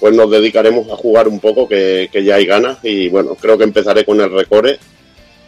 [0.00, 2.78] pues nos dedicaremos a jugar un poco, que, que ya hay ganas.
[2.82, 4.78] Y bueno, creo que empezaré con el recore,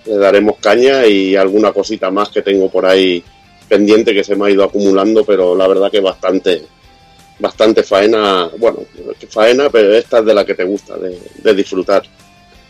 [0.07, 3.23] le daremos caña y alguna cosita más que tengo por ahí
[3.69, 6.63] pendiente que se me ha ido acumulando, pero la verdad que bastante,
[7.39, 8.79] bastante faena, bueno,
[9.29, 12.03] faena, pero esta es de la que te gusta, de, de disfrutar.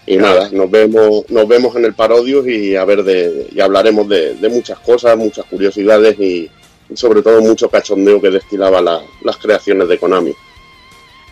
[0.06, 4.08] Y nada, nos vemos, nos vemos en el Parodius y a ver de, y hablaremos
[4.08, 6.50] de, de muchas cosas, muchas curiosidades y,
[6.90, 10.32] y sobre todo mucho cachondeo que destilaba la- las creaciones de Konami.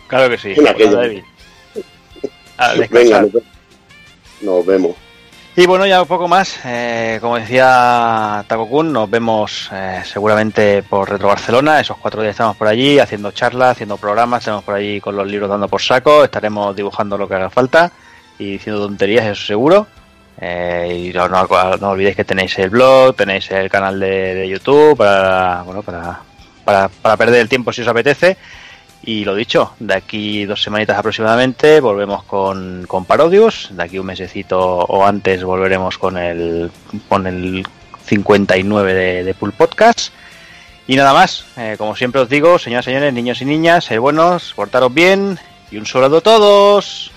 [0.09, 0.53] Claro que sí.
[2.57, 2.73] A.
[2.89, 3.43] Venga, nos, ve-
[4.41, 4.95] nos vemos.
[5.55, 11.09] Y bueno, ya un poco más, eh, como decía Takokun, nos vemos eh, seguramente por
[11.09, 15.01] Retro Barcelona, esos cuatro días estamos por allí haciendo charlas, haciendo programas, estaremos por allí
[15.01, 17.91] con los libros dando por saco, estaremos dibujando lo que haga falta
[18.37, 19.87] y diciendo tonterías, eso seguro.
[20.39, 21.47] Eh, y no, no-
[21.81, 26.21] no olvidéis que tenéis el blog, tenéis el canal de, de YouTube para, bueno, para,
[26.63, 28.37] para, para perder el tiempo si os apetece.
[29.03, 33.69] Y lo dicho, de aquí dos semanitas aproximadamente volvemos con, con Parodius.
[33.71, 36.69] De aquí un mesecito o antes volveremos con el,
[37.07, 37.65] con el
[38.05, 40.11] 59 de, de Pool Podcast.
[40.87, 43.99] Y nada más, eh, como siempre os digo, señoras y señores, niños y niñas, ser
[43.99, 45.37] buenos, portaros bien
[45.69, 47.11] y un saludo a todos.